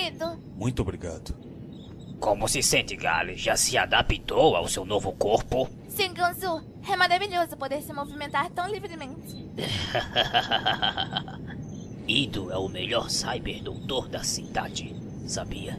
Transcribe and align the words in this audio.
querido. 0.00 0.42
Muito 0.56 0.82
obrigado. 0.82 1.34
Como 2.18 2.48
se 2.48 2.62
sente, 2.62 2.96
Gale? 2.96 3.36
Já 3.36 3.56
se 3.56 3.76
adaptou 3.76 4.56
ao 4.56 4.68
seu 4.68 4.84
novo 4.84 5.12
corpo? 5.12 5.68
Sim, 5.88 6.12
Gansu. 6.12 6.62
É 6.90 6.96
maravilhoso 6.96 7.56
poder 7.56 7.82
se 7.82 7.92
movimentar 7.92 8.50
tão 8.50 8.68
livremente. 8.68 9.50
Ido 12.06 12.50
é 12.50 12.56
o 12.56 12.68
melhor 12.68 13.10
cyberdoutor 13.10 14.08
da 14.08 14.22
cidade, 14.22 14.94
sabia? 15.26 15.78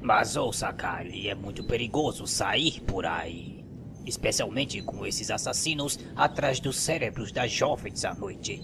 Mas 0.00 0.36
ouça, 0.36 0.72
Kali, 0.72 1.28
é 1.28 1.34
muito 1.34 1.64
perigoso 1.64 2.26
sair 2.26 2.80
por 2.82 3.04
aí. 3.04 3.64
Especialmente 4.04 4.80
com 4.82 5.04
esses 5.04 5.30
assassinos 5.30 5.98
atrás 6.14 6.60
dos 6.60 6.76
cérebros 6.76 7.32
das 7.32 7.50
jovens 7.50 8.04
à 8.04 8.14
noite. 8.14 8.62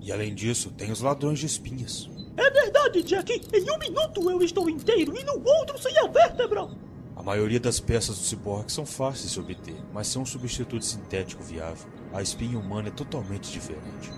E 0.00 0.12
além 0.12 0.34
disso, 0.34 0.70
tem 0.70 0.92
os 0.92 1.00
ladrões 1.00 1.40
de 1.40 1.46
espinhas. 1.46 2.08
É 2.36 2.50
verdade, 2.50 3.02
Jack. 3.02 3.32
Em 3.52 3.70
um 3.70 3.78
minuto 3.78 4.30
eu 4.30 4.42
estou 4.42 4.68
inteiro 4.68 5.16
e 5.16 5.24
no 5.24 5.42
outro 5.46 5.78
sem 5.78 5.96
a 5.98 6.06
vértebra. 6.06 6.68
A 7.16 7.22
maioria 7.22 7.60
das 7.60 7.78
peças 7.78 8.18
do 8.18 8.24
ciborgue 8.24 8.72
são 8.72 8.84
fáceis 8.84 9.32
de 9.32 9.40
obter, 9.40 9.76
mas 9.92 10.08
são 10.08 10.22
um 10.22 10.26
substituto 10.26 10.84
sintético 10.84 11.42
viável. 11.42 11.88
A 12.12 12.20
espinha 12.20 12.58
humana 12.58 12.88
é 12.88 12.90
totalmente 12.90 13.50
diferente. 13.52 14.10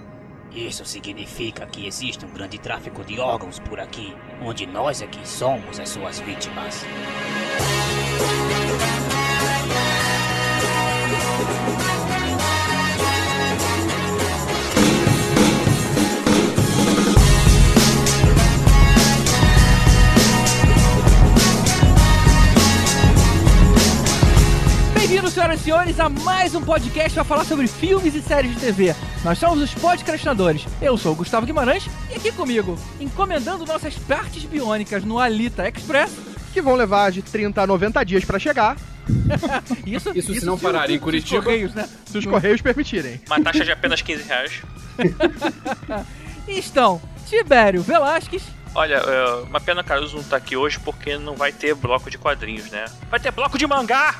Isso 0.51 0.85
significa 0.87 1.67
que 1.67 1.87
existe 1.87 2.25
um 2.25 2.33
grande 2.33 2.59
tráfico 2.59 3.05
de 3.05 3.21
órgãos 3.21 3.59
por 3.59 3.79
aqui, 3.79 4.15
onde 4.41 4.67
nós 4.67 5.03
é 5.03 5.07
que 5.07 5.29
somos 5.29 5.79
as 5.79 5.91
suas 5.91 6.19
vítimas. 6.21 6.83
Bem-vindos, 25.27 25.35
senhoras 25.35 25.61
e 25.61 25.65
senhores, 25.65 26.01
a 26.01 26.09
mais 26.09 26.55
um 26.55 26.63
podcast 26.63 27.13
para 27.13 27.25
falar 27.25 27.45
sobre 27.45 27.67
filmes 27.67 28.15
e 28.15 28.23
séries 28.23 28.55
de 28.55 28.61
TV. 28.61 28.95
Nós 29.25 29.37
somos 29.37 29.61
os 29.61 29.75
podcastinadores. 29.75 30.65
Eu 30.81 30.97
sou 30.97 31.15
o 31.15 31.15
Gustavo 31.17 31.45
Guimarães 31.45 31.85
e 32.13 32.15
aqui 32.15 32.31
comigo, 32.31 32.79
encomendando 33.01 33.67
nossas 33.67 33.99
partes 33.99 34.45
biônicas 34.45 35.03
no 35.03 35.19
Alita 35.19 35.69
Express. 35.69 36.13
que 36.53 36.63
vão 36.63 36.77
levar 36.77 37.11
de 37.11 37.23
30 37.23 37.61
a 37.61 37.67
90 37.67 38.05
dias 38.05 38.25
pra 38.25 38.39
chegar, 38.39 38.77
Isso, 39.85 40.17
Isso 40.17 40.33
se 40.33 40.47
não 40.47 40.57
parar 40.57 40.89
em 40.91 40.97
os 40.97 41.03
Curitiba. 41.03 41.43
Correios, 41.43 41.75
né? 41.75 41.89
se 42.07 42.19
os 42.19 42.25
correios 42.25 42.61
permitirem. 42.63 43.21
Uma 43.27 43.41
taxa 43.43 43.65
de 43.65 43.73
apenas 43.73 44.01
15 44.01 44.23
reais. 44.23 44.63
E 46.47 46.53
estão 46.57 47.03
Tibério 47.27 47.83
Velasquez, 47.83 48.45
Olha, 48.77 48.97
é, 48.97 49.35
uma 49.49 49.59
pena 49.59 49.83
Caruso 49.83 50.19
não 50.19 50.23
tá 50.23 50.37
aqui 50.37 50.55
hoje 50.55 50.79
porque 50.79 51.17
não 51.17 51.35
vai 51.35 51.51
ter 51.51 51.75
bloco 51.75 52.11
de 52.11 52.19
quadrinhos, 52.19 52.71
né? 52.71 52.85
Vai 53.11 53.19
ter 53.19 53.31
bloco 53.33 53.57
de 53.57 53.67
mangá! 53.67 54.15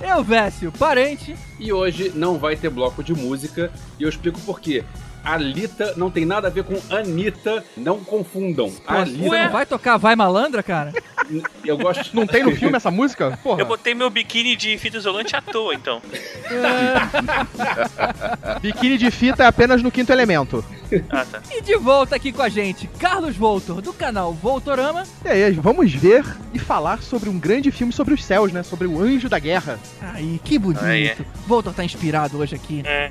Elvésio 0.00 0.70
Parente 0.70 1.36
E 1.58 1.72
hoje 1.72 2.12
não 2.14 2.38
vai 2.38 2.54
ter 2.54 2.70
bloco 2.70 3.02
de 3.02 3.12
música 3.12 3.72
e 3.98 4.04
eu 4.04 4.08
explico 4.08 4.40
por 4.42 4.60
quê. 4.60 4.84
Alita 5.24 5.94
não 5.96 6.10
tem 6.10 6.24
nada 6.24 6.48
a 6.48 6.50
ver 6.50 6.64
com 6.64 6.74
Anitta, 6.94 7.64
não 7.76 8.04
confundam. 8.04 8.68
Você 8.68 8.82
Alita, 8.86 9.44
não 9.44 9.50
vai 9.50 9.64
tocar 9.64 9.96
Vai 9.96 10.14
Malandra, 10.14 10.62
cara? 10.62 10.92
eu 11.64 11.78
gosto. 11.78 12.14
Não 12.14 12.26
tem 12.26 12.44
no 12.44 12.52
filme 12.56 12.76
essa 12.76 12.90
música? 12.90 13.38
Porra. 13.42 13.60
Eu 13.60 13.66
botei 13.66 13.94
meu 13.94 14.10
biquíni 14.10 14.56
de 14.56 14.76
fita 14.78 14.98
isolante 14.98 15.34
à 15.34 15.40
toa, 15.40 15.74
então. 15.74 16.02
Biquíni 18.60 18.98
de 18.98 19.10
fita 19.10 19.44
é 19.44 19.46
apenas 19.46 19.82
no 19.82 19.90
quinto 19.90 20.12
elemento. 20.12 20.64
Ah, 21.10 21.24
tá. 21.24 21.40
E 21.50 21.62
de 21.62 21.76
volta 21.76 22.14
aqui 22.14 22.32
com 22.32 22.42
a 22.42 22.48
gente, 22.48 22.86
Carlos 22.98 23.36
Voltor, 23.36 23.80
do 23.80 23.92
canal 23.92 24.32
Voltorama. 24.32 25.04
E 25.24 25.28
aí, 25.28 25.52
vamos 25.52 25.92
ver 25.92 26.24
e 26.52 26.58
falar 26.58 27.02
sobre 27.02 27.28
um 27.28 27.38
grande 27.38 27.72
filme 27.72 27.92
sobre 27.92 28.14
os 28.14 28.24
céus, 28.24 28.52
né? 28.52 28.62
Sobre 28.62 28.86
o 28.86 29.00
Anjo 29.00 29.28
da 29.28 29.38
Guerra. 29.38 29.78
Aí, 30.00 30.40
que 30.44 30.58
bonito. 30.58 30.84
Aí 30.84 31.08
é. 31.08 31.16
Voltor 31.46 31.72
tá 31.72 31.84
inspirado 31.84 32.38
hoje 32.38 32.54
aqui. 32.54 32.82
É. 32.84 33.10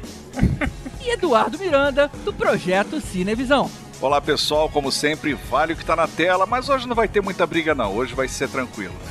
E 1.03 1.09
Eduardo 1.09 1.59
Miranda, 1.59 2.09
do 2.23 2.31
projeto 2.31 3.01
Cinevisão. 3.01 3.69
Olá 4.03 4.19
pessoal, 4.19 4.67
como 4.67 4.91
sempre, 4.91 5.33
vale 5.33 5.71
o 5.71 5.77
que 5.77 5.85
tá 5.85 5.95
na 5.95 6.09
tela, 6.09 6.45
mas 6.45 6.67
hoje 6.67 6.85
não 6.85 6.93
vai 6.93 7.07
ter 7.07 7.21
muita 7.21 7.47
briga 7.47 7.73
não, 7.73 7.95
hoje 7.95 8.13
vai 8.13 8.27
ser 8.27 8.49
tranquilo. 8.49 8.93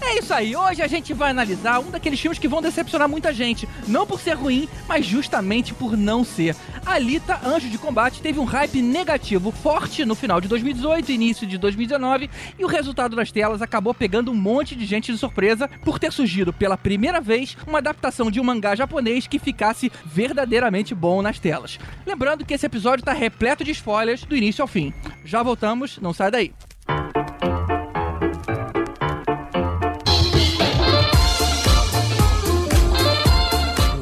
É 0.00 0.18
isso 0.18 0.34
aí, 0.34 0.54
hoje 0.54 0.82
a 0.82 0.86
gente 0.86 1.14
vai 1.14 1.30
analisar 1.30 1.78
um 1.78 1.90
daqueles 1.90 2.20
filmes 2.20 2.38
que 2.38 2.46
vão 2.46 2.60
decepcionar 2.60 3.08
muita 3.08 3.32
gente. 3.32 3.68
Não 3.88 4.06
por 4.06 4.20
ser 4.20 4.34
ruim, 4.34 4.68
mas 4.86 5.06
justamente 5.06 5.72
por 5.72 5.96
não 5.96 6.22
ser. 6.22 6.54
Alita, 6.84 7.40
Anjo 7.44 7.68
de 7.68 7.78
Combate, 7.78 8.20
teve 8.20 8.38
um 8.38 8.44
hype 8.44 8.82
negativo 8.82 9.50
forte 9.50 10.04
no 10.04 10.14
final 10.14 10.40
de 10.40 10.48
2018 10.48 11.10
e 11.10 11.14
início 11.14 11.46
de 11.46 11.56
2019, 11.56 12.28
e 12.58 12.64
o 12.64 12.68
resultado 12.68 13.16
nas 13.16 13.32
telas 13.32 13.62
acabou 13.62 13.94
pegando 13.94 14.30
um 14.30 14.34
monte 14.34 14.76
de 14.76 14.84
gente 14.84 15.10
de 15.10 15.18
surpresa 15.18 15.68
por 15.82 15.98
ter 15.98 16.12
surgido 16.12 16.52
pela 16.52 16.76
primeira 16.76 17.20
vez 17.20 17.56
uma 17.66 17.78
adaptação 17.78 18.30
de 18.30 18.38
um 18.38 18.44
mangá 18.44 18.74
japonês 18.74 19.26
que 19.26 19.38
ficasse 19.38 19.90
verdadeiramente 20.04 20.94
bom 20.94 21.22
nas 21.22 21.38
telas. 21.38 21.78
Lembrando 22.06 22.44
que 22.44 22.54
esse 22.54 22.66
episódio 22.66 23.04
tá 23.04 23.12
repleto 23.12 23.31
de 23.64 23.70
spoilers 23.72 24.24
do 24.24 24.36
início 24.36 24.62
ao 24.62 24.68
fim. 24.68 24.92
Já 25.24 25.42
voltamos, 25.42 25.98
não 25.98 26.12
sai 26.12 26.30
daí. 26.30 26.52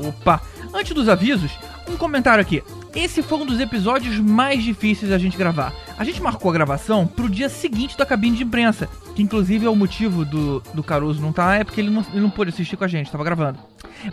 Opa! 0.07 0.41
Antes 0.75 0.93
dos 0.93 1.09
avisos, 1.09 1.53
um 1.89 1.97
comentário 1.97 2.43
aqui. 2.43 2.63
Esse 2.95 3.23
foi 3.23 3.39
um 3.39 3.47
dos 3.47 3.61
episódios 3.61 4.19
mais 4.19 4.63
difíceis 4.63 5.11
da 5.11 5.19
gente 5.19 5.37
gravar. 5.37 5.73
A 5.97 6.03
gente 6.03 6.21
marcou 6.21 6.51
a 6.51 6.55
gravação 6.55 7.07
pro 7.07 7.29
dia 7.29 7.49
seguinte 7.49 7.97
da 7.97 8.05
cabine 8.05 8.37
de 8.37 8.43
imprensa, 8.43 8.89
que 9.15 9.23
inclusive 9.23 9.67
é 9.67 9.71
o 9.71 9.77
motivo 9.77 10.25
do, 10.25 10.61
do 10.75 10.83
Caruso 10.83 11.21
não 11.21 11.33
tá, 11.33 11.57
é 11.57 11.65
porque 11.65 11.81
ele 11.81 11.91
não, 11.91 12.05
ele 12.11 12.21
não 12.21 12.31
pôde 12.31 12.51
assistir 12.51 12.77
com 12.77 12.85
a 12.85 12.89
gente, 12.89 13.11
tava 13.11 13.23
gravando. 13.23 13.59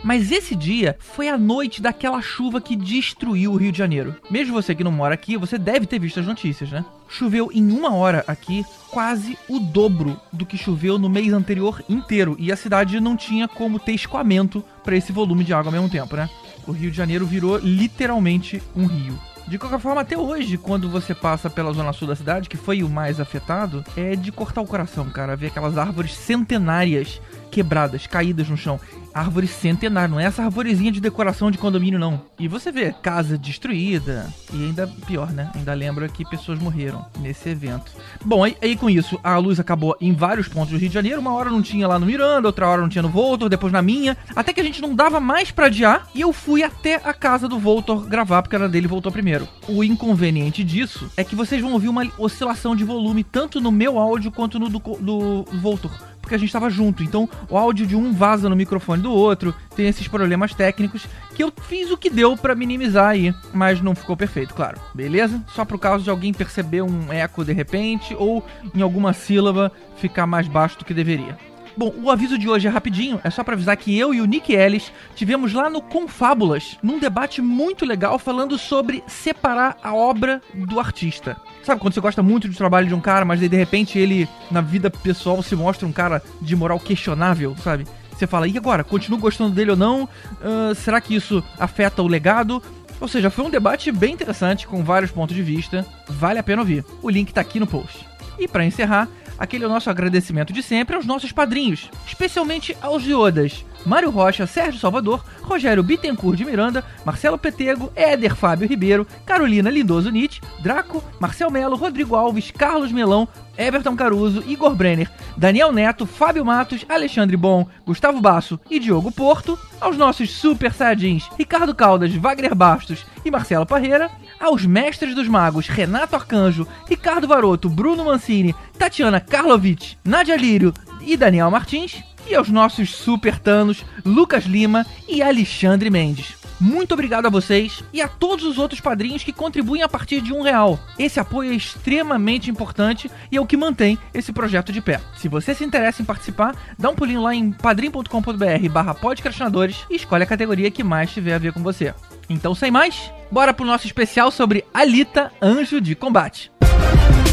Mas 0.02 0.30
esse 0.30 0.54
dia 0.54 0.96
foi 0.98 1.28
a 1.28 1.38
noite 1.38 1.80
daquela 1.82 2.20
chuva 2.20 2.60
que 2.60 2.76
destruiu 2.76 3.52
o 3.52 3.56
Rio 3.56 3.72
de 3.72 3.78
Janeiro. 3.78 4.16
Mesmo 4.30 4.54
você 4.54 4.74
que 4.74 4.84
não 4.84 4.92
mora 4.92 5.14
aqui, 5.14 5.36
você 5.36 5.58
deve 5.58 5.86
ter 5.86 5.98
visto 5.98 6.20
as 6.20 6.26
notícias, 6.26 6.70
né? 6.70 6.84
Choveu 7.08 7.50
em 7.52 7.70
uma 7.70 7.94
hora 7.94 8.24
aqui 8.26 8.64
quase 8.90 9.38
o 9.48 9.58
dobro 9.58 10.20
do 10.32 10.44
que 10.44 10.58
choveu 10.58 10.98
no 10.98 11.08
mês 11.08 11.32
anterior 11.32 11.82
inteiro. 11.88 12.36
E 12.38 12.52
a 12.52 12.56
cidade 12.56 13.00
não 13.00 13.16
tinha 13.16 13.48
como 13.48 13.78
ter 13.78 13.92
escoamento 13.92 14.62
para 14.84 14.96
esse 14.96 15.12
volume 15.12 15.44
de 15.44 15.54
água 15.54 15.68
ao 15.68 15.72
mesmo 15.72 15.88
tempo, 15.88 16.16
né? 16.16 16.28
O 16.66 16.72
Rio 16.72 16.90
de 16.90 16.96
Janeiro 16.96 17.26
virou 17.26 17.58
literalmente 17.58 18.62
um 18.76 18.86
rio. 18.86 19.18
De 19.48 19.56
qualquer 19.56 19.80
forma, 19.80 20.02
até 20.02 20.18
hoje, 20.18 20.58
quando 20.58 20.90
você 20.90 21.14
passa 21.14 21.48
pela 21.48 21.72
zona 21.72 21.94
sul 21.94 22.06
da 22.06 22.14
cidade, 22.14 22.50
que 22.50 22.56
foi 22.58 22.82
o 22.82 22.88
mais 22.88 23.18
afetado, 23.18 23.82
é 23.96 24.14
de 24.14 24.30
cortar 24.30 24.60
o 24.60 24.66
coração, 24.66 25.08
cara. 25.08 25.34
Ver 25.36 25.46
aquelas 25.46 25.78
árvores 25.78 26.12
centenárias 26.12 27.18
quebradas, 27.50 28.06
caídas 28.06 28.46
no 28.50 28.58
chão. 28.58 28.78
Árvore 29.14 29.46
centenária, 29.46 30.08
não 30.08 30.20
é 30.20 30.24
essa 30.24 30.42
arvorezinha 30.42 30.92
de 30.92 31.00
decoração 31.00 31.50
de 31.50 31.58
condomínio, 31.58 31.98
não. 31.98 32.20
E 32.38 32.46
você 32.46 32.70
vê 32.70 32.92
casa 32.92 33.36
destruída. 33.36 34.32
E 34.52 34.64
ainda 34.64 34.86
pior, 35.06 35.30
né? 35.32 35.50
Ainda 35.54 35.74
lembra 35.74 36.08
que 36.08 36.24
pessoas 36.24 36.58
morreram 36.58 37.04
nesse 37.20 37.48
evento. 37.48 37.92
Bom, 38.24 38.44
aí, 38.44 38.56
aí 38.62 38.76
com 38.76 38.88
isso, 38.88 39.18
a 39.22 39.36
luz 39.36 39.58
acabou 39.58 39.96
em 40.00 40.12
vários 40.12 40.48
pontos 40.48 40.70
do 40.70 40.78
Rio 40.78 40.88
de 40.88 40.94
Janeiro. 40.94 41.20
Uma 41.20 41.32
hora 41.32 41.50
não 41.50 41.62
tinha 41.62 41.88
lá 41.88 41.98
no 41.98 42.06
Miranda, 42.06 42.48
outra 42.48 42.68
hora 42.68 42.82
não 42.82 42.88
tinha 42.88 43.02
no 43.02 43.08
Voltor, 43.08 43.48
depois 43.48 43.72
na 43.72 43.82
minha. 43.82 44.16
Até 44.34 44.52
que 44.52 44.60
a 44.60 44.64
gente 44.64 44.82
não 44.82 44.94
dava 44.94 45.20
mais 45.20 45.50
pra 45.50 45.66
adiar. 45.66 46.08
E 46.14 46.20
eu 46.20 46.32
fui 46.32 46.62
até 46.62 46.96
a 46.96 47.12
casa 47.12 47.48
do 47.48 47.58
Voltor 47.58 48.06
gravar, 48.06 48.42
porque 48.42 48.56
era 48.56 48.68
dele 48.68 48.86
voltou 48.86 49.10
primeiro. 49.10 49.48
O 49.68 49.82
inconveniente 49.82 50.62
disso 50.62 51.10
é 51.16 51.24
que 51.24 51.36
vocês 51.36 51.60
vão 51.60 51.72
ouvir 51.72 51.88
uma 51.88 52.06
oscilação 52.18 52.74
de 52.76 52.84
volume 52.84 53.24
tanto 53.24 53.60
no 53.60 53.70
meu 53.70 53.98
áudio 53.98 54.30
quanto 54.30 54.58
no 54.58 54.68
do, 54.68 54.78
do 54.78 55.44
Voltor 55.60 55.90
porque 56.28 56.34
a 56.34 56.38
gente 56.38 56.52
tava 56.52 56.68
junto. 56.68 57.02
Então 57.02 57.28
o 57.48 57.56
áudio 57.56 57.86
de 57.86 57.96
um 57.96 58.12
vaza 58.12 58.48
no 58.50 58.54
microfone 58.54 59.02
do 59.02 59.10
outro, 59.10 59.54
tem 59.74 59.88
esses 59.88 60.06
problemas 60.06 60.52
técnicos 60.52 61.06
que 61.34 61.42
eu 61.42 61.50
fiz 61.62 61.90
o 61.90 61.96
que 61.96 62.10
deu 62.10 62.36
pra 62.36 62.54
minimizar 62.54 63.08
aí, 63.08 63.34
mas 63.54 63.80
não 63.80 63.94
ficou 63.94 64.16
perfeito, 64.16 64.54
claro. 64.54 64.78
Beleza? 64.94 65.42
Só 65.54 65.64
pro 65.64 65.78
caso 65.78 66.04
de 66.04 66.10
alguém 66.10 66.34
perceber 66.34 66.82
um 66.82 67.10
eco 67.10 67.44
de 67.44 67.52
repente 67.52 68.14
ou 68.14 68.44
em 68.74 68.82
alguma 68.82 69.14
sílaba 69.14 69.72
ficar 69.96 70.26
mais 70.26 70.46
baixo 70.46 70.78
do 70.78 70.84
que 70.84 70.92
deveria. 70.92 71.47
Bom, 71.78 71.94
o 72.02 72.10
aviso 72.10 72.36
de 72.36 72.48
hoje 72.48 72.66
é 72.66 72.70
rapidinho, 72.70 73.20
é 73.22 73.30
só 73.30 73.44
pra 73.44 73.54
avisar 73.54 73.76
que 73.76 73.96
eu 73.96 74.12
e 74.12 74.20
o 74.20 74.24
Nick 74.24 74.52
Ellis 74.52 74.90
tivemos 75.14 75.52
lá 75.52 75.70
no 75.70 75.80
Confábulas, 75.80 76.76
num 76.82 76.98
debate 76.98 77.40
muito 77.40 77.86
legal 77.86 78.18
falando 78.18 78.58
sobre 78.58 79.00
separar 79.06 79.76
a 79.80 79.94
obra 79.94 80.42
do 80.52 80.80
artista. 80.80 81.36
Sabe 81.62 81.80
quando 81.80 81.94
você 81.94 82.00
gosta 82.00 82.20
muito 82.20 82.48
do 82.48 82.56
trabalho 82.56 82.88
de 82.88 82.94
um 82.96 83.00
cara, 83.00 83.24
mas 83.24 83.38
daí 83.38 83.48
de 83.48 83.56
repente 83.56 83.96
ele, 83.96 84.28
na 84.50 84.60
vida 84.60 84.90
pessoal, 84.90 85.40
se 85.40 85.54
mostra 85.54 85.86
um 85.86 85.92
cara 85.92 86.20
de 86.42 86.56
moral 86.56 86.80
questionável, 86.80 87.54
sabe? 87.62 87.86
Você 88.10 88.26
fala, 88.26 88.48
e 88.48 88.58
agora? 88.58 88.82
Continuo 88.82 89.20
gostando 89.20 89.54
dele 89.54 89.70
ou 89.70 89.76
não? 89.76 90.08
Ah, 90.42 90.74
será 90.74 91.00
que 91.00 91.14
isso 91.14 91.44
afeta 91.60 92.02
o 92.02 92.08
legado? 92.08 92.60
Ou 93.00 93.06
seja, 93.06 93.30
foi 93.30 93.44
um 93.44 93.50
debate 93.50 93.92
bem 93.92 94.14
interessante, 94.14 94.66
com 94.66 94.82
vários 94.82 95.12
pontos 95.12 95.36
de 95.36 95.44
vista. 95.44 95.86
Vale 96.08 96.40
a 96.40 96.42
pena 96.42 96.62
ouvir. 96.62 96.84
O 97.00 97.08
link 97.08 97.32
tá 97.32 97.40
aqui 97.40 97.60
no 97.60 97.68
post. 97.68 98.07
E 98.38 98.46
pra 98.46 98.64
encerrar, 98.64 99.08
aquele 99.38 99.64
é 99.64 99.66
o 99.66 99.70
nosso 99.70 99.90
agradecimento 99.90 100.52
de 100.52 100.62
sempre 100.62 100.96
aos 100.96 101.06
nossos 101.06 101.32
padrinhos, 101.32 101.90
especialmente 102.06 102.76
aos 102.80 103.04
Iodas. 103.04 103.64
Mário 103.84 104.10
Rocha, 104.10 104.46
Sérgio 104.46 104.80
Salvador, 104.80 105.24
Rogério 105.42 105.82
Bittencourt 105.82 106.36
de 106.36 106.44
Miranda, 106.44 106.84
Marcelo 107.04 107.38
Petego, 107.38 107.92
Éder 107.96 108.34
Fábio 108.34 108.68
Ribeiro, 108.68 109.06
Carolina 109.24 109.70
Lindoso 109.70 110.10
Nietzsche, 110.10 110.40
Draco, 110.60 111.02
Marcel 111.20 111.50
Melo, 111.50 111.76
Rodrigo 111.76 112.14
Alves, 112.14 112.50
Carlos 112.50 112.92
Melão, 112.92 113.26
Everton 113.56 113.96
Caruso, 113.96 114.44
Igor 114.46 114.74
Brenner, 114.74 115.10
Daniel 115.36 115.72
Neto, 115.72 116.06
Fábio 116.06 116.44
Matos, 116.44 116.84
Alexandre 116.88 117.36
Bom, 117.36 117.66
Gustavo 117.84 118.20
Basso 118.20 118.60
e 118.70 118.78
Diogo 118.78 119.10
Porto, 119.10 119.58
aos 119.80 119.96
nossos 119.96 120.30
super 120.30 120.72
saiyajins 120.72 121.28
Ricardo 121.36 121.74
Caldas, 121.74 122.14
Wagner 122.14 122.54
Bastos 122.54 123.04
e 123.24 123.30
Marcelo 123.30 123.66
Parreira, 123.66 124.10
aos 124.38 124.64
mestres 124.64 125.14
dos 125.14 125.26
magos 125.26 125.66
Renato 125.66 126.14
Arcanjo, 126.14 126.68
Ricardo 126.88 127.26
Varoto, 127.26 127.68
Bruno 127.68 128.04
Mancini, 128.04 128.54
Tatiana 128.78 129.20
Karlovic, 129.20 129.96
Nadia 130.04 130.36
Lírio 130.36 130.72
e 131.00 131.16
Daniel 131.16 131.50
Martins, 131.50 132.02
e 132.28 132.34
aos 132.34 132.48
nossos 132.48 132.94
super 132.94 133.38
tanos 133.38 133.84
Lucas 134.04 134.44
Lima 134.44 134.84
e 135.08 135.22
Alexandre 135.22 135.90
Mendes. 135.90 136.36
Muito 136.60 136.92
obrigado 136.92 137.26
a 137.26 137.30
vocês 137.30 137.84
e 137.92 138.02
a 138.02 138.08
todos 138.08 138.44
os 138.44 138.58
outros 138.58 138.80
padrinhos 138.80 139.22
que 139.22 139.32
contribuem 139.32 139.82
a 139.82 139.88
partir 139.88 140.20
de 140.20 140.32
um 140.32 140.42
real. 140.42 140.78
Esse 140.98 141.20
apoio 141.20 141.52
é 141.52 141.54
extremamente 141.54 142.50
importante 142.50 143.08
e 143.30 143.36
é 143.36 143.40
o 143.40 143.46
que 143.46 143.56
mantém 143.56 143.96
esse 144.12 144.32
projeto 144.32 144.72
de 144.72 144.80
pé. 144.80 145.00
Se 145.16 145.28
você 145.28 145.54
se 145.54 145.64
interessa 145.64 146.02
em 146.02 146.04
participar, 146.04 146.56
dá 146.76 146.90
um 146.90 146.96
pulinho 146.96 147.22
lá 147.22 147.32
em 147.32 147.52
padrim.com.br 147.52 148.68
barra 148.72 148.94
podcastinadores 148.94 149.86
e 149.88 149.94
escolhe 149.94 150.24
a 150.24 150.26
categoria 150.26 150.70
que 150.70 150.82
mais 150.82 151.12
tiver 151.12 151.34
a 151.34 151.38
ver 151.38 151.52
com 151.52 151.62
você. 151.62 151.94
Então, 152.28 152.54
sem 152.54 152.70
mais, 152.70 153.10
bora 153.30 153.54
pro 153.54 153.64
nosso 153.64 153.86
especial 153.86 154.30
sobre 154.32 154.64
Alita, 154.74 155.32
Anjo 155.40 155.80
de 155.80 155.94
Combate. 155.94 156.50
I, 156.60 157.27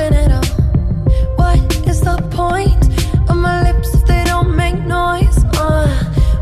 nothing 0.00 0.14
at 0.14 0.32
all? 0.32 0.44
What 1.36 1.58
is 1.86 2.00
the 2.00 2.16
point 2.30 2.82
of 3.28 3.36
my 3.36 3.62
lips 3.62 3.94
if 3.94 4.04
they 4.06 4.24
don't 4.24 4.56
make 4.56 4.78
noise? 4.86 5.44
Uh, 5.56 5.88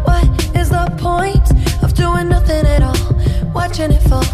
what 0.04 0.24
is 0.56 0.70
the 0.70 0.86
point 0.98 1.46
of 1.82 1.94
doing 1.94 2.28
nothing 2.28 2.66
at 2.66 2.82
all? 2.82 3.52
Watching 3.52 3.92
it 3.92 4.02
fall. 4.08 4.24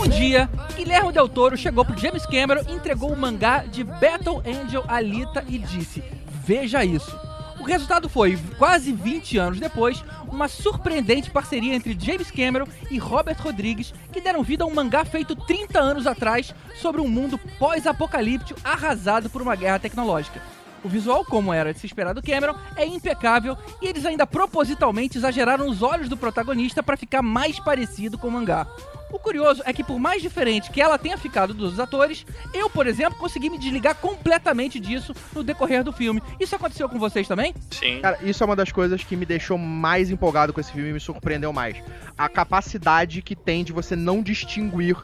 Um 0.00 0.08
dia, 0.08 0.48
Guilherme 0.76 1.12
Del 1.12 1.28
Toro 1.28 1.56
chegou 1.56 1.84
pro 1.84 1.96
James 1.96 2.24
Cameron, 2.26 2.62
entregou 2.68 3.12
o 3.12 3.16
mangá 3.16 3.64
de 3.64 3.82
Battle 3.82 4.42
Angel 4.46 4.84
Alita 4.86 5.44
e 5.48 5.58
disse: 5.58 6.02
Veja 6.44 6.84
isso. 6.84 7.27
O 7.68 7.70
resultado 7.70 8.08
foi, 8.08 8.38
quase 8.56 8.94
20 8.94 9.36
anos 9.36 9.60
depois, 9.60 10.02
uma 10.26 10.48
surpreendente 10.48 11.30
parceria 11.30 11.74
entre 11.74 11.94
James 12.00 12.30
Cameron 12.30 12.66
e 12.90 12.96
Robert 12.96 13.36
Rodrigues, 13.42 13.92
que 14.10 14.22
deram 14.22 14.42
vida 14.42 14.64
a 14.64 14.66
um 14.66 14.74
mangá 14.74 15.04
feito 15.04 15.36
30 15.36 15.78
anos 15.78 16.06
atrás 16.06 16.54
sobre 16.80 17.02
um 17.02 17.06
mundo 17.06 17.36
pós-apocalíptico 17.58 18.58
arrasado 18.64 19.28
por 19.28 19.42
uma 19.42 19.54
guerra 19.54 19.78
tecnológica. 19.78 20.40
O 20.84 20.88
visual, 20.88 21.24
como 21.24 21.52
era 21.52 21.72
de 21.72 21.80
se 21.80 21.86
esperar 21.86 22.12
do 22.12 22.22
Cameron, 22.22 22.54
é 22.76 22.86
impecável 22.86 23.56
e 23.82 23.86
eles 23.86 24.06
ainda 24.06 24.26
propositalmente 24.26 25.18
exageraram 25.18 25.68
os 25.68 25.82
olhos 25.82 26.08
do 26.08 26.16
protagonista 26.16 26.82
para 26.82 26.96
ficar 26.96 27.22
mais 27.22 27.58
parecido 27.58 28.16
com 28.16 28.28
o 28.28 28.30
mangá. 28.30 28.66
O 29.10 29.18
curioso 29.18 29.62
é 29.64 29.72
que, 29.72 29.82
por 29.82 29.98
mais 29.98 30.20
diferente 30.20 30.70
que 30.70 30.82
ela 30.82 30.98
tenha 30.98 31.16
ficado 31.16 31.54
dos 31.54 31.80
atores, 31.80 32.26
eu, 32.52 32.68
por 32.68 32.86
exemplo, 32.86 33.18
consegui 33.18 33.48
me 33.48 33.58
desligar 33.58 33.94
completamente 33.94 34.78
disso 34.78 35.14
no 35.34 35.42
decorrer 35.42 35.82
do 35.82 35.92
filme. 35.92 36.22
Isso 36.38 36.54
aconteceu 36.54 36.88
com 36.88 36.98
vocês 36.98 37.26
também? 37.26 37.54
Sim. 37.70 38.00
Cara, 38.00 38.18
isso 38.22 38.42
é 38.42 38.46
uma 38.46 38.56
das 38.56 38.70
coisas 38.70 39.02
que 39.02 39.16
me 39.16 39.24
deixou 39.24 39.56
mais 39.56 40.10
empolgado 40.10 40.52
com 40.52 40.60
esse 40.60 40.72
filme 40.72 40.90
e 40.90 40.92
me 40.92 41.00
surpreendeu 41.00 41.52
mais. 41.52 41.76
A 42.16 42.28
capacidade 42.28 43.22
que 43.22 43.34
tem 43.34 43.64
de 43.64 43.72
você 43.72 43.96
não 43.96 44.22
distinguir 44.22 44.96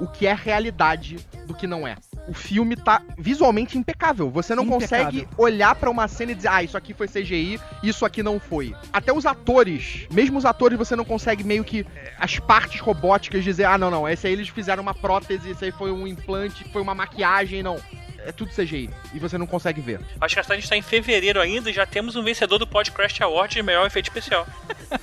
o 0.00 0.06
que 0.06 0.26
é 0.26 0.32
realidade 0.32 1.18
do 1.46 1.54
que 1.54 1.66
não 1.66 1.86
é. 1.86 1.96
O 2.30 2.32
filme 2.32 2.76
tá 2.76 3.02
visualmente 3.18 3.76
impecável. 3.76 4.30
Você 4.30 4.54
não 4.54 4.62
Impecável. 4.62 4.80
consegue 5.04 5.28
olhar 5.36 5.74
pra 5.74 5.90
uma 5.90 6.06
cena 6.06 6.30
e 6.30 6.34
dizer, 6.36 6.46
ah, 6.48 6.62
isso 6.62 6.76
aqui 6.76 6.94
foi 6.94 7.08
CGI, 7.08 7.58
isso 7.82 8.06
aqui 8.06 8.22
não 8.22 8.38
foi. 8.38 8.72
Até 8.92 9.12
os 9.12 9.26
atores, 9.26 10.06
mesmo 10.12 10.38
os 10.38 10.44
atores, 10.44 10.78
você 10.78 10.94
não 10.94 11.04
consegue 11.04 11.42
meio 11.42 11.64
que 11.64 11.84
as 12.16 12.38
partes 12.38 12.80
robóticas 12.80 13.42
dizer, 13.42 13.64
ah, 13.64 13.76
não, 13.76 13.90
não, 13.90 14.08
esse 14.08 14.28
aí 14.28 14.32
eles 14.32 14.48
fizeram 14.48 14.80
uma 14.80 14.94
prótese, 14.94 15.50
esse 15.50 15.64
aí 15.64 15.72
foi 15.72 15.90
um 15.90 16.06
implante, 16.06 16.64
foi 16.72 16.80
uma 16.80 16.94
maquiagem, 16.94 17.64
não. 17.64 17.80
É 18.24 18.30
tudo 18.32 18.50
CGI. 18.52 18.90
E 19.14 19.18
você 19.18 19.38
não 19.38 19.46
consegue 19.46 19.80
ver. 19.80 19.98
Acho 20.20 20.34
que 20.34 20.40
a 20.40 20.54
gente 20.54 20.64
está 20.64 20.76
em 20.76 20.82
fevereiro 20.82 21.40
ainda 21.40 21.70
e 21.70 21.72
já 21.72 21.86
temos 21.86 22.16
um 22.16 22.22
vencedor 22.22 22.58
do 22.58 22.66
Podcast 22.66 23.22
Award 23.22 23.54
de 23.54 23.62
melhor 23.62 23.86
efeito 23.86 24.06
especial. 24.08 24.46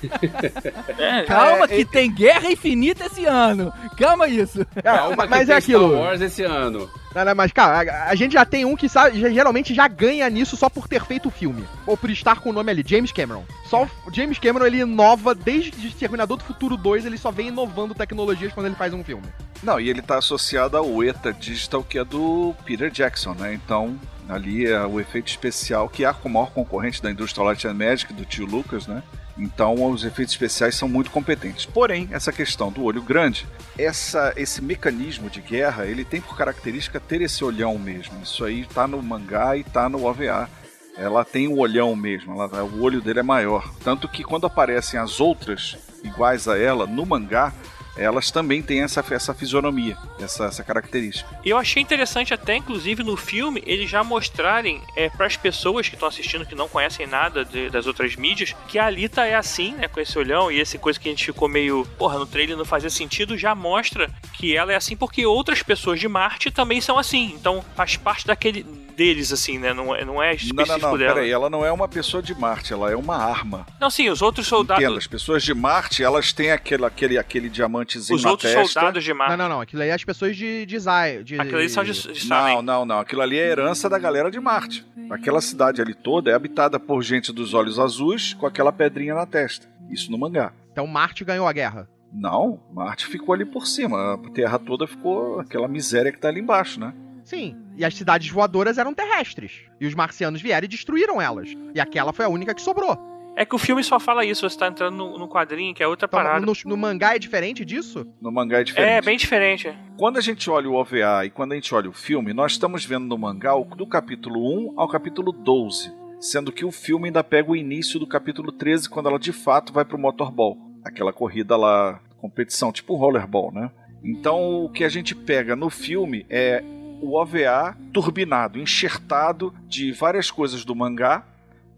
é, 0.98 1.24
Calma, 1.24 1.64
É, 1.64 1.68
que 1.68 1.84
tem 1.84 2.12
Guerra 2.14 2.50
Infinita 2.50 3.06
esse 3.06 3.24
ano. 3.24 3.72
Calma 3.96 4.28
isso. 4.28 4.64
Calma 4.82 5.24
que 5.24 5.30
mas 5.30 5.46
tem 5.46 5.54
é 5.54 5.58
aquilo. 5.58 5.88
Star 5.88 6.00
Wars 6.00 6.20
esse 6.20 6.42
ano. 6.44 6.88
Não, 7.18 7.24
não, 7.24 7.34
mas, 7.34 7.50
cara, 7.50 7.90
a, 7.90 8.10
a 8.10 8.14
gente 8.14 8.34
já 8.34 8.44
tem 8.44 8.64
um 8.64 8.76
que 8.76 8.88
sabe, 8.88 9.18
geralmente 9.18 9.74
já 9.74 9.88
ganha 9.88 10.30
nisso 10.30 10.56
só 10.56 10.68
por 10.68 10.86
ter 10.86 11.04
feito 11.04 11.28
o 11.28 11.32
filme. 11.32 11.64
Ou 11.84 11.96
por 11.96 12.10
estar 12.10 12.38
com 12.38 12.50
o 12.50 12.52
nome 12.52 12.70
ali, 12.70 12.84
James 12.86 13.10
Cameron. 13.10 13.44
Só 13.64 13.88
o 14.06 14.14
James 14.14 14.38
Cameron, 14.38 14.66
ele 14.66 14.78
inova 14.78 15.34
desde 15.34 15.90
Terminador 15.90 16.36
do 16.36 16.44
Futuro 16.44 16.76
2, 16.76 17.06
ele 17.06 17.18
só 17.18 17.32
vem 17.32 17.48
inovando 17.48 17.92
tecnologias 17.92 18.52
quando 18.52 18.66
ele 18.66 18.76
faz 18.76 18.94
um 18.94 19.02
filme. 19.02 19.26
Não, 19.64 19.80
e 19.80 19.90
ele 19.90 20.00
tá 20.00 20.18
associado 20.18 20.76
ao 20.76 21.02
ETA 21.02 21.32
Digital, 21.32 21.82
que 21.82 21.98
é 21.98 22.04
do 22.04 22.54
Peter 22.64 22.88
Jackson, 22.88 23.34
né? 23.34 23.52
Então, 23.52 23.98
ali 24.28 24.66
é 24.66 24.86
o 24.86 25.00
efeito 25.00 25.26
especial, 25.26 25.88
que 25.88 26.04
é 26.04 26.14
o 26.22 26.28
maior 26.28 26.52
concorrente 26.52 27.02
da 27.02 27.10
Industrial 27.10 27.46
Light 27.46 27.66
and 27.66 27.74
Magic, 27.74 28.12
do 28.12 28.24
tio 28.24 28.46
Lucas, 28.46 28.86
né? 28.86 29.02
Então, 29.38 29.88
os 29.90 30.04
efeitos 30.04 30.34
especiais 30.34 30.74
são 30.74 30.88
muito 30.88 31.10
competentes. 31.10 31.64
Porém, 31.64 32.08
essa 32.10 32.32
questão 32.32 32.72
do 32.72 32.82
olho 32.82 33.00
grande, 33.00 33.46
essa, 33.78 34.32
esse 34.36 34.60
mecanismo 34.60 35.30
de 35.30 35.40
guerra, 35.40 35.86
ele 35.86 36.04
tem 36.04 36.20
por 36.20 36.36
característica 36.36 36.98
ter 36.98 37.20
esse 37.22 37.44
olhão 37.44 37.78
mesmo. 37.78 38.20
Isso 38.22 38.44
aí 38.44 38.64
tá 38.66 38.86
no 38.88 39.00
mangá 39.02 39.56
e 39.56 39.62
tá 39.62 39.88
no 39.88 40.04
OVA. 40.04 40.50
Ela 40.96 41.24
tem 41.24 41.46
um 41.46 41.58
olhão 41.58 41.94
mesmo, 41.94 42.32
ela- 42.42 42.64
o 42.64 42.82
olho 42.82 43.00
dele 43.00 43.20
é 43.20 43.22
maior. 43.22 43.72
Tanto 43.84 44.08
que 44.08 44.24
quando 44.24 44.46
aparecem 44.46 44.98
as 44.98 45.20
outras 45.20 45.76
iguais 46.02 46.48
a 46.48 46.58
ela 46.58 46.86
no 46.88 47.06
mangá, 47.06 47.52
elas 47.98 48.30
também 48.30 48.62
têm 48.62 48.82
essa, 48.82 49.04
essa 49.10 49.34
fisionomia, 49.34 49.96
essa, 50.20 50.44
essa 50.46 50.62
característica. 50.64 51.28
Eu 51.44 51.56
achei 51.56 51.82
interessante 51.82 52.32
até, 52.32 52.56
inclusive, 52.56 53.02
no 53.02 53.16
filme, 53.16 53.62
eles 53.66 53.90
já 53.90 54.02
mostrarem 54.04 54.80
é, 54.96 55.08
para 55.10 55.26
as 55.26 55.36
pessoas 55.36 55.88
que 55.88 55.94
estão 55.96 56.08
assistindo, 56.08 56.46
que 56.46 56.54
não 56.54 56.68
conhecem 56.68 57.06
nada 57.06 57.44
de- 57.44 57.68
das 57.70 57.86
outras 57.86 58.16
mídias, 58.16 58.54
que 58.68 58.78
a 58.78 58.86
Alita 58.86 59.26
é 59.26 59.34
assim, 59.34 59.72
né, 59.74 59.88
com 59.88 60.00
esse 60.00 60.18
olhão, 60.18 60.50
e 60.50 60.60
essa 60.60 60.78
coisa 60.78 60.98
que 60.98 61.08
a 61.08 61.12
gente 61.12 61.24
ficou 61.24 61.48
meio, 61.48 61.86
porra, 61.98 62.18
no 62.18 62.26
trailer 62.26 62.56
não 62.56 62.64
fazia 62.64 62.90
sentido, 62.90 63.36
já 63.36 63.54
mostra 63.54 64.10
que 64.34 64.56
ela 64.56 64.72
é 64.72 64.76
assim 64.76 64.96
porque 64.96 65.26
outras 65.26 65.62
pessoas 65.62 65.98
de 66.00 66.06
Marte 66.08 66.50
também 66.50 66.80
são 66.80 66.98
assim. 66.98 67.32
Então 67.34 67.64
faz 67.74 67.96
parte 67.96 68.26
daquele 68.26 68.64
deles, 68.98 69.32
assim, 69.32 69.58
né, 69.58 69.72
não 69.72 69.94
é, 69.94 70.04
não 70.04 70.20
é 70.20 70.30
Não, 70.30 70.34
específico 70.34 70.80
não, 70.80 70.90
não, 70.90 70.98
dela. 70.98 71.14
peraí, 71.14 71.30
ela 71.30 71.48
não 71.48 71.64
é 71.64 71.70
uma 71.70 71.86
pessoa 71.86 72.20
de 72.20 72.34
Marte, 72.34 72.72
ela 72.72 72.90
é 72.90 72.96
uma 72.96 73.16
arma. 73.16 73.64
Não, 73.80 73.88
sim, 73.88 74.10
os 74.10 74.20
outros 74.20 74.48
soldados... 74.48 74.82
Entenda, 74.82 74.98
as 74.98 75.06
pessoas 75.06 75.44
de 75.44 75.54
Marte, 75.54 76.02
elas 76.02 76.32
têm 76.32 76.50
aquele, 76.50 76.84
aquele, 76.84 77.16
aquele 77.16 77.48
diamantezinho 77.48 78.16
Os 78.16 78.24
na 78.24 78.32
outros 78.32 78.52
testa. 78.52 78.66
soldados 78.66 79.04
de 79.04 79.14
Marte. 79.14 79.36
Não, 79.36 79.48
não, 79.48 79.54
não. 79.54 79.60
Aquilo 79.60 79.82
aí 79.82 79.90
é 79.90 79.94
as 79.94 80.02
pessoas 80.02 80.36
de 80.36 80.66
design. 80.66 81.22
De... 81.22 81.38
Aqueles 81.38 81.54
ali 81.78 81.94
são 81.94 82.12
de, 82.12 82.20
de 82.20 82.28
Não, 82.28 82.60
não, 82.60 82.84
não. 82.84 82.98
Aquilo 82.98 83.22
ali 83.22 83.38
é 83.38 83.46
herança 83.46 83.88
da 83.88 84.00
galera 84.00 84.32
de 84.32 84.40
Marte. 84.40 84.84
Aquela 85.08 85.40
cidade 85.40 85.80
ali 85.80 85.94
toda 85.94 86.32
é 86.32 86.34
habitada 86.34 86.80
por 86.80 87.00
gente 87.00 87.32
dos 87.32 87.54
olhos 87.54 87.78
azuis 87.78 88.34
com 88.34 88.46
aquela 88.46 88.72
pedrinha 88.72 89.14
na 89.14 89.26
testa. 89.26 89.68
Isso 89.88 90.10
no 90.10 90.18
mangá. 90.18 90.52
Então 90.72 90.86
Marte 90.88 91.24
ganhou 91.24 91.46
a 91.46 91.52
guerra. 91.52 91.88
Não, 92.12 92.60
Marte 92.72 93.06
ficou 93.06 93.32
ali 93.32 93.44
por 93.44 93.64
cima. 93.64 94.14
A 94.14 94.30
Terra 94.30 94.58
toda 94.58 94.88
ficou 94.88 95.38
aquela 95.38 95.68
miséria 95.68 96.10
que 96.10 96.18
tá 96.18 96.28
ali 96.28 96.40
embaixo, 96.40 96.80
né? 96.80 96.92
Sim. 97.24 97.56
E 97.78 97.84
as 97.84 97.94
cidades 97.94 98.28
voadoras 98.28 98.76
eram 98.76 98.92
terrestres. 98.92 99.52
E 99.80 99.86
os 99.86 99.94
marcianos 99.94 100.42
vieram 100.42 100.64
e 100.64 100.68
destruíram 100.68 101.22
elas. 101.22 101.48
E 101.74 101.80
aquela 101.80 102.12
foi 102.12 102.24
a 102.24 102.28
única 102.28 102.52
que 102.52 102.60
sobrou. 102.60 102.98
É 103.36 103.44
que 103.46 103.54
o 103.54 103.58
filme 103.58 103.84
só 103.84 104.00
fala 104.00 104.24
isso, 104.24 104.48
você 104.50 104.58
tá 104.58 104.66
entrando 104.66 104.96
no, 104.96 105.16
no 105.16 105.28
quadrinho, 105.28 105.72
que 105.72 105.80
é 105.80 105.86
outra 105.86 106.06
Então, 106.06 106.18
parada. 106.18 106.44
no, 106.44 106.52
no 106.64 106.76
mangá 106.76 107.14
é 107.14 107.20
diferente 107.20 107.64
disso? 107.64 108.04
No 108.20 108.32
mangá 108.32 108.58
é 108.60 108.64
diferente. 108.64 108.90
É, 108.90 109.00
bem 109.00 109.16
diferente. 109.16 109.72
Quando 109.96 110.16
a 110.16 110.20
gente 110.20 110.50
olha 110.50 110.68
o 110.68 110.74
OVA 110.74 111.24
e 111.24 111.30
quando 111.30 111.52
a 111.52 111.54
gente 111.54 111.72
olha 111.72 111.88
o 111.88 111.92
filme, 111.92 112.32
nós 112.34 112.52
estamos 112.52 112.84
vendo 112.84 113.06
no 113.06 113.16
mangá 113.16 113.54
o- 113.54 113.64
do 113.64 113.86
capítulo 113.86 114.40
1 114.74 114.80
ao 114.80 114.88
capítulo 114.88 115.30
12. 115.30 115.92
Sendo 116.20 116.50
que 116.50 116.64
o 116.64 116.72
filme 116.72 117.06
ainda 117.06 117.22
pega 117.22 117.48
o 117.48 117.54
início 117.54 118.00
do 118.00 118.08
capítulo 118.08 118.50
13, 118.50 118.90
quando 118.90 119.08
ela 119.08 119.20
de 119.20 119.32
fato 119.32 119.72
vai 119.72 119.84
pro 119.84 119.96
motorball. 119.96 120.58
Aquela 120.84 121.12
corrida 121.12 121.56
lá, 121.56 122.00
competição, 122.20 122.72
tipo 122.72 122.96
rollerball, 122.96 123.52
né? 123.52 123.70
Então 124.02 124.64
o 124.64 124.68
que 124.68 124.82
a 124.82 124.88
gente 124.88 125.14
pega 125.14 125.54
no 125.54 125.70
filme 125.70 126.26
é 126.28 126.64
o 127.00 127.16
OVA 127.16 127.76
turbinado, 127.92 128.58
enxertado 128.58 129.54
de 129.66 129.92
várias 129.92 130.30
coisas 130.30 130.64
do 130.64 130.74
mangá 130.74 131.24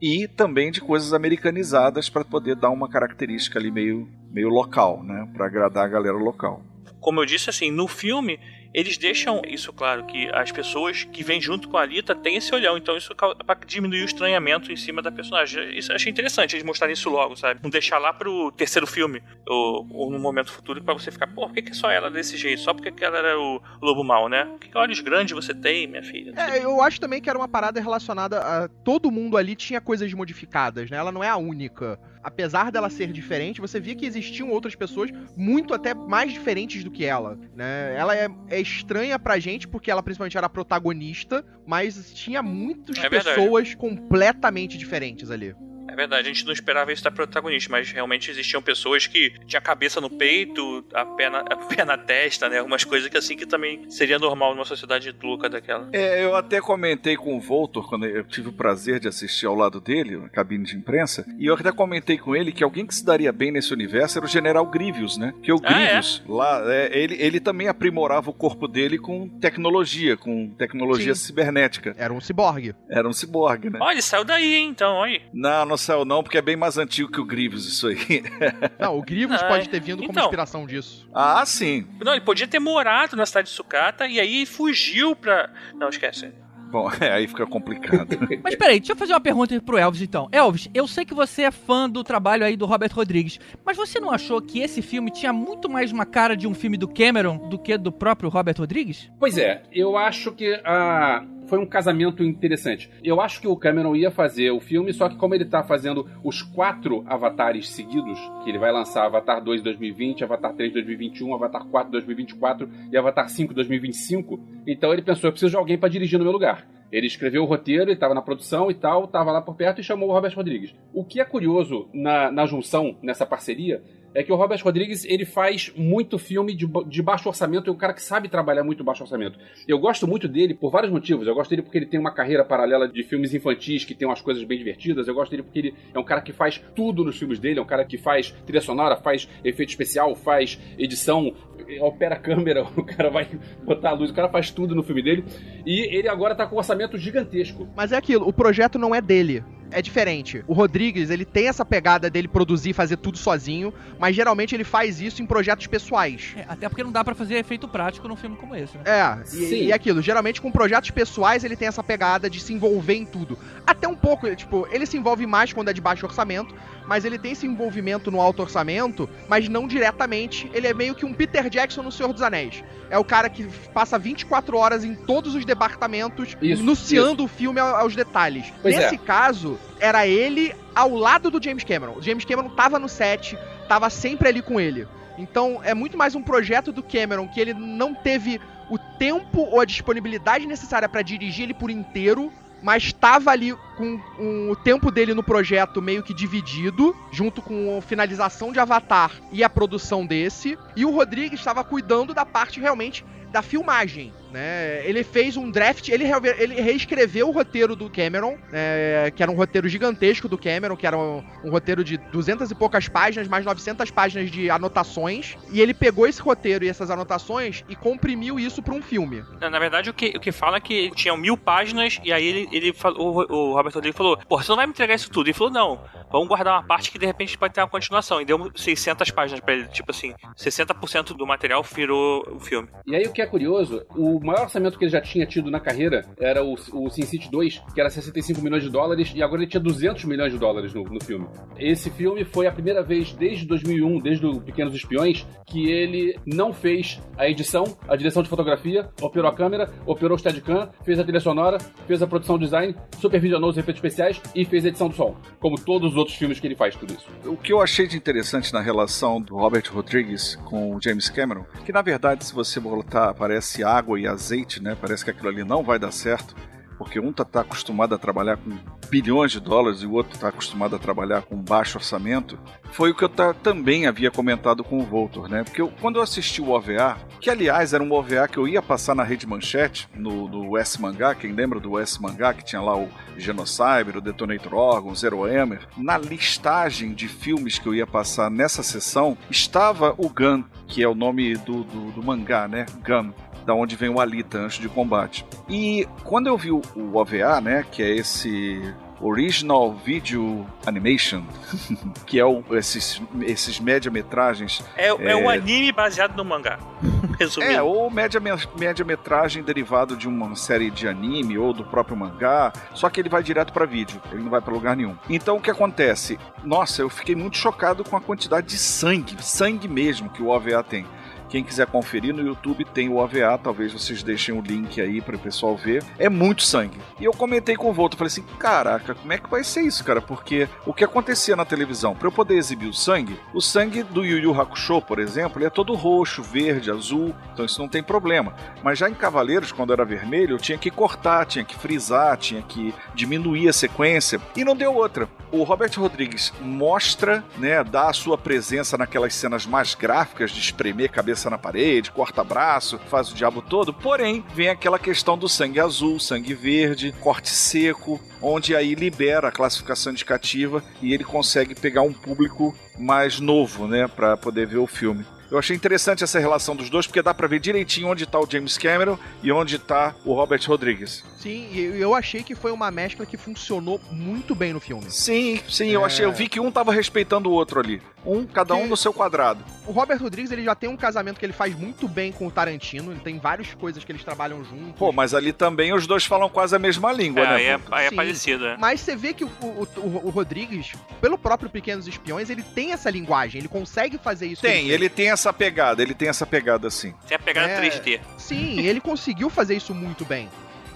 e 0.00 0.26
também 0.26 0.70
de 0.70 0.80
coisas 0.80 1.12
americanizadas 1.12 2.08
para 2.08 2.24
poder 2.24 2.56
dar 2.56 2.70
uma 2.70 2.88
característica 2.88 3.58
ali 3.58 3.70
meio, 3.70 4.08
meio 4.30 4.48
local, 4.48 5.02
né? 5.02 5.28
Para 5.34 5.46
agradar 5.46 5.84
a 5.84 5.88
galera 5.88 6.16
local. 6.16 6.62
como 7.00 7.20
eu 7.20 7.26
disse, 7.26 7.50
assim, 7.50 7.70
no 7.70 7.86
filme 7.86 8.38
eles 8.72 8.96
deixam 8.96 9.42
isso 9.46 9.72
claro, 9.72 10.04
que 10.04 10.28
as 10.32 10.52
pessoas 10.52 11.04
que 11.04 11.22
vêm 11.22 11.40
junto 11.40 11.68
com 11.68 11.76
a 11.76 11.82
Alita 11.82 12.14
têm 12.14 12.36
esse 12.36 12.54
olhão, 12.54 12.76
então 12.76 12.96
isso 12.96 13.14
pra 13.14 13.54
diminuir 13.66 14.02
o 14.02 14.04
estranhamento 14.04 14.72
em 14.72 14.76
cima 14.76 15.02
da 15.02 15.10
personagem. 15.10 15.76
Isso 15.76 15.90
eu 15.90 15.96
achei 15.96 16.10
interessante 16.10 16.54
eles 16.54 16.64
mostrarem 16.64 16.92
isso 16.92 17.10
logo, 17.10 17.36
sabe? 17.36 17.60
Não 17.62 17.70
deixar 17.70 17.98
lá 17.98 18.12
pro 18.12 18.52
terceiro 18.52 18.86
filme, 18.86 19.22
ou, 19.46 19.86
ou 19.90 20.10
no 20.10 20.18
momento 20.18 20.52
futuro, 20.52 20.82
pra 20.82 20.94
você 20.94 21.10
ficar, 21.10 21.26
pô, 21.26 21.46
por 21.46 21.52
que, 21.52 21.62
que 21.62 21.74
só 21.74 21.90
ela 21.90 22.10
desse 22.10 22.36
jeito? 22.36 22.60
Só 22.60 22.72
porque 22.72 23.04
ela 23.04 23.18
era 23.18 23.38
o 23.38 23.60
lobo 23.82 24.04
mal, 24.04 24.28
né? 24.28 24.48
Que 24.60 24.76
olhos 24.76 25.00
grandes 25.00 25.34
você 25.34 25.54
tem, 25.54 25.86
minha 25.86 26.02
filha? 26.02 26.32
É, 26.36 26.64
eu 26.64 26.80
acho 26.80 27.00
também 27.00 27.20
que 27.20 27.28
era 27.28 27.38
uma 27.38 27.48
parada 27.48 27.80
relacionada 27.80 28.38
a 28.38 28.68
todo 28.68 29.10
mundo 29.10 29.36
ali 29.36 29.56
tinha 29.56 29.80
coisas 29.80 30.12
modificadas, 30.12 30.90
né? 30.90 30.96
Ela 30.96 31.10
não 31.12 31.24
é 31.24 31.28
a 31.28 31.36
única. 31.36 31.98
Apesar 32.22 32.70
dela 32.70 32.90
ser 32.90 33.12
diferente, 33.12 33.60
você 33.60 33.80
via 33.80 33.94
que 33.94 34.04
existiam 34.04 34.50
outras 34.50 34.74
pessoas 34.74 35.10
muito 35.36 35.72
até 35.72 35.94
mais 35.94 36.32
diferentes 36.32 36.84
do 36.84 36.90
que 36.90 37.04
ela, 37.04 37.38
né? 37.54 37.94
Ela 37.96 38.16
é, 38.16 38.28
é 38.48 38.60
estranha 38.60 39.18
pra 39.18 39.38
gente 39.38 39.66
porque 39.66 39.90
ela 39.90 40.02
principalmente 40.02 40.36
era 40.36 40.46
a 40.46 40.50
protagonista, 40.50 41.44
mas 41.66 42.12
tinha 42.12 42.42
muitas 42.42 42.98
É 42.98 43.08
pessoas 43.08 43.74
completamente 43.74 44.76
diferentes 44.76 45.30
ali. 45.30 45.54
É 45.90 45.96
verdade, 45.96 46.28
a 46.28 46.32
gente 46.32 46.44
não 46.44 46.52
esperava 46.52 46.92
isso 46.92 47.02
da 47.02 47.10
protagonista, 47.10 47.70
mas 47.70 47.90
realmente 47.90 48.30
existiam 48.30 48.62
pessoas 48.62 49.06
que 49.06 49.32
tinha 49.46 49.58
a 49.58 49.62
cabeça 49.62 50.00
no 50.00 50.08
peito, 50.10 50.84
a 50.94 51.04
pé 51.04 51.28
na, 51.30 51.40
a 51.40 51.56
pé 51.56 51.84
na 51.84 51.98
testa, 51.98 52.48
né? 52.48 52.58
Algumas 52.58 52.84
coisas 52.84 53.08
que 53.08 53.16
assim 53.16 53.36
que 53.36 53.46
também 53.46 53.90
seria 53.90 54.18
normal 54.18 54.54
numa 54.54 54.64
sociedade 54.64 55.14
louca 55.22 55.48
daquela. 55.48 55.88
É, 55.92 56.24
eu 56.24 56.34
até 56.36 56.60
comentei 56.60 57.16
com 57.16 57.36
o 57.36 57.40
Voltor, 57.40 57.88
quando 57.88 58.06
eu 58.06 58.24
tive 58.24 58.48
o 58.48 58.52
prazer 58.52 59.00
de 59.00 59.08
assistir 59.08 59.46
ao 59.46 59.54
lado 59.54 59.80
dele, 59.80 60.16
na 60.16 60.28
cabine 60.28 60.64
de 60.64 60.76
imprensa, 60.76 61.24
e 61.38 61.46
eu 61.46 61.54
até 61.54 61.72
comentei 61.72 62.18
com 62.18 62.36
ele 62.36 62.52
que 62.52 62.62
alguém 62.62 62.86
que 62.86 62.94
se 62.94 63.04
daria 63.04 63.32
bem 63.32 63.50
nesse 63.50 63.72
universo 63.72 64.18
era 64.18 64.24
o 64.26 64.28
General 64.28 64.64
Grievous, 64.66 65.16
né? 65.16 65.34
Que 65.42 65.52
o 65.52 65.60
Ah, 65.64 65.80
é? 65.80 65.86
Grievous, 65.86 66.22
lá, 66.28 66.62
é, 66.66 66.98
ele, 66.98 67.16
ele 67.18 67.40
também 67.40 67.68
aprimorava 67.68 68.30
o 68.30 68.34
corpo 68.34 68.68
dele 68.68 68.98
com 68.98 69.28
tecnologia, 69.40 70.16
com 70.16 70.48
tecnologia 70.50 71.14
Sim. 71.14 71.26
cibernética. 71.26 71.94
Era 71.98 72.12
um 72.12 72.20
ciborgue. 72.20 72.74
Era 72.88 73.08
um 73.08 73.12
ciborgue, 73.12 73.70
né? 73.70 73.78
Olha, 73.82 73.92
ele 73.92 74.02
saiu 74.02 74.24
daí, 74.24 74.54
hein, 74.54 74.68
então, 74.68 74.94
olha. 74.94 75.20
Não, 75.32 75.64
não 75.64 75.76
saiu 75.80 76.04
não, 76.04 76.22
porque 76.22 76.38
é 76.38 76.42
bem 76.42 76.56
mais 76.56 76.78
antigo 76.78 77.10
que 77.10 77.20
o 77.20 77.24
Grievous 77.24 77.66
isso 77.66 77.86
aí. 77.88 78.22
Não, 78.78 78.98
o 78.98 79.02
Grievous 79.02 79.42
Ah, 79.42 79.48
pode 79.48 79.68
ter 79.68 79.80
vindo 79.80 79.98
como 79.98 80.10
então. 80.10 80.24
inspiração 80.24 80.66
disso. 80.66 81.08
ah, 81.14 81.44
sim. 81.46 81.86
Não, 82.04 82.12
ele 82.12 82.20
podia 82.24 82.46
ter 82.48 82.58
morado 82.58 83.16
na 83.16 83.26
cidade 83.26 83.48
de 83.48 83.54
Sucata 83.54 84.06
e 84.06 84.18
aí 84.20 84.46
fugiu 84.46 85.14
pra. 85.16 85.50
Não, 85.74 85.88
esquece. 85.88 86.32
Bom, 86.70 86.88
é, 87.00 87.10
aí 87.10 87.26
fica 87.26 87.44
complicado. 87.46 88.16
Mas 88.44 88.54
peraí, 88.54 88.78
deixa 88.78 88.92
eu 88.92 88.96
fazer 88.96 89.12
uma 89.12 89.20
pergunta 89.20 89.60
pro 89.60 89.76
Elvis 89.76 90.02
então. 90.02 90.28
Elvis, 90.30 90.68
eu 90.72 90.86
sei 90.86 91.04
que 91.04 91.12
você 91.14 91.42
é 91.42 91.50
fã 91.50 91.90
do 91.90 92.04
trabalho 92.04 92.44
aí 92.44 92.56
do 92.56 92.64
Robert 92.64 92.92
Rodrigues, 92.94 93.40
mas 93.64 93.76
você 93.76 93.98
não 93.98 94.10
achou 94.12 94.40
que 94.40 94.60
esse 94.60 94.80
filme 94.80 95.10
tinha 95.10 95.32
muito 95.32 95.68
mais 95.68 95.90
uma 95.90 96.06
cara 96.06 96.36
de 96.36 96.46
um 96.46 96.54
filme 96.54 96.76
do 96.76 96.86
Cameron 96.86 97.48
do 97.48 97.58
que 97.58 97.76
do 97.76 97.90
próprio 97.90 98.28
Robert 98.30 98.54
Rodrigues? 98.56 99.10
Pois 99.18 99.36
é, 99.36 99.64
eu 99.72 99.96
acho 99.96 100.30
que 100.32 100.54
a 100.64 101.24
foi 101.50 101.58
um 101.58 101.66
casamento 101.66 102.22
interessante. 102.22 102.88
Eu 103.02 103.20
acho 103.20 103.40
que 103.40 103.48
o 103.48 103.56
Cameron 103.56 103.96
ia 103.96 104.10
fazer 104.10 104.52
o 104.52 104.60
filme, 104.60 104.92
só 104.92 105.08
que 105.08 105.16
como 105.16 105.34
ele 105.34 105.44
tá 105.44 105.64
fazendo 105.64 106.08
os 106.22 106.42
quatro 106.42 107.04
avatares 107.08 107.68
seguidos, 107.68 108.20
que 108.44 108.50
ele 108.50 108.58
vai 108.58 108.70
lançar 108.70 109.04
Avatar 109.04 109.42
2 109.42 109.60
2020, 109.60 110.22
Avatar 110.22 110.54
3 110.54 110.72
2021, 110.72 111.34
Avatar 111.34 111.66
4 111.66 111.90
2024 111.90 112.70
e 112.92 112.96
Avatar 112.96 113.28
5 113.28 113.52
2025, 113.52 114.40
então 114.64 114.92
ele 114.92 115.02
pensou, 115.02 115.26
eu 115.26 115.32
preciso 115.32 115.50
de 115.50 115.56
alguém 115.56 115.76
para 115.76 115.88
dirigir 115.88 116.18
no 116.18 116.24
meu 116.24 116.32
lugar. 116.32 116.66
Ele 116.92 117.06
escreveu 117.06 117.42
o 117.42 117.46
roteiro, 117.46 117.84
ele 117.84 117.92
estava 117.92 118.14
na 118.14 118.22
produção 118.22 118.70
e 118.70 118.74
tal, 118.74 119.04
estava 119.04 119.32
lá 119.32 119.42
por 119.42 119.56
perto 119.56 119.80
e 119.80 119.84
chamou 119.84 120.08
o 120.08 120.12
Robert 120.12 120.34
Rodrigues. 120.34 120.74
O 120.92 121.04
que 121.04 121.20
é 121.20 121.24
curioso 121.24 121.88
na, 121.92 122.30
na 122.30 122.46
junção, 122.46 122.96
nessa 123.02 123.26
parceria, 123.26 123.82
é 124.14 124.22
que 124.22 124.32
o 124.32 124.36
Robert 124.36 124.60
Rodrigues 124.62 125.04
ele 125.04 125.24
faz 125.24 125.72
muito 125.76 126.18
filme 126.18 126.54
de, 126.54 126.66
de 126.86 127.02
baixo 127.02 127.28
orçamento, 127.28 127.70
é 127.70 127.72
um 127.72 127.76
cara 127.76 127.92
que 127.92 128.02
sabe 128.02 128.28
trabalhar 128.28 128.64
muito 128.64 128.82
baixo 128.82 129.02
orçamento. 129.02 129.38
Eu 129.66 129.78
gosto 129.78 130.06
muito 130.06 130.26
dele 130.26 130.54
por 130.54 130.70
vários 130.70 130.92
motivos. 130.92 131.26
Eu 131.26 131.34
gosto 131.34 131.50
dele 131.50 131.62
porque 131.62 131.78
ele 131.78 131.86
tem 131.86 131.98
uma 131.98 132.12
carreira 132.12 132.44
paralela 132.44 132.88
de 132.88 133.02
filmes 133.02 133.34
infantis 133.34 133.84
que 133.84 133.94
tem 133.94 134.06
umas 134.06 134.20
coisas 134.20 134.42
bem 134.44 134.58
divertidas. 134.58 135.06
Eu 135.06 135.14
gosto 135.14 135.30
dele 135.30 135.42
porque 135.42 135.58
ele 135.58 135.74
é 135.94 135.98
um 135.98 136.04
cara 136.04 136.20
que 136.20 136.32
faz 136.32 136.62
tudo 136.74 137.04
nos 137.04 137.18
filmes 137.18 137.38
dele, 137.38 137.58
é 137.58 137.62
um 137.62 137.66
cara 137.66 137.84
que 137.84 137.96
faz 137.96 138.30
trilha 138.44 138.60
sonora, 138.60 138.96
faz 138.96 139.28
efeito 139.44 139.70
especial, 139.70 140.14
faz 140.14 140.58
edição, 140.78 141.34
opera 141.80 142.14
a 142.14 142.18
câmera, 142.18 142.64
o 142.76 142.84
cara 142.84 143.10
vai 143.10 143.28
botar 143.64 143.90
a 143.90 143.92
luz, 143.92 144.10
o 144.10 144.14
cara 144.14 144.28
faz 144.28 144.50
tudo 144.50 144.74
no 144.74 144.82
filme 144.82 145.02
dele. 145.02 145.24
E 145.64 145.80
ele 145.94 146.08
agora 146.08 146.34
tá 146.34 146.46
com 146.46 146.56
um 146.56 146.58
orçamento 146.58 146.98
gigantesco. 146.98 147.68
Mas 147.76 147.92
é 147.92 147.96
aquilo, 147.96 148.26
o 148.26 148.32
projeto 148.32 148.78
não 148.78 148.94
é 148.94 149.00
dele. 149.00 149.44
É 149.72 149.80
diferente. 149.80 150.42
O 150.46 150.52
Rodrigues, 150.52 151.10
ele 151.10 151.24
tem 151.24 151.46
essa 151.46 151.64
pegada 151.64 152.10
dele 152.10 152.26
produzir 152.26 152.70
e 152.70 152.72
fazer 152.72 152.96
tudo 152.96 153.16
sozinho, 153.16 153.72
mas 153.98 154.16
geralmente 154.16 154.54
ele 154.54 154.64
faz 154.64 155.00
isso 155.00 155.22
em 155.22 155.26
projetos 155.26 155.66
pessoais. 155.66 156.34
É, 156.36 156.44
até 156.48 156.68
porque 156.68 156.82
não 156.82 156.90
dá 156.90 157.04
pra 157.04 157.14
fazer 157.14 157.36
efeito 157.36 157.68
prático 157.68 158.08
num 158.08 158.16
filme 158.16 158.36
como 158.36 158.54
esse, 158.54 158.76
né? 158.76 158.84
É, 158.84 159.24
Sim. 159.24 159.54
e, 159.54 159.64
e 159.66 159.72
aquilo, 159.72 160.02
geralmente 160.02 160.40
com 160.40 160.50
projetos 160.50 160.90
pessoais 160.90 161.44
ele 161.44 161.56
tem 161.56 161.68
essa 161.68 161.82
pegada 161.82 162.28
de 162.28 162.40
se 162.40 162.52
envolver 162.52 162.94
em 162.94 163.06
tudo. 163.06 163.38
Até 163.66 163.86
um 163.86 163.94
pouco, 163.94 164.34
tipo, 164.34 164.66
ele 164.70 164.86
se 164.86 164.96
envolve 164.96 165.26
mais 165.26 165.52
quando 165.52 165.68
é 165.68 165.72
de 165.72 165.80
baixo 165.80 166.04
orçamento, 166.04 166.54
mas 166.90 167.04
ele 167.04 167.16
tem 167.20 167.30
esse 167.30 167.46
envolvimento 167.46 168.10
no 168.10 168.20
alto 168.20 168.42
orçamento, 168.42 169.08
mas 169.28 169.48
não 169.48 169.68
diretamente. 169.68 170.50
Ele 170.52 170.66
é 170.66 170.74
meio 170.74 170.92
que 170.92 171.06
um 171.06 171.14
Peter 171.14 171.48
Jackson 171.48 171.82
no 171.84 171.92
Senhor 171.92 172.12
dos 172.12 172.20
Anéis. 172.20 172.64
É 172.90 172.98
o 172.98 173.04
cara 173.04 173.28
que 173.30 173.44
passa 173.72 173.96
24 173.96 174.56
horas 174.58 174.82
em 174.84 174.96
todos 174.96 175.36
os 175.36 175.44
departamentos, 175.44 176.36
Isso, 176.42 176.64
nuciando 176.64 177.22
o 177.22 177.28
filme 177.28 177.60
ao- 177.60 177.76
aos 177.76 177.94
detalhes. 177.94 178.52
Pois 178.60 178.74
Nesse 178.74 178.96
é. 178.96 178.98
caso, 178.98 179.56
era 179.78 180.04
ele 180.04 180.52
ao 180.74 180.92
lado 180.92 181.30
do 181.30 181.40
James 181.40 181.62
Cameron. 181.62 181.94
O 181.98 182.02
James 182.02 182.24
Cameron 182.24 182.48
tava 182.50 182.76
no 182.76 182.88
set, 182.88 183.38
tava 183.68 183.88
sempre 183.88 184.26
ali 184.28 184.42
com 184.42 184.60
ele. 184.60 184.88
Então 185.16 185.60
é 185.62 185.74
muito 185.74 185.96
mais 185.96 186.16
um 186.16 186.22
projeto 186.22 186.72
do 186.72 186.82
Cameron 186.82 187.28
que 187.28 187.40
ele 187.40 187.54
não 187.54 187.94
teve 187.94 188.40
o 188.68 188.76
tempo 188.98 189.42
ou 189.42 189.60
a 189.60 189.64
disponibilidade 189.64 190.44
necessária 190.44 190.88
pra 190.88 191.02
dirigir 191.02 191.44
ele 191.44 191.54
por 191.54 191.70
inteiro, 191.70 192.32
mas 192.62 192.84
estava 192.84 193.30
ali 193.30 193.54
com 193.76 193.98
um- 194.18 194.50
o 194.50 194.56
tempo 194.56 194.90
dele 194.90 195.14
no 195.14 195.22
projeto 195.22 195.80
meio 195.80 196.02
que 196.02 196.12
dividido, 196.14 196.94
junto 197.10 197.40
com 197.40 197.78
a 197.78 197.82
finalização 197.82 198.52
de 198.52 198.60
Avatar 198.60 199.12
e 199.32 199.42
a 199.42 199.48
produção 199.50 200.04
desse, 200.06 200.58
e 200.76 200.84
o 200.84 200.90
Rodrigues 200.90 201.40
estava 201.40 201.64
cuidando 201.64 202.12
da 202.14 202.24
parte 202.26 202.60
realmente 202.60 203.04
da 203.32 203.42
filmagem. 203.42 204.12
Né? 204.30 204.86
Ele 204.86 205.02
fez 205.02 205.36
um 205.36 205.50
draft, 205.50 205.88
ele, 205.88 206.04
re- 206.04 206.36
ele 206.38 206.60
reescreveu 206.60 207.28
o 207.28 207.32
roteiro 207.32 207.74
do 207.74 207.90
Cameron, 207.90 208.38
né, 208.52 209.10
que 209.10 209.22
era 209.22 209.30
um 209.30 209.34
roteiro 209.34 209.68
gigantesco 209.68 210.28
do 210.28 210.38
Cameron, 210.38 210.76
que 210.76 210.86
era 210.86 210.96
um, 210.96 211.22
um 211.44 211.50
roteiro 211.50 211.82
de 211.82 211.96
200 211.96 212.50
e 212.50 212.54
poucas 212.54 212.88
páginas, 212.88 213.26
mais 213.28 213.44
900 213.44 213.90
páginas 213.90 214.30
de 214.30 214.48
anotações, 214.50 215.36
e 215.50 215.60
ele 215.60 215.74
pegou 215.74 216.06
esse 216.06 216.20
roteiro 216.22 216.64
e 216.64 216.68
essas 216.68 216.90
anotações 216.90 217.64
e 217.68 217.74
comprimiu 217.74 218.38
isso 218.38 218.62
para 218.62 218.74
um 218.74 218.82
filme. 218.82 219.24
Na, 219.40 219.58
verdade, 219.58 219.90
o 219.90 219.94
que, 219.94 220.12
o 220.16 220.20
que 220.20 220.30
fala 220.32 220.58
é 220.58 220.60
que 220.60 220.90
tinham 220.94 221.16
mil 221.16 221.36
páginas 221.36 221.98
e 222.04 222.12
aí 222.12 222.24
ele, 222.24 222.48
ele 222.52 222.72
falou, 222.72 223.26
o, 223.28 223.32
o 223.50 223.54
Robert 223.54 223.72
Rodrigues 223.74 223.96
falou, 223.96 224.16
porra, 224.28 224.42
você 224.44 224.48
não 224.50 224.56
vai 224.56 224.66
me 224.66 224.70
entregar 224.72 224.94
isso 224.94 225.10
tudo. 225.10 225.26
Ele 225.26 225.34
falou, 225.34 225.52
não, 225.52 225.80
vamos 226.10 226.28
guardar 226.28 226.54
uma 226.54 226.62
parte 226.62 226.90
que 226.90 226.98
de 226.98 227.06
repente 227.06 227.36
pode 227.36 227.52
ter 227.54 227.60
uma 227.60 227.68
continuação. 227.68 228.20
E 228.20 228.24
deu 228.24 228.50
600 228.54 229.10
páginas 229.10 229.40
pra 229.40 229.54
ele, 229.54 229.68
tipo 229.68 229.90
assim, 229.90 230.14
60% 230.36 231.16
do 231.16 231.26
material 231.26 231.62
virou 231.62 232.26
o 232.36 232.40
filme. 232.40 232.68
E 232.86 232.94
aí 232.94 233.04
o 233.04 233.12
que 233.12 233.22
é 233.22 233.26
curioso, 233.26 233.84
o 233.96 234.19
maior 234.24 234.42
orçamento 234.42 234.78
que 234.78 234.84
ele 234.84 234.92
já 234.92 235.00
tinha 235.00 235.26
tido 235.26 235.50
na 235.50 235.60
carreira 235.60 236.04
era 236.18 236.44
o, 236.44 236.54
o 236.54 236.90
Sin 236.90 237.02
City 237.02 237.30
2, 237.30 237.62
que 237.74 237.80
era 237.80 237.90
65 237.90 238.40
milhões 238.40 238.62
de 238.62 238.70
dólares, 238.70 239.12
e 239.14 239.22
agora 239.22 239.42
ele 239.42 239.50
tinha 239.50 239.60
200 239.60 240.04
milhões 240.04 240.32
de 240.32 240.38
dólares 240.38 240.72
no, 240.74 240.84
no 240.84 241.02
filme. 241.02 241.26
Esse 241.58 241.90
filme 241.90 242.24
foi 242.24 242.46
a 242.46 242.52
primeira 242.52 242.82
vez 242.82 243.12
desde 243.12 243.46
2001, 243.46 244.00
desde 244.00 244.26
o 244.26 244.40
Pequenos 244.40 244.74
Espiões, 244.74 245.26
que 245.46 245.70
ele 245.70 246.18
não 246.26 246.52
fez 246.52 247.00
a 247.16 247.28
edição, 247.28 247.64
a 247.88 247.96
direção 247.96 248.22
de 248.22 248.28
fotografia, 248.28 248.88
operou 249.00 249.30
a 249.30 249.34
câmera, 249.34 249.70
operou 249.86 250.16
o 250.16 250.18
Steadicam, 250.18 250.70
fez 250.84 250.98
a 250.98 251.02
trilha 251.02 251.20
sonora, 251.20 251.58
fez 251.86 252.02
a 252.02 252.06
produção 252.06 252.38
design, 252.38 252.74
supervisionou 252.98 253.50
os 253.50 253.56
efeitos 253.56 253.78
especiais 253.82 254.20
e 254.34 254.44
fez 254.44 254.64
a 254.64 254.68
edição 254.68 254.88
do 254.88 254.94
som. 254.94 255.16
Como 255.38 255.58
todos 255.60 255.92
os 255.92 255.96
outros 255.96 256.16
filmes 256.16 256.40
que 256.40 256.46
ele 256.46 256.56
faz, 256.56 256.76
tudo 256.76 256.94
isso. 256.94 257.06
O 257.24 257.36
que 257.36 257.52
eu 257.52 257.60
achei 257.60 257.86
de 257.86 257.96
interessante 257.96 258.52
na 258.52 258.60
relação 258.60 259.20
do 259.20 259.36
Robert 259.36 259.64
Rodrigues 259.72 260.36
com 260.44 260.74
o 260.74 260.80
James 260.80 261.08
Cameron, 261.08 261.44
que 261.64 261.72
na 261.72 261.82
verdade, 261.82 262.24
se 262.24 262.34
você 262.34 262.60
botar, 262.60 263.14
parece 263.14 263.62
água 263.64 263.98
e 263.98 264.06
azeite, 264.10 264.62
né? 264.62 264.76
Parece 264.80 265.04
que 265.04 265.10
aquilo 265.10 265.28
ali 265.28 265.44
não 265.44 265.62
vai 265.62 265.78
dar 265.78 265.90
certo, 265.92 266.34
porque 266.78 266.98
um 266.98 267.12
tá, 267.12 267.24
tá 267.24 267.40
acostumado 267.42 267.94
a 267.94 267.98
trabalhar 267.98 268.36
com 268.38 268.56
bilhões 268.88 269.30
de 269.32 269.38
dólares 269.38 269.82
e 269.82 269.86
o 269.86 269.92
outro 269.92 270.18
tá 270.18 270.28
acostumado 270.28 270.74
a 270.74 270.78
trabalhar 270.78 271.22
com 271.22 271.36
baixo 271.36 271.78
orçamento. 271.78 272.38
Foi 272.72 272.90
o 272.90 272.94
que 272.94 273.04
eu 273.04 273.08
ta- 273.08 273.34
também 273.34 273.86
havia 273.86 274.10
comentado 274.10 274.64
com 274.64 274.78
o 274.78 274.84
Voltor, 274.84 275.28
né? 275.28 275.44
Porque 275.44 275.60
eu- 275.60 275.72
quando 275.80 275.96
eu 275.96 276.02
assisti 276.02 276.40
o 276.40 276.48
OVA, 276.50 276.96
que 277.20 277.28
aliás 277.30 277.72
era 277.74 277.84
um 277.84 277.92
OVA 277.92 278.26
que 278.26 278.38
eu 278.38 278.48
ia 278.48 278.62
passar 278.62 278.94
na 278.94 279.02
Rede 279.04 279.26
Manchete, 279.26 279.88
no, 279.94 280.26
do 280.26 280.56
S 280.56 280.80
Mangá, 280.80 281.14
quem 281.14 281.32
lembra 281.32 281.60
do 281.60 281.78
S 281.78 282.00
Mangá, 282.00 282.32
que 282.32 282.44
tinha 282.44 282.62
lá 282.62 282.76
o 282.76 282.88
Genocyber, 283.16 283.96
o 283.98 284.00
Detonator 284.00 284.54
Orgon, 284.54 284.90
o 284.90 284.96
Zero 284.96 285.24
Hammer, 285.24 285.68
na 285.76 285.98
listagem 285.98 286.94
de 286.94 287.06
filmes 287.08 287.58
que 287.58 287.66
eu 287.68 287.74
ia 287.74 287.86
passar 287.86 288.30
nessa 288.30 288.62
sessão, 288.62 289.16
estava 289.30 289.94
o 289.98 290.08
Gun, 290.08 290.42
que 290.66 290.82
é 290.82 290.88
o 290.88 290.94
nome 290.94 291.34
do, 291.36 291.62
do, 291.64 291.90
do 291.92 292.02
mangá, 292.02 292.48
né? 292.48 292.64
Gun. 292.86 293.12
Da 293.44 293.54
onde 293.54 293.76
vem 293.76 293.88
o 293.88 294.00
Alita, 294.00 294.38
antes 294.38 294.58
de 294.58 294.68
combate. 294.68 295.24
E 295.48 295.86
quando 296.04 296.26
eu 296.26 296.36
vi 296.36 296.50
o, 296.50 296.62
OVA, 296.92 297.40
né? 297.40 297.64
Que 297.70 297.82
é 297.82 297.90
esse 297.90 298.74
Original 299.00 299.72
Video 299.74 300.46
Animation, 300.66 301.22
que 302.04 302.18
é 302.18 302.24
o, 302.24 302.44
esses, 302.52 303.00
esses 303.22 303.58
média-metragens. 303.58 304.62
É, 304.76 304.88
é... 304.88 305.16
um 305.16 305.28
anime 305.28 305.72
baseado 305.72 306.14
no 306.16 306.24
mangá. 306.24 306.58
Resumindo. 307.18 307.52
É, 307.52 307.62
ou 307.62 307.90
média-metragem 307.90 309.42
derivado 309.42 309.96
de 309.96 310.06
uma 310.06 310.34
série 310.36 310.70
de 310.70 310.86
anime 310.86 311.38
ou 311.38 311.52
do 311.52 311.64
próprio 311.64 311.96
mangá, 311.96 312.52
só 312.74 312.88
que 312.88 313.00
ele 313.00 313.08
vai 313.08 313.22
direto 313.22 313.52
para 313.52 313.66
vídeo, 313.66 314.00
ele 314.12 314.22
não 314.22 314.30
vai 314.30 314.40
para 314.40 314.52
lugar 314.52 314.76
nenhum. 314.76 314.96
Então 315.08 315.36
o 315.36 315.40
que 315.40 315.50
acontece? 315.50 316.18
Nossa, 316.44 316.82
eu 316.82 316.90
fiquei 316.90 317.14
muito 317.14 317.36
chocado 317.36 317.84
com 317.84 317.96
a 317.96 318.00
quantidade 318.00 318.46
de 318.46 318.58
sangue, 318.58 319.16
sangue 319.22 319.68
mesmo 319.68 320.10
que 320.10 320.22
o 320.22 320.28
OVA 320.28 320.62
tem. 320.62 320.86
Quem 321.30 321.44
quiser 321.44 321.68
conferir 321.68 322.12
no 322.12 322.26
YouTube 322.26 322.64
tem 322.64 322.88
o 322.88 322.96
OVA, 322.96 323.38
talvez 323.38 323.72
vocês 323.72 324.02
deixem 324.02 324.36
o 324.36 324.40
link 324.40 324.80
aí 324.80 325.00
para 325.00 325.14
o 325.14 325.18
pessoal 325.18 325.56
ver. 325.56 325.84
É 325.96 326.08
muito 326.08 326.42
sangue. 326.42 326.78
E 326.98 327.04
eu 327.04 327.12
comentei 327.12 327.54
com 327.56 327.70
o 327.70 327.72
Volto, 327.72 327.96
falei 327.96 328.08
assim: 328.08 328.24
"Caraca, 328.36 328.96
como 328.96 329.12
é 329.12 329.18
que 329.18 329.30
vai 329.30 329.44
ser 329.44 329.60
isso, 329.60 329.84
cara? 329.84 330.02
Porque 330.02 330.48
o 330.66 330.74
que 330.74 330.82
acontecia 330.82 331.36
na 331.36 331.44
televisão, 331.44 331.94
para 331.94 332.08
eu 332.08 332.12
poder 332.12 332.34
exibir 332.34 332.68
o 332.68 332.74
sangue, 332.74 333.18
o 333.32 333.40
sangue 333.40 333.84
do 333.84 334.04
Yu 334.04 334.18
Yu 334.18 334.40
Hakusho, 334.40 334.82
por 334.82 334.98
exemplo, 334.98 335.38
ele 335.38 335.46
é 335.46 335.50
todo 335.50 335.74
roxo, 335.74 336.20
verde, 336.20 336.70
azul, 336.70 337.14
então 337.32 337.44
isso 337.44 337.60
não 337.60 337.68
tem 337.68 337.82
problema. 337.82 338.34
Mas 338.62 338.78
já 338.78 338.90
em 338.90 338.94
Cavaleiros, 338.94 339.52
quando 339.52 339.72
era 339.72 339.84
vermelho, 339.84 340.34
eu 340.34 340.38
tinha 340.38 340.58
que 340.58 340.70
cortar, 340.70 341.26
tinha 341.26 341.44
que 341.44 341.54
frisar, 341.56 342.16
tinha 342.16 342.42
que 342.42 342.74
diminuir 342.92 343.48
a 343.48 343.52
sequência 343.52 344.20
e 344.34 344.44
não 344.44 344.56
deu 344.56 344.74
outra. 344.74 345.08
O 345.30 345.44
Robert 345.44 345.70
Rodrigues 345.76 346.32
mostra, 346.40 347.22
né, 347.38 347.62
dá 347.62 347.88
a 347.88 347.92
sua 347.92 348.18
presença 348.18 348.76
naquelas 348.76 349.14
cenas 349.14 349.46
mais 349.46 349.76
gráficas 349.76 350.32
de 350.32 350.40
espremer 350.40 350.90
cabeça 350.90 351.19
na 351.28 351.36
parede, 351.36 351.90
corta 351.90 352.22
braço, 352.24 352.78
faz 352.88 353.10
o 353.10 353.14
diabo 353.14 353.42
todo. 353.42 353.74
Porém, 353.74 354.24
vem 354.34 354.48
aquela 354.48 354.78
questão 354.78 355.18
do 355.18 355.28
sangue 355.28 355.60
azul, 355.60 355.98
sangue 355.98 356.32
verde, 356.32 356.94
corte 357.00 357.28
seco, 357.28 358.00
onde 358.22 358.54
aí 358.54 358.74
libera 358.74 359.28
a 359.28 359.32
classificação 359.32 359.92
indicativa 359.92 360.62
e 360.80 360.94
ele 360.94 361.04
consegue 361.04 361.54
pegar 361.54 361.82
um 361.82 361.92
público 361.92 362.54
mais 362.78 363.20
novo, 363.20 363.66
né, 363.66 363.86
para 363.88 364.16
poder 364.16 364.46
ver 364.46 364.58
o 364.58 364.66
filme. 364.66 365.04
Eu 365.30 365.38
achei 365.38 365.54
interessante 365.54 366.02
essa 366.02 366.18
relação 366.18 366.56
dos 366.56 366.68
dois, 366.68 366.86
porque 366.86 367.00
dá 367.02 367.14
pra 367.14 367.28
ver 367.28 367.38
direitinho 367.38 367.88
onde 367.88 368.04
tá 368.06 368.18
o 368.18 368.26
James 368.28 368.58
Cameron 368.58 368.98
e 369.22 369.30
onde 369.30 369.58
tá 369.58 369.94
o 370.04 370.12
Robert 370.12 370.40
Rodrigues. 370.46 371.04
Sim, 371.18 371.48
e 371.52 371.60
eu 371.80 371.94
achei 371.94 372.22
que 372.22 372.34
foi 372.34 372.50
uma 372.50 372.70
mescla 372.70 373.06
que 373.06 373.16
funcionou 373.16 373.80
muito 373.92 374.34
bem 374.34 374.52
no 374.52 374.60
filme. 374.60 374.90
Sim, 374.90 375.40
sim, 375.48 375.68
eu 375.68 375.84
achei. 375.84 376.04
Eu 376.04 376.12
vi 376.12 376.28
que 376.28 376.40
um 376.40 376.50
tava 376.50 376.72
respeitando 376.72 377.28
o 377.28 377.32
outro 377.32 377.60
ali. 377.60 377.80
Um, 378.02 378.24
cada 378.24 378.54
um 378.54 378.66
no 378.66 378.78
seu 378.78 378.94
quadrado. 378.94 379.44
O 379.66 379.72
Robert 379.72 380.00
Rodrigues, 380.00 380.32
ele 380.32 380.42
já 380.42 380.54
tem 380.54 380.70
um 380.70 380.76
casamento 380.76 381.18
que 381.20 381.26
ele 381.26 381.34
faz 381.34 381.54
muito 381.54 381.86
bem 381.86 382.10
com 382.10 382.26
o 382.26 382.30
Tarantino. 382.30 382.92
Ele 382.92 383.00
tem 383.00 383.18
várias 383.18 383.52
coisas 383.52 383.84
que 383.84 383.92
eles 383.92 384.02
trabalham 384.02 384.42
juntos. 384.42 384.72
Pô, 384.78 384.90
mas 384.90 385.12
ali 385.12 385.34
também 385.34 385.74
os 385.74 385.86
dois 385.86 386.06
falam 386.06 386.30
quase 386.30 386.56
a 386.56 386.58
mesma 386.58 386.90
língua, 386.92 387.20
É, 387.22 387.26
né? 387.26 387.34
aí 387.34 387.44
é, 387.44 387.60
aí 387.70 387.86
é 387.88 387.90
parecido, 387.90 388.44
né? 388.44 388.56
Mas 388.58 388.80
você 388.80 388.96
vê 388.96 389.12
que 389.12 389.22
o, 389.22 389.28
o, 389.42 389.68
o- 389.76 390.00
o 390.06 390.10
Rodrigues, 390.10 390.72
pelo 390.98 391.18
próprio 391.18 391.50
Pequenos 391.50 391.86
Espiões, 391.86 392.30
ele 392.30 392.42
tem 392.42 392.72
essa 392.72 392.88
linguagem. 392.88 393.38
Ele 393.38 393.48
consegue 393.48 393.98
fazer 393.98 394.28
isso. 394.28 394.40
que 394.40 394.48
Tem, 394.48 394.62
fez. 394.62 394.72
ele 394.72 394.88
tem 394.88 395.10
essa 395.10 395.19
pegada, 395.32 395.82
ele 395.82 395.94
tem 395.94 396.08
essa 396.08 396.24
pegada 396.24 396.68
assim. 396.68 396.94
Tem 397.06 397.16
a 397.16 397.18
pegada 397.18 397.48
É. 397.48 397.60
3D. 397.60 398.00
Sim, 398.16 398.60
ele 398.64 398.80
conseguiu 398.80 399.28
fazer 399.28 399.54
isso 399.56 399.74
muito 399.74 400.04
bem. 400.04 400.28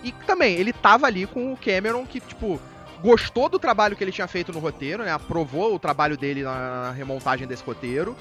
E 0.03 0.13
também, 0.13 0.55
ele 0.57 0.73
tava 0.73 1.07
ali 1.07 1.27
com 1.27 1.53
o 1.53 1.57
Cameron 1.57 2.05
que, 2.05 2.21
tipo, 2.21 2.61
gostou 3.01 3.49
do 3.49 3.59
trabalho 3.59 3.97
que 3.97 4.05
ele 4.05 4.13
tinha 4.13 4.29
feito 4.29 4.53
no 4.53 4.59
roteiro, 4.59 5.03
né? 5.03 5.11
Aprovou 5.13 5.75
o 5.75 5.79
trabalho 5.79 6.17
dele 6.17 6.43
na 6.43 6.91
remontagem 6.93 7.47
desse 7.47 7.63
roteiro. 7.65 8.15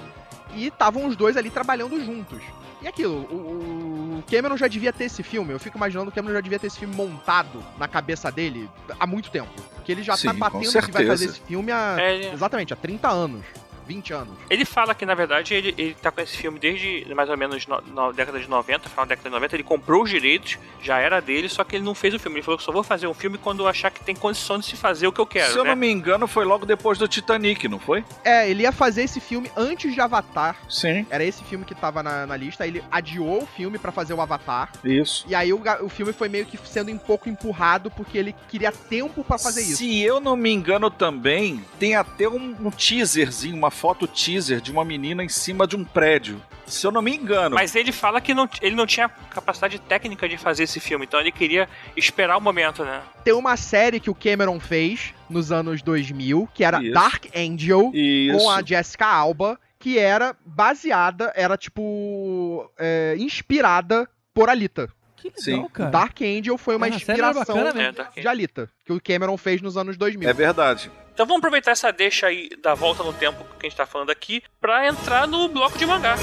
E 0.55 0.67
estavam 0.67 1.05
os 1.07 1.15
dois 1.15 1.35
ali 1.35 1.49
trabalhando 1.49 1.99
juntos. 2.05 2.41
E 2.81 2.87
aquilo, 2.87 3.13
o, 3.15 4.19
o 4.19 4.23
Cameron 4.29 4.55
já 4.57 4.67
devia 4.67 4.91
ter 4.93 5.05
esse 5.05 5.23
filme. 5.23 5.51
Eu 5.53 5.59
fico 5.59 5.77
imaginando 5.77 6.11
que 6.11 6.19
o 6.19 6.21
Cameron 6.21 6.35
já 6.35 6.41
devia 6.41 6.59
ter 6.59 6.67
esse 6.67 6.77
filme 6.79 6.93
montado 6.95 7.63
na 7.77 7.87
cabeça 7.87 8.31
dele 8.31 8.69
há 8.99 9.07
muito 9.07 9.31
tempo. 9.31 9.49
Porque 9.75 9.91
ele 9.91 10.03
já 10.03 10.15
Sim, 10.15 10.27
tá 10.27 10.33
com 10.33 10.39
batendo 10.39 10.59
que 10.67 10.71
vai 10.73 10.81
certeza. 10.83 11.07
fazer 11.07 11.25
esse 11.25 11.39
filme 11.41 11.71
há. 11.71 11.95
É, 11.99 12.33
Exatamente, 12.33 12.71
há 12.73 12.75
30 12.75 13.09
anos. 13.09 13.45
20 13.83 14.13
anos. 14.13 14.33
Ele 14.49 14.65
fala 14.65 14.95
que, 14.95 15.05
na 15.05 15.15
verdade, 15.15 15.53
ele, 15.53 15.73
ele 15.77 15.95
tá 16.01 16.11
com 16.11 16.21
esse 16.21 16.35
filme 16.37 16.59
desde 16.59 17.05
mais 17.13 17.29
ou 17.29 17.37
menos 17.37 17.65
no, 17.67 17.81
na 17.93 18.11
década 18.11 18.39
de 18.39 18.49
90, 18.49 18.89
final 18.89 19.05
da 19.05 19.09
década 19.09 19.29
de 19.29 19.33
90. 19.33 19.55
Ele 19.55 19.63
comprou 19.63 20.03
os 20.03 20.09
direitos, 20.09 20.57
já 20.81 20.99
era 20.99 21.19
dele, 21.21 21.49
só 21.49 21.63
que 21.63 21.75
ele 21.75 21.83
não 21.83 21.95
fez 21.95 22.13
o 22.13 22.19
filme. 22.19 22.37
Ele 22.37 22.43
falou 22.45 22.57
que 22.57 22.63
só 22.63 22.71
vou 22.71 22.83
fazer 22.83 23.07
um 23.07 23.13
filme 23.13 23.37
quando 23.37 23.63
eu 23.63 23.67
achar 23.67 23.91
que 23.91 24.03
tem 24.03 24.15
condição 24.15 24.59
de 24.59 24.65
se 24.65 24.75
fazer 24.75 25.07
o 25.07 25.11
que 25.11 25.19
eu 25.19 25.25
quero, 25.25 25.51
Se 25.51 25.57
eu 25.57 25.63
né? 25.63 25.69
não 25.71 25.75
me 25.75 25.89
engano, 25.89 26.27
foi 26.27 26.45
logo 26.45 26.65
depois 26.65 26.97
do 26.97 27.07
Titanic, 27.07 27.67
não 27.67 27.79
foi? 27.79 28.03
É, 28.23 28.49
ele 28.49 28.63
ia 28.63 28.71
fazer 28.71 29.03
esse 29.03 29.19
filme 29.19 29.51
antes 29.55 29.93
de 29.93 30.01
Avatar. 30.01 30.55
Sim. 30.69 31.05
Era 31.09 31.23
esse 31.23 31.43
filme 31.43 31.65
que 31.65 31.75
tava 31.75 32.01
na, 32.01 32.25
na 32.25 32.37
lista. 32.37 32.65
Ele 32.65 32.83
adiou 32.91 33.43
o 33.43 33.45
filme 33.45 33.77
pra 33.77 33.91
fazer 33.91 34.13
o 34.13 34.21
Avatar. 34.21 34.71
Isso. 34.83 35.25
E 35.27 35.35
aí 35.35 35.53
o, 35.53 35.61
o 35.81 35.89
filme 35.89 36.13
foi 36.13 36.29
meio 36.29 36.45
que 36.45 36.57
sendo 36.67 36.91
um 36.91 36.97
pouco 36.97 37.29
empurrado 37.29 37.89
porque 37.91 38.17
ele 38.17 38.35
queria 38.49 38.71
tempo 38.71 39.23
pra 39.23 39.37
fazer 39.37 39.61
isso. 39.61 39.77
Se 39.77 40.01
eu 40.01 40.19
não 40.19 40.35
me 40.35 40.51
engano 40.51 40.89
também, 40.89 41.63
tem 41.79 41.95
até 41.95 42.27
um, 42.27 42.55
um 42.59 42.71
teaserzinho, 42.71 43.55
uma 43.55 43.71
foto 43.73 44.07
teaser 44.07 44.61
de 44.61 44.71
uma 44.71 44.85
menina 44.85 45.23
em 45.23 45.29
cima 45.29 45.67
de 45.67 45.75
um 45.75 45.83
prédio. 45.83 46.41
Se 46.65 46.87
eu 46.87 46.91
não 46.91 47.01
me 47.01 47.13
engano. 47.13 47.55
Mas 47.55 47.75
ele 47.75 47.91
fala 47.91 48.21
que 48.21 48.33
não, 48.33 48.47
ele 48.61 48.75
não 48.75 48.85
tinha 48.87 49.09
capacidade 49.09 49.77
técnica 49.79 50.29
de 50.29 50.37
fazer 50.37 50.63
esse 50.63 50.79
filme, 50.79 51.05
então 51.05 51.19
ele 51.19 51.31
queria 51.31 51.67
esperar 51.97 52.37
o 52.37 52.41
momento, 52.41 52.85
né? 52.85 53.01
Tem 53.23 53.33
uma 53.33 53.57
série 53.57 53.99
que 53.99 54.09
o 54.09 54.15
Cameron 54.15 54.59
fez 54.61 55.13
nos 55.29 55.51
anos 55.51 55.81
2000, 55.81 56.47
que 56.53 56.63
era 56.63 56.81
Isso. 56.81 56.93
Dark 56.93 57.25
Angel, 57.35 57.91
Isso. 57.93 58.37
com 58.37 58.49
a 58.49 58.63
Jessica 58.63 59.07
Alba, 59.07 59.59
que 59.77 59.99
era 59.99 60.33
baseada, 60.45 61.33
era 61.35 61.57
tipo, 61.57 62.71
é, 62.79 63.15
inspirada 63.19 64.07
por 64.33 64.49
Alita. 64.49 64.89
Que 65.17 65.27
legal, 65.27 65.43
Sim. 65.65 65.67
cara. 65.71 65.89
Dark 65.89 66.21
Angel 66.21 66.57
foi 66.57 66.75
uma 66.77 66.85
Ah, 66.85 66.89
inspiração 66.89 67.55
bacana 67.55 67.81
É. 67.81 67.91
Dark 67.91 68.13
de 68.15 68.27
Alita, 68.27 68.69
que 68.85 68.93
o 68.93 69.01
Cameron 69.01 69.37
fez 69.37 69.61
nos 69.61 69.75
anos 69.77 69.97
2000. 69.97 70.29
É 70.29 70.33
verdade. 70.33 70.89
Então 71.13 71.27
vamos 71.27 71.39
aproveitar 71.39 71.71
essa 71.71 71.91
deixa 71.91 72.25
aí 72.25 72.49
da 72.61 72.73
volta 72.73 73.03
no 73.03 73.13
tempo 73.13 73.45
que 73.59 73.67
a 73.67 73.69
gente 73.69 73.77
tá 73.77 73.85
falando 73.85 74.09
aqui 74.09 74.41
pra 74.59 74.87
entrar 74.87 75.27
no 75.27 75.47
bloco 75.47 75.77
de 75.77 75.85
mangá. 75.85 76.15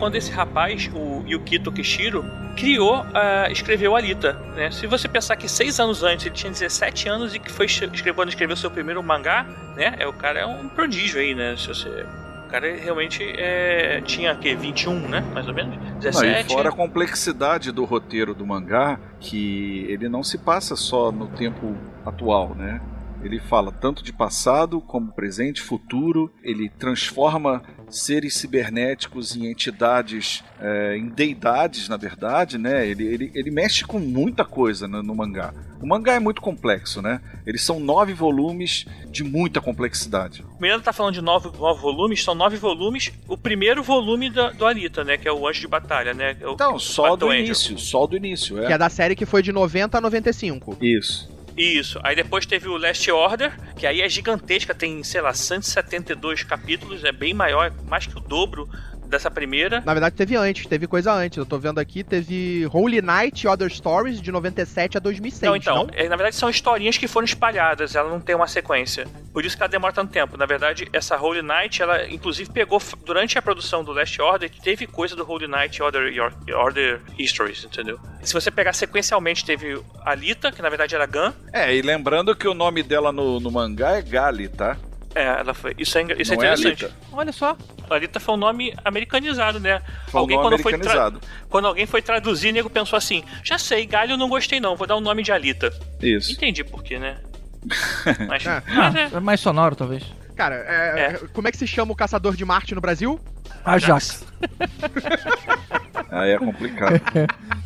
Quando 0.00 0.16
esse 0.16 0.32
rapaz, 0.32 0.90
o 0.92 1.22
Yukito 1.28 1.70
Kishiro, 1.70 2.24
criou, 2.56 3.06
ah, 3.14 3.48
escreveu 3.50 3.94
Alita, 3.94 4.32
né? 4.56 4.68
Se 4.72 4.84
você 4.88 5.06
pensar 5.06 5.36
que 5.36 5.48
seis 5.48 5.78
anos 5.78 6.02
antes 6.02 6.26
ele 6.26 6.34
tinha 6.34 6.50
17 6.50 7.08
anos 7.08 7.34
e 7.36 7.38
que 7.38 7.52
foi 7.52 7.66
escrevendo, 7.66 8.28
escreveu 8.28 8.56
seu 8.56 8.70
primeiro 8.70 9.00
mangá, 9.00 9.44
né? 9.76 9.94
É, 10.00 10.06
o 10.06 10.12
cara 10.12 10.40
é 10.40 10.46
um 10.46 10.68
prodígio 10.68 11.20
aí, 11.20 11.36
né? 11.36 11.56
Se 11.56 11.68
você... 11.68 12.04
O 12.54 12.56
cara 12.56 12.72
realmente 12.76 13.20
é, 13.36 14.00
tinha, 14.02 14.32
que 14.36 14.54
21, 14.54 15.08
né? 15.08 15.24
Mais 15.34 15.48
ou 15.48 15.52
menos? 15.52 15.76
Não, 15.76 15.98
17. 15.98 16.46
e 16.46 16.54
fora 16.54 16.68
a 16.68 16.72
complexidade 16.72 17.72
do 17.72 17.84
roteiro 17.84 18.32
do 18.32 18.46
mangá, 18.46 18.96
que 19.18 19.84
ele 19.88 20.08
não 20.08 20.22
se 20.22 20.38
passa 20.38 20.76
só 20.76 21.10
no 21.10 21.26
tempo 21.26 21.74
atual, 22.06 22.54
né? 22.54 22.80
Ele 23.24 23.40
fala 23.40 23.72
tanto 23.72 24.04
de 24.04 24.12
passado 24.12 24.80
como 24.82 25.10
presente, 25.12 25.60
futuro. 25.62 26.30
Ele 26.42 26.68
transforma 26.68 27.62
seres 27.88 28.34
cibernéticos 28.36 29.34
em 29.34 29.46
entidades, 29.50 30.44
é, 30.60 30.96
em 30.96 31.08
deidades, 31.08 31.88
na 31.88 31.96
verdade, 31.96 32.58
né? 32.58 32.86
Ele, 32.86 33.04
ele, 33.04 33.32
ele 33.34 33.50
mexe 33.50 33.84
com 33.84 33.98
muita 33.98 34.44
coisa 34.44 34.86
no, 34.86 35.02
no 35.02 35.14
mangá. 35.14 35.54
O 35.80 35.86
mangá 35.86 36.14
é 36.14 36.18
muito 36.18 36.40
complexo, 36.40 37.00
né? 37.02 37.20
Eles 37.46 37.62
são 37.62 37.78
nove 37.80 38.12
volumes 38.14 38.86
de 39.10 39.22
muita 39.24 39.60
complexidade. 39.60 40.44
O 40.58 40.62
Miranda 40.62 40.82
tá 40.84 40.92
falando 40.92 41.14
de 41.14 41.20
nove, 41.22 41.50
nove 41.58 41.80
volumes, 41.80 42.22
são 42.22 42.34
nove 42.34 42.56
volumes. 42.56 43.12
O 43.28 43.36
primeiro 43.36 43.82
volume 43.82 44.30
da- 44.30 44.50
do 44.50 44.66
Alita, 44.66 45.02
né? 45.04 45.16
Que 45.18 45.28
é 45.28 45.32
o 45.32 45.46
Anjo 45.46 45.60
de 45.60 45.68
Batalha, 45.68 46.14
né? 46.14 46.36
É 46.40 46.46
o- 46.48 46.52
Então, 46.52 46.78
só 46.78 47.16
do 47.16 47.26
Angel. 47.28 47.44
início, 47.44 47.78
só 47.78 48.06
do 48.06 48.16
início, 48.16 48.56
Que 48.66 48.72
é 48.72 48.78
da 48.78 48.88
série 48.88 49.14
que 49.16 49.26
foi 49.26 49.42
de 49.42 49.52
90 49.52 49.98
a 49.98 50.00
95. 50.00 50.76
Isso. 50.80 51.32
Isso. 51.56 52.00
Aí 52.02 52.16
depois 52.16 52.46
teve 52.46 52.68
o 52.68 52.76
Last 52.76 53.08
Order, 53.10 53.52
que 53.76 53.86
aí 53.86 54.00
é 54.00 54.08
gigantesca, 54.08 54.74
tem, 54.74 55.02
sei 55.04 55.20
lá, 55.20 55.32
172 55.32 56.42
capítulos, 56.42 57.04
é 57.04 57.12
bem 57.12 57.32
maior, 57.32 57.72
mais 57.86 58.06
que 58.06 58.16
o 58.16 58.20
dobro 58.20 58.68
dessa 59.06 59.30
primeira. 59.30 59.82
Na 59.84 59.92
verdade, 59.92 60.14
teve 60.14 60.36
antes, 60.36 60.66
teve 60.66 60.86
coisa 60.86 61.12
antes. 61.12 61.38
Eu 61.38 61.46
tô 61.46 61.58
vendo 61.58 61.78
aqui, 61.78 62.02
teve 62.02 62.68
Holy 62.72 63.00
Night 63.00 63.44
e 63.44 63.48
Other 63.48 63.70
Stories 63.70 64.20
de 64.20 64.30
97 64.32 64.96
a 64.96 65.00
2006. 65.00 65.42
Não, 65.42 65.56
então, 65.56 65.76
não? 65.84 65.88
é, 65.94 66.08
na 66.08 66.16
verdade 66.16 66.36
são 66.36 66.48
historinhas 66.48 66.96
que 66.96 67.06
foram 67.06 67.24
espalhadas, 67.24 67.94
ela 67.94 68.08
não 68.08 68.20
tem 68.20 68.34
uma 68.34 68.46
sequência. 68.46 69.06
Por 69.32 69.44
isso 69.44 69.56
que 69.56 69.62
ela 69.62 69.70
demora 69.70 69.92
tanto 69.92 70.12
tempo. 70.12 70.36
Na 70.36 70.46
verdade, 70.46 70.88
essa 70.92 71.20
Holy 71.20 71.42
Night, 71.42 71.82
ela 71.82 72.06
inclusive 72.08 72.50
pegou, 72.50 72.80
durante 73.04 73.38
a 73.38 73.42
produção 73.42 73.82
do 73.84 73.92
Last 73.92 74.20
Order, 74.20 74.50
teve 74.62 74.86
coisa 74.86 75.16
do 75.16 75.28
Holy 75.28 75.46
Night 75.46 75.78
e 75.78 75.82
Order, 75.82 76.32
Order 76.54 77.00
Histories, 77.18 77.64
entendeu? 77.64 77.98
Se 78.22 78.32
você 78.32 78.50
pegar 78.50 78.72
sequencialmente, 78.72 79.44
teve 79.44 79.80
Alita, 80.04 80.50
que 80.52 80.62
na 80.62 80.68
verdade 80.68 80.94
era 80.94 81.06
Gun. 81.06 81.32
É, 81.52 81.74
e 81.74 81.82
lembrando 81.82 82.34
que 82.34 82.48
o 82.48 82.54
nome 82.54 82.82
dela 82.82 83.12
no, 83.12 83.40
no 83.40 83.50
mangá 83.50 83.96
é 83.96 84.02
Gali, 84.02 84.48
tá? 84.48 84.76
É, 85.14 85.24
ela 85.24 85.54
foi. 85.54 85.74
Isso 85.78 85.96
é, 85.96 86.02
isso 86.18 86.32
é 86.32 86.36
Não 86.36 86.42
é 86.42 86.52
interessante. 86.52 86.84
Alita. 86.84 86.96
Olha 87.12 87.32
só. 87.32 87.56
Alita 87.92 88.18
foi 88.20 88.34
um 88.34 88.38
nome 88.38 88.72
americanizado, 88.84 89.58
né? 89.60 89.82
Foi 90.08 90.22
um 90.22 90.26
nome 90.26 90.36
quando, 90.36 90.58
foi 90.62 90.72
tra- 90.72 90.80
americanizado. 90.80 91.20
quando 91.50 91.66
alguém 91.66 91.86
foi 91.86 92.00
traduzir, 92.00 92.50
o 92.50 92.52
nego 92.52 92.70
pensou 92.70 92.96
assim: 92.96 93.22
já 93.42 93.58
sei, 93.58 93.84
galho 93.86 94.16
não 94.16 94.28
gostei 94.28 94.60
não, 94.60 94.76
vou 94.76 94.86
dar 94.86 94.96
o 94.96 95.00
nome 95.00 95.22
de 95.22 95.30
Alita. 95.32 95.72
Isso. 96.00 96.32
Entendi 96.32 96.62
por 96.64 96.82
quê, 96.82 96.98
né? 96.98 97.18
Mas, 98.28 98.44
É. 98.46 98.62
mas 98.74 98.94
é. 98.94 99.08
É 99.16 99.20
mais 99.20 99.40
sonoro, 99.40 99.74
talvez. 99.74 100.02
Cara, 100.36 100.54
é- 100.56 101.20
como 101.32 101.48
é 101.48 101.50
que 101.50 101.56
se 101.56 101.66
chama 101.66 101.92
o 101.92 101.96
caçador 101.96 102.34
de 102.36 102.44
Marte 102.44 102.74
no 102.74 102.80
Brasil? 102.80 103.18
Ajax. 103.64 104.24
Aí 106.10 106.30
é 106.32 106.38
complicado. 106.38 107.00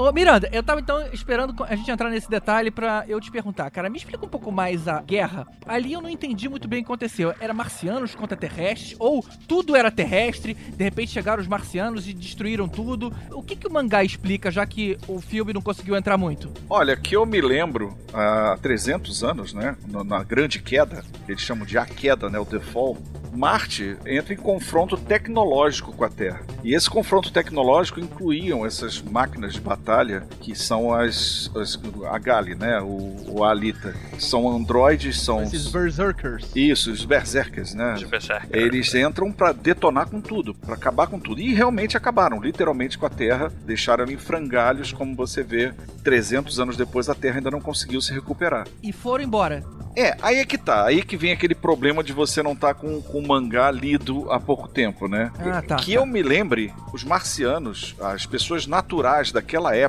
Ô, 0.00 0.10
Miranda, 0.12 0.48
eu 0.50 0.62
tava 0.62 0.80
então 0.80 0.98
esperando 1.12 1.54
a 1.62 1.76
gente 1.76 1.90
entrar 1.90 2.08
nesse 2.08 2.30
detalhe 2.30 2.70
pra 2.70 3.04
eu 3.06 3.20
te 3.20 3.30
perguntar. 3.30 3.70
Cara, 3.70 3.90
me 3.90 3.98
explica 3.98 4.24
um 4.24 4.28
pouco 4.30 4.50
mais 4.50 4.88
a 4.88 5.02
guerra. 5.02 5.46
Ali 5.66 5.92
eu 5.92 6.00
não 6.00 6.08
entendi 6.08 6.48
muito 6.48 6.66
bem 6.66 6.80
o 6.80 6.82
que 6.82 6.86
aconteceu. 6.86 7.34
Era 7.38 7.52
marcianos 7.52 8.14
contra 8.14 8.34
terrestres? 8.34 8.96
Ou 8.98 9.22
tudo 9.46 9.76
era 9.76 9.90
terrestre, 9.90 10.54
de 10.54 10.82
repente 10.82 11.10
chegaram 11.12 11.42
os 11.42 11.46
marcianos 11.46 12.08
e 12.08 12.14
destruíram 12.14 12.66
tudo? 12.66 13.12
O 13.30 13.42
que, 13.42 13.54
que 13.54 13.66
o 13.66 13.70
mangá 13.70 14.02
explica, 14.02 14.50
já 14.50 14.64
que 14.64 14.96
o 15.06 15.20
filme 15.20 15.52
não 15.52 15.60
conseguiu 15.60 15.94
entrar 15.94 16.16
muito? 16.16 16.50
Olha, 16.70 16.96
que 16.96 17.14
eu 17.14 17.26
me 17.26 17.42
lembro, 17.42 17.94
há 18.14 18.56
300 18.62 19.22
anos, 19.22 19.52
né, 19.52 19.76
na, 19.86 20.24
grande 20.24 20.62
queda, 20.62 21.04
que 21.26 21.32
eles 21.32 21.42
chamam 21.42 21.66
de 21.66 21.76
a 21.76 21.84
queda, 21.84 22.30
né, 22.30 22.38
o 22.38 22.46
The 22.46 22.60
Fall, 22.60 22.96
Marte 23.32 23.96
entra 24.06 24.34
em 24.34 24.36
confronto 24.36 24.96
tecnológico 24.96 25.92
com 25.92 26.04
a 26.04 26.08
Terra. 26.08 26.40
E 26.64 26.74
esse 26.74 26.90
confronto 26.90 27.30
tecnológico 27.30 28.00
incluíam 28.00 28.66
essas 28.66 29.00
máquinas 29.00 29.52
de 29.52 29.60
batalha 29.60 29.89
que 30.40 30.54
são 30.54 30.92
as, 30.92 31.50
as 31.56 31.78
a 32.10 32.18
Gali, 32.18 32.54
né, 32.54 32.80
o, 32.80 33.16
o 33.28 33.44
Alita. 33.44 33.94
São 34.18 34.48
androides, 34.48 35.20
são 35.20 35.42
Esses 35.42 35.68
berserkers. 35.68 36.50
isso, 36.54 36.90
os 36.90 37.04
berserkers, 37.04 37.74
né? 37.74 37.94
De 37.94 38.06
Berserker. 38.06 38.48
Eles 38.52 38.94
entram 38.94 39.32
pra 39.32 39.52
detonar 39.52 40.08
com 40.08 40.20
tudo, 40.20 40.54
pra 40.54 40.74
acabar 40.74 41.06
com 41.06 41.18
tudo. 41.18 41.40
E 41.40 41.54
realmente 41.54 41.96
acabaram, 41.96 42.40
literalmente 42.40 42.98
com 42.98 43.06
a 43.06 43.10
Terra, 43.10 43.52
deixaram 43.64 44.04
em 44.06 44.16
frangalhos, 44.16 44.92
como 44.92 45.14
você 45.14 45.42
vê, 45.42 45.72
300 46.04 46.60
anos 46.60 46.76
depois 46.76 47.08
a 47.08 47.14
Terra 47.14 47.36
ainda 47.36 47.50
não 47.50 47.60
conseguiu 47.60 48.00
se 48.00 48.12
recuperar. 48.12 48.66
E 48.82 48.92
foram 48.92 49.24
embora. 49.24 49.64
É, 49.96 50.16
aí 50.22 50.36
é 50.38 50.44
que 50.44 50.56
tá, 50.56 50.86
aí 50.86 51.02
que 51.02 51.16
vem 51.16 51.32
aquele 51.32 51.54
problema 51.54 52.02
de 52.02 52.12
você 52.12 52.42
não 52.42 52.52
estar 52.52 52.74
com, 52.74 53.02
com 53.02 53.18
o 53.18 53.26
mangá 53.26 53.70
lido 53.70 54.30
há 54.30 54.38
pouco 54.38 54.68
tempo, 54.68 55.08
né? 55.08 55.32
Ah, 55.38 55.62
tá, 55.62 55.76
que 55.76 55.94
tá. 55.94 55.98
eu 55.98 56.06
me 56.06 56.22
lembre, 56.22 56.72
os 56.92 57.02
marcianos, 57.02 57.96
as 58.00 58.24
pessoas 58.24 58.66
naturais 58.68 59.32
daquela 59.32 59.74
época, 59.74 59.79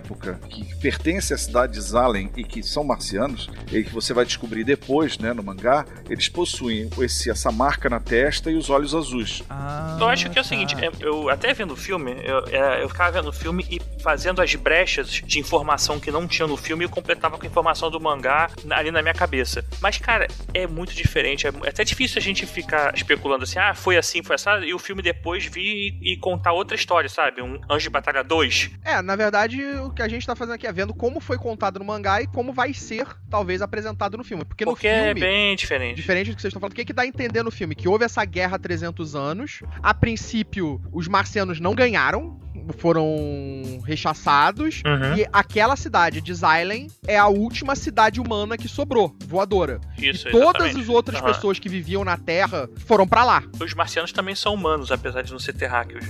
que 0.50 0.76
pertencem 0.76 1.36
à 1.36 1.38
cidade 1.38 1.74
de 1.74 1.82
Zalen 1.82 2.32
e 2.36 2.44
que 2.44 2.62
são 2.64 2.84
marcianos, 2.84 3.50
e 3.72 3.84
que 3.84 3.90
você 3.92 4.14
vai 4.14 4.26
descobrir 4.26 4.64
depois, 4.64 5.18
né, 5.18 5.34
no 5.34 5.44
mangá, 5.44 5.86
eles 6.10 6.30
possuem 6.30 6.90
esse, 7.00 7.30
essa 7.30 7.52
marca 7.52 7.90
na 7.90 8.00
testa 8.00 8.50
e 8.52 8.56
os 8.56 8.70
olhos 8.70 8.94
azuis. 8.96 9.44
Ah, 9.50 9.98
Eu 10.00 10.08
acho 10.08 10.30
que 10.30 10.38
é 10.38 10.42
o 10.42 10.44
tá. 10.44 10.50
seguinte, 10.50 10.76
é, 10.84 10.90
eu 11.02 11.30
até 11.30 11.54
vendo 11.54 11.74
o 11.74 11.78
filme, 11.78 12.16
eu, 12.24 12.46
é, 12.48 12.84
eu 12.84 12.90
ficava 12.90 13.12
vendo 13.12 13.30
o 13.30 13.34
filme 13.34 13.66
e 13.70 13.80
fazendo 14.02 14.42
as 14.42 14.54
brechas 14.56 15.10
de 15.10 15.40
informação 15.40 16.00
que 16.00 16.12
não 16.12 16.28
tinha 16.28 16.48
no 16.48 16.58
filme 16.58 16.86
e 16.86 16.88
completava 16.88 17.38
com 17.38 17.44
a 17.44 17.48
informação 17.48 17.90
do 17.90 18.00
mangá 18.00 18.50
na- 18.64 18.78
ali 18.78 18.92
na 18.92 19.02
minha 19.02 19.14
cabeça. 19.14 19.64
Mas, 19.82 19.98
cara, 19.98 20.28
é 20.54 20.66
muito 20.68 20.94
diferente. 20.94 21.48
É, 21.48 21.52
é 21.64 21.70
até 21.70 21.84
difícil 21.84 22.18
a 22.18 22.22
gente 22.22 22.46
ficar 22.46 22.94
especulando 22.96 23.44
assim, 23.44 23.60
ah, 23.60 23.74
foi 23.74 23.98
assim, 23.98 24.24
foi 24.24 24.36
assim, 24.36 24.50
e 24.66 24.74
o 24.74 24.80
filme 24.80 25.02
depois 25.02 25.46
vir 25.46 25.62
e, 26.02 26.14
e 26.14 26.18
contar 26.18 26.52
outra 26.54 26.76
história, 26.76 27.10
sabe? 27.10 27.42
Um 27.42 27.60
Anjo 27.70 27.84
de 27.84 27.90
Batalha 27.90 28.24
2. 28.24 28.72
É, 28.84 29.02
na 29.02 29.16
verdade, 29.16 29.62
o 29.80 29.90
que 29.92 30.02
a 30.02 30.08
gente 30.08 30.26
tá 30.26 30.36
fazendo 30.36 30.56
aqui 30.56 30.68
é 30.68 30.72
vendo 30.72 30.94
como 30.94 31.20
foi 31.20 31.38
contado 31.38 31.80
no 31.80 31.86
mangá 31.86 32.22
e 32.22 32.28
como 32.28 32.54
vai 32.54 32.74
ser, 32.74 33.06
talvez, 33.30 33.62
apresentado 33.62 34.18
no 34.18 34.24
filme. 34.24 34.44
Porque, 34.46 34.66
Porque 34.66 34.88
no 34.88 34.94
é 34.94 35.06
filme. 35.06 35.22
bem 35.22 35.56
diferente. 35.56 35.96
Diferente 35.96 36.30
do 36.32 36.36
que 36.36 36.42
vocês 36.42 36.50
estão 36.52 36.60
falando, 36.60 36.74
o 36.74 36.76
que, 36.76 36.86
que 36.86 36.94
dá 36.94 37.04
a 37.04 37.08
entender 37.08 37.44
no 37.44 37.52
filme? 37.52 37.76
Que 37.76 37.88
houve 37.88 38.06
essa 38.06 38.24
guerra 38.26 38.56
há 38.56 38.60
300 38.60 39.16
anos. 39.16 39.62
A 39.82 39.94
princípio, 39.94 40.82
os 40.92 41.08
marcianos 41.08 41.60
não 41.60 41.74
ganharam, 41.74 42.40
foram 42.78 43.80
rechaçados. 43.86 44.82
Uhum. 44.86 45.18
E 45.18 45.28
aquela 45.32 45.76
cidade 45.76 46.22
de 46.22 46.34
Zylen 46.34 46.88
é 47.08 47.18
a 47.18 47.28
última 47.28 47.76
cidade 47.76 48.20
humana 48.20 48.58
que 48.58 48.68
sobrou, 48.68 49.16
voadora. 49.28 49.80
Isso, 49.98 50.28
e 50.28 50.32
todas 50.32 50.48
exatamente. 50.48 50.82
as 50.82 50.90
outras 50.90 51.22
Aham. 51.22 51.34
pessoas 51.34 51.60
que 51.60 51.70
viviam 51.70 52.04
na 52.04 52.18
Terra 52.18 52.70
foram 52.86 53.08
pra 53.08 53.24
lá. 53.24 53.44
Os 53.60 53.74
marcianos 53.74 54.12
também 54.12 54.36
são 54.36 54.54
humanos, 54.54 54.92
apesar 54.92 55.22
de 55.22 55.32
não 55.32 55.40
ser 55.40 55.54
terráqueos. 55.54 56.06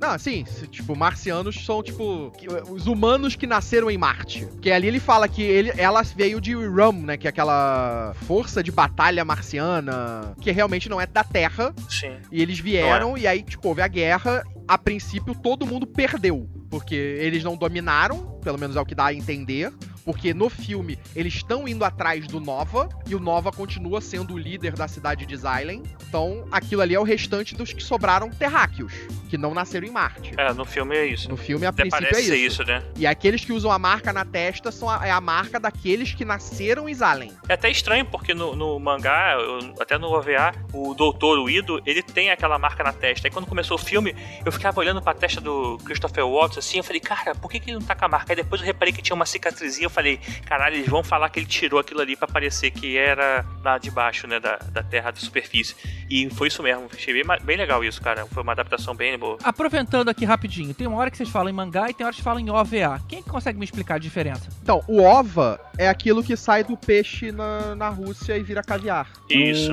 Não, 0.00 0.10
assim, 0.12 0.44
se- 0.46 0.66
tipo, 0.66 0.96
marcianos 0.96 1.62
são, 1.64 1.82
tipo, 1.82 2.32
os 2.70 2.86
humanos 2.86 3.36
que 3.36 3.46
nasceram 3.46 3.90
em 3.90 3.98
Marte. 3.98 4.46
Porque 4.46 4.70
ali 4.70 4.86
ele 4.88 4.98
fala 4.98 5.28
que 5.28 5.42
ele, 5.42 5.72
ela 5.76 6.02
veio 6.02 6.40
de 6.40 6.54
Rum, 6.54 7.02
né? 7.02 7.16
Que 7.18 7.26
é 7.26 7.30
aquela 7.30 8.14
força 8.26 8.62
de 8.62 8.72
batalha 8.72 9.24
marciana, 9.24 10.34
que 10.40 10.50
realmente 10.50 10.88
não 10.88 11.00
é 11.00 11.06
da 11.06 11.22
Terra. 11.22 11.74
Sim. 11.88 12.16
E 12.32 12.40
eles 12.40 12.58
vieram, 12.58 13.16
e 13.18 13.26
aí, 13.26 13.42
tipo, 13.42 13.68
houve 13.68 13.82
a 13.82 13.88
guerra. 13.88 14.42
A 14.66 14.78
princípio, 14.78 15.34
todo 15.34 15.66
mundo 15.66 15.86
perdeu. 15.86 16.48
Porque 16.70 16.94
eles 16.94 17.42
não 17.42 17.56
dominaram, 17.56 18.38
pelo 18.42 18.56
menos 18.56 18.76
é 18.76 18.80
o 18.80 18.86
que 18.86 18.94
dá 18.94 19.06
a 19.06 19.14
entender. 19.14 19.72
Porque 20.04 20.32
no 20.34 20.48
filme 20.48 20.98
eles 21.14 21.34
estão 21.34 21.66
indo 21.68 21.84
atrás 21.84 22.26
do 22.26 22.40
Nova 22.40 22.88
e 23.06 23.14
o 23.14 23.20
Nova 23.20 23.52
continua 23.52 24.00
sendo 24.00 24.34
o 24.34 24.38
líder 24.38 24.72
da 24.74 24.88
cidade 24.88 25.26
de 25.26 25.36
Zylen. 25.36 25.82
Então 26.08 26.46
aquilo 26.50 26.82
ali 26.82 26.94
é 26.94 27.00
o 27.00 27.04
restante 27.04 27.54
dos 27.54 27.72
que 27.72 27.82
sobraram 27.82 28.30
terráqueos, 28.30 28.92
que 29.28 29.36
não 29.38 29.54
nasceram 29.54 29.86
em 29.86 29.90
Marte. 29.90 30.32
É, 30.36 30.52
no 30.52 30.64
filme 30.64 30.96
é 30.96 31.06
isso. 31.06 31.28
No 31.28 31.36
filme, 31.36 31.66
a 31.66 31.68
Até 31.70 31.82
princípio, 31.82 32.08
é 32.08 32.14
ser 32.14 32.36
isso. 32.36 32.62
isso, 32.62 32.64
né? 32.64 32.82
E 32.96 33.06
aqueles 33.06 33.44
que 33.44 33.52
usam 33.52 33.70
a 33.70 33.78
marca 33.78 34.12
na 34.12 34.24
testa 34.24 34.72
são 34.72 34.88
a, 34.88 35.06
é 35.06 35.10
a 35.10 35.20
marca 35.20 35.60
daqueles 35.60 36.12
que 36.14 36.24
nasceram 36.24 36.88
em 36.88 36.94
Zalen. 36.94 37.32
É 37.48 37.52
até 37.54 37.70
estranho, 37.70 38.04
porque 38.06 38.34
no, 38.34 38.56
no 38.56 38.78
mangá, 38.80 39.34
eu- 39.38 39.74
até 39.80 39.98
no 39.98 40.08
OVA, 40.08 40.52
o 40.72 40.94
doutor, 40.94 41.38
o 41.38 41.48
Ido, 41.50 41.80
ele 41.86 42.02
tem 42.02 42.30
aquela 42.30 42.58
marca 42.58 42.82
na 42.82 42.92
testa. 42.92 43.28
Aí 43.28 43.30
quando 43.32 43.46
começou 43.46 43.76
o 43.76 43.78
filme, 43.78 44.14
eu 44.44 44.50
ficava 44.52 44.80
olhando 44.80 45.00
pra 45.02 45.14
testa 45.14 45.40
do 45.40 45.78
Christopher 45.84 46.26
Watts, 46.26 46.58
assim, 46.58 46.78
eu 46.78 46.84
falei, 46.84 47.00
cara, 47.00 47.34
por 47.34 47.50
que, 47.50 47.60
que 47.60 47.70
ele 47.70 47.78
não 47.78 47.86
tá 47.86 47.94
com 47.94 48.04
a 48.04 48.08
marca? 48.08 48.32
Aí 48.32 48.36
depois 48.36 48.60
eu 48.60 48.66
reparei 48.66 48.92
que 48.92 49.02
tinha 49.02 49.14
uma 49.14 49.26
cicatrizinha, 49.26 49.89
eu 49.90 49.94
falei, 49.94 50.20
caralho, 50.46 50.76
eles 50.76 50.88
vão 50.88 51.02
falar 51.02 51.28
que 51.28 51.40
ele 51.40 51.46
tirou 51.46 51.78
aquilo 51.80 52.00
ali 52.00 52.16
pra 52.16 52.26
parecer 52.26 52.70
que 52.70 52.96
era 52.96 53.44
lá 53.62 53.76
de 53.76 53.90
baixo, 53.90 54.26
né, 54.26 54.38
da, 54.38 54.56
da 54.56 54.82
terra, 54.82 55.10
da 55.10 55.20
superfície. 55.20 55.74
E 56.08 56.30
foi 56.30 56.48
isso 56.48 56.62
mesmo, 56.62 56.88
achei 56.92 57.12
bem, 57.12 57.24
bem 57.42 57.56
legal 57.56 57.84
isso, 57.84 58.00
cara. 58.00 58.24
Foi 58.26 58.42
uma 58.42 58.52
adaptação 58.52 58.94
bem 58.94 59.18
boa. 59.18 59.38
Aproveitando 59.42 60.08
aqui 60.08 60.24
rapidinho, 60.24 60.72
tem 60.72 60.86
uma 60.86 60.96
hora 60.96 61.10
que 61.10 61.16
vocês 61.16 61.28
falam 61.28 61.50
em 61.50 61.52
mangá 61.52 61.90
e 61.90 61.94
tem 61.94 62.04
hora 62.04 62.12
que 62.12 62.22
vocês 62.22 62.24
falam 62.24 62.40
em 62.40 62.50
OVA. 62.50 63.00
Quem 63.08 63.18
é 63.18 63.22
consegue 63.22 63.58
me 63.58 63.64
explicar 63.64 63.96
a 63.96 63.98
diferença? 63.98 64.48
Então, 64.62 64.82
o 64.86 65.02
ova 65.02 65.60
é 65.76 65.88
aquilo 65.88 66.22
que 66.22 66.36
sai 66.36 66.64
do 66.64 66.76
peixe 66.76 67.32
na, 67.32 67.74
na 67.74 67.88
Rússia 67.88 68.36
e 68.36 68.42
vira 68.42 68.62
caviar. 68.62 69.08
Isso. 69.28 69.72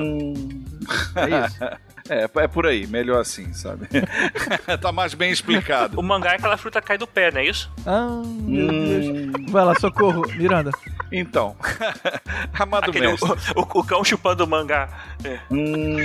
É 1.16 1.46
isso. 1.46 1.58
É, 2.08 2.28
é 2.42 2.48
por 2.48 2.66
aí, 2.66 2.86
melhor 2.86 3.20
assim, 3.20 3.52
sabe? 3.52 3.86
tá 4.80 4.90
mais 4.92 5.12
bem 5.14 5.30
explicado. 5.30 5.98
O 5.98 6.02
mangá 6.02 6.32
é 6.32 6.36
aquela 6.36 6.56
fruta 6.56 6.80
que 6.80 6.86
cai 6.88 6.96
do 6.98 7.06
pé, 7.06 7.30
não 7.30 7.40
é 7.40 7.46
isso? 7.46 7.70
Ah, 7.86 8.22
meu 8.24 8.68
Hum. 8.70 9.30
Deus. 9.32 9.50
Vai 9.52 9.64
lá, 9.64 9.74
socorro, 9.74 10.26
Miranda. 10.36 10.70
Então, 11.12 11.56
amado 12.58 12.90
Aquele, 12.90 13.06
o, 13.08 13.10
mestre. 13.10 13.52
o, 13.56 13.60
o 13.60 13.84
cão 13.84 14.02
chupando 14.04 14.44
o 14.44 14.46
mangá. 14.46 14.88
É. 15.24 15.38
Hum. 15.50 15.96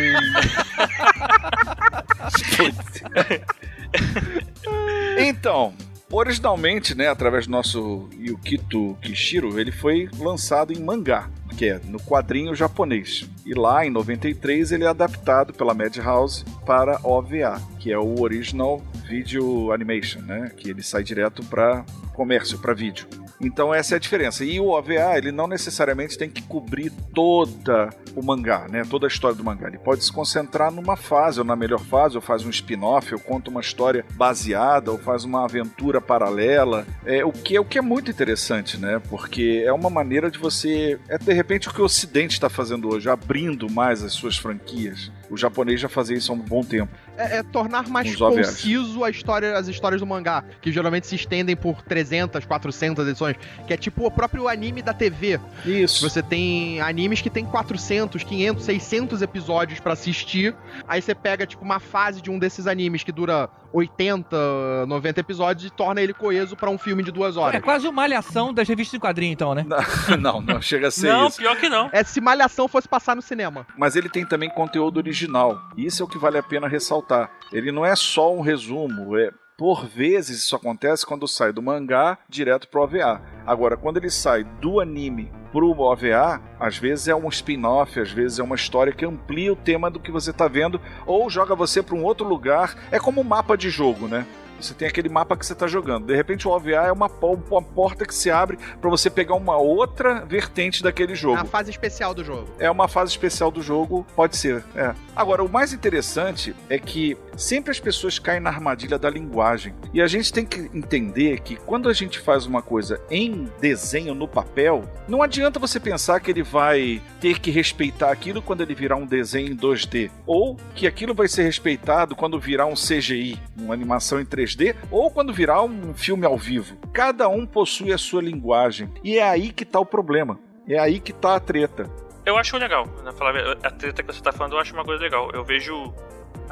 então, 5.20 5.74
originalmente, 6.14 6.96
né, 6.96 7.08
através 7.08 7.48
do 7.48 7.52
nosso 7.52 8.08
Yukito 8.20 8.96
Kishiro, 9.02 9.60
ele 9.60 9.72
foi 9.72 10.08
lançado 10.20 10.72
em 10.72 10.80
mangá, 10.80 11.30
que 11.58 11.66
é 11.66 11.80
no 11.86 12.00
quadrinho 12.00 12.56
japonês. 12.56 13.28
E 13.46 13.54
lá, 13.54 13.86
em 13.86 13.90
93, 13.90 14.72
ele 14.72 14.84
é 14.84 14.88
adaptado 14.88 15.54
pela 15.54 15.74
Madhouse 15.74 16.46
para 16.66 17.00
OVA, 17.04 17.60
que 17.80 17.92
é 17.92 17.98
o 17.98 18.22
Original 18.22 18.82
Video 19.08 19.72
Animation, 19.72 20.22
né, 20.22 20.52
que 20.56 20.70
ele 20.70 20.84
sai 20.84 21.04
direto 21.04 21.44
para 21.44 21.84
comércio, 22.14 22.60
para 22.60 22.74
vídeo. 22.74 23.08
Então 23.44 23.74
essa 23.74 23.96
é 23.96 23.98
a 23.98 24.00
diferença. 24.00 24.44
E 24.44 24.60
o 24.60 24.70
OVA, 24.70 25.18
ele 25.18 25.32
não 25.32 25.48
necessariamente 25.48 26.18
tem 26.18 26.30
que 26.30 26.42
cobrir 26.42 26.92
toda 27.14 27.90
o 28.16 28.24
mangá, 28.24 28.68
né? 28.70 28.84
Toda 28.90 29.08
a 29.08 29.10
história 29.10 29.36
do 29.36 29.44
mangá. 29.44 29.68
Ele 29.68 29.78
pode 29.78 30.04
se 30.04 30.12
concentrar 30.12 30.72
numa 30.72 30.96
fase, 30.96 31.40
ou 31.40 31.46
na 31.46 31.56
melhor 31.56 31.80
fase, 31.80 32.16
ou 32.16 32.22
faz 32.22 32.46
um 32.46 32.50
spin-off, 32.50 33.14
ou 33.14 33.20
conta 33.20 33.50
uma 33.50 33.62
história 33.62 34.06
baseada, 34.16 34.92
ou 34.92 34.98
faz 34.98 35.24
uma 35.24 35.44
aventura 35.44 36.00
paralela. 36.00 36.86
É, 37.06 37.26
o, 37.26 37.32
que, 37.32 37.58
o 37.58 37.66
que 37.66 37.78
é 37.78 37.82
muito 37.82 38.10
interessante, 38.10 38.78
né? 38.78 39.02
Porque 39.10 39.64
é 39.66 39.74
uma 39.74 39.90
maneira 39.90 40.30
de 40.30 40.38
você. 40.38 41.00
É 41.08 41.18
de 41.18 41.34
repente 41.34 41.68
o 41.68 41.74
que 41.74 41.82
o 41.82 41.86
Ocidente 41.86 42.34
está 42.34 42.50
fazendo 42.50 42.90
hoje, 42.90 43.10
abrindo 43.10 43.70
mais 43.70 44.04
as 44.04 44.14
suas 44.14 44.38
franquias. 44.38 45.12
O 45.30 45.38
japonês 45.38 45.80
já 45.80 45.90
fazia 45.90 46.18
isso 46.18 46.32
há 46.32 46.36
um 46.36 46.40
bom 46.40 46.64
tempo. 46.64 46.92
É, 47.18 47.38
é 47.38 47.44
tornar 47.44 47.88
mais 47.88 48.16
conciso 48.16 49.04
a 49.04 49.10
história, 49.10 49.56
as 49.58 49.68
histórias 49.68 50.02
do 50.02 50.08
mangá, 50.08 50.44
que 50.62 50.72
geralmente 50.72 51.06
se 51.08 51.16
estendem 51.16 51.56
por 51.56 51.82
300, 51.82 52.46
400 52.46 53.08
edições, 53.08 53.36
que 53.68 53.74
é 53.74 53.78
tipo 53.78 54.06
o 54.06 54.12
próprio 54.12 54.48
anime 54.48 54.82
da 54.82 54.94
TV. 54.94 55.40
Isso. 55.66 56.08
Você 56.10 56.22
tem 56.24 56.82
animes 56.82 57.22
que 57.22 57.30
tem 57.30 57.46
400, 57.46 58.24
500, 58.24 58.64
600 58.66 59.22
episódios 59.22 59.80
pra 59.80 59.94
assistir. 59.94 60.56
Aí 60.88 61.02
você 61.02 61.14
pega 61.14 61.46
tipo 61.46 61.64
uma 61.64 61.80
fase 61.80 62.22
de 62.22 62.32
um 62.32 62.40
desses 62.40 62.66
animes 62.68 63.04
que 63.04 63.12
dura 63.12 63.50
80, 63.72 64.86
90 64.88 65.20
episódios 65.20 65.66
e 65.66 65.70
torna 65.70 66.02
ele 66.02 66.14
coeso 66.14 66.56
pra 66.56 66.70
um 66.70 66.78
filme 66.78 67.04
de 67.04 67.12
duas 67.12 67.36
É 67.36 67.40
horas. 67.40 67.62
quase 67.64 67.86
uma 67.88 67.94
malhação 67.94 68.54
das 68.54 68.68
revistas 68.68 68.96
em 68.98 69.00
quadrinho, 69.00 69.34
então, 69.34 69.54
né? 69.56 69.66
não, 70.20 70.42
não 70.42 70.62
chega 70.62 70.88
a 70.88 70.92
ser 70.92 71.08
Não, 71.12 71.28
isso. 71.28 71.38
pior 71.38 71.56
que 71.58 71.70
não. 71.70 71.90
É 71.92 72.04
se 72.04 72.22
Malhação 72.22 72.68
fosse 72.68 72.88
passar 72.88 73.16
no 73.16 73.22
cinema. 73.22 73.66
mas 73.78 73.96
ele 73.96 74.10
tem 74.10 74.26
também 74.26 74.50
conteúdo 74.50 74.98
original. 74.98 75.60
Isso 75.78 76.02
é 76.02 76.06
o 76.06 76.10
que 76.10 76.18
vale 76.18 76.38
a 76.38 76.44
pena 76.44 76.68
ressaltar. 76.68 77.03
Ele 77.52 77.72
não 77.72 77.86
é 77.86 77.96
só 77.96 78.34
um 78.34 78.42
resumo, 78.42 79.18
é 79.18 79.32
por 79.58 79.86
vezes 79.86 80.44
isso 80.44 80.56
acontece 80.56 81.06
quando 81.06 81.28
sai 81.28 81.54
do 81.54 81.62
mangá 81.62 82.18
direto 82.28 82.68
pro 82.68 82.82
OVA. 82.82 83.22
Agora, 83.46 83.78
quando 83.78 83.98
ele 83.98 84.10
sai 84.10 84.44
do 84.44 84.80
anime 84.80 85.32
pro 85.52 85.80
OVA, 85.80 86.42
às 86.60 86.78
vezes 86.78 87.08
é 87.08 87.16
um 87.16 87.30
spin-off, 87.30 88.00
às 88.00 88.12
vezes 88.12 88.40
é 88.40 88.44
uma 88.44 88.56
história 88.56 88.92
que 88.92 89.06
amplia 89.06 89.54
o 89.54 89.56
tema 89.56 89.92
do 89.92 90.00
que 90.00 90.12
você 90.12 90.34
tá 90.34 90.48
vendo 90.48 90.82
ou 91.06 91.30
joga 91.30 91.56
você 91.56 91.84
para 91.84 91.96
um 91.96 92.04
outro 92.04 92.28
lugar. 92.28 92.76
É 92.92 93.00
como 93.00 93.22
um 93.22 93.24
mapa 93.24 93.56
de 93.56 93.70
jogo, 93.70 94.08
né? 94.08 94.26
Você 94.60 94.74
tem 94.74 94.88
aquele 94.88 95.10
mapa 95.10 95.36
que 95.36 95.46
você 95.46 95.56
tá 95.56 95.68
jogando. 95.68 96.08
De 96.08 96.16
repente 96.16 96.48
o 96.48 96.52
OVA 96.52 96.72
é 96.72 96.92
uma, 96.92 97.10
uma 97.50 97.62
porta 97.62 98.06
que 98.06 98.14
se 98.14 98.32
abre 98.32 98.58
pra 98.80 98.90
você 98.90 99.10
pegar 99.10 99.36
uma 99.36 99.58
outra 99.58 100.26
vertente 100.26 100.82
daquele 100.82 101.16
jogo. 101.16 101.36
Na 101.36 101.46
fase 101.46 101.70
especial 101.70 102.14
do 102.14 102.24
jogo. 102.24 102.48
É 102.60 102.70
uma 102.70 102.88
fase 102.88 103.12
especial 103.12 103.52
do 103.52 103.62
jogo, 103.62 104.06
pode 104.16 104.38
ser. 104.38 104.64
É. 104.76 104.94
Agora, 105.16 105.44
o 105.44 105.50
mais 105.50 105.74
interessante 105.74 106.56
é 106.70 106.80
que 106.80 107.18
sempre 107.38 107.72
as 107.72 107.80
pessoas 107.80 108.20
caem 108.20 108.40
na 108.40 108.50
armadilha 108.50 108.98
da 108.98 109.10
linguagem. 109.10 109.74
E 109.94 110.02
a 110.02 110.08
gente 110.08 110.32
tem 110.32 110.46
que 110.46 110.70
entender 110.74 111.40
que 111.42 111.56
quando 111.56 111.90
a 111.90 111.94
gente 111.94 112.20
faz 112.20 112.46
uma 112.46 112.62
coisa 112.62 113.02
em 113.10 113.50
desenho 113.60 114.16
no 114.16 114.28
papel, 114.28 114.84
não 115.08 115.22
adianta 115.22 115.60
você 115.60 115.80
pensar 115.80 116.20
que 116.20 116.32
ele 116.32 116.44
vai 116.44 117.02
ter 117.20 117.40
que 117.40 117.52
respeitar 117.52 118.12
aquilo 118.12 118.42
quando 118.42 118.62
ele 118.62 118.76
virar 118.76 118.96
um 118.96 119.06
desenho 119.06 119.52
em 119.52 119.58
2D, 119.58 120.10
ou 120.26 120.58
que 120.76 120.88
aquilo 120.88 121.14
vai 121.14 121.28
ser 121.28 121.44
respeitado 121.44 122.16
quando 122.16 122.40
virar 122.40 122.66
um 122.66 122.74
CGI, 122.74 123.40
uma 123.58 123.74
animação 123.74 124.20
em 124.20 124.26
3D, 124.26 124.43
ou 124.92 125.10
quando 125.10 125.34
virar 125.34 125.62
um 125.64 125.94
filme 125.94 126.26
ao 126.26 126.38
vivo. 126.38 126.78
Cada 126.92 127.28
um 127.28 127.46
possui 127.46 127.92
a 127.92 127.98
sua 127.98 128.22
linguagem. 128.22 128.90
E 129.04 129.18
é 129.18 129.24
aí 129.24 129.52
que 129.52 129.66
tá 129.66 129.80
o 129.80 129.86
problema. 129.86 130.40
É 130.68 130.80
aí 130.80 131.00
que 131.00 131.12
tá 131.14 131.36
a 131.36 131.40
treta. 131.40 131.90
Eu 132.26 132.38
acho 132.38 132.58
legal. 132.58 132.88
Falar 133.18 133.58
a 133.64 133.70
treta 133.70 134.02
que 134.02 134.14
você 134.14 134.22
tá 134.22 134.32
falando, 134.32 134.54
eu 134.54 134.60
acho 134.60 134.74
uma 134.74 134.86
coisa 134.86 135.04
legal. 135.04 135.30
Eu 135.34 135.44
vejo. 135.44 135.94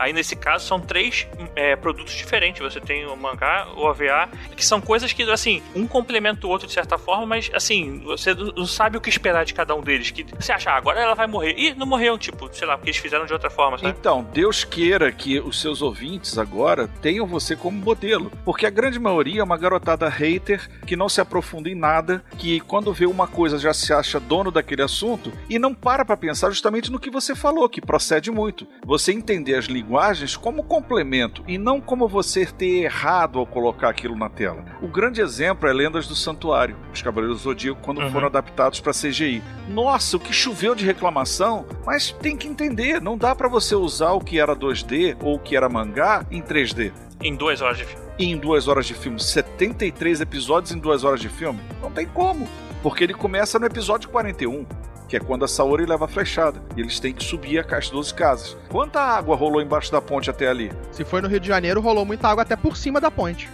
Aí 0.01 0.11
nesse 0.13 0.35
caso 0.35 0.65
são 0.65 0.79
três 0.79 1.27
é, 1.55 1.75
produtos 1.75 2.15
diferentes. 2.15 2.59
Você 2.59 2.81
tem 2.81 3.05
o 3.05 3.15
mangá, 3.15 3.67
o 3.77 3.81
OVA, 3.81 4.27
que 4.57 4.65
são 4.65 4.81
coisas 4.81 5.13
que, 5.13 5.21
assim, 5.29 5.61
um 5.75 5.85
complementa 5.85 6.47
o 6.47 6.49
outro 6.49 6.65
de 6.67 6.73
certa 6.73 6.97
forma, 6.97 7.27
mas 7.27 7.51
assim, 7.53 7.99
você 8.03 8.33
não 8.33 8.65
sabe 8.65 8.97
o 8.97 9.01
que 9.01 9.09
esperar 9.09 9.45
de 9.45 9.53
cada 9.53 9.75
um 9.75 9.81
deles. 9.81 10.09
Que 10.09 10.23
você 10.23 10.51
acha, 10.51 10.71
ah, 10.71 10.77
agora 10.77 10.99
ela 10.99 11.13
vai 11.13 11.27
morrer. 11.27 11.53
Ih, 11.55 11.75
não 11.75 11.85
morreu, 11.85 12.17
tipo, 12.17 12.49
sei 12.51 12.67
lá, 12.67 12.77
porque 12.77 12.89
eles 12.89 12.99
fizeram 12.99 13.27
de 13.27 13.33
outra 13.33 13.51
forma, 13.51 13.77
sabe? 13.77 13.95
Então, 13.95 14.27
Deus 14.33 14.63
queira 14.63 15.11
que 15.11 15.39
os 15.39 15.61
seus 15.61 15.83
ouvintes 15.83 16.35
agora 16.35 16.87
tenham 16.99 17.27
você 17.27 17.55
como 17.55 17.77
modelo. 17.77 18.31
Porque 18.43 18.65
a 18.65 18.71
grande 18.71 18.97
maioria 18.97 19.41
é 19.41 19.43
uma 19.43 19.57
garotada 19.57 20.09
hater 20.09 20.67
que 20.87 20.95
não 20.95 21.09
se 21.09 21.21
aprofunda 21.21 21.69
em 21.69 21.75
nada, 21.75 22.23
que 22.39 22.59
quando 22.61 22.91
vê 22.91 23.05
uma 23.05 23.27
coisa 23.27 23.59
já 23.59 23.71
se 23.71 23.93
acha 23.93 24.19
dono 24.19 24.49
daquele 24.49 24.81
assunto 24.81 25.31
e 25.47 25.59
não 25.59 25.75
para 25.75 26.03
pra 26.03 26.17
pensar 26.17 26.49
justamente 26.49 26.91
no 26.91 26.99
que 26.99 27.11
você 27.11 27.35
falou, 27.35 27.69
que 27.69 27.79
procede 27.79 28.31
muito. 28.31 28.67
Você 28.83 29.11
entender 29.11 29.53
as 29.53 29.65
linguagens 29.65 29.90
como 30.37 30.63
complemento 30.63 31.43
e 31.47 31.57
não 31.57 31.81
como 31.81 32.07
você 32.07 32.45
ter 32.45 32.83
errado 32.83 33.39
ao 33.39 33.45
colocar 33.45 33.89
aquilo 33.89 34.15
na 34.15 34.29
tela. 34.29 34.63
O 34.81 34.87
grande 34.87 35.21
exemplo 35.21 35.67
é 35.67 35.73
Lendas 35.73 36.07
do 36.07 36.15
Santuário, 36.15 36.75
os 36.93 37.01
Cavaleiros 37.01 37.39
do 37.39 37.43
Zodíaco, 37.43 37.81
quando 37.81 37.99
Uhum. 38.01 38.11
foram 38.11 38.27
adaptados 38.27 38.79
pra 38.79 38.93
CGI. 38.93 39.41
Nossa, 39.67 40.17
o 40.17 40.19
que 40.19 40.31
choveu 40.33 40.73
de 40.75 40.85
reclamação, 40.85 41.65
mas 41.85 42.11
tem 42.11 42.37
que 42.37 42.47
entender, 42.47 43.01
não 43.01 43.17
dá 43.17 43.35
pra 43.35 43.47
você 43.49 43.75
usar 43.75 44.11
o 44.11 44.19
que 44.19 44.39
era 44.39 44.55
2D 44.55 45.17
ou 45.21 45.35
o 45.35 45.39
que 45.39 45.55
era 45.55 45.67
mangá 45.69 46.25
em 46.31 46.41
3D. 46.41 46.91
Em 47.21 47.35
duas 47.35 47.61
horas 47.61 47.77
de 47.77 47.85
filme. 47.85 48.01
E 48.17 48.25
em 48.31 48.37
duas 48.37 48.67
horas 48.67 48.85
de 48.85 48.93
filme, 48.93 49.19
73 49.19 50.21
episódios 50.21 50.71
em 50.71 50.79
duas 50.79 51.03
horas 51.03 51.19
de 51.19 51.29
filme? 51.29 51.59
Não 51.81 51.91
tem 51.91 52.05
como. 52.07 52.47
Porque 52.83 53.03
ele 53.03 53.13
começa 53.13 53.59
no 53.59 53.65
episódio 53.67 54.09
41, 54.09 54.65
que 55.11 55.17
é 55.17 55.19
quando 55.19 55.43
a 55.43 55.47
Saori 55.47 55.85
leva 55.85 56.05
a 56.05 56.07
flechada. 56.07 56.63
E 56.73 56.79
eles 56.79 56.97
têm 56.97 57.11
que 57.13 57.21
subir 57.21 57.59
a 57.59 57.63
caixa 57.65 57.91
12 57.91 58.13
casas. 58.13 58.57
Quanta 58.69 59.01
água 59.01 59.35
rolou 59.35 59.61
embaixo 59.61 59.91
da 59.91 60.01
ponte 60.01 60.29
até 60.29 60.47
ali? 60.47 60.71
Se 60.89 61.03
foi 61.03 61.19
no 61.21 61.27
Rio 61.27 61.37
de 61.41 61.49
Janeiro, 61.49 61.81
rolou 61.81 62.05
muita 62.05 62.29
água 62.29 62.43
até 62.43 62.55
por 62.55 62.77
cima 62.77 63.01
da 63.01 63.11
ponte. 63.11 63.49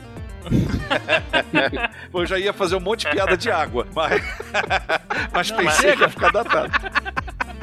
Eu 2.14 2.26
já 2.28 2.38
ia 2.38 2.54
fazer 2.54 2.76
um 2.76 2.80
monte 2.80 3.08
de 3.08 3.10
piada 3.10 3.36
de 3.36 3.50
água, 3.50 3.88
mas, 3.96 4.22
mas 5.34 5.50
Não, 5.50 5.58
pensei 5.58 5.90
mas- 5.90 5.96
que 5.98 6.02
ia 6.04 6.10
ficar 6.10 6.32
datado. 6.32 6.72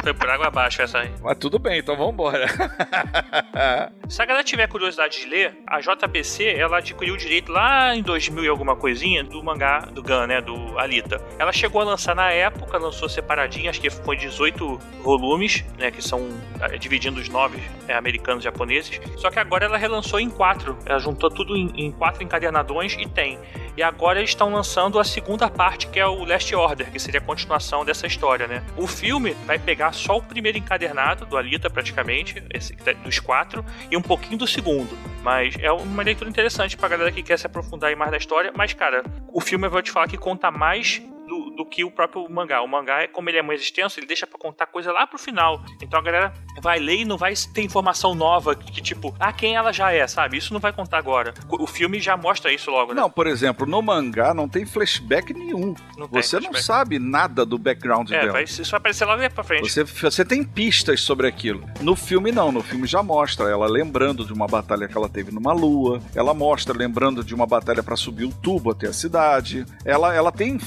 Foi 0.04 0.12
por 0.12 0.28
água 0.28 0.48
abaixo 0.48 0.82
essa 0.82 0.98
aí. 0.98 1.10
Mas 1.22 1.38
tudo 1.38 1.58
bem, 1.58 1.78
então 1.78 1.96
vambora. 1.96 2.46
Se 4.06 4.20
a 4.20 4.26
galera 4.26 4.44
tiver 4.44 4.68
curiosidade 4.68 5.18
de 5.18 5.26
ler, 5.26 5.56
a 5.66 5.80
JBC 5.80 6.44
ela 6.44 6.76
adquiriu 6.76 7.14
o 7.14 7.16
direito 7.16 7.50
lá 7.50 7.96
em 7.96 8.02
2000 8.02 8.44
e 8.44 8.48
alguma 8.48 8.76
coisinha 8.76 9.24
do 9.24 9.42
mangá 9.42 9.78
do 9.78 10.02
Gun, 10.02 10.26
né, 10.26 10.42
do 10.42 10.78
Alita. 10.78 11.22
Ela 11.38 11.52
chegou 11.52 11.80
a 11.80 11.84
lançar 11.84 12.14
na 12.14 12.30
época, 12.30 12.76
lançou 12.76 13.08
separadinho, 13.08 13.70
acho 13.70 13.80
que 13.80 13.88
foi 13.88 14.18
18 14.18 14.78
volumes, 15.02 15.64
né, 15.78 15.90
que 15.90 16.02
são 16.02 16.28
eh, 16.60 16.76
dividindo 16.76 17.18
os 17.18 17.30
nove 17.30 17.58
eh, 17.88 17.94
americanos 17.94 18.42
e 18.42 18.44
japoneses. 18.44 19.00
Só 19.16 19.30
que 19.30 19.38
agora 19.38 19.64
ela 19.64 19.78
relançou 19.78 20.20
em 20.20 20.28
quatro. 20.28 20.76
Ela 20.84 20.98
juntou 20.98 21.30
tudo 21.30 21.56
em, 21.56 21.72
em 21.76 21.90
quatro 21.90 22.22
encadernadões 22.22 22.94
e 23.00 23.08
tem. 23.08 23.38
E 23.74 23.82
agora 23.82 24.18
eles 24.18 24.30
estão 24.30 24.52
lançando 24.52 25.00
a 25.00 25.04
segunda 25.04 25.48
parte, 25.48 25.88
que 25.88 25.98
é 25.98 26.06
o 26.06 26.24
Last 26.24 26.54
Order, 26.54 26.92
que 26.92 26.98
seria 26.98 27.20
a 27.20 27.24
continuação 27.24 27.84
dessa 27.84 28.06
história, 28.06 28.46
né? 28.46 28.62
O 28.76 28.86
filme 28.86 29.34
vai 29.46 29.58
pegar 29.58 29.93
só 29.94 30.18
o 30.18 30.22
primeiro 30.22 30.58
encadernado 30.58 31.24
do 31.26 31.36
Alita, 31.36 31.70
praticamente, 31.70 32.42
esse 32.52 32.74
dos 33.02 33.18
quatro, 33.18 33.64
e 33.90 33.96
um 33.96 34.02
pouquinho 34.02 34.38
do 34.38 34.46
segundo. 34.46 34.96
Mas 35.22 35.56
é 35.58 35.70
uma 35.72 36.02
leitura 36.02 36.28
interessante 36.28 36.76
pra 36.76 36.88
galera 36.88 37.10
que 37.10 37.22
quer 37.22 37.38
se 37.38 37.46
aprofundar 37.46 37.94
mais 37.96 38.10
na 38.10 38.16
história. 38.16 38.52
Mas, 38.54 38.72
cara, 38.72 39.02
o 39.32 39.40
filme 39.40 39.66
eu 39.66 39.70
vou 39.70 39.82
te 39.82 39.90
falar 39.90 40.08
que 40.08 40.18
conta 40.18 40.50
mais 40.50 41.02
do, 41.34 41.50
do 41.50 41.66
que 41.66 41.84
o 41.84 41.90
próprio 41.90 42.28
mangá. 42.30 42.62
O 42.62 42.68
mangá, 42.68 43.06
como 43.08 43.28
ele 43.28 43.38
é 43.38 43.42
mais 43.42 43.60
extenso, 43.60 43.98
ele 43.98 44.06
deixa 44.06 44.26
pra 44.26 44.38
contar 44.38 44.66
coisa 44.66 44.92
lá 44.92 45.06
pro 45.06 45.18
final. 45.18 45.60
Então 45.82 45.98
a 45.98 46.02
galera 46.02 46.32
vai 46.62 46.78
ler 46.78 46.98
e 47.00 47.04
não 47.04 47.16
vai 47.16 47.34
ter 47.52 47.62
informação 47.62 48.14
nova 48.14 48.54
que, 48.54 48.80
tipo, 48.80 49.14
ah, 49.18 49.32
quem 49.32 49.56
ela 49.56 49.72
já 49.72 49.92
é, 49.92 50.06
sabe? 50.06 50.36
Isso 50.36 50.52
não 50.52 50.60
vai 50.60 50.72
contar 50.72 50.98
agora. 50.98 51.34
O 51.50 51.66
filme 51.66 52.00
já 52.00 52.16
mostra 52.16 52.52
isso 52.52 52.70
logo, 52.70 52.94
né? 52.94 53.00
Não, 53.00 53.10
por 53.10 53.26
exemplo, 53.26 53.66
no 53.66 53.82
mangá 53.82 54.32
não 54.32 54.48
tem 54.48 54.64
flashback 54.64 55.32
nenhum. 55.34 55.74
Não 55.96 56.08
tem 56.08 56.22
Você 56.22 56.36
não 56.36 56.42
flashback. 56.50 56.62
sabe 56.64 56.98
nada 56.98 57.44
do 57.44 57.58
background 57.58 58.10
É, 58.10 58.20
dela. 58.20 58.32
vai, 58.32 58.44
isso 58.44 58.62
vai 58.70 58.78
aparecer 58.78 59.04
lá 59.04 59.14
pra 59.30 59.44
frente. 59.44 59.68
Você, 59.68 59.84
você 59.84 60.24
tem 60.24 60.44
pistas 60.44 61.00
sobre 61.00 61.26
aquilo. 61.26 61.64
No 61.80 61.96
filme, 61.96 62.30
não. 62.30 62.52
No 62.52 62.62
filme 62.62 62.86
já 62.86 63.02
mostra 63.02 63.48
ela 63.50 63.66
lembrando 63.66 64.24
de 64.24 64.32
uma 64.32 64.46
batalha 64.46 64.86
que 64.88 64.96
ela 64.96 65.08
teve 65.08 65.32
numa 65.32 65.52
lua. 65.52 66.00
Ela 66.14 66.34
mostra 66.34 66.76
lembrando 66.76 67.24
de 67.24 67.34
uma 67.34 67.46
batalha 67.46 67.82
pra 67.82 67.96
subir 67.96 68.24
o 68.24 68.32
tubo 68.32 68.70
até 68.70 68.88
a 68.88 68.92
cidade. 68.92 69.64
Ela, 69.84 70.14
ela 70.14 70.30
tem 70.32 70.58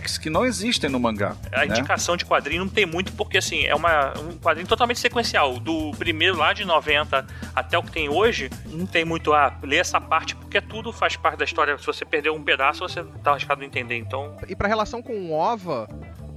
flashbacks 0.00 0.18
que 0.18 0.30
não 0.30 0.44
existem 0.44 0.88
no 0.88 0.98
mangá. 0.98 1.36
A 1.52 1.60
né? 1.60 1.66
indicação 1.66 2.16
de 2.16 2.24
quadrinho 2.24 2.64
não 2.64 2.70
tem 2.70 2.86
muito, 2.86 3.12
porque 3.12 3.38
assim, 3.38 3.64
é 3.64 3.74
uma, 3.74 4.12
um 4.18 4.38
quadrinho 4.38 4.66
totalmente 4.66 4.98
sequencial. 4.98 5.58
Do 5.60 5.92
primeiro 5.92 6.36
lá 6.36 6.52
de 6.52 6.64
90 6.64 7.26
até 7.54 7.78
o 7.78 7.82
que 7.82 7.92
tem 7.92 8.08
hoje, 8.08 8.50
não 8.66 8.86
tem 8.86 9.04
muito 9.04 9.32
a 9.32 9.56
ler 9.62 9.78
essa 9.78 10.00
parte, 10.00 10.34
porque 10.34 10.60
tudo 10.60 10.92
faz 10.92 11.16
parte 11.16 11.38
da 11.38 11.44
história. 11.44 11.76
Se 11.78 11.86
você 11.86 12.04
perder 12.04 12.30
um 12.30 12.42
pedaço, 12.42 12.80
você 12.80 13.04
tá 13.22 13.32
arriscado 13.32 13.60
de 13.60 13.66
entender. 13.66 13.96
Então, 13.96 14.36
E 14.48 14.56
pra 14.56 14.66
relação 14.66 15.02
com 15.02 15.12
o 15.12 15.32
OVA, 15.32 15.88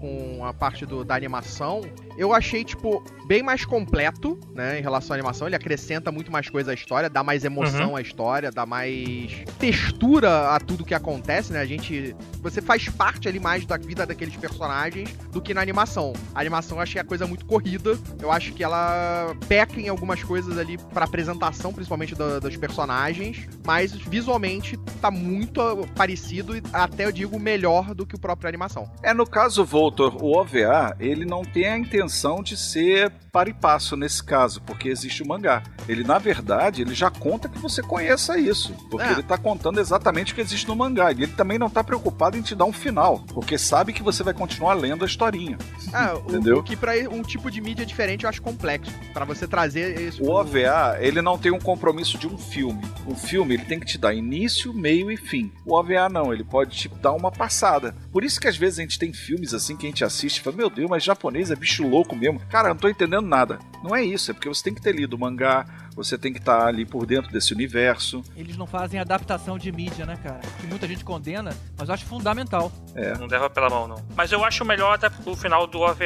com 0.04 0.44
a 0.46 0.54
parte 0.54 0.86
do, 0.86 1.06
da 1.06 1.16
animação, 1.16 1.80
eu 2.18 2.34
achei, 2.34 2.62
tipo, 2.66 3.02
bem 3.26 3.42
mais 3.42 3.63
completo, 3.63 4.38
né, 4.54 4.78
em 4.78 4.82
relação 4.82 5.13
à 5.13 5.18
animação. 5.18 5.48
Ele 5.48 5.56
acrescenta 5.56 6.12
muito 6.12 6.30
mais 6.30 6.50
coisa 6.50 6.72
à 6.72 6.74
história, 6.74 7.10
dá 7.10 7.24
mais 7.24 7.46
emoção 7.46 7.92
Uhum. 7.92 7.96
à 7.96 8.02
história, 8.02 8.52
dá 8.52 8.66
mais 8.66 9.32
textura 9.58 10.50
a 10.50 10.60
tudo 10.60 10.84
que 10.84 10.94
acontece, 10.94 11.54
né? 11.54 11.62
A 11.62 11.66
gente. 11.66 12.13
Você 12.42 12.62
faz 12.62 12.89
parte 12.89 13.30
ali 13.30 13.39
mais 13.39 13.66
da 13.66 13.78
vida 13.78 14.06
daqueles 14.06 14.36
personagens 14.36 15.10
do 15.32 15.42
que 15.42 15.54
na 15.54 15.62
animação. 15.62 16.12
A 16.36 16.42
animação 16.42 16.78
eu 16.78 16.82
achei 16.84 17.00
a 17.00 17.04
coisa 17.06 17.26
muito 17.26 17.46
corrida. 17.46 17.98
Eu 18.22 18.30
acho 18.30 18.52
que 18.52 18.62
ela 18.62 19.34
peca 19.48 19.80
em 19.80 19.88
algumas 19.88 20.22
coisas 20.22 20.58
ali 20.58 20.78
pra 20.94 21.06
apresentação, 21.06 21.72
principalmente 21.74 22.13
da- 22.13 22.39
dos 22.39 22.58
personagens. 22.58 23.48
Mas 23.66 23.94
visualmente 23.94 24.76
tá 25.02 25.10
muito 25.10 25.62
parecido 25.96 26.58
e 26.58 26.62
até 26.74 27.06
eu 27.06 27.12
digo 27.13 27.39
melhor 27.39 27.96
do 27.96 28.06
que 28.06 28.16
o 28.16 28.20
próprio 28.20 28.50
animação. 28.50 28.92
É, 29.02 29.13
no 29.13 29.26
caso, 29.26 29.63
Voltor, 29.93 30.23
o 30.23 30.36
OVA, 30.36 30.95
ele 30.99 31.23
não 31.23 31.43
tem 31.45 31.65
a 31.67 31.77
intenção 31.77 32.41
de 32.41 32.58
ser 32.58 33.12
para 33.32 33.49
e 33.49 33.53
passo 33.53 33.95
nesse 33.95 34.23
caso, 34.23 34.62
porque 34.62 34.89
existe 34.89 35.21
o 35.23 35.27
mangá. 35.27 35.63
Ele, 35.88 36.03
na 36.03 36.17
verdade, 36.19 36.82
ele 36.82 36.93
já 36.93 37.10
conta 37.12 37.47
que 37.49 37.58
você 37.60 37.82
conheça 37.82 38.38
isso, 38.38 38.73
porque 38.89 39.06
É. 39.08 39.12
ele 39.12 39.23
tá 39.23 39.38
contando 39.38 39.79
exatamente 39.79 40.32
o 40.32 40.36
que 40.36 40.41
existe 40.41 40.67
no 40.67 40.75
mangá. 40.75 41.12
E 41.12 41.23
ele 41.23 41.27
também 41.34 41.58
não 41.60 41.69
tá 41.69 41.84
preocupado 41.84 42.38
em 42.38 42.41
te 42.41 42.53
dar 42.56 42.65
um 42.65 42.73
final, 42.73 43.19
porque 43.34 43.58
sabe 43.58 43.91
que 43.93 44.01
você 44.03 44.23
vai 44.23 44.34
continuar 44.34 44.73
lendo 44.75 45.03
a 45.03 45.08
historinha. 45.08 45.58
Ah, 45.91 46.15
o, 46.15 46.29
Entendeu? 46.29 46.58
o 46.60 46.63
que 46.63 46.75
pra 46.75 46.93
um 47.12 47.21
tipo 47.23 47.49
de 47.51 47.60
mídia 47.62 47.86
diferente 47.86 48.23
eu 48.23 48.29
acho 48.29 48.41
complexo. 48.41 48.91
Pra 49.13 49.25
você 49.25 49.47
trazer 49.47 49.99
isso. 49.99 50.23
O 50.23 50.29
OVA, 50.32 50.97
ele 50.99 51.21
não 51.21 51.38
tem 51.38 51.51
um 51.51 51.60
compromisso 51.60 52.17
de 52.17 52.27
um 52.27 52.38
filme. 52.38 52.82
Um 53.08 53.15
filme, 53.15 53.56
ele 53.56 53.65
tem 53.65 53.79
que 53.79 53.86
te 53.86 53.97
dar 53.97 54.13
início, 54.13 54.73
meio 54.73 55.12
e 55.12 55.17
fim. 55.17 55.51
O 55.65 55.73
OVA 55.75 56.08
não, 56.10 56.32
ele 56.34 56.43
pode 56.43 56.75
te 56.77 56.88
dar 56.88 57.13
uma 57.13 57.32
passada. 57.32 57.95
Por 58.12 58.23
isso 58.23 58.39
que 58.39 58.47
às 58.47 58.58
vezes 58.58 58.77
a 58.79 58.82
gente 58.84 58.99
tem 58.99 59.12
filmes 59.12 59.53
assim 59.56 59.75
que 59.84 59.88
a 59.88 59.89
gente 59.89 60.04
assiste 60.06 60.41
fala, 60.41 60.56
meu 60.56 60.69
Deus, 60.69 60.89
mas 60.89 61.04
japonês 61.04 61.52
é 61.52 61.56
bicho 61.56 61.86
louco 61.86 62.15
mesmo. 62.15 62.39
Cara, 62.50 62.69
eu 62.69 62.74
não 62.74 62.80
tô 62.80 62.88
entendendo 62.88 63.28
nada. 63.28 63.60
Não 63.84 63.93
é 63.96 64.04
isso, 64.04 64.32
é 64.32 64.34
porque 64.34 64.48
você 64.48 64.63
tem 64.63 64.74
que 64.74 64.82
ter 64.82 64.96
lido 64.96 65.15
o 65.15 65.19
mangá, 65.19 65.65
você 65.95 66.17
tem 66.17 66.34
que 66.34 66.39
estar 66.39 66.67
ali 66.67 66.86
por 66.86 67.06
dentro 67.06 67.32
desse 67.32 67.53
universo. 67.53 68.23
Eles 68.36 68.58
não 68.58 68.67
fazem 68.67 68.99
adaptação 68.99 69.58
de 69.58 69.71
mídia, 69.71 70.06
né, 70.06 70.17
cara? 70.21 70.41
Que 70.60 70.67
muita 70.67 70.88
gente 70.88 71.03
condena, 71.03 71.56
mas 71.77 71.88
eu 71.88 71.93
acho 71.93 72.06
fundamental. 72.06 72.71
É. 72.95 73.17
não 73.17 73.27
leva 73.27 73.49
pela 73.49 73.69
mão, 73.69 73.88
não. 73.88 74.03
Mas 74.15 74.32
eu 74.32 74.43
acho 74.43 74.63
melhor 74.63 74.93
até 74.93 75.10
o 75.25 75.36
final 75.36 75.65
do 75.67 75.79
OVA. 75.79 76.03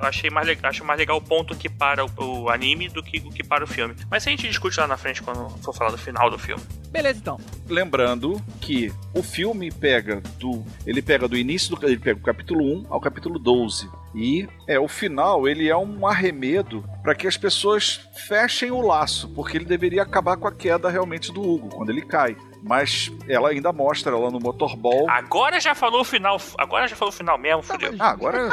Eu 0.00 0.08
achei 0.08 0.30
mais, 0.30 0.48
acho 0.62 0.84
mais 0.84 0.98
legal 0.98 1.16
o 1.16 1.22
ponto 1.22 1.54
que 1.56 1.68
para 1.68 2.04
o, 2.04 2.42
o 2.42 2.48
anime 2.50 2.88
do 2.88 3.02
que 3.02 3.18
o 3.18 3.30
que 3.30 3.42
para 3.44 3.64
o 3.64 3.66
filme. 3.66 3.94
Mas 4.10 4.26
a 4.26 4.30
gente 4.30 4.48
discute 4.48 4.78
lá 4.78 4.86
na 4.86 4.96
frente 4.96 5.22
quando 5.22 5.48
for 5.62 5.74
falar 5.74 5.90
do 5.90 5.98
final 5.98 6.30
do 6.30 6.38
filme. 6.38 6.62
Beleza, 6.90 7.18
então. 7.18 7.38
Lembrando 7.68 8.42
que 8.60 8.92
o 9.14 9.22
filme 9.22 9.70
pega 9.70 10.20
do. 10.38 10.64
Ele 10.86 11.00
pega 11.00 11.28
do 11.28 11.36
início 11.36 11.74
do. 11.74 11.86
Ele 11.86 11.98
pega 11.98 12.18
o 12.18 12.22
capítulo 12.22 12.64
1 12.64 12.86
ao 12.90 13.00
capítulo 13.00 13.38
12. 13.38 13.88
E 14.14 14.48
é 14.66 14.78
o 14.78 14.88
final, 14.88 15.46
ele 15.48 15.68
é 15.68 15.76
um 15.76 16.06
arremedo 16.06 16.84
para 17.02 17.14
que 17.14 17.26
as 17.28 17.36
pessoas 17.36 18.00
fechem 18.26 18.70
o 18.72 18.80
laço, 18.80 19.28
porque 19.34 19.56
ele 19.56 19.64
deveria 19.64 20.02
acabar 20.02 20.36
com 20.36 20.48
a 20.48 20.52
queda 20.52 20.88
realmente 20.90 21.32
do 21.32 21.40
Hugo, 21.40 21.68
quando 21.76 21.90
ele 21.90 22.02
cai. 22.02 22.36
Mas 22.62 23.10
ela 23.28 23.50
ainda 23.50 23.72
mostra 23.72 24.12
ela 24.14 24.30
no 24.30 24.38
motorball. 24.40 25.08
Agora 25.08 25.58
já 25.60 25.74
falou 25.74 26.00
o 26.02 26.04
final. 26.04 26.38
Agora 26.58 26.86
já 26.88 26.94
falou 26.96 27.12
o 27.14 27.16
final 27.16 27.38
mesmo, 27.38 27.62
fudeu. 27.62 27.94
Ah, 27.98 28.10
agora 28.10 28.48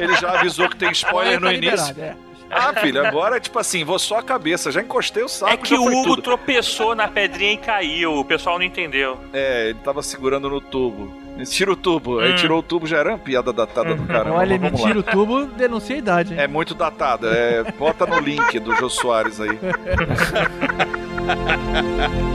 ele 0.00 0.14
já 0.16 0.30
avisou 0.40 0.68
que 0.68 0.76
tem 0.76 0.90
spoiler 0.90 1.38
no 1.40 1.46
Tá 1.46 1.52
início. 1.54 1.94
é. 2.00 2.16
Ah, 2.50 2.72
filho, 2.74 3.04
agora, 3.04 3.40
tipo 3.40 3.58
assim, 3.58 3.82
vou 3.84 3.98
só 3.98 4.18
a 4.18 4.22
cabeça, 4.22 4.70
já 4.70 4.80
encostei 4.80 5.22
o 5.24 5.28
saco, 5.28 5.52
É 5.52 5.56
que 5.56 5.70
já 5.70 5.80
o 5.80 5.84
Hugo 5.84 6.04
tudo. 6.10 6.22
tropeçou 6.22 6.94
na 6.94 7.08
pedrinha 7.08 7.52
e 7.54 7.56
caiu. 7.56 8.14
O 8.20 8.24
pessoal 8.24 8.56
não 8.58 8.64
entendeu. 8.64 9.18
É, 9.32 9.70
ele 9.70 9.78
tava 9.80 10.00
segurando 10.02 10.48
no 10.48 10.60
tubo. 10.60 11.12
Tira 11.44 11.72
o 11.72 11.76
tubo. 11.76 12.20
Aí 12.20 12.32
Hum. 12.32 12.36
tirou 12.36 12.58
o 12.60 12.62
tubo, 12.62 12.86
já 12.86 12.98
era 12.98 13.10
uma 13.10 13.18
piada 13.18 13.52
datada 13.52 13.94
do 13.94 14.06
caramba. 14.06 14.36
Olha, 14.36 14.58
me 14.58 14.70
vamos 14.70 14.80
lá. 14.80 14.86
tira 14.86 14.98
o 15.00 15.02
tubo, 15.02 15.44
denuncia 15.46 15.96
a 15.96 15.98
idade, 15.98 16.32
hein? 16.34 16.40
É 16.40 16.46
muito 16.48 16.74
datada. 16.74 17.28
É, 17.28 17.62
bota 17.72 18.06
no 18.06 18.18
link 18.18 18.58
do 18.58 18.74
Jô 18.76 18.88
Soares 18.88 19.38
aí. 19.40 19.58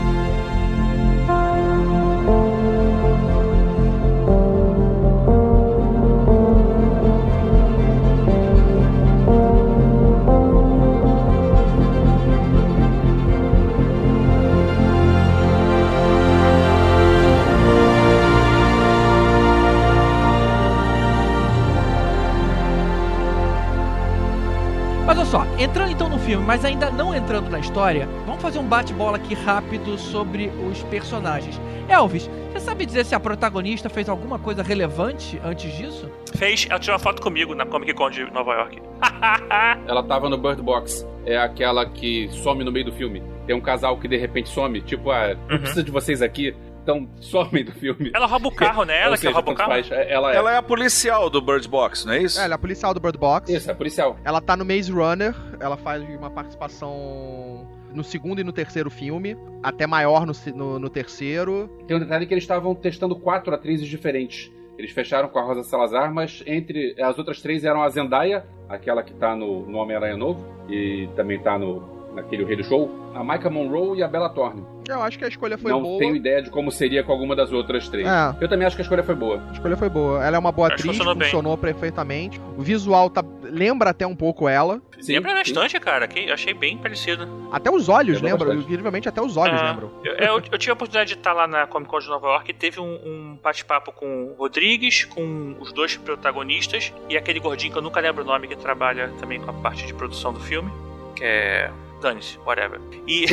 mas 26.51 26.65
ainda 26.65 26.91
não 26.91 27.15
entrando 27.15 27.49
na 27.49 27.59
história, 27.59 28.05
vamos 28.25 28.41
fazer 28.41 28.59
um 28.59 28.67
bate-bola 28.67 29.15
aqui 29.15 29.33
rápido 29.33 29.97
sobre 29.97 30.51
os 30.69 30.83
personagens. 30.83 31.57
Elvis, 31.87 32.29
você 32.51 32.59
sabe 32.59 32.85
dizer 32.85 33.05
se 33.05 33.15
a 33.15 33.19
protagonista 33.21 33.89
fez 33.89 34.09
alguma 34.09 34.37
coisa 34.37 34.61
relevante 34.61 35.39
antes 35.45 35.71
disso? 35.77 36.11
Fez, 36.35 36.67
ela 36.69 36.77
tirou 36.77 36.95
uma 36.97 36.99
foto 37.01 37.21
comigo 37.21 37.55
na 37.55 37.65
Comic 37.65 37.93
Con 37.93 38.09
de 38.09 38.29
Nova 38.33 38.53
York. 38.55 38.81
Ela 39.87 40.03
tava 40.03 40.27
no 40.29 40.37
Bird 40.37 40.61
Box. 40.61 41.07
É 41.25 41.37
aquela 41.37 41.85
que 41.85 42.27
some 42.43 42.65
no 42.65 42.71
meio 42.71 42.85
do 42.87 42.91
filme. 42.91 43.23
Tem 43.47 43.55
um 43.55 43.61
casal 43.61 43.97
que 43.97 44.07
de 44.09 44.17
repente 44.17 44.49
some. 44.49 44.81
Tipo, 44.81 45.09
ah, 45.09 45.33
não 45.47 45.55
Uhum. 45.55 45.61
precisa 45.61 45.83
de 45.83 45.91
vocês 45.91 46.21
aqui. 46.21 46.53
Então, 46.83 47.07
somem 47.19 47.63
do 47.63 47.71
filme. 47.71 48.11
Ela 48.13 48.25
rouba 48.25 48.47
o 48.47 48.51
carro, 48.51 48.83
né? 48.83 48.99
Ela 48.99 49.09
Ou 49.09 49.13
que 49.13 49.19
seja, 49.21 49.33
rouba 49.33 49.51
o 49.51 49.55
carro. 49.55 49.69
faz. 49.71 49.91
É- 49.91 50.11
Ela 50.11 50.33
é. 50.33 50.35
Ela 50.35 50.53
é 50.53 50.57
a 50.57 50.63
policial 50.63 51.29
do 51.29 51.39
Bird 51.41 51.67
Box, 51.67 52.05
não 52.05 52.13
é 52.13 52.23
isso? 52.23 52.39
É, 52.39 52.45
ela 52.45 52.53
é 52.53 52.55
a 52.55 52.59
policial 52.59 52.93
do 52.93 52.99
Bird 52.99 53.17
Box. 53.17 53.51
Isso, 53.53 53.69
é 53.69 53.73
policial. 53.73 54.17
Ela 54.23 54.41
tá 54.41 54.55
no 54.57 54.65
Maze 54.65 54.91
Runner, 54.91 55.35
ela 55.59 55.77
faz 55.77 56.01
uma 56.03 56.29
participação 56.29 57.67
no 57.93 58.03
segundo 58.03 58.39
e 58.39 58.43
no 58.43 58.51
terceiro 58.53 58.89
filme, 58.89 59.37
até 59.61 59.85
maior 59.85 60.25
no, 60.25 60.33
no, 60.55 60.79
no 60.79 60.89
terceiro. 60.89 61.69
Tem 61.87 61.97
um 61.97 61.99
detalhe 61.99 62.25
que 62.25 62.33
eles 62.33 62.43
estavam 62.43 62.73
testando 62.73 63.15
quatro 63.15 63.53
atrizes 63.53 63.87
diferentes. 63.87 64.51
Eles 64.77 64.91
fecharam 64.91 65.27
com 65.29 65.37
a 65.37 65.43
Rosa 65.43 65.63
Salazar, 65.63 66.11
mas 66.13 66.41
entre 66.47 66.95
as 67.01 67.17
outras 67.17 67.41
três 67.41 67.63
eram 67.63 67.83
a 67.83 67.89
Zendaya, 67.89 68.45
aquela 68.69 69.03
que 69.03 69.13
tá 69.13 69.35
no, 69.35 69.65
no 69.67 69.77
Homem-Aranha 69.77 70.15
Novo, 70.17 70.43
e 70.69 71.07
também 71.15 71.37
tá 71.39 71.59
no, 71.59 72.00
naquele 72.13 72.43
Rei 72.43 72.55
do 72.57 72.63
Show, 72.63 72.89
a 73.15 73.23
Micah 73.23 73.49
Monroe 73.49 73.99
e 73.99 74.03
a 74.03 74.07
Bella 74.07 74.29
Thorne. 74.29 74.63
Eu 74.89 75.01
acho 75.01 75.17
que 75.17 75.23
a 75.23 75.27
escolha 75.27 75.57
foi 75.57 75.71
Não 75.71 75.81
boa. 75.81 75.99
tenho 75.99 76.15
ideia 76.15 76.41
de 76.41 76.49
como 76.49 76.71
seria 76.71 77.03
com 77.03 77.11
alguma 77.11 77.35
das 77.35 77.51
outras 77.51 77.87
três. 77.87 78.07
É. 78.07 78.35
Eu 78.43 78.49
também 78.49 78.65
acho 78.67 78.75
que 78.75 78.81
a 78.81 78.83
escolha 78.83 79.03
foi 79.03 79.15
boa. 79.15 79.41
A 79.49 79.53
escolha 79.53 79.77
foi 79.77 79.89
boa. 79.89 80.25
Ela 80.25 80.35
é 80.35 80.39
uma 80.39 80.51
boa 80.51 80.67
atriz, 80.67 80.85
funcionou 80.85 81.15
bem. 81.15 81.23
funcionou 81.27 81.57
perfeitamente. 81.57 82.41
O 82.57 82.61
visual 82.61 83.09
tá 83.09 83.23
lembra 83.43 83.91
até 83.91 84.05
um 84.07 84.15
pouco 84.15 84.47
ela. 84.49 84.81
Sim, 84.99 85.13
Lembra 85.13 85.31
sim. 85.31 85.37
bastante, 85.37 85.79
cara. 85.79 86.07
Que 86.07 86.27
eu 86.27 86.33
achei 86.33 86.53
bem 86.53 86.77
parecido. 86.77 87.27
Até 87.51 87.71
os 87.71 87.89
olhos 87.89 88.21
Lembra 88.21 88.49
lembram, 88.49 88.61
incrivelmente 88.63 89.09
até 89.09 89.21
os 89.21 89.35
olhos 89.37 89.59
É. 89.59 89.63
lembram. 89.63 89.91
Eu, 90.03 90.13
eu- 90.13 90.41
eu 90.51 90.57
tive 90.57 90.71
a 90.71 90.73
oportunidade 90.73 91.13
de 91.13 91.17
estar 91.19 91.33
lá 91.33 91.47
na 91.47 91.65
Comic 91.67 91.89
Con 91.89 91.99
de 91.99 92.07
Nova 92.07 92.27
York 92.27 92.51
e 92.51 92.53
teve 92.53 92.79
um, 92.79 92.93
um 93.05 93.37
bate-papo 93.41 93.91
com 93.91 94.25
o 94.25 94.35
Rodrigues, 94.37 95.05
com 95.05 95.55
os 95.59 95.71
dois 95.73 95.95
protagonistas 95.97 96.93
e 97.09 97.17
aquele 97.17 97.39
gordinho 97.39 97.71
que 97.71 97.77
eu 97.77 97.81
nunca 97.81 97.99
lembro 97.99 98.23
o 98.23 98.25
nome 98.27 98.47
que 98.47 98.55
trabalha 98.55 99.09
também 99.19 99.39
com 99.39 99.49
a 99.49 99.53
parte 99.53 99.85
de 99.87 99.93
produção 99.93 100.31
do 100.33 100.39
filme, 100.39 100.69
que 101.15 101.23
é. 101.23 101.71
Dane-se, 102.01 102.37
whatever. 102.39 102.79
E, 103.07 103.25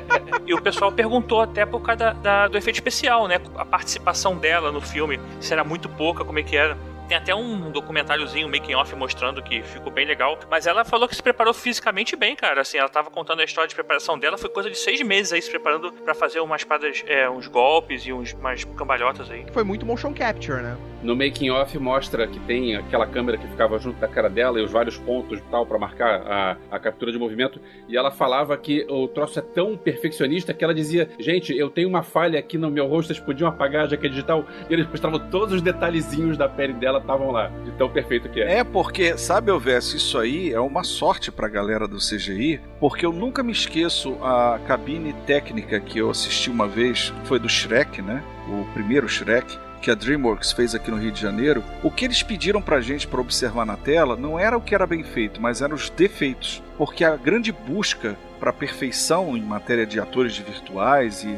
e 0.46 0.54
o 0.54 0.60
pessoal 0.60 0.90
perguntou 0.90 1.40
até 1.40 1.64
por 1.66 1.80
causa 1.82 1.96
da- 1.98 2.12
da- 2.14 2.48
do 2.48 2.56
efeito 2.58 2.76
especial, 2.76 3.28
né? 3.28 3.36
A 3.56 3.64
participação 3.64 4.36
dela 4.36 4.72
no 4.72 4.80
filme, 4.80 5.20
se 5.40 5.52
era 5.52 5.62
muito 5.62 5.88
pouca, 5.88 6.24
como 6.24 6.38
é 6.38 6.42
que 6.42 6.56
era. 6.56 6.76
Tem 7.06 7.18
até 7.18 7.34
um 7.34 7.70
documentáriozinho, 7.70 8.46
um 8.46 8.50
making 8.50 8.74
off, 8.76 8.96
mostrando 8.96 9.42
que 9.42 9.62
ficou 9.62 9.92
bem 9.92 10.06
legal. 10.06 10.38
Mas 10.50 10.66
ela 10.66 10.86
falou 10.86 11.06
que 11.06 11.14
se 11.14 11.22
preparou 11.22 11.52
fisicamente 11.52 12.16
bem, 12.16 12.34
cara. 12.34 12.62
Assim, 12.62 12.78
ela 12.78 12.88
tava 12.88 13.10
contando 13.10 13.40
a 13.40 13.44
história 13.44 13.68
de 13.68 13.74
preparação 13.74 14.18
dela. 14.18 14.38
Foi 14.38 14.48
coisa 14.48 14.70
de 14.70 14.78
seis 14.78 15.02
meses 15.02 15.30
aí 15.30 15.42
se 15.42 15.50
preparando 15.50 15.92
pra 15.92 16.14
fazer 16.14 16.40
umas 16.40 16.62
espadas, 16.62 17.04
é, 17.06 17.28
uns 17.28 17.46
golpes 17.46 18.06
e 18.06 18.12
uns, 18.12 18.32
umas 18.32 18.64
cambalhotas 18.64 19.30
aí. 19.30 19.44
Foi 19.52 19.62
muito 19.62 19.84
motion 19.84 20.14
capture, 20.14 20.62
né? 20.62 20.78
No 21.04 21.14
making 21.14 21.50
off 21.50 21.78
mostra 21.78 22.26
que 22.26 22.40
tem 22.40 22.76
aquela 22.76 23.06
câmera 23.06 23.36
que 23.36 23.46
ficava 23.46 23.78
junto 23.78 24.00
da 24.00 24.08
cara 24.08 24.30
dela 24.30 24.58
e 24.58 24.64
os 24.64 24.70
vários 24.70 24.96
pontos 24.96 25.38
e 25.38 25.42
tal 25.50 25.66
pra 25.66 25.78
marcar 25.78 26.22
a, 26.26 26.56
a 26.70 26.78
captura 26.78 27.12
de 27.12 27.18
movimento. 27.18 27.60
E 27.86 27.94
ela 27.94 28.10
falava 28.10 28.56
que 28.56 28.86
o 28.88 29.06
troço 29.06 29.38
é 29.38 29.42
tão 29.42 29.76
perfeccionista 29.76 30.54
que 30.54 30.64
ela 30.64 30.74
dizia: 30.74 31.10
Gente, 31.18 31.54
eu 31.54 31.68
tenho 31.68 31.90
uma 31.90 32.02
falha 32.02 32.38
aqui 32.38 32.56
no 32.56 32.70
meu 32.70 32.86
rosto, 32.86 33.08
vocês 33.08 33.20
podiam 33.20 33.46
apagar 33.46 33.86
já 33.86 33.98
que 33.98 34.06
é 34.06 34.08
digital. 34.08 34.46
E 34.70 34.72
eles 34.72 34.88
mostravam 34.88 35.18
todos 35.28 35.56
os 35.56 35.60
detalhezinhos 35.60 36.38
da 36.38 36.48
pele 36.48 36.72
dela 36.72 37.00
estavam 37.00 37.30
lá, 37.30 37.48
de 37.64 37.72
tão 37.72 37.90
perfeito 37.90 38.30
que 38.30 38.40
é. 38.40 38.60
É 38.60 38.64
porque, 38.64 39.18
sabe, 39.18 39.50
Elvésio, 39.50 39.98
isso 39.98 40.18
aí 40.18 40.54
é 40.54 40.60
uma 40.60 40.84
sorte 40.84 41.30
pra 41.30 41.48
galera 41.48 41.86
do 41.86 41.98
CGI, 41.98 42.62
porque 42.80 43.04
eu 43.04 43.12
nunca 43.12 43.42
me 43.42 43.52
esqueço 43.52 44.16
a 44.22 44.58
cabine 44.66 45.12
técnica 45.26 45.78
que 45.80 45.98
eu 45.98 46.08
assisti 46.08 46.48
uma 46.48 46.66
vez, 46.66 47.12
foi 47.24 47.38
do 47.38 47.48
Shrek, 47.48 48.00
né? 48.00 48.24
O 48.48 48.64
primeiro 48.72 49.06
Shrek. 49.06 49.63
Que 49.84 49.90
a 49.90 49.94
DreamWorks 49.94 50.50
fez 50.50 50.74
aqui 50.74 50.90
no 50.90 50.96
Rio 50.96 51.12
de 51.12 51.20
Janeiro, 51.20 51.62
o 51.82 51.90
que 51.90 52.06
eles 52.06 52.22
pediram 52.22 52.62
pra 52.62 52.80
gente 52.80 53.06
pra 53.06 53.20
observar 53.20 53.66
na 53.66 53.76
tela 53.76 54.16
não 54.16 54.40
era 54.40 54.56
o 54.56 54.60
que 54.62 54.74
era 54.74 54.86
bem 54.86 55.04
feito, 55.04 55.42
mas 55.42 55.60
eram 55.60 55.74
os 55.74 55.90
defeitos. 55.90 56.62
Porque 56.76 57.04
a 57.04 57.16
grande 57.16 57.52
busca 57.52 58.16
para 58.40 58.52
perfeição 58.52 59.36
em 59.36 59.40
matéria 59.40 59.86
de 59.86 59.98
atores 60.00 60.34
de 60.34 60.42
virtuais 60.42 61.22
e, 61.24 61.28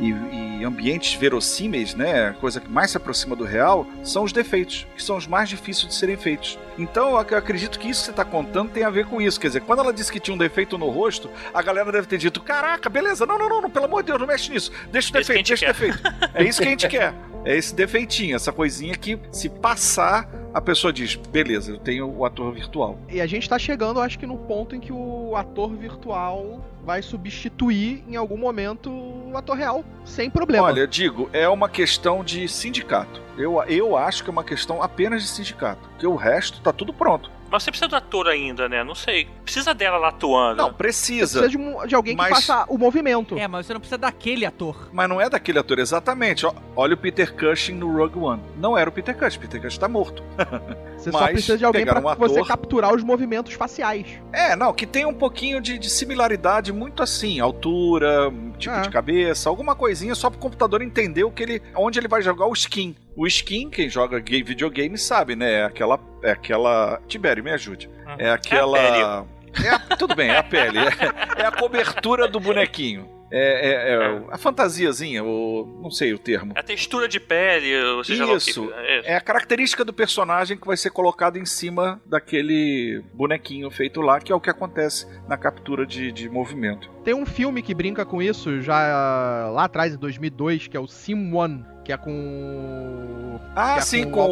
e- 0.00 0.58
e 0.60 0.64
ambientes 0.64 1.14
verossímeis, 1.14 1.94
né, 1.94 2.28
a 2.30 2.32
coisa 2.32 2.60
que 2.60 2.68
mais 2.68 2.90
se 2.90 2.96
aproxima 2.96 3.36
do 3.36 3.44
real, 3.44 3.86
são 4.02 4.24
os 4.24 4.32
defeitos, 4.32 4.86
que 4.96 5.02
são 5.02 5.16
os 5.16 5.26
mais 5.28 5.48
difíceis 5.48 5.86
de 5.88 5.94
serem 5.94 6.16
feitos. 6.16 6.58
Então 6.78 7.10
eu 7.10 7.18
ac- 7.18 7.30
eu 7.32 7.38
acredito 7.38 7.78
que 7.78 7.88
isso 7.88 8.00
que 8.00 8.04
você 8.06 8.10
está 8.10 8.24
contando 8.24 8.70
tem 8.70 8.82
a 8.82 8.90
ver 8.90 9.06
com 9.06 9.20
isso. 9.20 9.38
Quer 9.38 9.48
dizer, 9.48 9.60
quando 9.60 9.80
ela 9.80 9.92
disse 9.92 10.10
que 10.10 10.18
tinha 10.18 10.34
um 10.34 10.38
defeito 10.38 10.76
no 10.78 10.88
rosto, 10.90 11.30
a 11.54 11.62
galera 11.62 11.92
deve 11.92 12.06
ter 12.08 12.18
dito: 12.18 12.40
caraca, 12.40 12.88
beleza, 12.90 13.24
não, 13.26 13.38
não, 13.38 13.48
não, 13.48 13.60
não, 13.62 13.70
pelo 13.70 13.84
amor 13.84 14.02
de 14.02 14.06
Deus, 14.08 14.18
não 14.18 14.26
mexe 14.26 14.50
nisso, 14.50 14.72
deixa 14.90 15.10
o 15.10 15.12
defeito, 15.12 15.46
deixa 15.46 15.64
o 15.66 15.68
defeito. 15.68 15.98
É 16.34 16.42
isso 16.42 16.60
que 16.60 16.66
a 16.66 16.70
gente 16.70 16.88
quer. 16.88 17.14
É 17.44 17.56
esse 17.56 17.72
defeitinho, 17.72 18.34
essa 18.34 18.50
coisinha 18.50 18.96
que, 18.96 19.16
se 19.30 19.48
passar, 19.48 20.28
a 20.52 20.60
pessoa 20.60 20.92
diz: 20.92 21.14
beleza, 21.14 21.70
eu 21.70 21.78
tenho 21.78 22.08
o 22.10 22.24
ator 22.24 22.52
virtual. 22.52 22.98
E 23.08 23.20
a 23.20 23.26
gente 23.26 23.48
tá 23.48 23.56
chegando, 23.58 24.00
acho 24.00 24.18
que, 24.18 24.26
no 24.26 24.36
ponto 24.36 24.74
em 24.74 24.80
que 24.80 24.85
o 24.92 25.34
ator 25.36 25.74
virtual 25.74 26.60
vai 26.84 27.02
substituir 27.02 28.04
em 28.08 28.16
algum 28.16 28.36
momento 28.36 28.90
o 28.90 29.32
ator 29.36 29.56
real, 29.56 29.84
sem 30.04 30.30
problema. 30.30 30.66
Olha, 30.66 30.80
eu 30.80 30.86
digo, 30.86 31.28
é 31.32 31.48
uma 31.48 31.68
questão 31.68 32.22
de 32.22 32.48
sindicato. 32.48 33.20
Eu, 33.36 33.62
eu 33.64 33.96
acho 33.96 34.22
que 34.24 34.30
é 34.30 34.32
uma 34.32 34.44
questão 34.44 34.82
apenas 34.82 35.22
de 35.22 35.28
sindicato. 35.28 35.88
Porque 35.90 36.06
o 36.06 36.14
resto 36.16 36.60
tá 36.60 36.72
tudo 36.72 36.92
pronto. 36.92 37.30
Mas 37.50 37.62
você 37.62 37.70
precisa 37.70 37.88
do 37.88 37.94
ator 37.94 38.26
ainda, 38.28 38.68
né? 38.68 38.82
Não 38.82 38.94
sei. 38.94 39.28
Precisa 39.44 39.72
dela 39.72 39.98
lá 39.98 40.08
atuando. 40.08 40.56
Não, 40.62 40.72
precisa. 40.72 41.40
Precisa 41.40 41.48
de, 41.48 41.56
um- 41.56 41.86
de 41.86 41.94
alguém 41.94 42.14
que 42.16 42.20
Mas- 42.22 42.44
faça 42.44 42.64
o 42.68 42.76
movimento. 42.76 43.38
É, 43.38 43.46
mas 43.46 43.66
você 43.66 43.72
não 43.72 43.80
precisa 43.80 43.98
daquele 43.98 44.44
ator. 44.44 44.88
Mas 44.92 45.08
não 45.08 45.20
é 45.20 45.28
daquele 45.30 45.58
ator 45.58 45.78
exatamente. 45.78 46.44
Olha 46.74 46.94
o 46.94 46.96
Peter 46.96 47.32
Cushing 47.36 47.74
no 47.74 47.94
Rogue 47.96 48.18
One. 48.18 48.42
Não 48.58 48.76
era 48.76 48.90
o 48.90 48.92
Peter 48.92 49.16
Cushing. 49.16 49.38
Peter 49.38 49.62
Cushing 49.62 49.78
tá 49.78 49.88
morto. 49.88 50.24
Você 50.96 51.12
só 51.12 51.20
mas 51.20 51.32
precisa 51.32 51.58
de 51.58 51.64
alguém 51.64 51.84
pra 51.84 52.00
um 52.00 52.08
ator- 52.08 52.28
você 52.28 52.42
capturar 52.44 52.94
os 52.94 53.02
movimentos 53.04 53.52
faciais. 53.54 54.06
É, 54.32 54.56
não, 54.56 54.72
que 54.72 54.86
tem 54.86 55.04
um 55.06 55.14
pouquinho 55.14 55.60
de, 55.60 55.78
de 55.78 55.88
similaridade 55.90 56.72
muito 56.72 57.02
assim, 57.02 57.38
altura, 57.38 58.32
tipo 58.58 58.74
É. 58.74 58.80
de 58.82 58.90
cabeça, 58.90 59.48
alguma 59.48 59.74
coisinha 59.74 60.14
só 60.14 60.30
pro 60.30 60.38
computador 60.38 60.82
entender 60.82 61.24
o 61.24 61.30
que 61.30 61.42
ele, 61.42 61.62
onde 61.76 61.98
ele 61.98 62.08
vai 62.08 62.22
jogar 62.22 62.46
o 62.46 62.52
skin. 62.52 62.96
O 63.14 63.26
skin, 63.26 63.70
quem 63.70 63.88
joga 63.88 64.18
game, 64.18 64.42
videogame 64.42 64.96
sabe, 64.98 65.36
né? 65.36 65.60
É 65.60 65.64
aquela, 65.64 65.98
é 66.22 66.30
aquela, 66.32 67.00
Tibério, 67.06 67.44
me 67.44 67.50
ajude. 67.52 67.88
É 68.18 68.30
aquela, 68.30 69.26
é, 69.54 69.96
tudo 69.96 70.14
bem, 70.14 70.30
é 70.30 70.38
a 70.38 70.42
pele, 70.42 70.78
é, 70.78 71.42
é 71.42 71.46
a 71.46 71.52
cobertura 71.52 72.26
do 72.28 72.40
bonequinho. 72.40 73.08
É, 73.30 73.70
é- 73.70 73.94
é 73.94 74.22
a 74.30 74.38
fantasiazinha, 74.38 75.24
o, 75.24 75.80
não 75.82 75.90
sei 75.90 76.12
o 76.14 76.18
termo. 76.18 76.52
A 76.54 76.62
textura 76.62 77.08
de 77.08 77.18
pele, 77.18 77.76
ou 77.82 78.04
seja 78.04 78.24
lá 78.24 78.34
Isso. 78.36 78.70
é 78.72 78.98
isso. 78.98 79.06
É 79.08 79.16
a 79.16 79.20
característica 79.20 79.84
do 79.84 79.92
personagem 79.92 80.56
que 80.56 80.66
vai 80.66 80.76
ser 80.76 80.90
colocado 80.90 81.36
em 81.36 81.44
cima 81.44 82.00
daquele 82.06 83.02
bonequinho 83.12 83.70
feito 83.70 84.00
lá, 84.00 84.20
que 84.20 84.30
é 84.30 84.34
o 84.34 84.40
que 84.40 84.50
acontece 84.50 85.06
na 85.28 85.36
captura 85.36 85.84
de, 85.86 86.12
de 86.12 86.28
movimento. 86.28 86.88
Tem 87.04 87.14
um 87.14 87.26
filme 87.26 87.62
que 87.62 87.74
brinca 87.74 88.04
com 88.04 88.20
isso 88.22 88.60
já 88.60 89.48
lá 89.52 89.64
atrás, 89.64 89.94
em 89.94 89.98
2002, 89.98 90.66
que 90.68 90.76
é 90.76 90.80
o 90.80 90.86
Sim 90.88 91.32
One, 91.32 91.64
que 91.84 91.92
é 91.92 91.96
com. 91.96 93.40
Ah, 93.54 93.76
é 93.76 93.80
sim, 93.80 94.10
com 94.10 94.18
o 94.20 94.22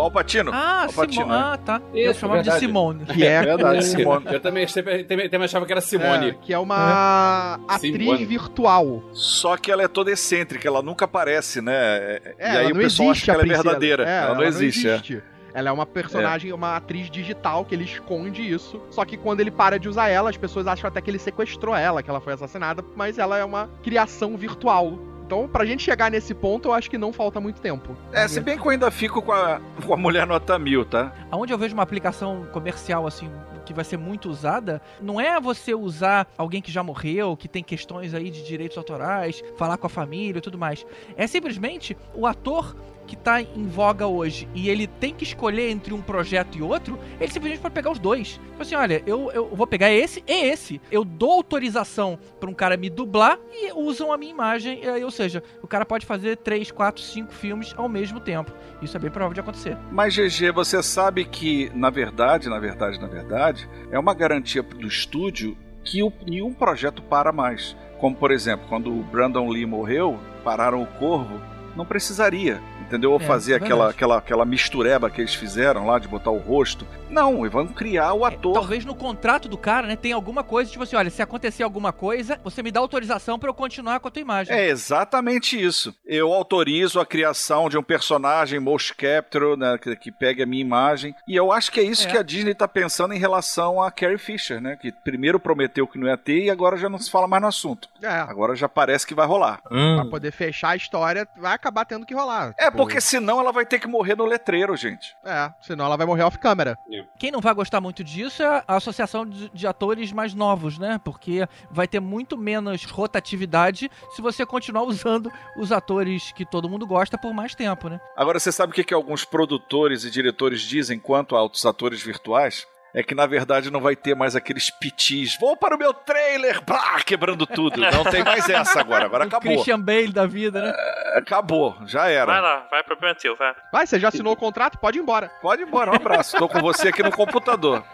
Al 0.00 0.10
Pacino. 0.10 0.52
Ah, 0.52 0.82
Al 0.82 0.92
Pacino, 0.92 1.12
Simone. 1.12 1.32
Ah, 1.32 1.58
tá. 1.64 1.80
eu 1.94 2.12
chamava 2.14 2.42
de 2.42 2.50
verdade. 2.50 2.66
Simone. 2.66 3.06
Que 3.06 3.24
é, 3.24 3.42
Verdade, 3.42 3.84
Simone. 3.84 4.26
Eu 4.26 4.40
também, 4.40 4.66
sempre, 4.66 5.04
também, 5.04 5.28
também 5.30 5.44
achava 5.44 5.64
que 5.64 5.72
era 5.72 5.80
Simone. 5.80 6.30
é, 6.30 6.32
que 6.34 6.52
é 6.52 6.58
uma 6.58 7.54
atriz 7.68 7.92
Simone. 7.92 8.26
Virtual. 8.28 9.02
Só 9.12 9.56
que 9.56 9.72
ela 9.72 9.82
é 9.82 9.88
toda 9.88 10.12
excêntrica, 10.12 10.68
ela 10.68 10.82
nunca 10.82 11.06
aparece, 11.06 11.60
né? 11.60 11.72
É, 11.74 12.34
e 12.38 12.44
aí 12.44 12.56
ela 12.56 12.66
o 12.66 12.74
não 12.74 12.80
pessoal 12.80 13.10
acha 13.10 13.18
existe 13.18 13.24
que 13.24 13.30
ela 13.30 13.42
é 13.42 13.46
verdadeira. 13.46 14.08
É, 14.08 14.18
ela, 14.24 14.34
não 14.34 14.44
existe, 14.44 14.86
é. 14.86 15.22
Ela 15.54 15.70
é 15.70 15.72
uma 15.72 15.86
personagem, 15.86 16.52
uma 16.52 16.76
atriz 16.76 17.10
digital 17.10 17.64
que 17.64 17.74
ele 17.74 17.84
esconde 17.84 18.42
isso. 18.42 18.80
Só 18.90 19.04
que 19.04 19.16
quando 19.16 19.40
ele 19.40 19.50
para 19.50 19.78
de 19.78 19.88
usar 19.88 20.08
ela, 20.08 20.30
as 20.30 20.36
pessoas 20.36 20.66
acham 20.66 20.86
até 20.86 21.00
que 21.00 21.10
ele 21.10 21.18
sequestrou 21.18 21.74
ela, 21.74 22.02
que 22.02 22.10
ela 22.10 22.20
foi 22.20 22.34
assassinada, 22.34 22.84
mas 22.94 23.18
ela 23.18 23.38
é 23.38 23.44
uma 23.44 23.68
criação 23.82 24.36
virtual. 24.36 24.98
Então, 25.28 25.46
pra 25.46 25.66
gente 25.66 25.82
chegar 25.82 26.10
nesse 26.10 26.32
ponto, 26.32 26.70
eu 26.70 26.72
acho 26.72 26.88
que 26.88 26.96
não 26.96 27.12
falta 27.12 27.38
muito 27.38 27.60
tempo. 27.60 27.94
É, 28.14 28.26
se 28.26 28.40
bem 28.40 28.58
que 28.58 28.66
eu 28.66 28.70
ainda 28.70 28.90
fico 28.90 29.20
com 29.20 29.30
a, 29.30 29.60
com 29.86 29.92
a 29.92 29.96
mulher 29.96 30.26
nota 30.26 30.58
mil, 30.58 30.86
tá? 30.86 31.12
Aonde 31.30 31.52
eu 31.52 31.58
vejo 31.58 31.74
uma 31.74 31.82
aplicação 31.82 32.46
comercial 32.50 33.06
assim 33.06 33.30
que 33.66 33.74
vai 33.74 33.84
ser 33.84 33.98
muito 33.98 34.30
usada, 34.30 34.80
não 34.98 35.20
é 35.20 35.38
você 35.38 35.74
usar 35.74 36.26
alguém 36.38 36.62
que 36.62 36.72
já 36.72 36.82
morreu, 36.82 37.36
que 37.36 37.46
tem 37.46 37.62
questões 37.62 38.14
aí 38.14 38.30
de 38.30 38.42
direitos 38.42 38.78
autorais, 38.78 39.44
falar 39.58 39.76
com 39.76 39.86
a 39.86 39.90
família 39.90 40.38
e 40.38 40.40
tudo 40.40 40.56
mais. 40.56 40.86
É 41.14 41.26
simplesmente 41.26 41.94
o 42.14 42.26
ator 42.26 42.74
que 43.08 43.16
tá 43.16 43.40
em 43.40 43.66
voga 43.66 44.06
hoje 44.06 44.46
e 44.54 44.68
ele 44.68 44.86
tem 44.86 45.14
que 45.14 45.24
escolher 45.24 45.70
entre 45.70 45.94
um 45.94 46.02
projeto 46.02 46.58
e 46.58 46.62
outro, 46.62 46.98
ele 47.18 47.32
simplesmente 47.32 47.60
pode 47.60 47.74
pegar 47.74 47.90
os 47.90 47.98
dois. 47.98 48.32
Tipo 48.32 48.62
assim, 48.62 48.74
olha, 48.74 49.02
eu, 49.06 49.30
eu 49.32 49.48
vou 49.48 49.66
pegar 49.66 49.90
esse 49.90 50.22
e 50.26 50.32
esse. 50.32 50.80
Eu 50.92 51.04
dou 51.04 51.32
autorização 51.32 52.18
pra 52.38 52.50
um 52.50 52.54
cara 52.54 52.76
me 52.76 52.90
dublar 52.90 53.38
e 53.50 53.72
usam 53.72 54.12
a 54.12 54.18
minha 54.18 54.30
imagem. 54.30 54.82
Ou 55.02 55.10
seja, 55.10 55.42
o 55.62 55.66
cara 55.66 55.86
pode 55.86 56.04
fazer 56.04 56.36
3, 56.36 56.70
4, 56.70 57.02
5 57.02 57.32
filmes 57.32 57.74
ao 57.76 57.88
mesmo 57.88 58.20
tempo. 58.20 58.52
Isso 58.82 58.96
é 58.96 59.00
bem 59.00 59.10
provável 59.10 59.34
de 59.34 59.40
acontecer. 59.40 59.76
Mas, 59.90 60.14
GG, 60.14 60.52
você 60.52 60.82
sabe 60.82 61.24
que, 61.24 61.70
na 61.74 61.88
verdade, 61.90 62.48
na 62.48 62.58
verdade, 62.58 63.00
na 63.00 63.08
verdade, 63.08 63.68
é 63.90 63.98
uma 63.98 64.14
garantia 64.14 64.62
do 64.62 64.86
estúdio 64.86 65.56
que 65.82 66.00
nenhum 66.26 66.52
projeto 66.52 67.02
para 67.02 67.32
mais. 67.32 67.74
Como, 67.98 68.14
por 68.14 68.30
exemplo, 68.30 68.66
quando 68.68 68.92
o 68.92 69.02
Brandon 69.02 69.48
Lee 69.48 69.66
morreu, 69.66 70.20
pararam 70.44 70.82
o 70.82 70.86
Corvo, 70.86 71.40
não 71.74 71.86
precisaria, 71.86 72.60
entendeu? 72.88 73.12
Ou 73.12 73.20
É, 73.20 73.24
fazer 73.24 73.52
é 73.52 73.56
aquela, 73.56 73.76
verdade. 73.86 73.94
aquela, 73.96 74.18
aquela 74.18 74.44
mistureba 74.44 75.08
que 75.08 75.20
eles 75.20 75.34
fizeram 75.34 75.86
lá 75.86 75.98
de 75.98 76.08
botar 76.08 76.30
o 76.30 76.38
rosto. 76.38 76.86
Não, 77.08 77.40
eles 77.40 77.52
vão 77.52 77.66
criar 77.68 78.12
o 78.14 78.24
ator. 78.24 78.52
Talvez 78.54 78.84
no 78.84 78.94
contrato 78.94 79.48
do 79.48 79.56
cara, 79.56 79.86
né, 79.86 79.96
tenha 79.96 80.14
alguma 80.14 80.42
coisa, 80.42 80.70
tipo 80.70 80.82
assim, 80.84 80.96
olha, 80.96 81.08
se 81.10 81.22
acontecer 81.22 81.62
alguma 81.62 81.92
coisa, 81.92 82.38
você 82.44 82.62
me 82.62 82.70
dá 82.70 82.80
autorização 82.80 83.38
pra 83.38 83.48
eu 83.48 83.54
continuar 83.54 84.00
com 84.00 84.08
a 84.08 84.10
tua 84.10 84.20
imagem. 84.20 84.54
É 84.56 84.68
exatamente 84.68 85.60
isso. 85.62 85.94
Eu 86.04 86.32
autorizo 86.32 86.98
a 87.00 87.06
criação 87.06 87.68
de 87.68 87.78
um 87.78 87.82
personagem 87.82 88.58
motion 88.58 88.94
capture, 88.96 89.56
né, 89.56 89.78
que, 89.80 89.94
que 89.96 90.10
pegue 90.12 90.42
a 90.42 90.46
minha 90.46 90.60
imagem. 90.62 91.14
E 91.26 91.36
eu 91.36 91.52
acho 91.52 91.70
que 91.70 91.80
é 91.80 91.82
isso 91.82 92.06
É. 92.06 92.10
que 92.10 92.18
a 92.18 92.22
Disney 92.22 92.54
tá 92.54 92.66
pensando 92.66 93.14
em 93.14 93.18
relação 93.18 93.82
a 93.82 93.90
Carrie 93.90 94.18
Fisher, 94.18 94.60
né? 94.60 94.76
Que 94.80 94.90
primeiro 94.92 95.38
prometeu 95.38 95.86
que 95.86 95.98
não 95.98 96.06
ia 96.08 96.16
ter 96.16 96.44
e 96.44 96.50
agora 96.50 96.76
já 96.76 96.88
não 96.88 96.98
se 96.98 97.10
fala 97.10 97.26
mais 97.28 97.42
no 97.42 97.48
assunto. 97.48 97.88
É, 98.02 98.08
Agora 98.08 98.54
já 98.54 98.68
parece 98.68 99.06
que 99.06 99.14
vai 99.14 99.26
rolar. 99.26 99.60
pra 99.62 100.04
poder 100.10 100.30
fechar 100.32 100.70
a 100.70 100.76
história, 100.76 101.26
vai 101.38 101.52
acabar 101.54 101.84
tendo 101.84 102.06
que 102.06 102.14
rolar. 102.14 102.54
É, 102.58 102.64
Tipo, 102.66 102.77
porque 102.78 103.00
senão 103.00 103.40
ela 103.40 103.52
vai 103.52 103.66
ter 103.66 103.78
que 103.78 103.86
morrer 103.86 104.16
no 104.16 104.24
letreiro, 104.24 104.76
gente. 104.76 105.14
É, 105.24 105.52
senão 105.60 105.84
ela 105.84 105.96
vai 105.96 106.06
morrer 106.06 106.22
off-câmera. 106.22 106.76
Quem 107.18 107.30
não 107.30 107.40
vai 107.40 107.52
gostar 107.52 107.80
muito 107.80 108.02
disso 108.02 108.42
é 108.42 108.64
a 108.66 108.76
associação 108.76 109.26
de, 109.26 109.50
de 109.50 109.66
atores 109.66 110.12
mais 110.12 110.34
novos, 110.34 110.78
né? 110.78 111.00
Porque 111.04 111.46
vai 111.70 111.86
ter 111.86 112.00
muito 112.00 112.36
menos 112.36 112.84
rotatividade 112.84 113.90
se 114.14 114.22
você 114.22 114.46
continuar 114.46 114.82
usando 114.88 115.30
os 115.56 115.72
atores 115.72 116.32
que 116.32 116.44
todo 116.44 116.68
mundo 116.68 116.86
gosta 116.86 117.18
por 117.18 117.34
mais 117.34 117.54
tempo, 117.54 117.88
né? 117.88 118.00
Agora, 118.16 118.38
você 118.38 118.52
sabe 118.52 118.72
o 118.72 118.74
que, 118.74 118.84
que 118.84 118.94
alguns 118.94 119.24
produtores 119.24 120.04
e 120.04 120.10
diretores 120.10 120.62
dizem 120.62 120.98
quanto 120.98 121.36
a 121.36 121.42
outros 121.42 121.66
atores 121.66 122.02
virtuais? 122.02 122.66
É 122.94 123.02
que 123.02 123.14
na 123.14 123.26
verdade 123.26 123.70
não 123.70 123.80
vai 123.80 123.94
ter 123.94 124.14
mais 124.16 124.34
aqueles 124.34 124.70
pitis. 124.70 125.36
Vou 125.38 125.56
para 125.56 125.76
o 125.76 125.78
meu 125.78 125.92
trailer, 125.92 126.62
pá, 126.64 127.00
quebrando 127.04 127.46
tudo. 127.46 127.80
Não 127.80 128.04
tem 128.04 128.24
mais 128.24 128.48
essa 128.48 128.80
agora. 128.80 129.04
Agora 129.04 129.24
O 129.26 129.28
acabou. 129.28 129.52
Christian 129.52 129.78
Bale 129.80 130.12
da 130.12 130.26
vida, 130.26 130.62
né? 130.62 130.72
Acabou, 131.14 131.76
já 131.86 132.02
Vai 132.02 132.14
era. 132.14 132.40
lá, 132.40 132.66
vai, 132.70 132.82
problema 132.82 133.12
é 133.12 133.20
teu, 133.20 133.36
vai. 133.36 133.54
Vai, 133.72 133.86
você 133.86 133.98
já 134.00 134.08
assinou 134.08 134.32
o 134.32 134.36
contrato? 134.36 134.78
Pode 134.78 134.98
ir 134.98 135.02
embora. 135.02 135.30
Pode 135.42 135.62
ir 135.62 135.66
embora, 135.66 135.90
um 135.90 135.94
abraço. 135.96 136.36
Tô 136.38 136.48
com 136.48 136.60
você 136.60 136.88
aqui 136.88 137.02
no 137.02 137.10
computador. 137.12 137.84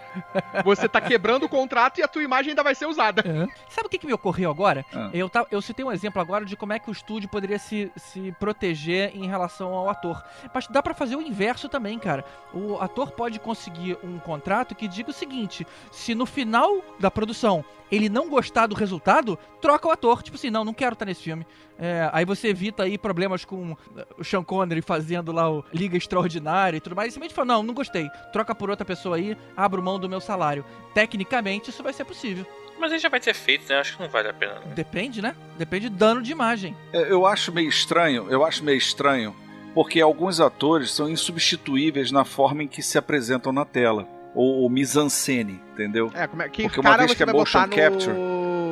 Você 0.64 0.88
tá 0.88 1.00
quebrando 1.00 1.44
o 1.44 1.48
contrato 1.48 1.98
e 1.98 2.02
a 2.02 2.08
tua 2.08 2.22
imagem 2.22 2.50
ainda 2.50 2.62
vai 2.62 2.74
ser 2.74 2.86
usada. 2.86 3.22
É. 3.22 3.46
Sabe 3.68 3.86
o 3.86 3.90
que, 3.90 3.98
que 3.98 4.06
me 4.06 4.12
ocorreu 4.12 4.50
agora? 4.50 4.84
Ah. 4.94 5.10
Eu, 5.12 5.30
eu 5.50 5.62
citei 5.62 5.84
um 5.84 5.92
exemplo 5.92 6.20
agora 6.20 6.44
de 6.44 6.56
como 6.56 6.72
é 6.72 6.78
que 6.78 6.90
o 6.90 6.92
estúdio 6.92 7.28
poderia 7.28 7.58
se, 7.58 7.90
se 7.96 8.32
proteger 8.38 9.12
em 9.14 9.26
relação 9.26 9.72
ao 9.74 9.88
ator. 9.88 10.22
Mas 10.52 10.66
dá 10.66 10.82
pra 10.82 10.94
fazer 10.94 11.16
o 11.16 11.22
inverso 11.22 11.68
também, 11.68 11.98
cara. 11.98 12.24
O 12.52 12.78
ator 12.78 13.12
pode 13.12 13.38
conseguir 13.38 13.98
um 14.02 14.18
contrato 14.18 14.74
que 14.74 14.88
diga 14.88 15.10
o 15.10 15.12
seguinte: 15.12 15.66
se 15.90 16.14
no 16.14 16.26
final 16.26 16.82
da 16.98 17.10
produção 17.10 17.64
ele 17.90 18.08
não 18.08 18.28
gostar 18.28 18.66
do 18.66 18.74
resultado, 18.74 19.38
troca 19.60 19.88
o 19.88 19.90
ator. 19.90 20.22
Tipo 20.22 20.36
assim, 20.36 20.50
não, 20.50 20.64
não 20.64 20.74
quero 20.74 20.94
estar 20.94 21.04
nesse 21.04 21.22
filme. 21.22 21.46
É, 21.78 22.08
aí 22.12 22.24
você 22.24 22.48
evita 22.48 22.84
aí 22.84 22.96
problemas 22.96 23.44
com 23.44 23.76
eh, 23.96 24.06
o 24.18 24.22
Sean 24.24 24.44
Connery 24.44 24.80
fazendo 24.80 25.32
lá 25.32 25.50
o 25.50 25.64
Liga 25.72 25.96
Extraordinária 25.96 26.76
e 26.76 26.80
tudo 26.80 26.94
mais. 26.94 27.08
E 27.08 27.12
simplesmente 27.12 27.34
fala, 27.34 27.46
não, 27.46 27.62
não 27.62 27.74
gostei. 27.74 28.08
Troca 28.32 28.54
por 28.54 28.70
outra 28.70 28.84
pessoa 28.84 29.16
aí, 29.16 29.36
abro 29.56 29.82
mão 29.82 29.98
do 29.98 30.08
meu 30.08 30.20
salário. 30.20 30.64
Tecnicamente, 30.94 31.70
isso 31.70 31.82
vai 31.82 31.92
ser 31.92 32.04
possível. 32.04 32.46
Mas 32.78 32.92
aí 32.92 32.98
já 32.98 33.08
vai 33.08 33.20
ter 33.20 33.34
feito, 33.34 33.68
né? 33.68 33.78
Acho 33.80 33.96
que 33.96 34.02
não 34.02 34.08
vale 34.08 34.28
a 34.28 34.32
pena. 34.32 34.54
né? 34.54 34.72
Depende, 34.74 35.20
né? 35.20 35.34
Depende 35.58 35.88
do 35.88 35.96
dano 35.96 36.22
de 36.22 36.30
imagem. 36.32 36.76
É, 36.92 37.10
Eu 37.12 37.26
acho 37.26 37.52
meio 37.52 37.68
estranho, 37.68 38.26
eu 38.30 38.44
acho 38.44 38.64
meio 38.64 38.78
estranho, 38.78 39.34
porque 39.74 40.00
alguns 40.00 40.40
atores 40.40 40.90
são 40.92 41.08
insubstituíveis 41.08 42.10
na 42.10 42.24
forma 42.24 42.62
em 42.62 42.68
que 42.68 42.82
se 42.82 42.96
apresentam 42.98 43.52
na 43.52 43.64
tela. 43.64 44.06
Ou, 44.34 44.62
ou 44.62 44.68
mise-en-scène, 44.68 45.60
entendeu? 45.72 46.10
É, 46.12 46.26
como 46.26 46.42
é 46.42 46.48
que 46.48 46.62
Porque 46.64 46.80
uma 46.80 46.90
cara 46.90 47.02
vez 47.06 47.12
você 47.12 47.16
que 47.24 47.30
é 47.30 47.32
motion 47.32 47.68
capture- 47.68 48.12
no, 48.12 48.18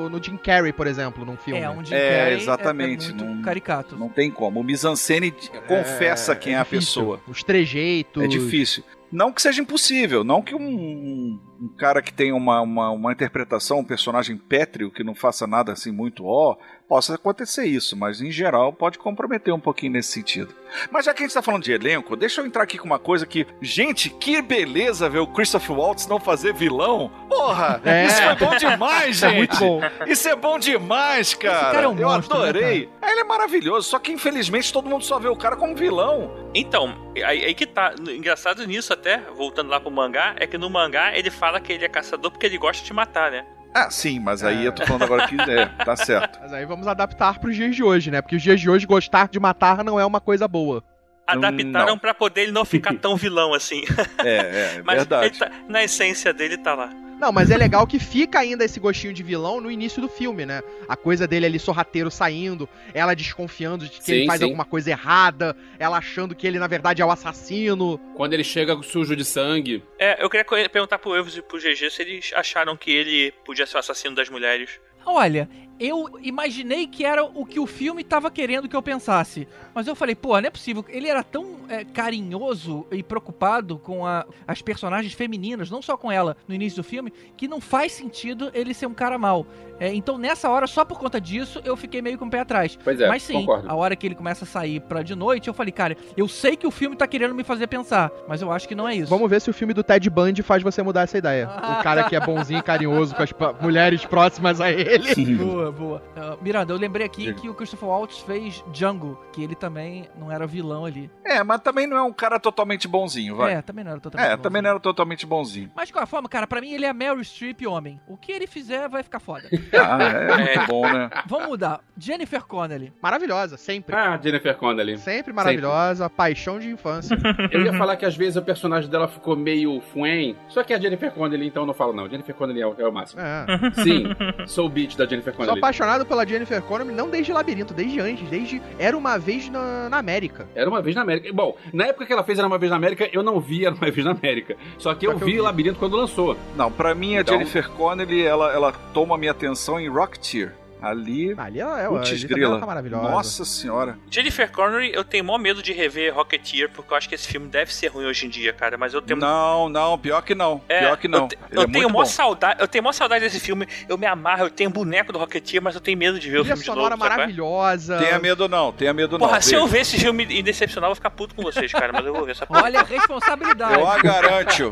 no 0.09 0.23
Jim 0.23 0.37
Carrey, 0.37 0.73
por 0.73 0.87
exemplo, 0.87 1.25
num 1.25 1.37
filme? 1.37 1.61
É, 1.61 1.69
um 1.71 1.85
Jim 1.85 1.95
É, 1.95 2.19
Carrey 2.19 2.35
exatamente, 2.41 3.07
É, 3.07 3.11
é 3.11 3.15
muito 3.15 3.25
não- 3.37 3.43
caricato. 3.43 3.97
Não 3.97 4.09
tem 4.09 4.31
como. 4.31 4.61
O 4.61 4.65
mise-en-scène 4.65 5.33
confessa 5.67 6.35
quem 6.37 6.55
é, 6.55 6.59
a 6.59 6.65
pessoa. 6.65 7.21
Os 7.27 7.43
trejeitos. 7.43 8.23
É 8.23 8.27
difícil. 8.27 8.83
Não 9.11 9.31
que 9.31 9.43
seja 9.43 9.61
impossível, 9.61 10.25
não 10.25 10.41
que 10.41 10.55
um, 10.55 10.61
um- 10.67 11.41
um 11.61 11.69
cara 11.77 12.01
que 12.01 12.13
tenha 12.13 12.35
uma, 12.35 12.63
uma, 12.63 12.91
uma 12.91 13.13
interpretação, 13.13 13.81
um 13.81 13.85
personagem 13.85 14.39
pétreo, 14.39 14.91
que 14.91 15.05
não 15.05 15.15
faça 15.15 15.47
nada 15.47 15.71
assim 15.73 15.93
muito 15.93 16.25
ó, 16.25 16.57
possa 16.93 17.15
acontecer 17.15 17.65
isso, 17.65 17.97
mas 17.97 18.21
em 18.21 18.31
geral 18.31 18.71
pode 18.71 18.99
comprometer 18.99 19.55
um 19.55 19.59
pouquinho 19.59 19.93
nesse 19.93 20.13
sentido. 20.13 20.55
Mas 20.91 21.07
já 21.07 21.15
que 21.15 21.23
a 21.23 21.27
gente 21.27 21.33
tá 21.33 21.41
falando 21.41 21.63
de 21.63 21.73
elenco, 21.73 22.15
deixa 22.15 22.43
eu 22.43 22.47
entrar 22.47 22.65
aqui 22.65 22.77
com 22.77 22.85
uma 22.85 22.99
coisa 22.99 23.25
que. 23.25 23.47
Gente, 23.63 24.11
que 24.11 24.43
beleza 24.43 25.09
ver 25.09 25.21
o 25.21 25.27
Christopher 25.27 25.75
Waltz 25.75 26.07
não 26.07 26.21
fazer 26.21 26.53
vilão! 26.53 27.11
Porra! 27.31 27.81
É. 27.83 28.05
Isso 28.05 28.21
é 28.21 28.35
bom 28.35 28.55
demais, 28.57 29.17
Isso 29.17 29.25
é 29.25 29.31
gente! 29.31 29.39
muito 29.39 29.59
bom. 29.59 29.81
Isso 30.07 30.29
é 30.29 30.37
bom 30.37 30.59
demais, 30.59 31.33
cara! 31.33 31.73
cara 31.73 31.85
é 31.85 31.89
um 31.89 31.99
eu 31.99 32.07
monstro, 32.07 32.39
né, 32.39 32.49
adorei! 32.51 32.91
Ele 33.03 33.21
é 33.21 33.25
maravilhoso, 33.25 33.89
só 33.89 33.99
que 33.99 34.13
infelizmente 34.13 34.71
todo 34.71 34.87
mundo 34.87 35.03
só 35.03 35.19
vê 35.19 35.29
o 35.29 35.37
cara 35.37 35.57
como 35.57 35.75
vilão. 35.75 36.51
Então, 36.55 36.95
aí, 37.25 37.43
aí 37.43 37.55
que 37.55 37.65
tá. 37.65 37.95
Engraçado 38.07 38.67
nisso 38.67 38.93
até, 38.93 39.17
voltando 39.35 39.71
lá 39.71 39.81
pro 39.81 39.91
mangá, 39.91 40.35
é 40.39 40.47
que 40.47 40.59
no 40.59 40.69
mangá 40.69 41.17
ele 41.17 41.31
fala 41.31 41.59
que 41.59 41.73
ele 41.73 41.87
é 41.87 41.89
caçador 41.89 42.31
porque 42.31 42.45
ele 42.45 42.59
gosta 42.59 42.85
de 42.85 42.93
matar, 42.93 43.31
né? 43.31 43.47
Ah, 43.75 43.91
sim, 43.91 44.21
mas 44.21 44.45
aí 44.45 44.65
eu 44.65 44.73
tô 44.73 44.85
falando 44.87 45.05
agora 45.05 45.27
que 45.27 45.35
é, 45.41 45.67
tá 45.85 45.97
certo. 45.97 46.39
Mas 46.43 46.53
aí 46.53 46.67
vamos 46.67 46.87
adaptar 46.87 47.39
pros 47.39 47.57
dias 47.57 47.75
de 47.75 47.83
hoje, 47.83 48.11
né? 48.11 48.21
Porque 48.21 48.37
os 48.37 48.43
dias 48.43 48.61
de 48.61 48.69
hoje 48.69 48.87
gostar 48.87 49.29
de 49.29 49.41
matar 49.41 49.83
não 49.83 49.99
é 49.99 50.05
uma 50.05 50.21
coisa 50.21 50.47
boa. 50.47 50.85
Adaptaram 51.27 51.87
não. 51.87 51.99
pra 51.99 52.13
poder 52.13 52.43
ele 52.43 52.53
não 52.53 52.65
ficar 52.65 52.95
tão 52.95 53.17
vilão 53.17 53.55
assim. 53.55 53.83
É, 54.19 54.29
é, 54.29 54.77
é 54.79 54.83
Mas 54.85 54.97
verdade. 54.97 55.39
tá- 55.39 55.51
na 55.69 55.83
essência 55.83 56.33
dele 56.35 56.59
tá 56.59 56.75
lá. 56.75 56.91
Não, 57.23 57.31
mas 57.31 57.53
é 57.53 57.57
legal 57.57 57.87
que 57.87 58.01
fica 58.01 58.41
ainda 58.41 58.65
esse 58.65 58.81
gostinho 58.81 59.13
de 59.13 59.23
vilão 59.23 59.61
no 59.61 59.71
início 59.71 60.03
do 60.03 60.09
filme, 60.09 60.45
né? 60.45 60.61
A 60.89 60.97
coisa 60.97 61.25
dele 61.25 61.47
ali 61.47 61.57
sorrateiro 61.57 62.11
saindo, 62.11 62.69
ela 62.93 63.15
desconfiando 63.15 63.85
de 63.85 63.93
que 63.93 64.05
Sim, 64.05 64.13
ele 64.13 64.27
faz 64.27 64.41
sim. 64.41 64.45
alguma 64.47 64.65
coisa 64.65 64.91
errada, 64.91 65.57
ela 65.79 65.99
achando 65.99 66.35
que 66.35 66.45
ele 66.45 66.59
na 66.59 66.67
verdade 66.67 67.01
é 67.01 67.05
o 67.07 67.13
assassino. 67.13 67.97
Quando 68.17 68.33
ele 68.33 68.43
chega 68.43 68.77
sujo 68.83 69.15
de 69.15 69.25
sangue. 69.25 69.85
É, 70.01 70.21
eu 70.21 70.29
queria 70.29 70.45
perguntar 70.69 70.99
pro 70.99 71.15
Elvis 71.15 71.37
e 71.37 71.43
pro 71.43 71.59
GG 71.59 71.91
se 71.93 72.03
eles 72.03 72.33
acharam 72.35 72.77
que 72.77 72.91
ele 72.91 73.33
podia 73.45 73.67
ser 73.67 73.77
o 73.77 73.79
assassino 73.79 74.17
das 74.17 74.29
mulheres. 74.29 74.81
Olha, 75.07 75.49
eu 75.81 76.09
imaginei 76.23 76.87
que 76.87 77.05
era 77.05 77.25
o 77.25 77.45
que 77.45 77.59
o 77.59 77.67
filme 77.67 78.05
tava 78.05 78.31
querendo 78.31 78.69
que 78.69 78.77
eu 78.77 78.83
pensasse. 78.83 79.49
Mas 79.75 79.87
eu 79.87 79.95
falei, 79.97 80.15
pô, 80.15 80.39
não 80.41 80.47
é 80.47 80.51
possível. 80.51 80.85
Ele 80.89 81.09
era 81.09 81.23
tão 81.25 81.61
é, 81.69 81.85
carinhoso 81.85 82.87
e 82.91 83.03
preocupado 83.03 83.79
com 83.79 84.07
a- 84.07 84.27
as 84.47 84.61
personagens 84.61 85.13
femininas, 85.15 85.71
não 85.71 85.81
só 85.81 85.97
com 85.97 86.13
ela 86.13 86.37
no 86.47 86.55
início 86.55 86.83
do 86.83 86.87
filme, 86.87 87.13
que 87.37 87.49
não 87.49 87.61
faz 87.61 87.93
sentido 87.93 88.51
ele 88.55 88.75
ser 88.75 88.87
um 88.87 88.95
cara 88.95 89.17
mau. 89.19 89.47
É, 89.81 89.93
então, 89.93 90.17
nessa 90.19 90.49
hora, 90.49 90.67
só 90.67 90.85
por 90.85 90.99
conta 90.99 91.21
disso, 91.21 91.61
eu 91.65 91.77
fiquei 91.77 92.01
meio 92.01 92.17
com 92.19 92.27
o 92.27 92.31
pé 92.31 92.41
atrás. 92.41 92.79
Pois 92.85 93.01
é, 93.01 93.09
Mas 93.09 93.23
sim, 93.23 93.33
concordo. 93.35 93.69
a 93.69 93.75
hora 93.75 93.97
que 93.97 94.07
ele 94.07 94.15
começa 94.15 94.45
a 94.45 94.47
sair 94.47 94.81
pra 94.81 95.03
de 95.03 95.15
noite, 95.17 95.49
eu 95.49 95.55
falei, 95.55 95.73
cara, 95.73 95.97
eu 96.17 96.29
sei 96.29 96.55
que 96.57 96.67
o 96.67 96.71
filme 96.71 96.95
tá 96.95 97.07
querendo 97.07 97.35
me 97.35 97.43
fazer 97.43 97.67
pensar, 97.67 98.13
mas 98.29 98.41
eu 98.43 98.53
acho 98.53 98.69
que 98.69 98.75
não 98.77 98.87
é 98.87 98.95
isso. 98.95 99.09
Vamos 99.11 99.29
ver 99.29 99.41
se 99.41 99.51
o 99.51 99.53
filme 99.53 99.75
do 99.75 99.83
Ted 99.83 100.09
Bundy 100.09 100.43
faz 100.43 100.63
você 100.63 100.83
mudar 100.83 101.03
essa 101.03 101.19
ideia. 101.19 101.49
Ah. 101.51 101.79
O 101.81 101.83
cara 101.83 102.05
que 102.05 102.15
é 102.15 102.21
bonzinho 102.21 102.61
e 102.61 102.63
carinhoso 102.63 103.15
com 103.17 103.23
as 103.23 103.33
mulheres 103.61 104.05
próximas 104.05 104.61
a 104.61 104.71
ele. 104.71 105.35
Boa, 105.35 105.72
boa. 105.73 106.03
Ah, 106.17 106.37
Miranda, 106.41 106.73
eu 106.73 106.79
lembrei 106.79 107.07
aqui 107.07 107.33
que 107.35 107.49
o 107.49 107.55
Christopher 107.55 107.89
Waltz 107.89 108.21
fez 108.21 108.63
Django, 108.73 109.19
que 109.33 109.43
ele 109.43 109.55
também 109.55 110.09
não 110.19 110.31
era 110.31 110.47
vilão 110.47 110.85
ali. 110.85 111.11
É, 111.25 111.43
mas 111.43 111.61
também 111.61 111.87
não 111.87 111.97
é 111.97 112.03
um 112.03 112.13
cara 112.13 112.39
totalmente 112.39 112.87
bonzinho, 112.87 113.37
vai. 113.37 113.55
É, 113.55 113.63
também 113.63 113.85
não 113.85 113.93
era 113.93 114.01
totalmente 114.01 114.31
É, 114.31 114.37
bom, 114.37 114.43
também 114.43 114.63
não 114.63 114.71
era 114.71 114.81
totalmente 114.81 115.27
bonzinho. 115.27 115.71
Mas 115.75 115.89
de 115.89 115.93
qualquer 115.93 116.09
forma, 116.09 116.29
cara, 116.29 116.47
pra 116.47 116.61
mim 116.61 116.73
ele 116.73 116.85
é 116.85 116.93
Meryl 116.93 117.23
Streep 117.25 117.63
homem. 117.67 118.01
O 118.07 118.17
que 118.17 118.33
ele 118.33 118.47
fizer 118.47 118.89
vai 118.89 119.03
ficar 119.03 119.21
foda. 119.21 119.49
Ah, 119.75 119.99
é 120.03 120.37
muito 120.57 120.67
bom, 120.69 120.83
né? 120.91 121.11
Vamos 121.27 121.49
mudar. 121.49 121.81
Jennifer 121.97 122.43
Connelly. 122.45 122.93
Maravilhosa, 123.03 123.57
sempre. 123.57 123.95
Ah, 123.97 124.19
Jennifer 124.23 124.55
Connelly. 124.57 124.97
Sempre 124.99 125.33
maravilhosa, 125.33 126.09
paixão 126.09 126.59
de 126.59 126.69
infância. 126.71 127.17
Eu 127.51 127.63
ia 127.63 127.73
falar 127.73 127.97
que 127.97 128.05
às 128.05 128.17
vezes 128.17 128.37
o 128.37 128.43
personagem 128.43 128.89
dela 128.91 129.09
ficou 129.09 129.35
meio 129.37 129.81
fuém, 129.93 130.37
só 130.49 130.63
que 130.63 130.73
a 130.73 130.79
Jennifer 130.79 131.11
Connelly, 131.11 131.47
então 131.47 131.63
eu 131.63 131.67
não 131.67 131.75
falo 131.75 131.93
não. 131.93 132.09
Jennifer 132.09 132.35
Connelly 132.35 132.61
é 132.61 132.67
o, 132.67 132.75
é 132.79 132.87
o 132.87 132.93
máximo. 132.93 133.21
É. 133.21 133.47
Sim, 133.83 134.05
sou 134.47 134.67
o 134.67 134.69
beat 134.69 134.97
da 134.97 135.07
Jennifer 135.07 135.35
Sou 135.53 135.59
apaixonado 135.59 136.07
pela 136.07 136.27
Jennifer 136.27 136.61
Connelly, 136.63 136.93
não 136.95 137.09
desde 137.11 137.33
Labirinto, 137.33 137.73
desde 137.75 138.01
antes, 138.01 138.29
desde 138.29 138.61
Era 138.79 138.97
Uma 138.97 139.19
Vez 139.19 139.49
na, 139.49 139.89
na 139.89 139.99
América. 139.99 140.47
Era 140.55 140.69
uma 140.69 140.81
vez 140.83 140.95
na 140.97 141.03
América. 141.03 141.33
Bom, 141.33 141.57
na 141.73 141.87
época 141.87 142.07
que 142.07 142.13
ela 142.13 142.25
fez 142.25 142.39
Era 142.39 142.47
uma 142.49 142.59
vez 142.59 142.71
na 142.71 142.77
América, 142.77 143.09
eu 143.13 143.23
não 143.23 143.41
vi 143.41 143.65
Era 143.67 143.75
uma 143.75 143.91
vez 143.91 144.05
na 144.05 144.13
América. 144.13 144.57
Só 144.79 144.95
que 144.95 145.07
Só 145.07 145.13
eu 145.13 145.17
que 145.19 145.23
eu 145.23 145.27
vi 145.27 145.33
vi. 145.35 145.41
Labirinto 145.41 145.79
quando 145.79 145.97
lançou. 145.97 146.37
Não, 146.57 146.71
pra 146.71 146.95
mim 146.95 147.17
a 147.17 147.21
Então- 147.21 147.37
Jennifer 147.39 147.69
Connelly, 147.71 148.23
ela, 148.23 148.53
ela 148.53 148.73
toma 148.95 149.17
minha 149.19 149.31
atenção 149.33 149.79
em 149.81 149.89
Rocketeer. 149.89 150.55
Ali, 150.83 151.35
Ali 151.39 151.61
ela 151.61 151.81
é, 151.81 151.87
putz 151.89 152.11
ali 152.11 152.21
também 152.23 152.35
grila. 152.37 152.61
tá 152.61 152.67
maravilhosa. 152.67 153.09
Nossa 153.09 153.45
senhora. 153.45 153.99
Jennifer 154.11 154.51
Connelly, 154.51 154.93
eu 154.93 155.05
tenho 155.05 155.25
maior 155.25 155.39
medo 155.39 155.63
de 155.63 155.73
rever 155.73 156.15
Rocketeer, 156.15 156.69
porque 156.71 156.93
eu 156.93 156.97
acho 156.97 157.09
que 157.09 157.15
esse 157.15 157.29
filme 157.29 157.47
deve 157.49 157.73
ser 157.73 157.87
ruim 157.89 158.05
hoje 158.07 158.27
em 158.27 158.29
dia, 158.29 158.53
cara. 158.53 158.77
Mas 158.77 158.93
eu 158.95 159.01
tenho. 159.01 159.19
Não, 159.21 159.69
não, 159.69 159.97
pior 159.99 160.23
que 160.23 160.35
não. 160.35 160.61
É, 160.69 160.81
pior 160.81 160.97
que 160.97 161.07
não. 161.09 161.21
Eu, 161.23 161.29
te- 161.29 161.39
eu 161.53 161.63
é 161.63 161.67
tenho 161.67 161.89
bom. 161.89 162.05
saudade, 162.05 162.61
eu 162.61 162.67
tenho 162.69 162.83
maior 162.83 162.93
saudade 162.93 163.25
desse 163.25 163.39
filme. 163.41 163.67
Eu 163.89 163.97
me 163.97 164.07
amarro, 164.07 164.45
eu 164.47 164.51
tenho 164.51 164.71
boneco 164.71 165.13
do 165.13 165.19
Rocketeer, 165.19 165.63
mas 165.63 165.75
eu 165.75 165.81
tenho 165.81 165.97
medo 165.97 166.19
de 166.19 166.29
ver 166.29 166.39
o 166.39 166.41
Trilha 166.41 166.57
filme 166.57 166.61
de 166.61 166.67
sonora 166.67 166.91
novo. 166.97 167.01
qual 167.03 167.13
é? 167.13 167.17
maravilhosa. 167.17 167.99
Tenha 167.99 168.19
medo 168.19 168.49
não, 168.49 168.73
tenha 168.73 168.93
medo 168.93 169.19
Porra, 169.19 169.35
não. 169.35 169.41
se 169.41 169.55
eu 169.55 169.67
ver 169.67 169.81
esse 169.83 169.99
filme 169.99 170.27
e 170.29 170.43
decepcionar, 170.43 170.87
eu 170.89 170.91
vou 170.91 170.97
ficar 170.97 171.11
puto 171.11 171.35
com 171.35 171.43
vocês, 171.43 171.71
cara. 171.73 171.93
Mas 171.93 172.05
eu 172.05 172.13
vou 172.13 172.25
ver 172.25 172.33
essa 172.33 172.47
porra. 172.47 172.63
Olha 172.65 172.81
a 172.81 172.85
responsabilidade. 172.85 173.75
Eu 173.75 173.87
a 173.87 173.99
garanto. 173.99 174.71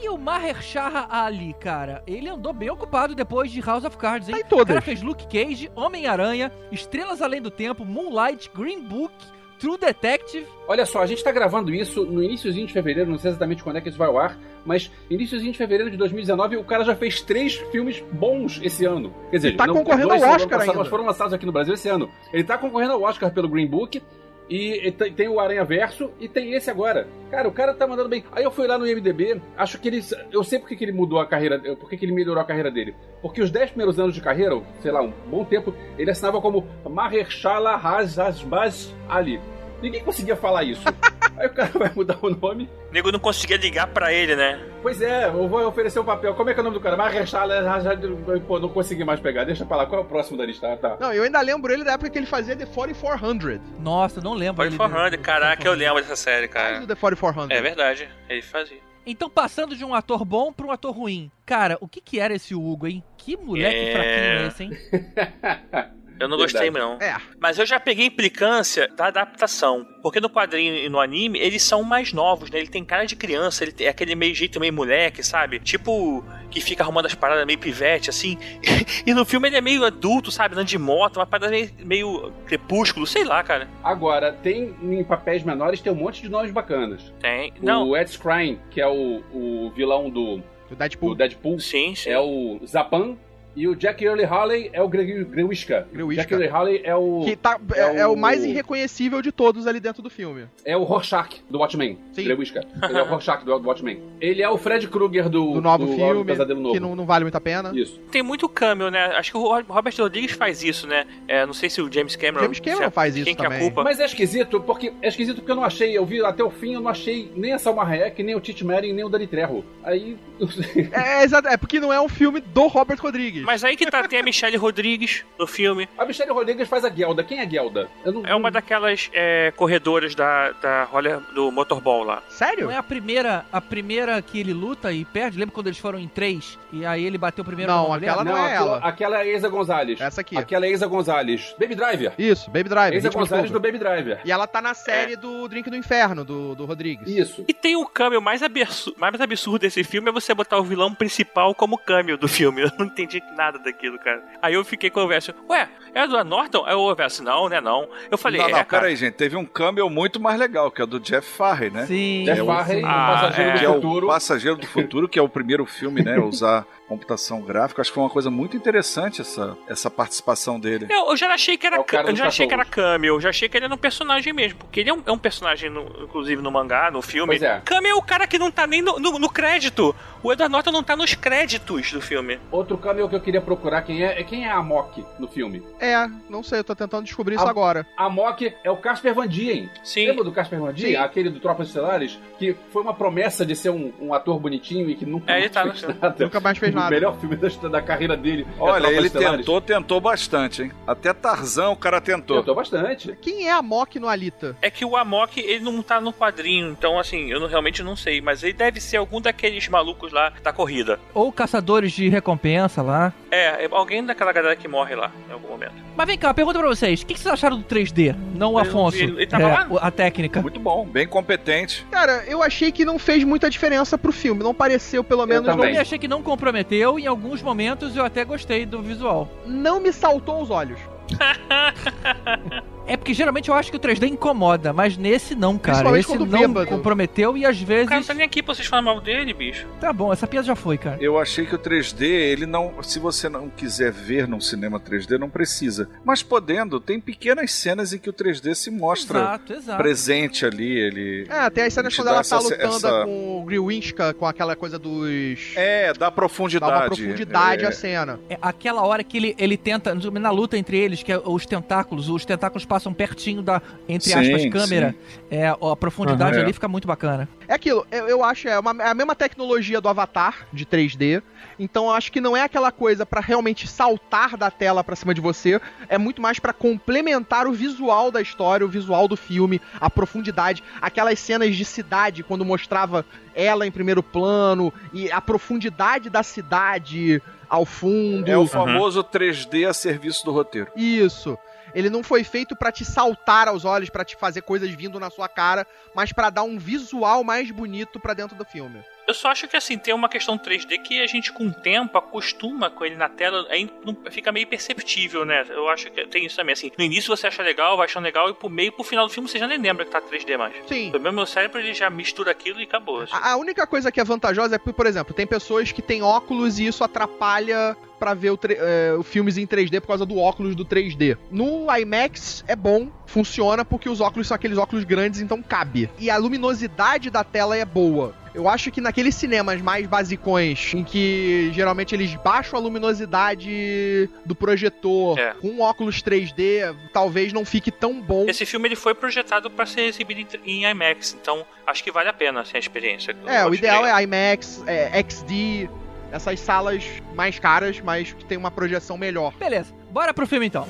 E 0.00 0.08
o 0.10 0.18
Mahershala 0.18 1.06
Ali, 1.10 1.54
cara, 1.58 2.02
ele 2.06 2.28
andou 2.28 2.52
bem 2.52 2.68
ocupado 2.70 3.14
depois 3.14 3.50
de 3.50 3.60
House 3.60 3.84
of 3.84 3.96
Cards, 3.96 4.28
hein? 4.28 4.34
Tá 4.34 4.40
em 4.40 4.44
O 4.44 4.48
todas. 4.48 4.66
cara 4.74 4.80
fez 4.96 5.02
Luke 5.02 5.26
Cage, 5.26 5.70
Homem-Aranha, 5.76 6.50
Estrelas 6.72 7.20
Além 7.20 7.42
do 7.42 7.50
Tempo, 7.50 7.84
Moonlight, 7.84 8.50
Green 8.54 8.80
Book, 8.82 9.12
True 9.58 9.78
Detective. 9.78 10.46
Olha 10.66 10.86
só, 10.86 11.00
a 11.00 11.06
gente 11.06 11.22
tá 11.22 11.30
gravando 11.32 11.72
isso 11.74 12.04
no 12.04 12.22
iníciozinho 12.22 12.66
de 12.66 12.72
fevereiro, 12.72 13.10
não 13.10 13.18
sei 13.18 13.30
exatamente 13.30 13.62
quando 13.62 13.76
é 13.76 13.80
que 13.80 13.88
isso 13.88 13.98
vai 13.98 14.08
ao 14.08 14.18
ar, 14.18 14.38
mas 14.64 14.90
iníciozinho 15.10 15.52
de 15.52 15.58
fevereiro 15.58 15.90
de 15.90 15.96
2019, 15.96 16.56
o 16.56 16.64
cara 16.64 16.84
já 16.84 16.94
fez 16.94 17.20
três 17.20 17.54
filmes 17.70 18.02
bons 18.12 18.60
esse 18.62 18.84
ano. 18.84 19.12
Quer 19.30 19.36
dizer, 19.36 19.52
E 19.54 19.56
tá 19.56 19.66
não, 19.66 19.74
concorrendo 19.74 20.08
dois 20.08 20.22
ao 20.22 20.28
ano 20.28 20.36
Oscar 20.36 20.50
passado, 20.58 20.70
ainda. 20.70 20.78
mas 20.80 20.88
foram 20.88 21.04
lançados 21.04 21.32
aqui 21.32 21.46
no 21.46 21.52
Brasil 21.52 21.74
esse 21.74 21.88
ano. 21.88 22.10
Ele 22.32 22.44
tá 22.44 22.56
concorrendo 22.58 22.92
ao 22.92 23.02
Oscar 23.02 23.32
pelo 23.32 23.48
Green 23.48 23.66
Book, 23.66 24.02
e, 24.48 24.88
e 24.88 24.92
tem, 24.92 25.28
o 25.28 25.40
Aranha 25.40 25.64
Verso 25.64 26.10
e 26.20 26.28
tem 26.28 26.52
esse 26.52 26.70
agora. 26.70 27.08
Cara, 27.30 27.48
o 27.48 27.52
cara 27.52 27.74
tá 27.74 27.86
mandando 27.86 28.08
bem. 28.08 28.24
Aí 28.30 28.44
eu 28.44 28.50
fui 28.50 28.66
lá 28.66 28.78
no 28.78 28.86
IMDB, 28.86 29.40
acho 29.56 29.78
que 29.78 29.88
ele. 29.88 30.00
Eu 30.30 30.44
sei 30.44 30.58
porque 30.58 30.76
que 30.76 30.84
ele 30.84 30.92
mudou 30.92 31.18
a 31.18 31.26
carreira. 31.26 31.60
Porque 31.76 31.96
que 31.96 32.04
ele 32.04 32.12
melhorou 32.12 32.40
a 32.40 32.46
carreira 32.46 32.70
dele. 32.70 32.94
Porque 33.20 33.42
os 33.42 33.50
10 33.50 33.70
primeiros 33.70 33.98
anos 33.98 34.14
de 34.14 34.20
carreira, 34.20 34.60
sei 34.80 34.92
lá, 34.92 35.02
um 35.02 35.12
bom 35.28 35.44
tempo, 35.44 35.74
ele 35.98 36.10
assinava 36.10 36.40
como 36.40 36.66
Mahershala 36.88 37.76
Razazbaz 37.76 38.94
Ali. 39.08 39.40
Ninguém 39.82 40.02
conseguia 40.02 40.36
falar 40.36 40.64
isso. 40.64 40.82
Aí 41.38 41.46
o 41.48 41.52
cara 41.52 41.70
vai 41.78 41.92
mudar 41.94 42.16
o 42.22 42.30
nome. 42.30 42.68
O 42.90 42.92
nego 42.94 43.12
não 43.12 43.18
conseguia 43.18 43.58
ligar 43.58 43.86
pra 43.88 44.10
ele, 44.10 44.34
né? 44.34 44.58
Pois 44.80 45.02
é, 45.02 45.26
eu 45.26 45.46
vou 45.46 45.66
oferecer 45.66 46.00
um 46.00 46.04
papel. 46.04 46.34
Como 46.34 46.48
é 46.48 46.54
que 46.54 46.60
é 46.60 46.62
o 46.62 46.64
nome 46.64 46.78
do 46.78 46.80
cara? 46.82 46.96
Mahershala 46.96 47.60
Razazbaz. 47.60 48.42
Pô, 48.46 48.58
não 48.58 48.70
consegui 48.70 49.04
mais 49.04 49.20
pegar. 49.20 49.44
Deixa 49.44 49.66
pra 49.66 49.76
lá. 49.76 49.86
Qual 49.86 50.00
é 50.00 50.04
o 50.04 50.08
próximo 50.08 50.38
da 50.38 50.46
lista? 50.46 50.72
Ah, 50.72 50.76
tá. 50.78 50.96
Não, 50.98 51.12
eu 51.12 51.24
ainda 51.24 51.40
lembro 51.42 51.70
ele 51.70 51.84
da 51.84 51.92
época 51.92 52.08
que 52.08 52.18
ele 52.18 52.26
fazia 52.26 52.56
The 52.56 52.64
4400. 52.64 53.60
Nossa, 53.78 54.20
não 54.22 54.32
lembro. 54.32 54.56
Pode 54.56 54.68
ele 54.70 54.76
for 54.78 54.88
dele. 55.10 55.18
caraca, 55.18 55.68
eu 55.68 55.74
lembro 55.74 56.00
dessa 56.00 56.16
série, 56.16 56.48
Faz 56.48 56.72
cara. 56.72 56.84
o 56.84 56.86
The 56.86 56.94
4400. 56.94 57.50
É 57.56 57.60
verdade, 57.60 58.08
ele 58.30 58.40
fazia. 58.42 58.78
Então, 59.04 59.28
passando 59.30 59.76
de 59.76 59.84
um 59.84 59.94
ator 59.94 60.24
bom 60.24 60.52
pra 60.52 60.66
um 60.66 60.70
ator 60.72 60.92
ruim. 60.96 61.30
Cara, 61.44 61.76
o 61.80 61.86
que 61.86 62.00
que 62.00 62.18
era 62.18 62.34
esse 62.34 62.54
Hugo, 62.54 62.86
hein? 62.88 63.04
Que 63.18 63.36
moleque 63.36 63.76
É. 63.76 63.92
fraquinho 63.92 64.48
esse, 64.48 64.64
hein? 64.64 65.90
Eu 66.18 66.28
não 66.28 66.38
Verdade. 66.38 66.66
gostei, 66.66 66.70
não. 66.70 66.94
É. 67.00 67.16
Mas 67.38 67.58
eu 67.58 67.66
já 67.66 67.78
peguei 67.78 68.06
implicância 68.06 68.88
da 68.96 69.06
adaptação. 69.08 69.86
Porque 70.02 70.20
no 70.20 70.30
quadrinho 70.30 70.74
e 70.74 70.88
no 70.88 70.98
anime, 71.00 71.38
eles 71.38 71.62
são 71.62 71.82
mais 71.82 72.12
novos, 72.12 72.50
né? 72.50 72.58
Ele 72.58 72.68
tem 72.68 72.84
cara 72.84 73.04
de 73.04 73.14
criança, 73.16 73.64
ele 73.64 73.72
tem 73.72 73.86
aquele 73.88 74.14
meio 74.14 74.34
jeito 74.34 74.58
meio 74.58 74.72
moleque, 74.72 75.22
sabe? 75.22 75.58
Tipo, 75.60 76.24
que 76.50 76.60
fica 76.60 76.82
arrumando 76.82 77.06
as 77.06 77.14
paradas 77.14 77.44
meio 77.44 77.58
pivete, 77.58 78.08
assim. 78.08 78.38
e 79.06 79.12
no 79.12 79.24
filme 79.24 79.48
ele 79.48 79.56
é 79.56 79.60
meio 79.60 79.84
adulto, 79.84 80.30
sabe? 80.30 80.54
Andando 80.54 80.68
de 80.68 80.78
moto, 80.78 81.16
uma 81.18 81.26
parada 81.26 81.50
meio, 81.50 81.70
meio 81.80 82.32
crepúsculo, 82.46 83.06
sei 83.06 83.24
lá, 83.24 83.42
cara. 83.42 83.68
Agora, 83.84 84.32
tem 84.32 84.74
em 84.82 85.04
papéis 85.04 85.42
menores, 85.42 85.80
tem 85.80 85.92
um 85.92 85.96
monte 85.96 86.22
de 86.22 86.28
nomes 86.28 86.50
bacanas. 86.50 87.12
Tem. 87.20 87.52
Não. 87.60 87.88
O 87.88 87.96
Ed 87.96 88.10
Skrein, 88.10 88.58
que 88.70 88.80
é 88.80 88.86
o, 88.86 89.22
o 89.32 89.70
vilão 89.74 90.08
do, 90.08 90.36
O 90.36 90.42
do 90.70 90.76
Deadpool. 90.76 91.14
Deadpool, 91.14 91.60
Sim, 91.60 91.94
sim. 91.94 92.08
é 92.10 92.18
o 92.18 92.60
Zapan. 92.66 93.16
E 93.56 93.66
o 93.66 93.74
Jack 93.74 94.04
Early 94.04 94.24
Halley 94.24 94.68
é 94.72 94.82
o 94.82 94.88
Gre- 94.88 95.24
Grewisca. 95.24 95.88
Grewisca. 95.92 96.22
Jack 96.22 96.32
Early 96.34 96.46
Halley 96.48 96.80
é 96.84 96.94
o, 96.94 97.22
Que 97.24 97.34
tá, 97.34 97.58
é, 97.74 98.00
é 98.00 98.06
o 98.06 98.12
o- 98.12 98.16
mais 98.16 98.44
irreconhecível 98.44 99.22
de 99.22 99.32
todos 99.32 99.66
ali 99.66 99.80
dentro 99.80 100.02
do 100.02 100.10
filme. 100.10 100.44
é 100.64 100.76
o 100.76 100.82
Rorschach 100.84 101.42
do 101.48 101.58
Watchmen. 101.58 101.98
Sim. 102.12 102.24
Grewisca. 102.24 102.60
Ele 102.82 102.98
é 102.98 103.02
o 103.02 103.06
Rorschach 103.06 103.44
do, 103.44 103.58
do 103.58 103.66
Watchmen. 103.66 104.02
Ele 104.20 104.42
é 104.42 104.48
o 104.48 104.58
Fred 104.58 104.86
Krueger 104.88 105.28
do, 105.30 105.54
Do 105.54 105.60
novo 105.62 105.86
do 105.86 105.92
filme, 105.94 106.24
Pesadelo 106.24 106.60
Novo. 106.60 106.74
que 106.74 106.80
não, 106.80 106.94
não 106.94 107.06
vale 107.06 107.24
muito 107.24 107.34
a 107.36 107.40
pena. 107.40 107.72
Isso. 107.74 107.98
Tem 108.10 108.22
muito 108.22 108.46
cameo, 108.48 108.90
né? 108.90 109.06
Acho 109.16 109.30
que 109.32 109.36
o 109.38 109.40
Ro- 109.40 109.64
Robert 109.66 109.94
Rodrigues 109.98 110.32
faz 110.32 110.62
isso, 110.62 110.86
né? 110.86 111.06
É, 111.26 111.46
não 111.46 111.54
sei 111.54 111.70
se 111.70 111.80
o 111.80 111.90
James 111.90 112.14
Cameron. 112.14 112.42
James 112.44 112.60
Cameron 112.60 112.84
é- 112.84 112.90
faz 112.90 113.16
isso 113.16 113.24
quem 113.24 113.34
que 113.34 113.40
é 113.40 113.44
também. 113.44 113.58
a 113.58 113.62
culpa. 113.62 113.82
Mas 113.84 113.98
é 114.00 114.04
esquisito, 114.04 114.60
porque 114.60 114.92
é 115.00 115.08
esquisito 115.08 115.36
porque 115.36 115.50
eu 115.52 115.56
não 115.56 115.64
achei, 115.64 115.96
eu 115.96 116.04
vi 116.04 116.22
até 116.22 116.44
o 116.44 116.50
fim, 116.50 116.74
eu 116.74 116.80
não 116.80 116.90
achei 116.90 117.32
nem 117.34 117.52
a 117.54 117.58
Salma 117.58 117.84
Hayek, 117.84 118.22
nem 118.22 118.34
o 118.34 118.40
Tite 118.40 118.64
Merrin, 118.66 118.92
nem 118.92 119.04
o 119.04 119.08
Dani 119.08 119.26
Trejo. 119.26 119.64
Aí. 119.82 120.16
É, 120.92 121.20
é, 121.20 121.24
exato, 121.24 121.48
é 121.48 121.56
porque 121.56 121.80
não 121.80 121.90
é 121.92 121.98
um 122.00 122.08
filme 122.08 122.40
do 122.40 122.66
Robert 122.66 122.98
Rodrigues. 123.00 123.42
Mas 123.46 123.62
aí 123.62 123.76
que 123.76 123.86
tá, 123.88 124.02
tem 124.08 124.18
a 124.18 124.22
Michelle 124.24 124.56
Rodrigues 124.56 125.24
no 125.38 125.46
filme. 125.46 125.88
A 125.96 126.04
Michelle 126.04 126.32
Rodrigues 126.32 126.68
faz 126.68 126.84
a 126.84 126.90
Gelda. 126.90 127.22
Quem 127.22 127.38
é 127.38 127.42
a 127.42 127.48
Gelda? 127.48 127.88
Não, 128.04 128.26
É 128.26 128.34
uma 128.34 128.50
daquelas 128.50 129.08
é, 129.12 129.52
corredoras 129.56 130.16
da, 130.16 130.50
da 130.50 130.82
roller 130.84 131.20
do 131.32 131.52
motorball 131.52 132.02
lá. 132.02 132.22
Sério? 132.28 132.64
Não 132.64 132.72
é 132.72 132.76
a 132.76 132.82
primeira, 132.82 133.46
a 133.52 133.60
primeira 133.60 134.20
que 134.20 134.40
ele 134.40 134.52
luta 134.52 134.92
e 134.92 135.04
perde? 135.04 135.38
Lembra 135.38 135.54
quando 135.54 135.68
eles 135.68 135.78
foram 135.78 135.96
em 135.98 136.08
três? 136.08 136.58
E 136.72 136.84
aí 136.84 137.04
ele 137.04 137.16
bateu 137.16 137.44
primeiro 137.44 137.70
Não, 137.70 137.92
aquela 137.92 138.24
não 138.24 138.36
é 138.36 138.52
aquela, 138.52 138.76
ela. 138.76 138.78
aquela 138.78 139.18
é 139.18 139.20
a 139.20 139.36
Isa 139.36 139.48
Gonzalez. 139.48 140.00
Essa 140.00 140.22
aqui. 140.22 140.36
Aquela 140.36 140.66
é 140.66 140.68
a 140.68 140.72
Isa 140.72 140.86
Gonzalez. 140.88 141.54
Baby 141.58 141.76
Driver. 141.76 142.12
Isso, 142.18 142.50
Baby 142.50 142.68
Driver. 142.68 142.98
Isa 142.98 143.10
Gonzalez 143.10 143.50
do 143.50 143.60
Baby 143.60 143.78
Driver. 143.78 144.20
E 144.24 144.32
ela 144.32 144.48
tá 144.48 144.60
na 144.60 144.74
série 144.74 145.14
do 145.14 145.46
Drink 145.46 145.70
do 145.70 145.76
Inferno, 145.76 146.24
do, 146.24 146.56
do 146.56 146.64
Rodrigues. 146.64 147.06
Isso. 147.08 147.44
E 147.46 147.54
tem 147.54 147.76
o 147.76 147.86
câmbio 147.86 148.20
mais, 148.20 148.42
absurdo, 148.42 148.98
mais 148.98 149.20
absurdo 149.20 149.60
desse 149.60 149.84
filme 149.84 150.08
é 150.08 150.12
você 150.12 150.34
botar 150.34 150.58
o 150.58 150.64
vilão 150.64 150.92
principal 150.92 151.54
como 151.54 151.78
câmbio 151.78 152.18
do 152.18 152.26
filme. 152.26 152.62
Eu 152.62 152.72
não 152.78 152.86
entendi 152.86 153.20
nada 153.36 153.58
daquilo, 153.58 153.98
cara. 153.98 154.22
Aí 154.42 154.54
eu 154.54 154.64
fiquei 154.64 154.90
com 154.90 155.00
o 155.00 155.06
verso, 155.08 155.32
ué, 155.48 155.68
é 155.94 156.06
do 156.06 156.24
Norton? 156.24 156.64
Aí 156.66 156.74
o 156.74 156.94
verso, 156.94 157.22
não, 157.22 157.48
né, 157.48 157.60
não. 157.60 157.88
Eu 158.10 158.18
falei, 158.18 158.40
não, 158.40 158.48
é, 158.48 158.52
não, 158.52 158.58
cara. 158.64 158.66
peraí, 158.82 158.96
gente. 158.96 159.14
Teve 159.14 159.36
um 159.36 159.44
cameo 159.44 159.88
muito 159.90 160.18
mais 160.20 160.38
legal, 160.38 160.70
que 160.70 160.80
é 160.80 160.84
o 160.84 160.86
do 160.86 160.98
Jeff 160.98 161.28
Farley, 161.28 161.70
né? 161.70 161.86
Sim. 161.86 162.24
Jeff 162.24 162.40
É 162.40 162.42
o- 162.42 162.46
Farley, 162.46 162.82
o 162.82 162.86
Ah, 162.86 163.18
Passageiro 163.20 163.50
é. 163.50 163.52
do 163.52 163.58
Que 163.58 163.64
é 163.64 163.68
o 163.68 163.74
Futuro. 163.74 164.06
Passageiro 164.08 164.56
do 164.56 164.66
Futuro, 164.66 165.08
que 165.08 165.18
é 165.18 165.22
o 165.22 165.28
primeiro 165.28 165.64
filme, 165.66 166.02
né? 166.02 166.16
a 166.16 166.24
Usar 166.24 166.66
computação 166.88 167.40
gráfica. 167.42 167.80
Acho 167.82 167.90
que 167.90 167.94
foi 167.94 168.04
uma 168.04 168.10
coisa 168.10 168.30
muito 168.30 168.56
interessante 168.56 169.20
essa, 169.20 169.56
essa 169.68 169.90
participação 169.90 170.58
dele. 170.60 170.86
Eu, 170.90 171.10
eu 171.10 171.16
já 171.16 171.28
achei 171.32 171.56
que 171.56 171.66
era 171.66 171.76
É 171.76 171.82
cara 171.82 172.10
eu 172.10 172.16
já 172.16 172.26
achei 172.26 172.46
que 172.46 172.54
era 172.54 172.64
cameo, 172.64 173.16
eu 173.16 173.20
já 173.20 173.30
achei 173.30 173.48
que 173.48 173.56
ele 173.56 173.66
era 173.66 173.74
um 173.74 173.78
personagem 173.78 174.32
mesmo, 174.32 174.58
porque 174.58 174.80
ele 174.80 174.90
é 174.90 174.94
um, 174.94 175.02
é 175.06 175.12
um 175.12 175.18
personagem, 175.18 175.68
no- 175.70 175.86
inclusive 176.04 176.40
no 176.42 176.50
mangá, 176.50 176.90
no 176.90 177.02
filme. 177.02 177.38
Pois 177.38 177.42
é. 177.42 177.60
Cameo 177.64 177.92
é 177.92 177.94
o 177.94 178.02
cara 178.02 178.26
que 178.26 178.38
não 178.38 178.50
tá 178.50 178.66
nem 178.66 178.82
no, 178.82 178.98
no- 178.98 179.18
no 179.18 179.28
crédito. 179.30 179.94
O 180.22 180.32
Edward 180.32 180.50
Norton 180.50 180.72
não 180.72 180.82
tá 180.82 180.96
nos 180.96 181.14
créditos 181.14 181.92
do 181.92 182.00
filme. 182.00 182.38
Outro 182.50 182.76
cameo 182.76 183.08
que 183.08 183.14
eu 183.14 183.20
queria 183.20 183.40
procurar 183.40 183.82
quem 183.82 184.02
é, 184.04 184.20
é 184.20 184.24
quem 184.24 184.44
é 184.46 184.50
a 184.50 184.56
Amok 184.56 185.04
no 185.18 185.28
filme. 185.28 185.62
É, 185.78 186.06
não 186.28 186.42
sei, 186.42 186.58
eu 186.60 186.64
tô 186.64 186.74
tentando 186.74 187.04
descobrir 187.04 187.36
isso 187.36 187.46
Ah. 187.46 187.50
agora. 187.50 187.86
A 187.96 188.06
Amok 188.06 188.52
é 188.64 188.70
o 188.70 188.76
Casper 188.76 189.14
Van 189.14 189.28
Dien. 189.28 189.68
Sim. 189.84 190.06
Lembra 190.08 190.24
do 190.24 190.32
Casper 190.32 190.60
Van 190.60 190.72
Dien? 190.72 190.90
Sim. 190.92 190.96
Aquele 190.96 191.30
do 191.30 191.38
Tropas 191.40 191.68
Estelares? 191.68 192.18
Que 192.38 192.56
foi 192.72 192.82
uma 192.82 192.94
promessa 192.94 193.44
de 193.46 193.54
ser 193.54 193.70
um, 193.70 193.92
um 194.00 194.12
ator 194.14 194.38
bonitinho 194.40 194.90
e 194.90 194.94
que 194.96 195.06
nunca 195.06 195.30
É, 195.32 195.36
ele 195.36 195.40
mais 195.42 195.52
tá 195.52 195.64
no 195.64 195.72
fez 195.74 196.00
nada. 196.00 196.24
Nunca 196.24 196.40
mais 196.40 196.58
fez 196.58 196.74
nada. 196.76 196.88
O 196.88 196.90
melhor 196.90 197.16
filme 197.18 197.36
da, 197.36 197.48
da 197.68 197.82
carreira 197.82 198.16
dele. 198.16 198.46
é 198.58 198.62
Olha, 198.62 198.86
ele 198.88 199.06
Estelares. 199.06 199.38
tentou, 199.38 199.60
tentou 199.60 200.00
bastante, 200.00 200.62
hein? 200.62 200.72
Até 200.86 201.12
Tarzan 201.12 201.70
o 201.70 201.76
cara 201.76 202.00
tentou. 202.00 202.38
Tentou 202.38 202.54
bastante. 202.54 203.16
Quem 203.20 203.48
é 203.48 203.52
a 203.52 203.62
Mok 203.62 203.98
no 203.98 204.08
Alita? 204.08 204.56
É 204.62 204.70
que 204.70 204.84
o 204.84 204.96
Amok, 204.96 205.40
ele 205.40 205.64
não 205.64 205.82
tá 205.82 206.00
no 206.00 206.12
quadrinho, 206.12 206.70
então 206.70 206.98
assim, 206.98 207.30
eu 207.30 207.40
não- 207.40 207.48
realmente 207.48 207.82
não 207.82 207.96
sei, 207.96 208.20
mas 208.20 208.42
ele 208.42 208.52
deve 208.52 208.80
ser 208.80 208.96
algum 208.98 209.20
daqueles 209.20 209.68
malucos 209.68 210.12
lá 210.12 210.32
da 210.42 210.52
corrida. 210.52 210.98
Ou 211.14 211.32
caçadores 211.32 211.92
de 211.92 212.08
recompensa 212.08 212.82
lá. 212.82 213.12
É, 213.30 213.64
é 213.64 213.68
alguém 213.70 214.04
daquela 214.04 214.32
galera 214.32 214.56
que 214.56 214.68
morre 214.68 214.94
lá, 214.94 215.10
em 215.28 215.32
algum 215.32 215.48
momento. 215.48 215.72
Mas 215.96 216.06
vem 216.06 216.18
cá, 216.18 216.32
pergunta 216.34 216.58
pra 216.58 216.68
vocês: 216.68 217.02
o 217.02 217.06
que 217.06 217.14
que 217.14 217.20
vocês 217.20 217.32
acharam 217.32 217.56
do 217.58 217.64
3D? 217.64 218.14
Não 218.34 218.50
o 218.50 218.52
não 218.52 218.58
Afonso. 218.58 218.96
vi, 218.98 219.04
ele 219.04 219.26
tava 219.26 219.44
é, 219.44 219.46
lá? 219.52 219.68
A 219.80 219.90
técnica. 219.90 220.40
Muito 220.42 220.60
bom, 220.60 220.86
bem 220.86 221.06
competente. 221.06 221.84
Cara, 221.90 222.24
eu 222.26 222.42
achei 222.42 222.70
que 222.70 222.84
não 222.84 222.98
fez 222.98 223.24
muita 223.24 223.48
diferença 223.48 223.96
pro 223.96 224.12
filme. 224.12 224.42
Não 224.42 224.54
pareceu, 224.54 225.02
pelo 225.02 225.26
menos, 225.26 225.46
Eu 225.46 225.52
também. 225.52 225.66
também 225.68 225.80
achei 225.80 225.98
que 225.98 226.06
não 226.08 226.22
comprometeu. 226.22 226.65
Em 226.70 227.06
alguns 227.06 227.42
momentos 227.42 227.96
eu 227.96 228.04
até 228.04 228.24
gostei 228.24 228.66
do 228.66 228.82
visual. 228.82 229.28
não 229.46 229.80
me 229.80 229.92
saltou 229.92 230.36
aos 230.36 230.50
olhos. 230.50 230.80
É 232.86 232.96
porque 232.96 233.12
geralmente 233.14 233.48
eu 233.48 233.54
acho 233.54 233.70
que 233.70 233.76
o 233.76 233.80
3D 233.80 234.08
incomoda, 234.08 234.72
mas 234.72 234.96
nesse 234.96 235.34
não, 235.34 235.58
cara. 235.58 235.98
Esse 235.98 236.16
não 236.16 236.26
bêbado. 236.26 236.66
comprometeu 236.66 237.36
e 237.36 237.44
às 237.44 237.60
O 237.60 237.66
cara 237.66 237.84
não 237.84 237.90
vezes. 237.90 238.06
tá 238.06 238.14
nem 238.14 238.24
aqui 238.24 238.42
pra 238.42 238.54
vocês 238.54 238.66
falarem 238.68 238.84
mal 238.84 239.00
dele, 239.00 239.32
bicho. 239.34 239.66
Tá 239.80 239.92
bom, 239.92 240.12
essa 240.12 240.26
piada 240.26 240.46
já 240.46 240.54
foi, 240.56 240.78
cara. 240.78 240.96
Eu 241.00 241.18
achei 241.18 241.44
que 241.46 241.54
o 241.54 241.58
3D, 241.58 242.02
ele 242.02 242.46
não. 242.46 242.82
Se 242.82 242.98
você 242.98 243.28
não 243.28 243.48
quiser 243.48 243.90
ver 243.92 244.28
num 244.28 244.40
cinema 244.40 244.78
3D, 244.80 245.18
não 245.18 245.28
precisa. 245.28 245.88
Mas 246.04 246.22
podendo, 246.22 246.78
tem 246.80 247.00
pequenas 247.00 247.52
cenas 247.52 247.92
em 247.92 247.98
que 247.98 248.08
o 248.08 248.12
3D 248.12 248.54
se 248.54 248.70
mostra 248.70 249.18
Exato, 249.18 249.52
exato. 249.52 249.78
presente 249.82 250.46
ali. 250.46 250.76
Ele. 250.78 251.26
É, 251.28 251.50
tem 251.50 251.64
as 251.64 251.72
cenas 251.72 251.94
quando 251.94 252.06
dá 252.06 252.12
ela 252.14 252.22
tá 252.24 252.36
essa- 252.36 252.38
lutando 252.38 252.76
essa- 252.76 253.04
com 253.04 253.40
o 253.40 253.44
Grillwinska, 253.44 254.14
com 254.14 254.26
aquela 254.26 254.54
coisa 254.56 254.78
dos... 254.78 255.52
É, 255.56 255.92
dá 255.92 256.06
Dá 256.06 256.10
profundidade. 256.12 256.72
uma 256.72 256.86
profundidade 256.86 257.64
É. 257.64 257.68
à 257.68 257.72
cena. 257.72 258.20
É 258.30 258.38
aquela 258.40 258.82
hora 258.86 259.02
que 259.02 259.16
ele, 259.16 259.34
ele 259.38 259.56
tenta, 259.56 259.92
na 259.94 260.30
luta 260.30 260.56
entre 260.56 260.78
eles, 260.78 261.02
que 261.02 261.10
é 261.12 261.18
os 261.24 261.44
tentáculos, 261.46 262.08
os 262.08 262.24
tentáculos 262.24 262.64
passam 262.76 262.92
pertinho 262.92 263.40
da, 263.40 263.62
entre 263.88 264.10
Sim, 264.10 264.18
aspas, 264.18 264.50
câmera. 264.52 264.94
É, 265.30 265.48
a 265.48 265.76
profundidade 265.76 266.36
Aham. 266.36 266.44
ali 266.44 266.52
fica 266.52 266.68
muito 266.68 266.86
bacana. 266.86 267.26
É 267.48 267.54
aquilo, 267.54 267.86
eu, 267.90 268.06
eu 268.06 268.22
acho, 268.22 268.46
é, 268.48 268.58
uma- 268.58 268.82
é 268.82 268.88
a 268.88 268.94
mesma 268.94 269.14
tecnologia 269.14 269.80
do 269.80 269.88
Avatar, 269.88 270.46
de 270.52 270.66
3D. 270.66 271.22
Então 271.58 271.86
eu 271.86 271.92
acho 271.92 272.12
que 272.12 272.20
não 272.20 272.36
é 272.36 272.42
aquela 272.42 272.70
coisa 272.70 273.06
pra 273.06 273.18
realmente 273.22 273.66
saltar 273.66 274.36
da 274.36 274.50
tela 274.50 274.84
pra 274.84 274.94
cima 274.94 275.14
de 275.14 275.22
você. 275.22 275.58
É 275.88 275.96
muito 275.96 276.20
mais 276.20 276.38
pra 276.38 276.52
complementar 276.52 277.46
o 277.46 277.52
visual 277.52 278.10
da 278.10 278.20
história, 278.20 278.66
o 278.66 278.68
visual 278.68 279.08
do 279.08 279.16
filme, 279.16 279.58
a 279.80 279.88
profundidade. 279.88 280.62
Aquelas 280.82 281.18
cenas 281.18 281.56
de 281.56 281.64
cidade, 281.64 282.22
quando 282.22 282.44
mostrava 282.44 283.06
ela 283.34 283.66
em 283.66 283.70
primeiro 283.70 284.02
plano, 284.02 284.70
e 284.92 285.10
a 285.10 285.20
profundidade 285.22 286.10
da 286.10 286.22
cidade 286.22 287.22
ao 287.48 287.64
fundo. 287.64 288.30
É 288.30 288.36
o 288.36 288.46
famoso 288.46 289.02
3D 289.02 289.66
a 289.66 289.72
serviço 289.72 290.24
do 290.26 290.32
roteiro. 290.32 290.68
Isso. 290.76 291.38
Ele 291.76 291.90
não 291.90 292.02
foi 292.02 292.24
feito 292.24 292.56
pra 292.56 292.72
te 292.72 292.86
saltar 292.86 293.48
aos 293.48 293.66
olhos, 293.66 293.90
pra 293.90 294.02
te 294.02 294.16
fazer 294.16 294.40
coisas 294.40 294.70
vindo 294.70 294.98
na 294.98 295.10
sua 295.10 295.28
cara, 295.28 295.66
mas 295.94 296.10
pra 296.10 296.30
dar 296.30 296.42
um 296.42 296.58
visual 296.58 297.22
mais 297.22 297.50
bonito 297.50 298.00
pra 298.00 298.14
dentro 298.14 298.34
do 298.34 298.46
filme. 298.46 298.82
Eu 299.06 299.12
só 299.12 299.28
acho 299.28 299.46
que 299.46 299.56
assim, 299.56 299.76
tem 299.76 299.94
uma 299.94 300.08
questão 300.08 300.38
3D 300.38 300.80
que 300.82 301.00
a 301.00 301.06
gente 301.06 301.30
com 301.32 301.46
o 301.46 301.52
tempo 301.52 301.96
acostuma 301.96 302.70
com 302.70 302.84
ele 302.84 302.96
na 302.96 303.10
tela, 303.10 303.46
aí 303.50 303.70
fica 304.10 304.32
meio 304.32 304.46
perceptível, 304.46 305.26
né? 305.26 305.44
Eu 305.50 305.68
acho 305.68 305.90
que 305.90 306.06
tem 306.06 306.24
isso 306.24 306.34
também, 306.34 306.54
assim. 306.54 306.72
No 306.78 306.82
início 306.82 307.14
você 307.14 307.26
acha 307.26 307.42
legal, 307.42 307.76
vai 307.76 307.84
achando 307.84 308.04
legal, 308.04 308.30
e 308.30 308.34
pro 308.34 308.48
meio, 308.48 308.72
pro 308.72 308.82
final 308.82 309.06
do 309.06 309.12
filme 309.12 309.28
você 309.28 309.38
já 309.38 309.46
nem 309.46 309.58
lembra 309.58 309.84
que 309.84 309.90
tá 309.90 310.00
3D 310.00 310.36
mais. 310.38 310.54
Sim. 310.66 310.90
Pelo 310.90 311.02
menos 311.02 311.14
meu 311.14 311.26
cérebro 311.26 311.60
ele 311.60 311.74
já 311.74 311.90
mistura 311.90 312.30
aquilo 312.30 312.58
e 312.58 312.64
acabou. 312.64 313.02
assim. 313.02 313.12
A, 313.14 313.32
a 313.32 313.36
única 313.36 313.66
coisa 313.66 313.92
que 313.92 314.00
é 314.00 314.04
vantajosa 314.04 314.56
é, 314.56 314.58
por 314.58 314.86
exemplo, 314.86 315.14
tem 315.14 315.26
pessoas 315.26 315.70
que 315.70 315.82
têm 315.82 316.02
óculos 316.02 316.58
e 316.58 316.66
isso 316.66 316.82
atrapalha 316.82 317.76
pra 317.98 318.14
ver 318.14 318.30
o, 318.30 318.38
é, 318.48 318.94
o 318.98 319.02
filmes 319.02 319.36
em 319.36 319.46
3D 319.46 319.80
por 319.80 319.88
causa 319.88 320.06
do 320.06 320.18
óculos 320.18 320.54
do 320.54 320.64
3D. 320.64 321.16
No 321.30 321.66
IMAX 321.76 322.44
é 322.46 322.54
bom, 322.56 322.88
funciona 323.06 323.64
porque 323.64 323.88
os 323.88 324.00
óculos 324.00 324.26
são 324.28 324.34
aqueles 324.34 324.58
óculos 324.58 324.84
grandes, 324.84 325.20
então 325.20 325.42
cabe. 325.42 325.90
E 325.98 326.10
a 326.10 326.16
luminosidade 326.16 327.10
da 327.10 327.24
tela 327.24 327.56
é 327.56 327.64
boa. 327.64 328.14
Eu 328.34 328.48
acho 328.50 328.70
que 328.70 328.82
naqueles 328.82 329.14
cinemas 329.14 329.62
mais 329.62 329.86
basicões, 329.86 330.74
em 330.74 330.84
que 330.84 331.50
geralmente 331.54 331.94
eles 331.94 332.14
baixam 332.16 332.58
a 332.58 332.62
luminosidade 332.62 334.10
do 334.26 334.34
projetor 334.34 335.18
É. 335.18 335.32
com 335.40 335.60
óculos 335.60 336.02
3D, 336.02 336.74
talvez 336.92 337.32
não 337.32 337.46
fique 337.46 337.70
tão 337.70 337.98
bom. 338.00 338.26
Esse 338.28 338.44
filme 338.44 338.68
ele 338.68 338.76
foi 338.76 338.94
projetado 338.94 339.50
pra 339.50 339.64
ser 339.64 339.82
exibido 339.82 340.38
em, 340.44 340.64
IMAX, 340.70 341.16
então 341.20 341.46
acho 341.66 341.82
que 341.82 341.90
vale 341.90 342.10
a 342.10 342.12
pena 342.12 342.40
assim, 342.42 342.56
a 342.56 342.60
experiência. 342.60 343.16
É, 343.26 343.46
o 343.46 343.54
ideal 343.54 343.86
é 343.86 344.02
IMAX, 344.02 344.62
é, 344.66 345.02
XD, 345.02 345.70
essas 346.12 346.40
salas 346.40 346.84
mais 347.14 347.38
caras, 347.38 347.80
mas 347.80 348.12
que 348.12 348.24
tem 348.24 348.38
uma 348.38 348.50
projeção 348.50 348.96
melhor. 348.96 349.32
Beleza, 349.34 349.72
bora 349.90 350.12
pro 350.14 350.26
filme 350.26 350.46
então. 350.46 350.66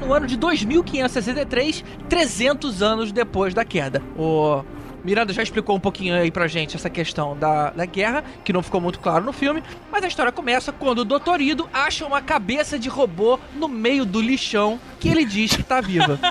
No 0.00 0.12
ano 0.12 0.26
de 0.26 0.36
2563, 0.36 1.84
300 2.08 2.82
anos 2.82 3.12
depois 3.12 3.54
da 3.54 3.64
queda. 3.64 4.02
O 4.16 4.64
Miranda 5.04 5.32
já 5.32 5.42
explicou 5.42 5.76
um 5.76 5.80
pouquinho 5.80 6.14
aí 6.14 6.30
pra 6.30 6.46
gente 6.46 6.76
essa 6.76 6.90
questão 6.90 7.36
da, 7.36 7.70
da 7.70 7.84
guerra, 7.84 8.24
que 8.44 8.52
não 8.52 8.62
ficou 8.62 8.80
muito 8.80 8.98
claro 8.98 9.24
no 9.24 9.32
filme, 9.32 9.62
mas 9.90 10.04
a 10.04 10.08
história 10.08 10.32
começa 10.32 10.72
quando 10.72 11.00
o 11.00 11.04
Dr. 11.04 11.40
Ido 11.40 11.68
acha 11.72 12.06
uma 12.06 12.20
cabeça 12.20 12.78
de 12.78 12.88
robô 12.88 13.38
no 13.54 13.68
meio 13.68 14.04
do 14.04 14.20
lixão 14.20 14.80
que 14.98 15.08
ele 15.08 15.24
diz 15.24 15.54
que 15.54 15.62
tá 15.62 15.80
viva. 15.80 16.18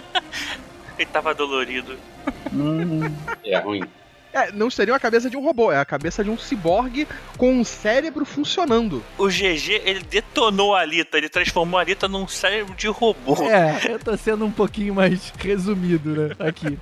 Ele 0.98 1.06
tava 1.06 1.34
dolorido. 1.34 1.98
É 3.46 3.58
ruim. 3.58 3.84
É, 4.40 4.52
não 4.54 4.70
seria 4.70 4.96
a 4.96 5.00
cabeça 5.00 5.30
de 5.30 5.36
um 5.36 5.44
robô, 5.44 5.72
é 5.72 5.78
a 5.78 5.86
cabeça 5.86 6.24
de 6.24 6.30
um 6.30 6.38
ciborgue 6.38 7.06
com 7.38 7.60
um 7.60 7.64
cérebro 7.64 8.24
funcionando. 8.24 9.04
O 9.18 9.28
GG, 9.28 9.82
ele 9.84 10.02
detonou 10.02 10.74
a 10.74 10.82
Alita, 10.82 11.18
ele 11.18 11.28
transformou 11.28 11.78
a 11.78 11.82
Alita 11.82 12.08
num 12.08 12.28
cérebro 12.28 12.74
de 12.74 12.88
robô. 12.88 13.36
é, 13.50 13.92
eu 13.92 14.00
tô 14.00 14.16
sendo 14.16 14.46
um 14.46 14.52
pouquinho 14.52 14.96
mais 14.96 15.34
resumido, 15.38 16.10
né, 16.16 16.36
aqui. 16.40 16.78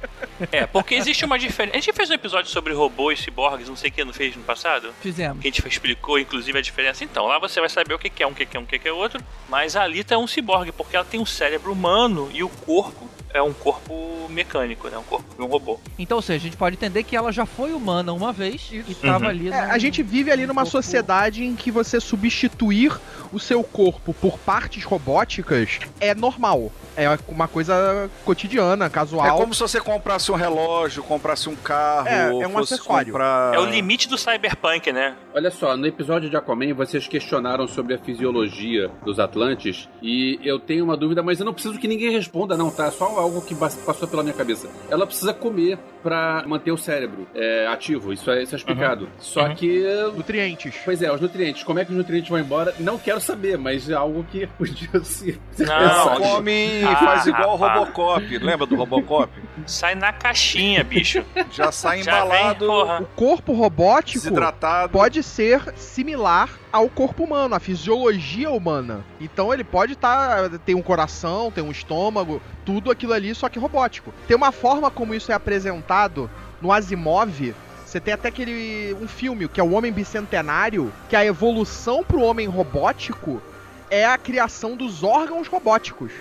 É, 0.51 0.67
porque 0.67 0.93
existe 0.93 1.25
uma 1.25 1.39
diferença. 1.39 1.77
A 1.77 1.79
gente 1.79 1.93
fez 1.93 2.11
um 2.11 2.13
episódio 2.13 2.51
sobre 2.51 2.73
robôs, 2.73 3.19
ciborgues, 3.19 3.67
não 3.67 3.75
sei 3.75 3.89
o 3.89 3.93
que, 3.93 4.05
não 4.05 4.13
fez 4.13 4.35
no 4.35 4.43
passado? 4.43 4.93
Fizemos. 5.01 5.41
Que 5.41 5.47
a 5.47 5.51
gente 5.51 5.67
explicou, 5.67 6.19
inclusive, 6.19 6.57
a 6.57 6.61
diferença. 6.61 7.03
Então, 7.03 7.25
lá 7.25 7.39
você 7.39 7.59
vai 7.59 7.69
saber 7.69 7.95
o 7.95 7.99
que 7.99 8.21
é 8.21 8.27
um, 8.27 8.31
o 8.31 8.35
que 8.35 8.55
é 8.55 8.59
um, 8.59 8.63
o 8.63 8.67
que 8.67 8.77
que 8.77 8.87
é 8.87 8.93
outro. 8.93 9.19
Mas 9.49 9.75
a 9.75 9.81
Alita 9.81 10.13
é 10.13 10.17
um 10.17 10.27
ciborgue, 10.27 10.71
porque 10.71 10.95
ela 10.95 11.05
tem 11.05 11.19
um 11.19 11.25
cérebro 11.25 11.71
humano 11.71 12.29
e 12.33 12.43
o 12.43 12.49
corpo 12.49 13.09
é 13.33 13.41
um 13.41 13.53
corpo 13.53 13.93
mecânico, 14.29 14.89
né? 14.89 14.97
Um 14.97 15.03
corpo 15.03 15.35
de 15.35 15.41
um 15.41 15.47
robô. 15.47 15.79
Então, 15.97 16.17
ou 16.17 16.21
seja, 16.21 16.37
a 16.37 16.43
gente 16.47 16.57
pode 16.57 16.75
entender 16.75 17.03
que 17.03 17.15
ela 17.15 17.31
já 17.31 17.45
foi 17.45 17.73
humana 17.73 18.11
uma 18.13 18.31
vez 18.33 18.69
e 18.71 18.93
tava 18.95 19.25
Uhum. 19.25 19.29
ali 19.29 19.47
É, 19.51 19.65
no- 19.65 19.71
a 19.73 19.77
gente 19.77 20.01
vive 20.03 20.31
ali 20.31 20.45
numa 20.45 20.61
corpo- 20.63 20.71
sociedade 20.71 21.43
em 21.43 21.55
que 21.55 21.71
você 21.71 21.99
substituir 21.99 22.91
o 23.31 23.39
seu 23.39 23.63
corpo 23.63 24.13
por 24.13 24.37
partes 24.39 24.83
robóticas 24.83 25.79
é 25.99 26.13
normal. 26.15 26.71
É 26.95 27.05
uma 27.27 27.47
coisa 27.47 28.09
cotidiana, 28.25 28.89
casual. 28.89 29.25
É 29.27 29.31
como 29.31 29.53
se 29.53 29.59
você 29.59 29.79
comprasse 29.79 30.31
um 30.31 30.35
relógio, 30.35 31.03
comprasse 31.03 31.47
um 31.47 31.55
carro, 31.55 32.07
É, 32.07 32.31
ou 32.31 32.41
é 32.41 32.47
um 32.47 32.51
fosse 32.51 32.73
acessório. 32.73 33.11
comprar... 33.13 33.53
É 33.53 33.59
o 33.59 33.65
limite 33.65 34.07
do 34.09 34.17
cyberpunk, 34.17 34.91
né? 34.91 35.15
Olha 35.35 35.51
só, 35.51 35.77
no 35.77 35.85
episódio 35.85 36.27
de 36.29 36.35
Aquaman 36.35 36.73
vocês 36.73 37.07
questionaram 37.07 37.67
sobre 37.67 37.93
a 37.93 37.99
fisiologia 37.99 38.89
dos 39.05 39.19
Atlantes 39.19 39.87
e 40.01 40.39
eu 40.43 40.59
tenho 40.59 40.83
uma 40.85 40.97
dúvida, 40.97 41.21
mas 41.21 41.39
eu 41.39 41.45
não 41.45 41.53
preciso 41.53 41.77
que 41.77 41.87
ninguém 41.87 42.11
responda 42.11 42.57
não, 42.57 42.71
tá? 42.71 42.87
É 42.87 42.91
só 42.91 43.07
algo 43.19 43.41
que 43.41 43.53
passou 43.55 44.07
pela 44.07 44.23
minha 44.23 44.33
cabeça. 44.35 44.67
Ela 44.89 45.05
precisa 45.05 45.33
comer 45.33 45.77
pra 46.03 46.43
manter 46.47 46.71
o 46.71 46.77
cérebro 46.77 47.27
é, 47.35 47.67
ativo, 47.67 48.13
isso 48.13 48.29
é, 48.31 48.43
isso 48.43 48.55
é 48.55 48.57
explicado. 48.57 49.09
Só 49.19 49.47
Uhum. 49.47 49.55
que... 49.55 49.83
Nutrientes. 50.15 50.75
Pois 50.85 51.01
é, 51.01 51.11
os 51.11 51.19
nutrientes. 51.19 51.63
Como 51.63 51.79
é 51.79 51.85
que 51.85 51.91
os 51.91 51.97
nutrientes 51.97 52.29
vão 52.29 52.39
embora? 52.39 52.73
Não 52.79 52.97
quero 52.97 53.19
saber, 53.19 53.57
mas 53.57 53.89
é 53.89 53.93
algo 53.93 54.23
que 54.31 54.47
podia 54.57 55.03
ser 55.03 55.39
ser 55.51 55.65
Não, 55.67 56.15
come 56.21 56.79
e 56.81 56.83
Ah, 56.83 56.95
faz 56.95 57.27
igual 57.27 57.53
o. 57.53 57.55
Robocop. 57.55 58.37
Lembra 58.37 58.65
do 58.65 58.75
Robocop? 58.75 59.29
Sai 59.65 59.95
na 59.95 60.13
caixinha, 60.13 60.83
bicho. 60.83 61.23
Já 61.51 61.71
sai 61.71 62.03
Já 62.03 62.23
vem, 62.23 62.29
embalado, 62.29 62.65
porra. 62.67 63.01
O 63.01 63.05
corpo 63.07 63.53
robótico 63.53 64.19
desidratado. 64.23 64.93
pode 64.93 65.21
ser 65.23 65.73
similar 65.75 66.49
ao 66.77 66.89
corpo 66.89 67.23
humano, 67.23 67.55
à 67.55 67.59
fisiologia 67.59 68.51
humana. 68.51 69.03
Então 69.19 69.51
ele 69.51 69.63
pode 69.63 69.93
estar. 69.93 70.47
tem 70.59 70.75
um 70.75 70.81
coração, 70.81 71.51
tem 71.51 71.63
um 71.63 71.71
estômago, 71.71 72.39
tudo 72.63 72.91
aquilo 72.91 73.13
ali, 73.13 73.33
só 73.33 73.49
que 73.49 73.57
robótico. 73.57 74.13
Tem 74.27 74.37
uma 74.37 74.51
forma 74.51 74.91
como 74.91 75.15
isso 75.15 75.31
é 75.31 75.35
apresentado 75.35 76.29
no 76.61 76.71
Asimov. 76.71 77.55
Você 77.83 77.99
tem 77.99 78.13
até 78.13 78.27
aquele. 78.27 78.95
um 79.01 79.07
filme, 79.07 79.47
que 79.47 79.59
é 79.59 79.63
o 79.63 79.71
Homem 79.71 79.91
Bicentenário, 79.91 80.93
que 81.09 81.15
a 81.15 81.25
evolução 81.25 82.03
pro 82.03 82.21
homem 82.21 82.47
robótico 82.47 83.41
é 83.89 84.05
a 84.05 84.17
criação 84.17 84.75
dos 84.75 85.03
órgãos 85.03 85.47
robóticos. 85.47 86.11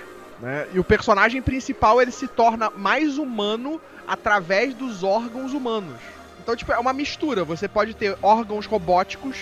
né? 0.41 0.67
E 0.73 0.79
o 0.79 0.85
personagem 0.85 1.43
principal 1.43 2.01
ele 2.01 2.13
se 2.13 2.29
torna 2.29 2.71
mais 2.71 3.19
humano 3.19 3.79
através 4.09 4.73
dos 4.73 5.03
órgãos 5.03 5.53
humanos. 5.53 6.01
Então, 6.41 6.57
tipo, 6.57 6.73
é 6.73 6.79
uma 6.79 6.95
mistura. 6.95 7.45
Você 7.45 7.69
pode 7.69 7.93
ter 7.93 8.17
órgãos 8.23 8.65
robóticos 8.65 9.37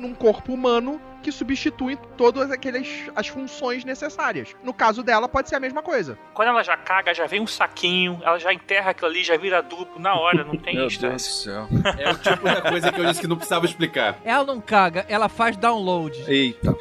num 0.00 0.14
corpo 0.14 0.52
humano 0.52 1.00
que 1.22 1.30
substituem 1.30 1.96
todas 2.16 2.50
aquelas 2.50 2.88
as 3.14 3.28
funções 3.28 3.84
necessárias. 3.84 4.54
No 4.62 4.72
caso 4.72 5.02
dela, 5.02 5.28
pode 5.28 5.48
ser 5.48 5.56
a 5.56 5.60
mesma 5.60 5.82
coisa. 5.82 6.18
Quando 6.34 6.48
ela 6.48 6.62
já 6.62 6.76
caga, 6.76 7.12
já 7.12 7.26
vem 7.26 7.40
um 7.40 7.46
saquinho, 7.46 8.20
ela 8.22 8.38
já 8.38 8.52
enterra 8.52 8.90
aquilo 8.90 9.08
ali, 9.08 9.22
já 9.22 9.36
vira 9.36 9.62
duplo 9.62 10.00
na 10.00 10.14
hora, 10.14 10.44
não 10.44 10.56
tem 10.56 10.74
Meu 10.74 10.82
Deus 10.82 10.94
estresse. 10.94 11.28
do 11.28 11.34
céu. 11.34 11.68
É 11.98 12.10
o 12.10 12.16
tipo 12.16 12.42
da 12.42 12.62
coisa 12.62 12.90
que 12.90 13.00
eu 13.00 13.06
disse 13.06 13.20
que 13.20 13.26
não 13.26 13.36
precisava 13.36 13.66
explicar. 13.66 14.18
Ela 14.24 14.44
não 14.44 14.60
caga, 14.60 15.04
ela 15.08 15.28
faz 15.28 15.56
download. 15.56 16.24
Eita. 16.26 16.74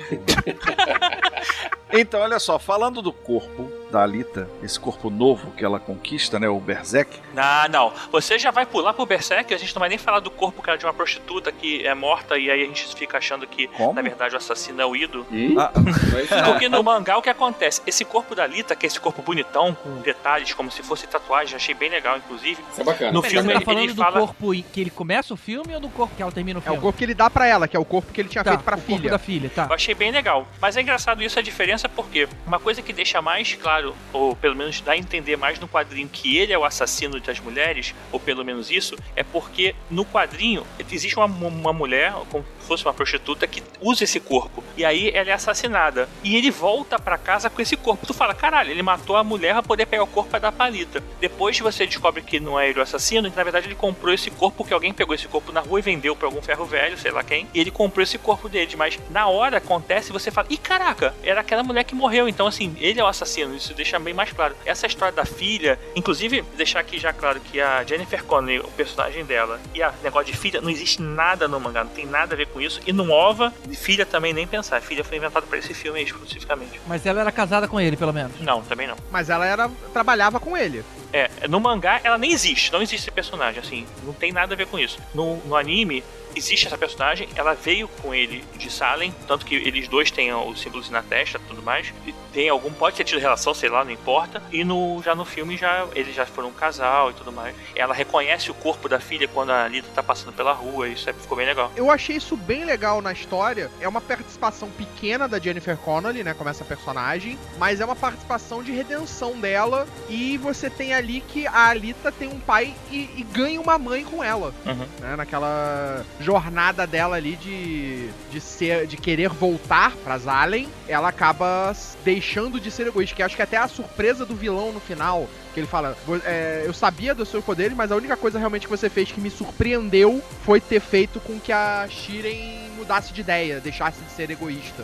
então, 1.91 2.22
olha 2.22 2.39
só, 2.39 2.57
falando 2.57 3.01
do 3.01 3.11
corpo 3.11 3.78
da 3.91 4.03
Alita, 4.03 4.47
esse 4.63 4.79
corpo 4.79 5.09
novo 5.09 5.51
que 5.51 5.63
ela 5.65 5.79
conquista, 5.79 6.39
né, 6.39 6.47
o 6.47 6.59
Berserk, 6.59 7.17
Não, 7.33 7.67
não. 7.69 7.93
Você 8.11 8.37
já 8.37 8.51
vai 8.51 8.65
pular 8.65 8.93
pro 8.93 9.05
Berserk, 9.05 9.53
a 9.53 9.57
gente 9.57 9.73
não 9.75 9.79
vai 9.79 9.89
nem 9.89 9.97
falar 9.97 10.19
do 10.19 10.29
corpo 10.31 10.61
cara, 10.61 10.77
de 10.77 10.85
uma 10.85 10.93
prostituta 10.93 11.51
que 11.51 11.85
é 11.85 11.93
morta 11.93 12.37
e 12.37 12.49
aí 12.51 12.61
a 12.63 12.65
gente 12.65 12.85
fica 12.95 13.17
achando 13.17 13.47
que, 13.47 13.67
Como? 13.67 13.93
na 13.93 14.01
verdade, 14.01 14.33
o 14.35 14.37
assassino 14.37 14.81
é 14.81 14.85
o 14.85 14.95
Ido. 14.95 15.25
Ah. 15.57 15.71
é. 16.35 16.43
Porque 16.51 16.69
no 16.69 16.83
mangá 16.83 17.17
o 17.17 17.21
que 17.21 17.29
acontece? 17.29 17.81
Esse 17.87 18.03
corpo 18.05 18.35
da 18.35 18.45
Lita, 18.45 18.75
que 18.75 18.85
é 18.85 18.87
esse 18.87 18.99
corpo 18.99 19.21
bonitão, 19.21 19.73
com 19.75 19.97
detalhes 20.01 20.53
como 20.53 20.71
se 20.71 20.83
fosse 20.83 21.07
tatuagem, 21.07 21.55
achei 21.55 21.73
bem 21.73 21.89
legal, 21.89 22.17
inclusive. 22.17 22.61
Isso 22.71 22.81
é 22.81 22.83
bacana. 22.83 23.11
No 23.11 23.21
Você 23.21 23.29
filme 23.29 23.49
tá 23.49 23.55
ele, 23.55 23.65
falando 23.65 23.83
ele 23.83 23.93
do 23.93 24.01
fala. 24.03 24.19
corpo 24.19 24.51
que 24.73 24.81
ele 24.81 24.89
começa 24.89 25.33
o 25.33 25.37
filme 25.37 25.73
ou 25.75 25.79
do 25.81 25.89
corpo 25.89 26.15
que 26.15 26.21
ela 26.21 26.31
termina 26.31 26.59
o 26.59 26.61
É 26.61 26.63
filme? 26.63 26.77
o 26.77 26.81
corpo 26.81 26.97
que 26.97 27.03
ele 27.05 27.13
dá 27.13 27.29
pra 27.29 27.47
ela, 27.47 27.67
que 27.67 27.75
é 27.75 27.79
o 27.79 27.85
corpo 27.85 28.11
que 28.11 28.19
ele 28.21 28.29
tinha 28.29 28.43
tá, 28.43 28.51
feito 28.51 28.63
pra 28.63 28.75
o 28.77 28.81
corpo 28.81 28.97
filha. 28.97 29.11
da 29.11 29.19
filha, 29.19 29.49
tá. 29.53 29.65
Eu 29.69 29.73
achei 29.75 29.95
bem 29.95 30.11
legal. 30.11 30.47
Mas 30.61 30.75
é 30.77 30.81
engraçado 30.81 31.23
isso, 31.23 31.37
a 31.39 31.41
diferença, 31.41 31.87
porque 31.87 32.27
uma 32.45 32.59
coisa 32.59 32.81
que 32.81 32.91
deixa 32.93 33.21
mais 33.21 33.53
claro, 33.55 33.78
ou 34.13 34.36
pelo 34.36 34.55
menos 34.55 34.82
dá 34.82 34.93
a 34.93 34.97
entender 34.97 35.38
mais 35.38 35.59
no 35.59 35.67
quadrinho 35.67 36.09
que 36.09 36.38
ele 36.38 36.53
é 36.53 36.57
o 36.57 36.65
assassino 36.65 37.19
das 37.19 37.39
mulheres, 37.39 37.93
ou 38.11 38.19
pelo 38.19 38.43
menos 38.43 38.69
isso, 38.71 38.95
é 39.15 39.23
porque 39.23 39.75
no 39.89 40.05
quadrinho 40.05 40.65
existe 40.80 41.15
uma, 41.17 41.25
uma 41.25 41.73
mulher, 41.73 42.13
como 42.30 42.43
se 42.59 42.67
fosse 42.67 42.86
uma 42.86 42.93
prostituta, 42.93 43.47
que 43.47 43.63
usa 43.82 44.03
esse 44.03 44.19
corpo. 44.19 44.63
E 44.77 44.86
aí 44.86 45.09
ela 45.13 45.30
é 45.30 45.34
assassinada. 45.34 46.07
E 46.23 46.36
ele 46.36 46.51
volta 46.51 46.99
pra 46.99 47.17
casa 47.17 47.49
com 47.49 47.61
esse 47.61 47.75
corpo. 47.75 48.05
Tu 48.05 48.13
fala, 48.13 48.34
caralho, 48.34 48.71
ele 48.71 48.84
matou 48.84 49.15
a 49.15 49.23
mulher 49.23 49.53
pra 49.53 49.63
poder 49.63 49.86
pegar 49.86 50.03
o 50.03 50.07
corpo 50.07 50.30
pra 50.30 50.39
dar 50.39 50.51
palita. 50.51 51.03
Depois 51.19 51.59
você 51.59 51.86
descobre 51.86 52.21
que 52.21 52.39
não 52.39 52.59
é 52.59 52.69
ele 52.69 52.80
o 52.80 52.82
assassino, 52.82 53.27
e 53.27 53.32
na 53.36 53.43
verdade 53.43 53.67
ele 53.67 53.75
comprou 53.75 54.13
esse 54.13 54.30
corpo, 54.30 54.63
que 54.63 54.73
alguém 54.73 54.93
pegou 54.93 55.15
esse 55.15 55.27
corpo 55.27 55.51
na 55.51 55.61
rua 55.61 55.80
e 55.80 55.82
vendeu 55.82 56.15
pra 56.15 56.27
algum 56.27 56.41
ferro 56.41 56.65
velho, 56.65 56.97
sei 56.97 57.11
lá 57.11 57.23
quem. 57.23 57.47
E 57.53 57.59
ele 57.59 57.71
comprou 57.71 58.03
esse 58.03 58.17
corpo 58.17 58.47
dele. 58.47 58.75
Mas 58.77 58.99
na 59.09 59.27
hora 59.27 59.57
acontece, 59.57 60.11
você 60.11 60.30
fala, 60.30 60.47
ih, 60.49 60.57
caraca, 60.57 61.13
era 61.23 61.41
aquela 61.41 61.63
mulher 61.63 61.84
que 61.84 61.95
morreu. 61.95 62.27
Então, 62.27 62.47
assim, 62.47 62.75
ele 62.80 62.99
é 62.99 63.03
o 63.03 63.07
assassino. 63.07 63.55
Isso 63.55 63.68
deixa 63.74 63.99
bem 63.99 64.13
mais 64.13 64.32
claro. 64.32 64.55
Essa 64.65 64.88
história 64.88 65.13
da 65.13 65.26
filha, 65.26 65.80
inclusive, 65.95 66.43
deixar 66.55 66.80
aqui 66.80 66.99
já 66.99 67.13
claro 67.13 67.39
que 67.39 67.59
a 67.59 67.84
Jennifer 67.84 68.24
Connelly, 68.24 68.59
o 68.59 68.72
personagem 68.72 69.26
dela, 69.26 69.59
e 69.74 69.82
a 69.82 69.93
negócio 70.03 70.32
de 70.32 70.38
filha, 70.38 70.61
não 70.61 70.70
existe 70.70 71.01
nada 71.01 71.47
no 71.47 71.59
mangá, 71.59 71.84
não 71.84 71.91
tem 71.91 72.05
nada 72.05 72.34
a 72.34 72.38
ver 72.38 72.47
com 72.47 72.61
isso. 72.61 72.80
E 72.86 72.93
no 72.93 73.11
OVA, 73.11 73.53
filha 73.74 74.05
também 74.05 74.34
nem 74.34 74.45
pensar. 74.45 74.82
Filha 74.82 75.03
foi 75.03 75.17
inventada 75.17 75.45
pra 75.45 75.57
esse 75.57 75.74
filme 75.74 76.03
especificamente. 76.03 76.80
Mas 76.88 77.05
ela 77.05 77.22
era 77.22 77.32
casada 77.32 77.67
com 77.67 77.80
ele, 77.80 77.97
pelo 77.97 78.13
menos. 78.13 78.39
Não, 78.39 78.61
também 78.61 78.88
não. 78.88 78.95
Mas 79.11 79.30
ela 79.30 79.45
era 79.45 79.70
trabalhava 79.93 80.39
com 80.39 80.55
ele. 80.55 80.84
É, 81.12 81.30
no 81.47 81.60
mangá 81.60 81.99
ela 82.03 82.18
nem 82.18 82.32
existe, 82.32 82.72
não 82.72 82.82
existe 82.82 83.03
esse 83.05 83.12
personagem, 83.12 83.60
assim, 83.60 83.86
não 84.03 84.14
tem 84.14 84.32
nada 84.32 84.53
a 84.53 84.57
ver 84.57 84.68
com 84.68 84.78
isso. 84.78 84.99
No, 85.14 85.38
no 85.45 85.55
anime, 85.55 86.03
existe 86.36 86.68
essa 86.68 86.78
personagem, 86.78 87.28
ela 87.36 87.53
veio 87.55 87.88
com 87.88 88.14
ele 88.14 88.43
de 88.55 88.70
Salem, 88.72 89.14
tanto 89.28 89.45
que 89.45 89.55
eles 89.55 89.88
dois 89.88 90.12
têm 90.12 90.32
os 90.34 90.62
símbolos 90.62 90.89
na 90.89 91.01
testa 91.01 91.39
tudo 91.47 91.62
mais. 91.64 91.91
E 92.05 92.14
tem 92.32 92.47
algum, 92.49 92.72
pode 92.72 92.95
ter 92.95 93.03
tido 93.03 93.20
relação, 93.20 93.53
sei 93.53 93.70
lá, 93.70 93.84
não 93.84 93.91
importa. 93.91 94.41
E 94.51 94.64
no, 94.64 95.01
já 95.03 95.16
no 95.16 95.26
filme 95.26 95.57
já 95.57 95.88
eles 95.95 96.16
já 96.16 96.26
foram 96.26 96.49
um 96.49 96.53
casal 96.53 97.10
e 97.10 97.14
tudo 97.14 97.32
mais. 97.32 97.55
Ela 97.76 97.93
reconhece 97.93 98.51
o 98.51 98.53
corpo 98.53 98.88
da 98.88 98.99
filha 98.99 99.28
quando 99.28 99.51
a 99.51 99.68
Lita 99.68 99.88
tá 99.93 100.03
passando 100.03 100.32
pela 100.34 100.53
rua, 100.53 100.88
isso 100.88 101.10
é- 101.10 101.14
ficou 101.14 101.36
bem 101.36 101.45
legal. 101.47 101.72
Eu 101.76 101.89
achei 101.89 102.16
isso 102.16 102.38
bem 102.38 102.64
legal 102.64 103.01
na 103.01 103.12
história. 103.12 103.72
É 103.82 103.88
uma 103.88 103.99
participação 104.01 104.70
pequena 104.70 105.28
da 105.28 105.39
Jennifer 105.39 105.76
Connelly, 105.78 106.24
né, 106.24 106.34
como 106.36 106.49
essa 106.49 106.64
personagem, 106.64 107.38
mas 107.57 107.82
é 107.82 107.86
uma 107.86 107.95
participação 107.95 108.62
de 108.64 108.72
redenção 108.72 109.39
dela 109.39 109.88
e 110.07 110.38
você 110.38 110.70
tem 110.70 110.93
ali 111.00 111.22
que 111.22 111.47
a 111.47 111.68
Alita 111.70 112.12
tem 112.12 112.28
um 112.30 112.39
pai 112.39 112.74
e, 112.91 113.10
e 113.18 113.26
ganha 113.34 113.60
uma 113.60 113.78
mãe 113.78 114.04
com 114.04 114.24
ela, 114.24 114.54
Uhum. 114.66 114.86
né, 115.02 115.16
naquela 115.16 116.06
jornada 116.20 116.86
dela 116.86 117.16
ali 117.16 117.36
de, 117.36 118.10
de 118.32 118.39
ser 118.41 118.86
de 118.86 118.95
querer 118.97 119.30
voltar 119.30 119.95
pra 120.04 120.18
Zalen, 120.18 120.68
ela 120.88 121.10
acaba 121.10 121.74
deixando 122.06 122.60
de 122.60 122.70
ser 122.70 122.88
egoísta, 122.88 123.16
que 123.16 123.24
acho 123.24 123.36
que 123.36 123.41
até 123.41 123.58
a 123.58 123.68
surpresa 123.68 124.26
do 124.26 124.36
vilão 124.36 124.72
no 124.72 124.80
final, 124.80 125.28
que 125.54 125.60
ele 125.60 125.68
fala, 125.68 125.97
"Vo- 126.06 126.22
é, 126.24 126.64
eu 126.66 126.74
sabia 126.74 127.16
dos 127.16 127.30
seus 127.30 127.43
poderes, 127.43 127.76
mas 127.76 127.91
a 127.91 127.95
única 127.95 128.16
coisa 128.16 128.38
realmente 128.38 128.66
que 128.68 128.72
você 128.72 128.89
fez 128.89 129.12
que 129.12 129.20
me 129.20 129.30
surpreendeu 129.30 130.22
foi 130.45 130.60
ter 130.62 130.80
feito 130.80 131.20
com 131.20 131.39
que 131.39 131.52
a 131.52 131.88
Shiren 131.89 132.68
mudasse 132.80 133.13
de 133.13 133.21
ideia, 133.21 133.59
deixasse 133.59 134.01
de 134.01 134.11
ser 134.11 134.30
egoísta. 134.32 134.84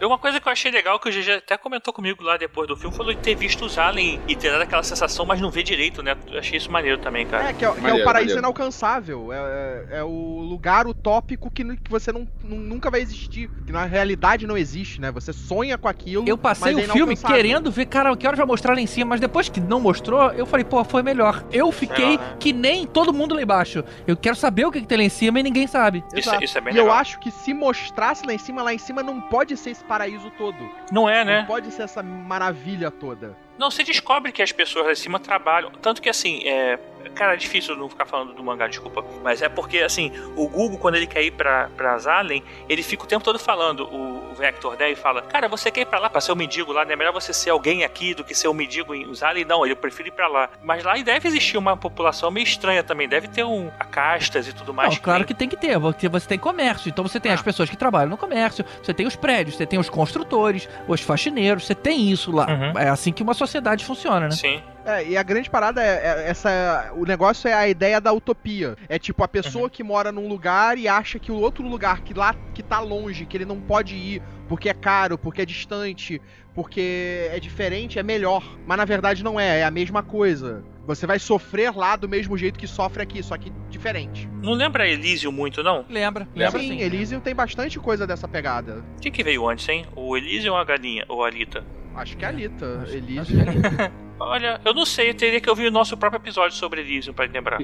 Uma 0.00 0.18
coisa 0.18 0.40
que 0.40 0.48
eu 0.48 0.52
achei 0.52 0.70
legal, 0.70 0.98
que 0.98 1.08
o 1.08 1.12
GG 1.12 1.30
até 1.38 1.56
comentou 1.56 1.92
comigo 1.92 2.22
lá 2.22 2.36
depois 2.36 2.66
do 2.68 2.76
filme, 2.76 2.94
foi 2.96 3.14
de 3.14 3.20
ter 3.20 3.34
visto 3.34 3.64
os 3.64 3.78
Alien 3.78 4.20
e 4.28 4.34
ter 4.36 4.50
dado 4.50 4.62
aquela 4.62 4.82
sensação, 4.82 5.24
mas 5.26 5.40
não 5.40 5.50
ver 5.50 5.62
direito, 5.62 6.02
né? 6.02 6.16
Eu 6.30 6.38
achei 6.38 6.56
isso 6.58 6.70
maneiro 6.70 6.98
também, 6.98 7.26
cara. 7.26 7.50
É, 7.50 7.52
que 7.52 7.64
é, 7.64 7.70
que 7.70 7.78
é 7.78 7.80
Maneiro, 7.80 8.02
o 8.02 8.04
paraíso 8.04 8.34
maneiro. 8.34 8.38
inalcançável. 8.40 9.32
É, 9.32 9.36
é- 9.36 9.98
é 9.98 10.04
o 10.04 10.40
lugar 10.40 10.86
utópico 10.86 11.50
que, 11.50 11.64
que 11.76 11.90
você 11.90 12.12
não, 12.12 12.26
nu- 12.42 12.56
nunca 12.56 12.90
vai 12.90 13.00
existir. 13.00 13.48
Que 13.66 13.72
na 13.72 13.84
realidade 13.84 14.46
não 14.46 14.56
existe, 14.56 15.00
né? 15.00 15.10
Você 15.12 15.32
sonha 15.32 15.76
com 15.78 15.88
aquilo. 15.88 16.24
Eu 16.28 16.38
passei 16.38 16.74
mas 16.74 16.86
o 16.86 16.90
é 16.90 16.92
filme 16.92 17.16
querendo 17.16 17.70
ver, 17.70 17.86
cara, 17.86 18.16
que 18.16 18.26
hora 18.26 18.36
vai 18.36 18.46
mostrar 18.46 18.74
lá 18.74 18.80
em 18.80 18.86
cima, 18.86 19.10
mas 19.10 19.20
depois 19.20 19.48
que 19.48 19.60
não 19.60 19.80
mostrou, 19.80 20.30
eu 20.32 20.46
falei, 20.46 20.64
pô, 20.64 20.82
foi 20.84 21.02
melhor. 21.02 21.44
Eu 21.52 21.70
fiquei 21.72 22.06
Melhor, 22.16 22.20
né? 22.20 22.36
que 22.38 22.52
nem 22.52 22.86
todo 22.86 23.12
mundo 23.12 23.34
lá 23.34 23.42
embaixo. 23.42 23.84
Eu 24.06 24.16
quero 24.16 24.36
saber 24.36 24.64
o 24.66 24.70
que, 24.72 24.80
que 24.80 24.86
tem 24.86 24.98
lá 24.98 25.04
em 25.04 25.08
cima 25.08 25.40
e 25.40 25.42
ninguém 25.42 25.66
sabe. 25.66 26.04
Isso, 26.14 26.28
Exato. 26.28 26.44
isso 26.44 26.58
é 26.58 26.60
bem 26.60 26.72
e 26.72 26.76
legal. 26.76 26.88
eu 26.88 26.92
acho 26.92 27.18
que 27.18 27.25
se 27.30 27.54
mostrasse 27.54 28.26
lá 28.26 28.32
em 28.32 28.38
cima, 28.38 28.62
lá 28.62 28.72
em 28.72 28.78
cima 28.78 29.02
não 29.02 29.20
pode 29.20 29.56
ser 29.56 29.70
esse 29.70 29.84
paraíso 29.84 30.30
todo. 30.32 30.56
Não 30.92 31.08
é, 31.08 31.24
né? 31.24 31.40
Não 31.40 31.46
pode 31.46 31.70
ser 31.70 31.82
essa 31.82 32.02
maravilha 32.02 32.90
toda. 32.90 33.36
Não, 33.58 33.70
você 33.70 33.82
descobre 33.82 34.32
que 34.32 34.42
as 34.42 34.52
pessoas 34.52 34.86
lá 34.86 34.92
em 34.92 34.96
cima 34.96 35.18
trabalham. 35.18 35.70
Tanto 35.82 36.00
que 36.02 36.08
assim, 36.08 36.42
é. 36.46 36.78
Cara, 37.14 37.34
é 37.34 37.36
difícil 37.36 37.76
não 37.76 37.88
ficar 37.88 38.04
falando 38.04 38.34
do 38.34 38.42
mangá, 38.42 38.66
desculpa. 38.66 39.02
Mas 39.22 39.40
é 39.40 39.48
porque, 39.48 39.78
assim, 39.78 40.10
o 40.34 40.48
Google, 40.48 40.76
quando 40.76 40.96
ele 40.96 41.06
quer 41.06 41.22
ir 41.22 41.30
pra, 41.30 41.70
pra 41.76 41.96
Zalen, 41.98 42.42
ele 42.68 42.82
fica 42.82 43.04
o 43.04 43.06
tempo 43.06 43.24
todo 43.24 43.38
falando, 43.38 43.84
o 43.84 44.34
Vector, 44.34 44.76
né? 44.76 44.90
E 44.90 44.96
fala: 44.96 45.22
Cara, 45.22 45.46
você 45.48 45.70
quer 45.70 45.82
ir 45.82 45.86
pra 45.86 46.00
lá 46.00 46.10
pra 46.10 46.20
ser 46.20 46.32
um 46.32 46.34
mendigo 46.34 46.72
lá, 46.72 46.84
né? 46.84 46.94
É 46.94 46.96
melhor 46.96 47.12
você 47.12 47.32
ser 47.32 47.50
alguém 47.50 47.84
aqui 47.84 48.12
do 48.12 48.24
que 48.24 48.34
ser 48.34 48.48
um 48.48 48.52
mendigo 48.52 48.92
em 48.92 49.14
Zalen. 49.14 49.44
Não, 49.44 49.64
ele 49.64 49.76
prefere 49.76 50.08
ir 50.08 50.12
pra 50.12 50.26
lá. 50.26 50.50
Mas 50.64 50.82
lá 50.82 50.94
deve 50.98 51.28
existir 51.28 51.56
uma 51.56 51.76
população 51.76 52.28
meio 52.30 52.44
estranha 52.44 52.82
também. 52.82 53.08
Deve 53.08 53.28
ter 53.28 53.44
um. 53.44 53.70
castas 53.90 54.48
e 54.48 54.52
tudo 54.52 54.74
mais. 54.74 54.90
Não, 54.94 55.00
claro 55.00 55.24
que 55.24 55.32
tem 55.32 55.48
que 55.48 55.56
ter, 55.56 55.78
porque 55.80 56.08
você 56.08 56.26
tem 56.26 56.38
comércio. 56.38 56.88
Então 56.88 57.06
você 57.06 57.20
tem 57.20 57.30
Ah. 57.30 57.36
as 57.36 57.42
pessoas 57.42 57.70
que 57.70 57.76
trabalham 57.76 58.10
no 58.10 58.16
comércio, 58.18 58.64
você 58.82 58.92
tem 58.92 59.06
os 59.06 59.14
prédios, 59.16 59.56
você 59.56 59.64
tem 59.64 59.78
os 59.78 59.88
construtores, 59.88 60.68
os 60.88 61.00
faxineiros, 61.00 61.64
você 61.64 61.74
tem 61.74 62.10
isso 62.10 62.30
lá. 62.32 62.46
Uhum. 62.46 62.78
É 62.78 62.88
assim 62.88 63.12
que 63.12 63.22
uma 63.22 63.32
sociedade 63.32 63.45
funciona, 63.84 64.20
né? 64.26 64.30
Sim. 64.30 64.60
É, 64.84 65.04
e 65.08 65.16
a 65.16 65.22
grande 65.22 65.50
parada 65.50 65.82
é, 65.82 66.24
é 66.24 66.28
essa. 66.30 66.92
O 66.96 67.04
negócio 67.04 67.48
é 67.48 67.52
a 67.52 67.66
ideia 67.68 68.00
da 68.00 68.12
utopia. 68.12 68.76
É 68.88 68.98
tipo 68.98 69.22
a 69.24 69.28
pessoa 69.28 69.64
Uhum. 69.64 69.68
que 69.70 69.82
mora 69.82 70.12
num 70.12 70.28
lugar 70.28 70.78
e 70.78 70.86
acha 70.86 71.18
que 71.18 71.32
o 71.32 71.36
outro 71.36 71.66
lugar 71.66 72.02
que 72.02 72.14
lá 72.14 72.34
que 72.54 72.62
tá 72.62 72.78
longe, 72.80 73.26
que 73.26 73.36
ele 73.36 73.44
não 73.44 73.60
pode 73.60 73.96
ir 73.96 74.22
porque 74.48 74.68
é 74.68 74.74
caro, 74.74 75.18
porque 75.18 75.42
é 75.42 75.44
distante, 75.44 76.22
porque 76.54 77.28
é 77.32 77.40
diferente, 77.40 77.98
é 77.98 78.02
melhor. 78.02 78.42
Mas 78.64 78.78
na 78.78 78.84
verdade 78.84 79.24
não 79.24 79.38
é, 79.40 79.60
é 79.60 79.64
a 79.64 79.70
mesma 79.70 80.02
coisa. 80.04 80.64
Você 80.86 81.04
vai 81.04 81.18
sofrer 81.18 81.76
lá 81.76 81.96
do 81.96 82.08
mesmo 82.08 82.38
jeito 82.38 82.56
que 82.56 82.66
sofre 82.68 83.02
aqui, 83.02 83.20
só 83.24 83.36
que 83.36 83.50
diferente. 83.68 84.28
Não 84.40 84.52
lembra 84.52 84.88
Elísio 84.88 85.32
muito, 85.32 85.64
não? 85.64 85.84
Lembra, 85.90 86.28
lembra 86.32 86.60
sim, 86.60 86.68
sim. 86.68 86.80
Elysium 86.80 87.18
tem 87.18 87.34
bastante 87.34 87.76
coisa 87.80 88.06
dessa 88.06 88.28
pegada. 88.28 88.84
Quem 89.00 89.10
que 89.10 89.24
veio 89.24 89.48
antes, 89.48 89.68
hein? 89.68 89.84
O 89.96 90.16
Elísio 90.16 90.52
ou 90.52 90.58
a 90.58 90.64
galinha? 90.64 91.04
Ou 91.08 91.24
a 91.24 91.26
Alita? 91.26 91.64
Acho 91.96 92.16
que 92.16 92.24
é 92.24 92.28
a 92.28 92.30
Alita. 92.30 92.80
Acho- 92.82 92.96
Elysium. 92.96 93.22
acho 93.22 93.60
que 93.60 93.82
é. 93.82 93.92
Olha, 94.18 94.58
eu 94.64 94.72
não 94.72 94.86
sei, 94.86 95.10
eu 95.10 95.14
teria 95.14 95.38
que 95.42 95.50
ouvir 95.50 95.66
o 95.66 95.70
nosso 95.70 95.94
próprio 95.94 96.18
episódio 96.18 96.56
sobre 96.56 96.80
Elysium 96.80 97.12
pra 97.12 97.26
lembrar. 97.26 97.58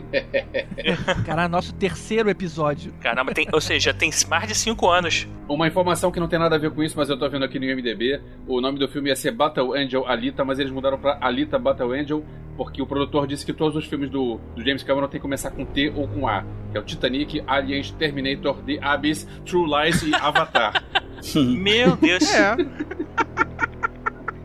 Cara, 1.24 1.48
nosso 1.48 1.72
terceiro 1.74 2.28
episódio. 2.28 2.92
Caramba, 3.00 3.32
tem, 3.32 3.48
ou 3.52 3.60
seja, 3.60 3.94
tem 3.94 4.10
mais 4.28 4.46
de 4.48 4.54
5 4.54 4.86
anos. 4.90 5.26
Uma 5.48 5.66
informação 5.66 6.10
que 6.12 6.20
não 6.20 6.28
tem 6.28 6.38
nada 6.38 6.56
a 6.56 6.58
ver 6.58 6.70
com 6.70 6.82
isso, 6.82 6.94
mas 6.96 7.08
eu 7.08 7.18
tô 7.18 7.26
vendo 7.30 7.44
aqui 7.46 7.58
no 7.58 7.64
IMDB. 7.64 8.20
O 8.46 8.60
nome 8.60 8.78
do 8.78 8.86
filme 8.86 9.08
ia 9.08 9.16
ser 9.16 9.30
Battle 9.30 9.72
Angel 9.74 10.06
Alita, 10.06 10.44
mas 10.44 10.58
eles 10.58 10.70
mudaram 10.70 10.98
pra 10.98 11.16
Alita 11.22 11.58
Battle 11.58 11.90
Angel, 11.92 12.22
porque 12.54 12.82
o 12.82 12.86
produtor 12.86 13.26
disse 13.26 13.46
que 13.46 13.54
todos 13.54 13.74
os 13.74 13.86
filmes 13.86 14.10
do, 14.10 14.38
do 14.54 14.62
James 14.62 14.82
Cameron 14.82 15.08
tem 15.08 15.18
que 15.18 15.22
começar 15.22 15.52
com 15.52 15.64
T 15.64 15.90
ou 15.96 16.06
com 16.06 16.28
A. 16.28 16.44
Que 16.70 16.76
é 16.76 16.80
o 16.80 16.84
Titanic, 16.84 17.42
Aliens, 17.46 17.90
Terminator, 17.92 18.56
The 18.66 18.78
Abyss, 18.82 19.26
True 19.46 19.64
Lies 19.66 20.02
e 20.02 20.14
Avatar. 20.14 20.84
Meu 21.34 21.96
Deus. 21.96 22.30
É. 22.34 22.56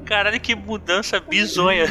Caralho, 0.07 0.39
que 0.39 0.55
mudança 0.55 1.19
bizonha. 1.19 1.85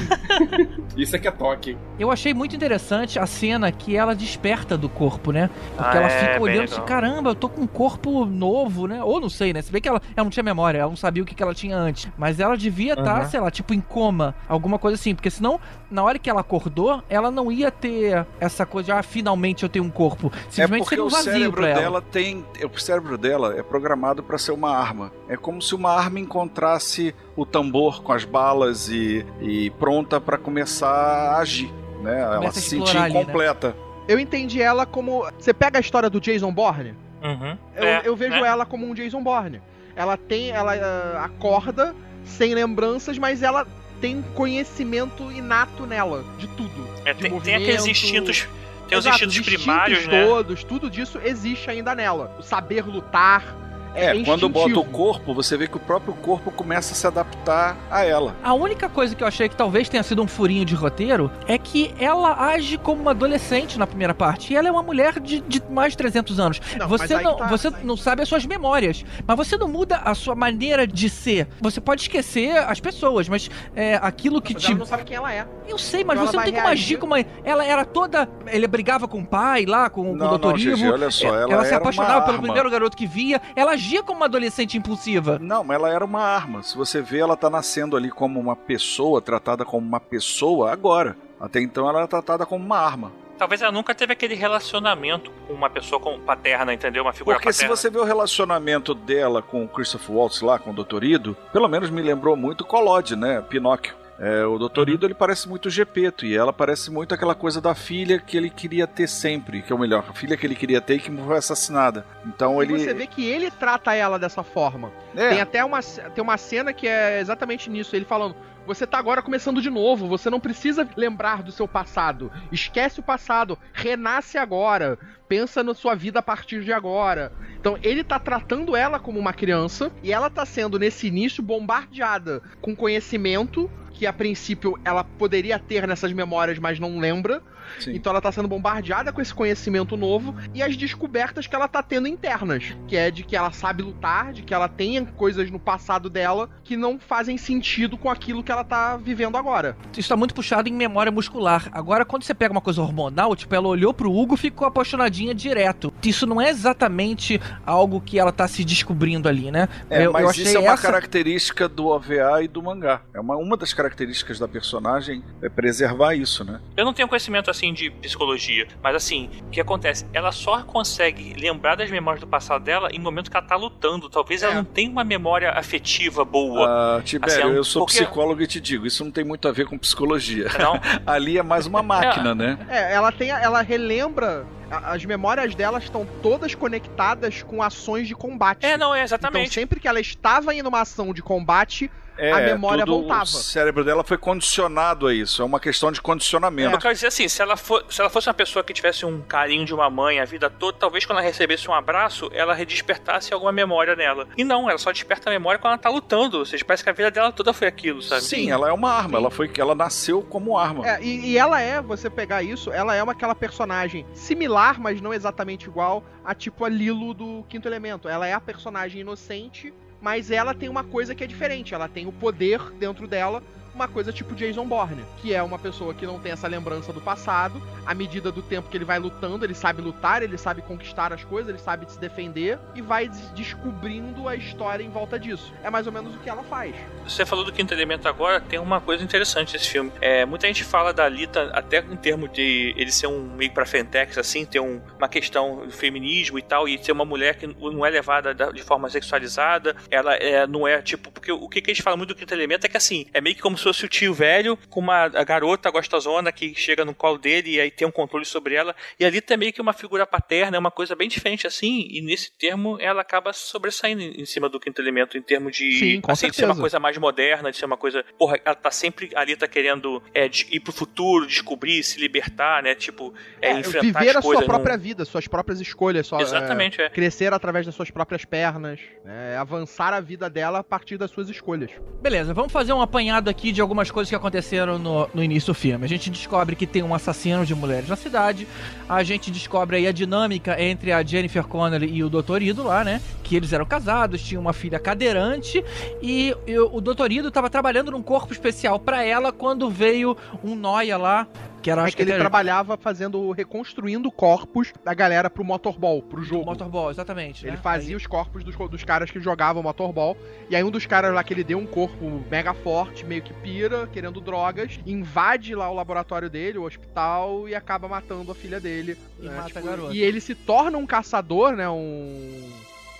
Isso 0.96 1.14
é 1.14 1.18
que 1.18 1.28
é 1.28 1.30
toque. 1.30 1.76
Eu 1.98 2.10
achei 2.10 2.32
muito 2.32 2.56
interessante 2.56 3.18
a 3.18 3.26
cena 3.26 3.70
que 3.70 3.94
ela 3.96 4.14
desperta 4.14 4.76
do 4.76 4.88
corpo, 4.88 5.30
né? 5.32 5.50
Porque 5.76 5.96
Ah, 5.96 6.00
ela 6.00 6.06
é, 6.06 6.18
fica 6.20 6.32
bem 6.32 6.40
olhando 6.42 6.64
assim, 6.64 6.80
caramba, 6.82 7.30
eu 7.30 7.34
tô 7.34 7.48
com 7.48 7.62
um 7.62 7.66
corpo 7.66 8.24
novo, 8.24 8.86
né? 8.86 9.02
Ou 9.02 9.20
não 9.20 9.28
sei, 9.28 9.52
né? 9.52 9.60
Se 9.62 9.70
bem 9.70 9.80
que 9.82 9.88
ela, 9.88 10.00
ela 10.16 10.24
não 10.24 10.30
tinha 10.30 10.42
memória, 10.42 10.78
ela 10.78 10.88
não 10.88 10.96
sabia 10.96 11.22
o 11.22 11.26
que, 11.26 11.34
que 11.34 11.42
ela 11.42 11.54
tinha 11.54 11.76
antes. 11.76 12.08
Mas 12.16 12.40
ela 12.40 12.56
devia 12.56 12.94
estar, 12.94 13.20
Aham. 13.20 13.28
sei 13.28 13.40
lá, 13.40 13.50
tipo 13.50 13.74
em 13.74 13.80
coma, 13.80 14.34
alguma 14.48 14.78
coisa 14.78 14.94
assim. 14.94 15.14
Porque 15.14 15.30
senão, 15.30 15.60
na 15.90 16.02
hora 16.02 16.18
que 16.18 16.30
ela 16.30 16.40
acordou, 16.40 17.02
ela 17.08 17.30
não 17.30 17.52
ia 17.52 17.70
ter 17.70 18.26
essa 18.40 18.64
coisa 18.64 18.86
de, 18.86 18.92
ah, 18.92 19.02
finalmente 19.02 19.62
eu 19.62 19.68
tenho 19.68 19.84
um 19.84 19.90
corpo. 19.90 20.32
É 20.34 20.38
Simplesmente 20.50 20.78
porque 20.80 20.88
seria 20.96 21.04
um 21.04 21.06
o 21.06 21.10
vazio 21.10 21.32
cérebro 21.32 21.60
pra 21.60 21.68
ela. 21.70 21.80
dela 21.80 22.02
tem. 22.02 22.44
O 22.74 22.78
cérebro 22.80 23.18
dela 23.18 23.54
é 23.58 23.62
programado 23.62 24.22
para 24.22 24.38
ser 24.38 24.52
uma 24.52 24.70
arma. 24.76 25.12
É 25.28 25.36
como 25.36 25.60
se 25.60 25.74
uma 25.74 25.92
arma 25.92 26.18
encontrasse 26.20 27.14
o 27.36 27.44
tambor 27.44 28.02
com 28.06 28.12
as 28.12 28.24
balas 28.24 28.88
e, 28.88 29.26
e 29.42 29.70
pronta 29.70 30.20
para 30.20 30.38
começar 30.38 30.88
a 30.88 31.38
agir. 31.38 31.70
Né? 32.02 32.20
Ela 32.20 32.36
Começa 32.36 32.58
a 32.58 32.62
se 32.62 32.76
explorar 32.76 32.86
sentia 32.86 33.02
ali, 33.02 33.14
né? 33.14 33.20
incompleta. 33.20 33.76
Eu 34.06 34.18
entendi 34.20 34.62
ela 34.62 34.86
como. 34.86 35.26
Você 35.38 35.52
pega 35.52 35.78
a 35.78 35.80
história 35.80 36.08
do 36.08 36.20
Jason 36.20 36.52
Bourne? 36.52 36.94
Uhum. 37.22 37.58
Eu, 37.74 37.84
É, 37.84 38.02
eu 38.04 38.14
vejo 38.14 38.40
né? 38.40 38.46
ela 38.46 38.64
como 38.64 38.86
um 38.86 38.94
Jason 38.94 39.22
Bourne. 39.22 39.60
Ela 39.96 40.16
tem. 40.16 40.50
Ela 40.50 40.74
ah, 40.74 41.24
acorda 41.24 41.94
sem 42.24 42.54
lembranças, 42.54 43.18
mas 43.18 43.42
ela 43.42 43.66
tem 44.00 44.22
conhecimento 44.34 45.32
inato 45.32 45.86
nela, 45.86 46.24
de 46.38 46.46
tudo. 46.48 46.88
É, 47.04 47.12
de 47.12 47.22
tem, 47.22 47.40
tem 47.40 47.54
aqueles 47.56 47.86
instintos. 47.86 48.46
Tem 48.88 48.96
os 48.96 49.04
Exato, 49.04 49.24
instintos 49.24 49.38
instintos 49.48 49.64
primários, 49.64 50.06
né? 50.06 50.24
todos, 50.24 50.62
tudo 50.62 50.88
disso 50.88 51.20
existe 51.24 51.68
ainda 51.68 51.92
nela. 51.94 52.36
O 52.38 52.42
saber 52.42 52.86
lutar. 52.86 53.65
É, 53.96 54.16
É, 54.16 54.24
quando 54.24 54.48
bota 54.48 54.78
o 54.78 54.84
corpo, 54.84 55.32
você 55.34 55.56
vê 55.56 55.66
que 55.66 55.76
o 55.76 55.80
próprio 55.80 56.14
corpo 56.14 56.50
começa 56.50 56.92
a 56.92 56.96
se 56.96 57.06
adaptar 57.06 57.76
a 57.90 58.04
ela. 58.04 58.36
A 58.42 58.52
única 58.54 58.88
coisa 58.88 59.14
que 59.14 59.22
eu 59.22 59.26
achei 59.26 59.48
que 59.48 59.56
talvez 59.56 59.88
tenha 59.88 60.02
sido 60.02 60.22
um 60.22 60.26
furinho 60.28 60.64
de 60.64 60.74
roteiro 60.74 61.30
é 61.48 61.56
que 61.58 61.94
ela 61.98 62.46
age 62.48 62.76
como 62.78 63.00
uma 63.02 63.10
adolescente 63.12 63.78
na 63.78 63.86
primeira 63.86 64.14
parte. 64.14 64.52
E 64.52 64.56
ela 64.56 64.68
é 64.68 64.70
uma 64.70 64.82
mulher 64.82 65.18
de, 65.18 65.40
de 65.40 65.62
mais 65.70 65.92
de 65.92 65.98
300 65.98 66.38
anos. 66.38 66.60
Não, 66.78 66.86
você 66.88 67.20
não, 67.20 67.36
tá- 67.36 67.46
você 67.46 67.70
não 67.82 67.96
sabe 67.96 68.22
as 68.22 68.28
suas 68.28 68.44
memórias. 68.46 69.04
Mas 69.26 69.36
você 69.36 69.56
não 69.56 69.68
muda 69.68 69.96
a 69.96 70.14
sua 70.14 70.34
maneira 70.34 70.86
de 70.86 71.08
ser. 71.08 71.48
Você 71.60 71.80
pode 71.80 72.02
esquecer 72.02 72.56
as 72.58 72.78
pessoas, 72.80 73.28
mas 73.28 73.50
é, 73.74 73.98
aquilo 74.02 74.40
que 74.42 74.52
Mas 74.54 74.62
te. 74.62 74.70
ela 74.70 74.78
não 74.78 74.86
sabe 74.86 75.04
quem 75.04 75.16
ela 75.16 75.32
é. 75.32 75.46
Eu 75.66 75.78
sei, 75.78 76.04
mas 76.04 76.16
Então 76.18 76.26
você 76.30 76.36
não 76.36 76.44
tem 76.44 76.52
como 76.54 76.68
agir 76.68 76.98
como. 76.98 77.14
Ela 77.44 77.64
era 77.64 77.84
toda. 77.84 78.28
Ele 78.46 78.66
brigava 78.66 79.08
com 79.08 79.20
o 79.20 79.26
pai 79.26 79.64
lá, 79.64 79.88
com, 79.88 80.04
com 80.04 80.12
o 80.12 80.16
Não, 80.16 80.28
doutor 80.28 80.50
não, 80.52 80.58
Gigi, 80.58 80.82
Ivo. 80.84 80.92
olha 80.92 81.10
só, 81.10 81.26
ela 81.28 81.52
ela 81.52 81.64
se 81.64 81.74
apaixonava 81.74 82.14
uma 82.16 82.20
pelo 82.22 82.32
arma. 82.36 82.42
primeiro 82.42 82.70
garoto 82.70 82.96
que 82.96 83.06
via. 83.06 83.40
Ela 83.54 83.76
agia 83.86 84.02
como 84.02 84.18
uma 84.18 84.26
adolescente 84.26 84.76
impulsiva. 84.76 85.38
Não, 85.40 85.62
mas 85.62 85.76
ela 85.76 85.88
era 85.88 86.04
uma 86.04 86.20
arma. 86.20 86.62
Se 86.62 86.76
você 86.76 87.00
vê, 87.00 87.18
ela 87.20 87.36
tá 87.36 87.48
nascendo 87.48 87.96
ali 87.96 88.10
como 88.10 88.40
uma 88.40 88.56
pessoa, 88.56 89.22
tratada 89.22 89.64
como 89.64 89.86
uma 89.86 90.00
pessoa 90.00 90.72
agora. 90.72 91.16
Até 91.40 91.60
então 91.60 91.88
ela 91.88 91.98
era 92.00 92.08
tratada 92.08 92.44
como 92.44 92.64
uma 92.64 92.78
arma. 92.78 93.12
Talvez 93.38 93.60
ela 93.60 93.70
nunca 93.70 93.94
teve 93.94 94.14
aquele 94.14 94.34
relacionamento 94.34 95.30
com 95.46 95.52
uma 95.52 95.68
pessoa 95.68 96.00
com 96.00 96.18
paterna, 96.18 96.72
entendeu? 96.72 97.02
Uma 97.02 97.12
figura 97.12 97.36
Porque 97.36 97.52
se 97.52 97.58
paterna. 97.58 97.76
você 97.76 97.90
vê 97.90 97.98
o 97.98 98.04
relacionamento 98.04 98.94
dela 98.94 99.42
com 99.42 99.62
o 99.62 99.68
Christopher 99.68 100.16
Waltz 100.16 100.40
lá, 100.40 100.58
com 100.58 100.70
o 100.70 100.84
Dr. 100.84 101.04
Ido, 101.04 101.36
pelo 101.52 101.68
menos 101.68 101.90
me 101.90 102.00
lembrou 102.00 102.34
muito 102.34 102.64
Collodi, 102.64 103.14
né? 103.14 103.42
Pinóquio. 103.42 103.94
É, 104.18 104.44
o 104.46 104.58
Dr. 104.58 104.88
Ido 104.88 105.06
ele 105.06 105.14
parece 105.14 105.48
muito 105.48 105.68
Gepeto 105.68 106.24
e 106.24 106.34
ela 106.34 106.52
parece 106.52 106.90
muito 106.90 107.14
aquela 107.14 107.34
coisa 107.34 107.60
da 107.60 107.74
filha 107.74 108.18
que 108.18 108.36
ele 108.36 108.48
queria 108.48 108.86
ter 108.86 109.06
sempre, 109.06 109.62
que 109.62 109.72
é 109.72 109.76
o 109.76 109.78
melhor, 109.78 110.04
a 110.08 110.12
filha 110.14 110.36
que 110.36 110.46
ele 110.46 110.54
queria 110.54 110.80
ter 110.80 110.94
e 110.94 111.00
que 111.00 111.10
foi 111.10 111.36
assassinada. 111.36 112.04
Então 112.24 112.62
E 112.62 112.66
ele 112.66 112.78
você 112.78 112.94
vê 112.94 113.06
que 113.06 113.24
ele 113.24 113.50
trata 113.50 113.94
ela 113.94 114.18
dessa 114.18 114.42
forma. 114.42 114.90
É. 115.14 115.30
Tem 115.30 115.40
até 115.40 115.64
uma, 115.64 115.82
tem 115.82 116.22
uma 116.24 116.38
cena 116.38 116.72
que 116.72 116.88
é 116.88 117.20
exatamente 117.20 117.68
nisso. 117.68 117.94
Ele 117.94 118.04
falando: 118.04 118.34
Você 118.66 118.86
tá 118.86 118.98
agora 118.98 119.20
começando 119.20 119.60
de 119.60 119.68
novo. 119.68 120.08
Você 120.08 120.30
não 120.30 120.40
precisa 120.40 120.88
lembrar 120.96 121.42
do 121.42 121.52
seu 121.52 121.68
passado. 121.68 122.32
Esquece 122.50 123.00
o 123.00 123.02
passado. 123.02 123.58
Renasce 123.72 124.38
agora. 124.38 124.98
Pensa 125.28 125.62
na 125.62 125.74
sua 125.74 125.94
vida 125.94 126.20
a 126.20 126.22
partir 126.22 126.62
de 126.62 126.72
agora. 126.72 127.32
Então 127.58 127.78
ele 127.82 128.04
tá 128.04 128.18
tratando 128.18 128.76
ela 128.76 128.98
como 128.98 129.18
uma 129.18 129.32
criança 129.32 129.90
e 130.02 130.12
ela 130.12 130.30
tá 130.30 130.46
sendo 130.46 130.78
nesse 130.78 131.08
início 131.08 131.42
bombardeada 131.42 132.40
com 132.60 132.76
conhecimento 132.76 133.70
que 133.96 134.06
a 134.06 134.12
princípio 134.12 134.74
ela 134.84 135.02
poderia 135.02 135.58
ter 135.58 135.88
nessas 135.88 136.12
memórias, 136.12 136.58
mas 136.58 136.78
não 136.78 136.98
lembra. 136.98 137.42
Sim. 137.78 137.94
Então 137.94 138.10
ela 138.10 138.20
tá 138.20 138.30
sendo 138.32 138.48
bombardeada 138.48 139.12
com 139.12 139.20
esse 139.20 139.34
conhecimento 139.34 139.96
novo 139.96 140.34
e 140.54 140.62
as 140.62 140.76
descobertas 140.76 141.46
que 141.46 141.54
ela 141.54 141.68
tá 141.68 141.82
tendo 141.82 142.08
internas, 142.08 142.76
que 142.86 142.96
é 142.96 143.10
de 143.10 143.22
que 143.22 143.36
ela 143.36 143.52
sabe 143.52 143.82
lutar, 143.82 144.32
de 144.32 144.42
que 144.42 144.54
ela 144.54 144.68
tem 144.68 145.04
coisas 145.04 145.50
no 145.50 145.58
passado 145.58 146.08
dela 146.08 146.48
que 146.64 146.76
não 146.76 146.98
fazem 146.98 147.36
sentido 147.36 147.96
com 147.96 148.10
aquilo 148.10 148.42
que 148.42 148.52
ela 148.52 148.64
tá 148.64 148.96
vivendo 148.96 149.36
agora. 149.36 149.76
Isso 149.96 150.08
tá 150.08 150.16
muito 150.16 150.34
puxado 150.34 150.68
em 150.68 150.72
memória 150.72 151.12
muscular. 151.12 151.68
Agora, 151.72 152.04
quando 152.04 152.22
você 152.22 152.34
pega 152.34 152.52
uma 152.52 152.60
coisa 152.60 152.82
hormonal, 152.82 153.34
tipo, 153.36 153.54
ela 153.54 153.68
olhou 153.68 153.92
pro 153.92 154.12
Hugo 154.12 154.34
e 154.34 154.38
ficou 154.38 154.66
apaixonadinha 154.66 155.34
direto. 155.34 155.92
Isso 156.04 156.26
não 156.26 156.40
é 156.40 156.50
exatamente 156.50 157.40
algo 157.64 158.00
que 158.00 158.18
ela 158.18 158.32
tá 158.32 158.46
se 158.48 158.64
descobrindo 158.64 159.28
ali, 159.28 159.50
né? 159.50 159.68
É, 159.90 160.06
eu, 160.06 160.12
mas 160.12 160.22
eu 160.22 160.30
achei 160.30 160.44
isso 160.44 160.56
é 160.56 160.60
uma 160.60 160.72
essa... 160.72 160.82
característica 160.82 161.68
do 161.68 161.86
OVA 161.86 162.42
e 162.42 162.48
do 162.48 162.62
mangá. 162.62 163.02
É 163.12 163.20
uma, 163.20 163.36
uma 163.36 163.56
das 163.56 163.72
características 163.72 164.38
da 164.38 164.48
personagem 164.48 165.22
é 165.42 165.48
preservar 165.48 166.14
isso, 166.14 166.44
né? 166.44 166.60
Eu 166.76 166.84
não 166.84 166.92
tenho 166.92 167.08
conhecimento 167.08 167.50
assim 167.56 167.72
de 167.72 167.90
psicologia, 167.90 168.68
mas 168.82 168.94
assim, 168.94 169.30
o 169.46 169.50
que 169.50 169.60
acontece? 169.60 170.06
Ela 170.12 170.30
só 170.30 170.62
consegue 170.62 171.34
lembrar 171.38 171.74
das 171.74 171.90
memórias 171.90 172.20
do 172.20 172.26
passado 172.26 172.62
dela 172.62 172.88
em 172.92 172.98
momento 172.98 173.30
que 173.30 173.36
ela 173.36 173.46
tá 173.46 173.56
lutando. 173.56 174.08
Talvez 174.10 174.42
ela 174.42 174.52
É. 174.52 174.56
não 174.56 174.64
tenha 174.64 174.90
uma 174.90 175.04
memória 175.04 175.50
afetiva 175.52 176.24
boa. 176.24 176.98
Ah, 176.98 177.02
Tibério, 177.02 177.34
Assim, 177.34 177.42
é 177.42 177.46
um- 177.46 177.54
eu 177.56 177.64
sou 177.64 177.84
porque- 177.86 177.98
psicólogo 177.98 178.42
e 178.42 178.46
te 178.46 178.60
digo, 178.60 178.86
isso 178.86 179.02
não 179.04 179.10
tem 179.10 179.24
muito 179.24 179.48
a 179.48 179.52
ver 179.52 179.66
com 179.66 179.78
psicologia. 179.78 180.48
Não? 180.58 180.74
Ali 181.06 181.38
é 181.38 181.42
mais 181.42 181.66
uma 181.66 181.82
máquina, 181.82 182.34
né? 182.34 182.58
É, 182.68 182.92
ela 182.94 183.10
tem, 183.10 183.30
ela 183.30 183.62
relembra 183.62 184.46
as 184.70 185.04
memórias 185.04 185.54
dela 185.54 185.78
estão 185.78 186.06
todas 186.22 186.54
conectadas 186.54 187.42
com 187.42 187.62
ações 187.62 188.06
de 188.08 188.14
combate. 188.14 188.66
É, 188.66 188.76
não, 188.76 188.94
é 188.94 188.98
Então 188.98 189.04
exatamente. 189.04 189.54
sempre 189.54 189.78
que 189.80 189.86
ela 189.88 190.00
estava 190.00 190.52
em 190.54 190.60
uma 190.62 190.80
ação 190.80 191.14
de 191.14 191.22
combate, 191.22 191.90
É, 192.18 192.32
a 192.32 192.40
memória 192.40 192.84
tudo- 192.84 192.98
voltava. 193.00 193.22
O 193.24 193.26
cérebro 193.26 193.84
dela 193.84 194.02
foi 194.04 194.16
condicionado 194.18 195.06
a 195.06 195.14
isso. 195.14 195.42
É 195.42 195.44
uma 195.44 195.60
questão 195.60 195.90
de 195.92 196.00
condicionamento. 196.00 196.74
Eu 196.74 196.78
quero 196.78 196.94
dizer 196.94 197.08
assim, 197.08 197.28
se 197.28 197.42
ela, 197.42 197.56
for, 197.56 197.84
se 197.90 198.00
ela 198.00 198.08
fosse 198.10 198.28
uma 198.28 198.34
pessoa 198.34 198.64
que 198.64 198.72
tivesse 198.72 199.04
um 199.04 199.20
carinho 199.22 199.64
de 199.64 199.74
uma 199.74 199.88
mãe 199.90 200.20
a 200.20 200.24
vida 200.24 200.48
toda, 200.48 200.78
talvez 200.78 201.04
quando 201.04 201.18
ela 201.18 201.26
recebesse 201.26 201.68
um 201.68 201.74
abraço, 201.74 202.30
ela 202.32 202.54
redespertasse 202.54 203.32
alguma 203.34 203.52
memória 203.52 203.94
nela. 203.96 204.26
E 204.36 204.44
não, 204.44 204.68
ela 204.68 204.78
só 204.78 204.92
desperta 204.92 205.28
a 205.28 205.32
memória 205.32 205.58
quando 205.58 205.72
ela 205.72 205.78
tá 205.82 205.90
lutando. 205.90 206.38
Ou 206.38 206.46
seja, 206.46 206.64
parece 206.64 206.82
que 206.84 206.90
a 206.90 206.92
vida 206.92 207.10
dela 207.10 207.32
toda 207.32 207.52
foi 207.52 207.66
aquilo, 207.68 208.00
sabe? 208.02 208.22
Sim, 208.22 208.50
ela 208.50 208.68
é 208.68 208.72
uma 208.72 208.90
arma. 208.90 209.18
Ela 209.18 209.30
foi, 209.30 209.50
ela 209.58 209.74
nasceu 209.74 210.22
como 210.22 210.56
arma. 210.56 210.86
É, 210.88 211.02
e, 211.02 211.32
e 211.32 211.38
ela 211.38 211.60
é, 211.60 211.80
você 211.82 212.08
pegar 212.08 212.42
isso, 212.42 212.70
ela 212.72 212.94
é 212.94 213.02
uma 213.02 213.12
aquela 213.16 213.34
personagem 213.34 214.06
similar, 214.12 214.78
mas 214.78 215.00
não 215.00 215.12
exatamente 215.14 215.66
igual 215.66 216.04
a 216.24 216.34
tipo 216.34 216.64
a 216.64 216.68
Lilo 216.68 217.14
do 217.14 217.44
Quinto 217.48 217.66
Elemento. 217.66 218.08
Ela 218.08 218.26
é 218.26 218.34
a 218.34 218.40
personagem 218.40 219.00
inocente, 219.00 219.72
mas 220.06 220.30
ela 220.30 220.54
tem 220.54 220.68
uma 220.68 220.84
coisa 220.84 221.16
que 221.16 221.24
é 221.24 221.26
diferente. 221.26 221.74
Ela 221.74 221.88
tem 221.88 222.06
o 222.06 222.12
poder 222.12 222.60
dentro 222.78 223.08
dela, 223.08 223.42
uma 223.76 223.86
coisa 223.86 224.10
tipo 224.10 224.34
Jason 224.34 224.64
Bourne, 224.66 225.04
que 225.20 225.34
é 225.34 225.42
uma 225.42 225.58
pessoa 225.58 225.92
que 225.92 226.06
não 226.06 226.18
tem 226.18 226.32
essa 226.32 226.48
lembrança 226.48 226.92
do 226.94 227.00
passado. 227.00 227.62
À 227.84 227.94
medida 227.94 228.32
do 228.32 228.40
tempo 228.42 228.68
que 228.70 228.76
ele 228.76 228.84
vai 228.86 228.98
lutando, 228.98 229.44
ele 229.44 229.54
sabe 229.54 229.80
lutar, 229.82 230.22
ele 230.22 230.36
sabe 230.38 230.62
conquistar 230.62 231.12
as 231.12 231.22
coisas, 231.22 231.50
ele 231.50 231.58
sabe 231.58 231.88
se 231.90 232.00
defender 232.00 232.58
e 232.74 232.80
vai 232.82 233.06
des- 233.06 233.30
descobrindo 233.32 234.28
a 234.28 234.34
história 234.34 234.82
em 234.82 234.88
volta 234.88 235.18
disso. 235.18 235.52
É 235.62 235.68
mais 235.70 235.86
ou 235.86 235.92
menos 235.92 236.14
o 236.14 236.18
que 236.18 236.28
ela 236.28 236.42
faz. 236.42 236.74
Você 237.06 237.24
falou 237.26 237.44
do 237.44 237.52
quinto 237.52 237.72
elemento 237.74 238.08
agora, 238.08 238.40
tem 238.40 238.58
uma 238.58 238.80
coisa 238.80 239.04
interessante 239.04 239.52
nesse 239.52 239.68
filme. 239.68 239.92
É, 240.00 240.24
muita 240.24 240.46
gente 240.46 240.64
fala 240.64 240.92
da 240.92 241.04
Alita, 241.04 241.50
até 241.52 241.78
em 241.78 241.96
termos 241.96 242.32
de 242.32 242.74
ele 242.76 242.90
ser 242.90 243.06
um 243.06 243.20
meio 243.36 243.52
pra 243.52 243.66
frentex, 243.66 244.16
assim, 244.18 244.44
ter 244.46 244.58
um- 244.58 244.80
uma 244.98 245.08
questão 245.08 245.66
do 245.66 245.70
feminismo 245.70 246.38
e 246.38 246.42
tal, 246.42 246.66
e 246.66 246.82
ser 246.82 246.92
uma 246.92 247.04
mulher 247.04 247.36
que 247.36 247.46
não 247.46 247.84
é 247.84 247.90
levada 247.90 248.32
da- 248.34 248.50
de 248.50 248.62
forma 248.62 248.88
sexualizada, 248.88 249.76
ela 249.90 250.14
é, 250.14 250.46
não 250.46 250.66
é 250.66 250.80
tipo. 250.80 251.12
Porque 251.12 251.30
o 251.30 251.48
que, 251.48 251.60
que 251.60 251.70
a 251.70 251.74
gente 251.74 251.82
fala 251.82 251.96
muito 251.96 252.08
do 252.08 252.14
quinto 252.16 252.32
elemento 252.34 252.64
é 252.64 252.68
que 252.68 252.76
assim, 252.76 253.06
é 253.12 253.20
meio 253.20 253.36
que 253.36 253.42
como 253.42 253.56
se 253.58 253.65
fosse 253.66 253.84
o 253.84 253.88
tio 253.88 254.14
velho 254.14 254.56
com 254.70 254.80
uma 254.80 255.04
a 255.06 255.24
garota 255.24 255.70
gostosona 255.70 256.30
que 256.30 256.54
chega 256.54 256.84
no 256.84 256.94
colo 256.94 257.18
dele 257.18 257.56
e 257.56 257.60
aí 257.60 257.70
tem 257.70 257.86
um 257.86 257.90
controle 257.90 258.24
sobre 258.24 258.54
ela. 258.54 258.74
E 258.98 259.04
a 259.04 259.08
Alita 259.08 259.34
é 259.34 259.36
meio 259.36 259.52
que 259.52 259.60
uma 259.60 259.72
figura 259.72 260.06
paterna, 260.06 260.56
é 260.56 260.60
uma 260.60 260.70
coisa 260.70 260.94
bem 260.94 261.08
diferente 261.08 261.46
assim, 261.46 261.86
e 261.90 262.00
nesse 262.00 262.30
termo 262.38 262.78
ela 262.80 263.00
acaba 263.02 263.32
sobressaindo 263.32 264.02
em 264.02 264.24
cima 264.24 264.48
do 264.48 264.60
quinto 264.60 264.80
elemento, 264.80 265.18
em 265.18 265.22
termos 265.22 265.56
de. 265.56 265.72
Sim, 265.78 266.00
com 266.00 266.12
assim, 266.12 266.30
de 266.30 266.36
ser 266.36 266.44
uma 266.44 266.56
coisa 266.56 266.78
mais 266.78 266.96
moderna, 266.98 267.50
de 267.50 267.56
ser 267.56 267.64
uma 267.66 267.76
coisa. 267.76 268.04
Porra, 268.18 268.38
ela 268.44 268.54
tá 268.54 268.70
sempre 268.70 269.10
ali, 269.14 269.34
tá 269.36 269.48
querendo 269.48 270.02
é, 270.14 270.28
de- 270.28 270.46
ir 270.50 270.60
pro 270.60 270.72
futuro, 270.72 271.26
descobrir, 271.26 271.82
se 271.82 271.98
libertar, 272.00 272.62
né? 272.62 272.74
Tipo, 272.74 273.12
é, 273.42 273.52
enfrentar 273.52 274.00
viver 274.00 274.10
as 274.10 274.16
a 274.16 274.22
sua 274.22 274.42
própria 274.44 274.76
não- 274.76 274.82
vida, 274.82 275.04
suas 275.04 275.26
próprias 275.26 275.60
escolhas, 275.60 276.06
sua, 276.06 276.20
Exatamente, 276.22 276.80
é. 276.80 276.88
crescer 276.88 277.32
através 277.32 277.66
das 277.66 277.74
suas 277.74 277.90
próprias 277.90 278.24
pernas, 278.24 278.78
é, 279.04 279.36
avançar 279.36 279.92
a 279.92 280.00
vida 280.00 280.30
dela 280.30 280.60
a 280.60 280.64
partir 280.64 280.96
das 280.96 281.10
suas 281.10 281.28
escolhas. 281.28 281.70
Beleza, 282.00 282.32
vamos 282.32 282.52
fazer 282.52 282.72
um 282.72 282.80
apanhado 282.80 283.28
aqui 283.28 283.52
de 283.56 283.62
algumas 283.62 283.90
coisas 283.90 284.08
que 284.10 284.14
aconteceram 284.14 284.78
no, 284.78 285.08
no 285.12 285.24
início 285.24 285.52
do 285.52 285.54
filme. 285.54 285.84
A 285.84 285.88
gente 285.88 286.10
descobre 286.10 286.54
que 286.54 286.66
tem 286.66 286.82
um 286.82 286.94
assassino 286.94 287.44
de 287.44 287.54
mulheres 287.54 287.88
na 287.88 287.96
cidade. 287.96 288.46
A 288.86 289.02
gente 289.02 289.30
descobre 289.30 289.78
aí 289.78 289.86
a 289.86 289.92
dinâmica 289.92 290.62
entre 290.62 290.92
a 290.92 291.02
Jennifer 291.02 291.42
Connelly 291.44 291.90
e 291.90 292.04
o 292.04 292.10
Dr. 292.10 292.42
Ido 292.42 292.62
lá, 292.62 292.84
né? 292.84 293.00
Que 293.24 293.34
eles 293.34 293.52
eram 293.52 293.64
casados, 293.64 294.22
tinham 294.22 294.42
uma 294.42 294.52
filha 294.52 294.78
cadeirante 294.78 295.64
e, 296.02 296.36
e 296.46 296.58
o 296.58 296.80
Dr. 296.82 297.10
Ido 297.10 297.30
tava 297.30 297.48
trabalhando 297.48 297.90
num 297.90 298.02
corpo 298.02 298.32
especial 298.32 298.78
pra 298.78 299.02
ela 299.02 299.32
quando 299.32 299.70
veio 299.70 300.14
um 300.44 300.54
noia 300.54 300.98
lá, 300.98 301.26
que 301.66 301.70
era 301.72 301.82
É 301.82 301.84
acho 301.86 301.96
que 301.96 302.02
ele 302.02 302.12
era- 302.12 302.20
trabalhava 302.20 302.76
fazendo, 302.76 303.32
reconstruindo 303.32 304.08
corpos 304.08 304.72
da 304.84 304.94
galera 304.94 305.28
pro 305.28 305.44
motorball, 305.44 306.00
pro 306.00 306.22
jogo. 306.22 306.44
Motorball, 306.44 306.92
exatamente. 306.92 307.44
Ele 307.44 307.56
né? 307.56 307.60
fazia 307.60 307.96
os 307.96 308.06
corpos 308.06 308.44
dos, 308.44 308.54
dos 308.70 308.84
caras 308.84 309.10
que 309.10 309.18
jogavam 309.18 309.64
motorball. 309.64 310.16
E 310.48 310.54
aí 310.54 310.62
um 310.62 310.70
dos 310.70 310.86
caras 310.86 311.12
lá 311.12 311.24
que 311.24 311.34
ele 311.34 311.42
deu 311.42 311.58
um 311.58 311.66
corpo 311.66 312.24
mega 312.30 312.54
forte, 312.54 313.04
meio 313.04 313.20
que 313.20 313.32
pira, 313.32 313.88
querendo 313.88 314.20
drogas, 314.20 314.78
invade 314.86 315.56
lá 315.56 315.68
o 315.68 315.74
laboratório 315.74 316.30
dele, 316.30 316.56
o 316.56 316.62
hospital, 316.62 317.48
e 317.48 317.54
acaba 317.56 317.88
matando 317.88 318.30
a 318.30 318.34
filha 318.36 318.60
dele. 318.60 318.96
E 319.18 319.26
né, 319.26 319.36
mata 319.36 319.58
a 319.58 319.62
garota. 319.62 319.92
E 319.92 320.00
ele 320.00 320.20
se 320.20 320.36
torna 320.36 320.78
um 320.78 320.86
caçador, 320.86 321.56
né? 321.56 321.68
Um 321.68 322.48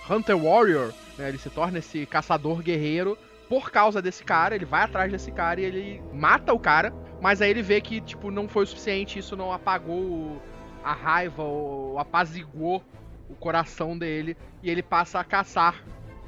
Hunter 0.09 0.37
Warrior, 0.37 0.91
né? 1.17 1.29
Ele 1.29 1.37
se 1.37 1.49
torna 1.49 1.79
esse 1.79 2.05
caçador 2.05 2.61
guerreiro 2.61 3.17
por 3.49 3.71
causa 3.71 4.01
desse 4.01 4.23
cara, 4.23 4.55
ele 4.55 4.65
vai 4.65 4.83
atrás 4.83 5.11
desse 5.11 5.31
cara 5.31 5.61
e 5.61 5.63
ele 5.63 6.03
mata 6.13 6.53
o 6.53 6.59
cara, 6.59 6.93
mas 7.21 7.41
aí 7.41 7.49
ele 7.49 7.61
vê 7.61 7.79
que, 7.79 8.01
tipo, 8.01 8.29
não 8.29 8.47
foi 8.47 8.63
o 8.63 8.67
suficiente, 8.67 9.19
isso 9.19 9.35
não 9.35 9.51
apagou 9.51 10.41
a 10.83 10.93
raiva 10.93 11.43
ou 11.43 11.97
apaziguou 11.97 12.83
o 13.29 13.35
coração 13.35 13.97
dele 13.97 14.37
e 14.61 14.69
ele 14.69 14.83
passa 14.83 15.19
a 15.19 15.23
caçar 15.23 15.83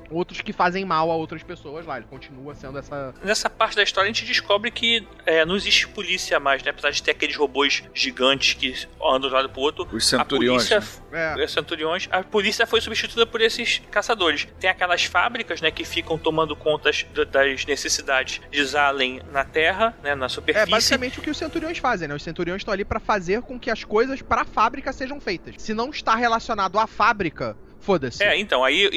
outros 0.09 0.41
que 0.41 0.51
fazem 0.53 0.83
mal 0.85 1.11
a 1.11 1.15
outras 1.15 1.43
pessoas 1.43 1.85
lá. 1.85 1.97
Ele 1.97 2.05
continua 2.09 2.55
sendo 2.55 2.77
essa. 2.79 3.13
Nessa 3.23 3.49
parte 3.49 3.75
da 3.75 3.83
história 3.83 4.09
a 4.09 4.13
gente 4.13 4.25
descobre 4.25 4.71
que 4.71 5.07
é, 5.25 5.45
não 5.45 5.55
existe 5.55 5.87
polícia 5.87 6.39
mais, 6.39 6.63
né? 6.63 6.71
Apesar 6.71 6.91
de 6.91 7.01
ter 7.01 7.11
aqueles 7.11 7.35
robôs 7.35 7.83
gigantes 7.93 8.53
que 8.53 8.73
andam 9.03 9.21
de 9.21 9.27
um 9.27 9.37
lado 9.37 9.49
pro 9.49 9.61
outro. 9.61 9.87
Os 9.91 10.07
centuriões. 10.07 10.71
A 10.71 10.75
polícia, 10.81 10.99
É. 11.11 11.43
os 11.45 11.51
centuriões, 11.51 12.07
a 12.11 12.23
polícia 12.23 12.65
foi 12.67 12.81
substituída 12.81 13.25
por 13.25 13.41
esses 13.41 13.81
caçadores. 13.91 14.47
Tem 14.59 14.69
aquelas 14.69 15.03
fábricas, 15.05 15.61
né, 15.61 15.71
que 15.71 15.83
ficam 15.83 16.17
tomando 16.17 16.55
contas 16.55 17.05
das 17.31 17.65
necessidades 17.65 18.41
de 18.51 18.63
Zalen 18.63 19.21
na 19.31 19.43
Terra, 19.43 19.95
né, 20.03 20.15
na 20.15 20.25
É 20.25 20.29
superfície. 20.29 20.69
basicamente 20.71 21.19
o 21.19 21.21
que 21.21 21.29
os 21.29 21.37
centuriões 21.37 21.77
fazem, 21.77 22.07
né? 22.07 22.15
Os 22.15 22.23
centuriões 22.23 22.61
estão 22.61 22.73
ali 22.73 22.85
pra 22.85 22.99
fazer 22.99 23.41
com 23.41 23.59
que 23.59 23.69
as 23.69 23.83
coisas 23.83 24.21
pra 24.21 24.45
fábrica 24.45 24.91
sejam 24.93 25.19
feitas. 25.19 25.55
Se 25.57 25.73
não 25.73 25.89
está 25.89 26.15
relacionado 26.15 26.77
à 26.79 26.87
fábrica, 26.87 27.55
foda-se. 27.81 28.23
É, 28.23 28.37
então, 28.37 28.63
aí, 28.63 28.89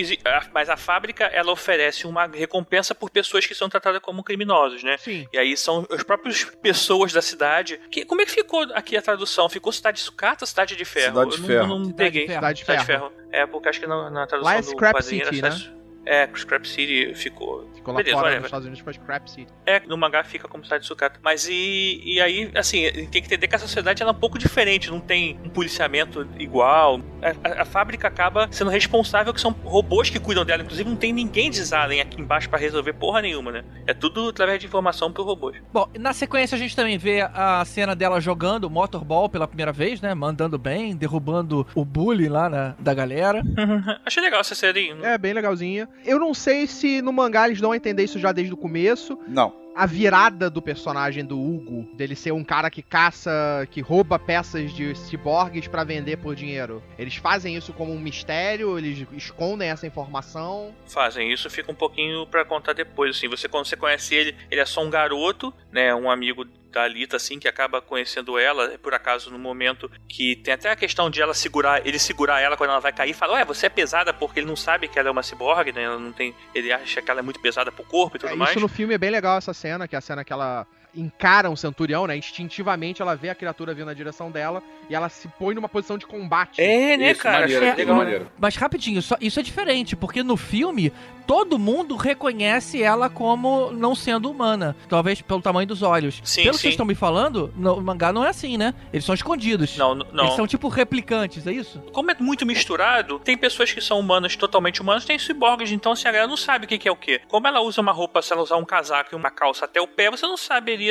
mas 0.52 0.68
a 0.68 0.76
fábrica, 0.76 1.24
ela 1.26 1.50
oferece 1.52 2.06
uma 2.06 2.26
recompensa 2.26 2.94
por 2.94 3.10
pessoas 3.10 3.46
que 3.46 3.54
são 3.54 3.68
tratadas 3.68 4.00
como 4.00 4.22
criminosos, 4.22 4.82
né? 4.82 4.96
Sim. 4.98 5.26
E 5.32 5.38
aí 5.38 5.56
são 5.56 5.86
as 5.90 6.02
próprias 6.02 6.44
pessoas 6.44 7.12
da 7.12 7.22
cidade. 7.22 7.80
Que, 7.90 8.04
como 8.04 8.20
é 8.20 8.24
que 8.24 8.30
ficou 8.32 8.62
aqui 8.74 8.96
a 8.96 9.02
tradução? 9.02 9.48
Ficou 9.48 9.72
Cidade 9.72 9.98
de 9.98 10.02
Sucata 10.04 10.44
ou 10.44 10.46
Cidade 10.46 10.76
de 10.76 10.84
Ferro? 10.84 11.20
Cidade 11.20 11.30
de 11.30 11.36
Eu 11.36 11.40
não- 11.40 11.46
Ferro. 11.48 11.62
Eu 11.62 11.66
não, 11.68 11.84
Cidade 11.84 11.96
peguei. 11.96 12.22
de 12.22 12.26
Ferro. 12.28 12.38
Cidade 12.40 12.58
de 12.58 12.64
Cidade 12.64 12.84
Ferro. 12.86 13.12
É, 13.30 13.46
porque 13.46 13.68
acho 13.68 13.80
que 13.80 13.86
na, 13.86 14.10
na 14.10 14.26
tradução 14.26 14.52
Lá 14.52 14.58
é 14.58 14.62
do 14.62 14.66
Scrap 14.66 14.94
quadrinho 14.94 15.24
City, 15.24 15.38
era 15.38 15.54
né? 15.54 15.72
É, 16.04 16.28
Scrap 16.34 16.64
City 16.66 17.14
ficou. 17.14 17.68
Ficou 17.74 17.94
lá 17.94 17.98
Beleza, 17.98 18.16
fora 18.16 18.34
nos 18.36 18.44
Estados 18.46 18.66
Unidos 18.66 18.82
foi 18.82 18.92
Scrap 18.94 19.28
City. 19.28 19.46
É, 19.66 19.80
no 19.86 19.96
mangá 19.96 20.22
fica 20.24 20.48
como 20.48 20.64
cidade 20.64 20.82
de 20.82 20.88
sucata. 20.88 21.18
Mas 21.22 21.46
e, 21.48 22.00
e 22.04 22.20
aí, 22.20 22.50
assim, 22.54 22.82
tem 22.92 23.06
que 23.08 23.18
entender 23.18 23.46
que 23.48 23.54
a 23.54 23.58
sociedade 23.58 24.02
ela 24.02 24.10
é 24.12 24.14
um 24.14 24.18
pouco 24.18 24.38
diferente, 24.38 24.90
não 24.90 25.00
tem 25.00 25.38
um 25.44 25.48
policiamento 25.48 26.26
igual. 26.38 27.00
A, 27.22 27.48
a- 27.48 27.62
a 27.62 27.64
fábrica 27.64 28.08
acaba 28.08 28.48
sendo 28.50 28.70
responsável, 28.70 29.32
que 29.32 29.40
são 29.40 29.50
robôs 29.64 30.10
que 30.10 30.18
cuidam 30.18 30.44
dela. 30.44 30.62
Inclusive, 30.62 30.88
não 30.88 30.96
tem 30.96 31.12
ninguém 31.12 31.50
de 31.50 31.62
Zalen 31.62 32.00
aqui 32.00 32.20
embaixo 32.20 32.48
pra 32.48 32.58
resolver 32.58 32.92
porra 32.94 33.22
nenhuma, 33.22 33.52
né? 33.52 33.64
É 33.86 33.94
tudo 33.94 34.28
através 34.28 34.58
de 34.58 34.66
informação 34.66 35.12
por 35.12 35.24
robôs. 35.24 35.56
Bom, 35.72 35.88
na 35.98 36.12
sequência 36.12 36.54
a 36.56 36.58
gente 36.58 36.74
também 36.74 36.98
vê 36.98 37.20
a 37.22 37.64
cena 37.64 37.94
dela 37.94 38.20
jogando 38.20 38.68
motorball 38.68 39.28
pela 39.28 39.46
primeira 39.46 39.72
vez, 39.72 40.00
né? 40.00 40.14
Mandando 40.14 40.58
bem, 40.58 40.96
derrubando 40.96 41.66
o 41.74 41.84
bullying 41.84 42.28
lá 42.28 42.48
na, 42.48 42.74
da 42.78 42.92
galera. 42.92 43.42
Achei 44.04 44.22
legal 44.22 44.40
essa 44.40 44.54
série. 44.54 44.90
É, 45.02 45.16
bem 45.16 45.32
legalzinha. 45.32 45.88
Eu 46.04 46.18
não 46.18 46.34
sei 46.34 46.66
se 46.66 47.00
no 47.00 47.12
mangá 47.12 47.46
eles 47.46 47.60
dão 47.60 47.72
a 47.72 47.76
entender 47.76 48.04
isso 48.04 48.18
já 48.18 48.32
desde 48.32 48.52
o 48.52 48.56
começo. 48.56 49.18
Não. 49.28 49.61
A 49.74 49.86
virada 49.86 50.50
do 50.50 50.60
personagem 50.60 51.24
do 51.24 51.40
Hugo, 51.40 51.88
dele 51.94 52.14
ser 52.14 52.32
um 52.32 52.44
cara 52.44 52.70
que 52.70 52.82
caça, 52.82 53.66
que 53.70 53.80
rouba 53.80 54.18
peças 54.18 54.72
de 54.72 54.94
ciborgues 54.94 55.66
pra 55.66 55.82
vender 55.82 56.18
por 56.18 56.34
dinheiro. 56.34 56.82
Eles 56.98 57.16
fazem 57.16 57.56
isso 57.56 57.72
como 57.72 57.92
um 57.92 57.98
mistério, 57.98 58.76
eles 58.78 59.06
escondem 59.12 59.70
essa 59.70 59.86
informação. 59.86 60.74
Fazem 60.86 61.32
isso, 61.32 61.48
fica 61.48 61.72
um 61.72 61.74
pouquinho 61.74 62.26
pra 62.26 62.44
contar 62.44 62.74
depois, 62.74 63.16
assim. 63.16 63.28
Você, 63.28 63.48
quando 63.48 63.66
você 63.66 63.76
conhece 63.76 64.14
ele, 64.14 64.36
ele 64.50 64.60
é 64.60 64.66
só 64.66 64.82
um 64.82 64.90
garoto, 64.90 65.52
né? 65.70 65.94
Um 65.94 66.10
amigo 66.10 66.44
da 66.70 66.84
Alita, 66.84 67.16
assim, 67.18 67.38
que 67.38 67.46
acaba 67.46 67.82
conhecendo 67.82 68.38
ela, 68.38 68.78
por 68.82 68.94
acaso, 68.94 69.30
no 69.30 69.38
momento 69.38 69.90
que 70.08 70.36
tem 70.36 70.54
até 70.54 70.70
a 70.70 70.76
questão 70.76 71.10
de 71.10 71.20
ela 71.20 71.34
segurar, 71.34 71.86
ele 71.86 71.98
segurar 71.98 72.40
ela 72.40 72.56
quando 72.56 72.70
ela 72.70 72.80
vai 72.80 72.90
cair 72.94 73.10
e 73.10 73.14
fala, 73.14 73.34
ué, 73.34 73.44
você 73.44 73.66
é 73.66 73.68
pesada 73.68 74.10
porque 74.14 74.40
ele 74.40 74.46
não 74.46 74.56
sabe 74.56 74.88
que 74.88 74.98
ela 74.98 75.08
é 75.08 75.12
uma 75.12 75.22
ciborgue, 75.22 75.70
né? 75.70 75.82
Ela 75.82 75.98
não 75.98 76.12
tem. 76.12 76.34
Ele 76.54 76.72
acha 76.72 77.02
que 77.02 77.10
ela 77.10 77.20
é 77.20 77.22
muito 77.22 77.40
pesada 77.40 77.70
pro 77.70 77.84
corpo 77.84 78.16
e 78.16 78.20
tudo 78.20 78.32
É, 78.32 78.34
mais. 78.36 78.52
isso 78.52 78.60
no 78.60 78.68
filme 78.68 78.94
é 78.94 78.98
bem 78.98 79.10
legal 79.10 79.36
essa 79.36 79.52
cena, 79.62 79.86
que 79.88 79.96
é 79.96 79.98
a 79.98 80.06
cena 80.08 80.24
que 80.24 80.32
ela 80.32 80.66
encara 80.94 81.50
um 81.50 81.56
centurião, 81.56 82.06
né? 82.06 82.16
Instintivamente 82.16 83.00
ela 83.00 83.14
vê 83.14 83.30
a 83.30 83.34
criatura 83.34 83.72
vindo 83.74 83.86
na 83.86 83.94
direção 83.94 84.30
dela 84.30 84.62
e 84.90 84.94
ela 84.94 85.08
se 85.08 85.28
põe 85.28 85.54
numa 85.54 85.68
posição 85.68 85.96
de 85.98 86.06
combate. 86.06 86.60
É, 86.60 86.96
né, 86.96 87.12
Isso, 87.12 87.20
cara? 87.22 87.40
maneiro, 87.40 87.64
é, 87.64 87.74
legal, 87.74 87.96
maneiro. 87.96 88.30
Mas 88.38 88.56
rapidinho, 88.56 89.00
só- 89.02 89.16
isso 89.20 89.40
é 89.40 89.42
diferente, 89.42 89.96
porque 89.96 90.22
no 90.22 90.36
filme 90.36 90.92
todo 91.26 91.58
mundo 91.58 91.94
reconhece 91.96 92.82
ela 92.82 93.08
como 93.08 93.70
não 93.70 93.94
sendo 93.94 94.30
humana. 94.30 94.76
Talvez 94.88 95.22
pelo 95.22 95.40
tamanho 95.40 95.66
dos 95.66 95.82
olhos. 95.82 96.20
Sim, 96.24 96.42
Pelo 96.42 96.52
que 96.54 96.58
sim. 96.58 96.62
vocês 96.62 96.72
estão 96.74 96.84
me 96.84 96.94
falando, 96.94 97.52
no 97.56 97.80
mangá 97.80 98.12
não 98.12 98.24
é 98.24 98.28
assim, 98.28 98.56
né? 98.58 98.74
Eles 98.92 99.04
são 99.04 99.14
escondidos. 99.14 99.76
Não, 99.76 99.94
não. 99.94 100.24
Eles 100.24 100.34
são 100.36 100.46
tipo 100.46 100.68
replicantes, 100.68 101.46
é 101.46 101.52
isso? 101.52 101.78
Como 101.92 102.10
é 102.10 102.16
muito 102.18 102.44
misturado, 102.44 103.18
tem 103.20 103.36
pessoas 103.38 103.72
que 103.72 103.80
são 103.80 103.98
humanas, 104.00 104.34
totalmente 104.36 104.80
humanas, 104.82 105.04
tem 105.04 105.18
ciborgues, 105.18 105.70
então 105.70 105.92
assim, 105.92 106.08
a 106.08 106.12
galera 106.12 106.28
não 106.28 106.36
sabe 106.36 106.64
o 106.64 106.68
que 106.68 106.76
que 106.78 106.88
é 106.88 106.92
o 106.92 106.96
que. 106.96 107.20
Como 107.28 107.46
ela 107.46 107.60
usa 107.60 107.80
uma 107.80 107.92
roupa, 107.92 108.20
se 108.20 108.32
ela 108.32 108.42
usar 108.42 108.56
um 108.56 108.64
casaco 108.64 109.10
e 109.14 109.16
uma 109.16 109.30
calça 109.30 109.64
até 109.64 109.80
o 109.80 109.86
pé, 109.86 110.10
você 110.10 110.26
não 110.26 110.36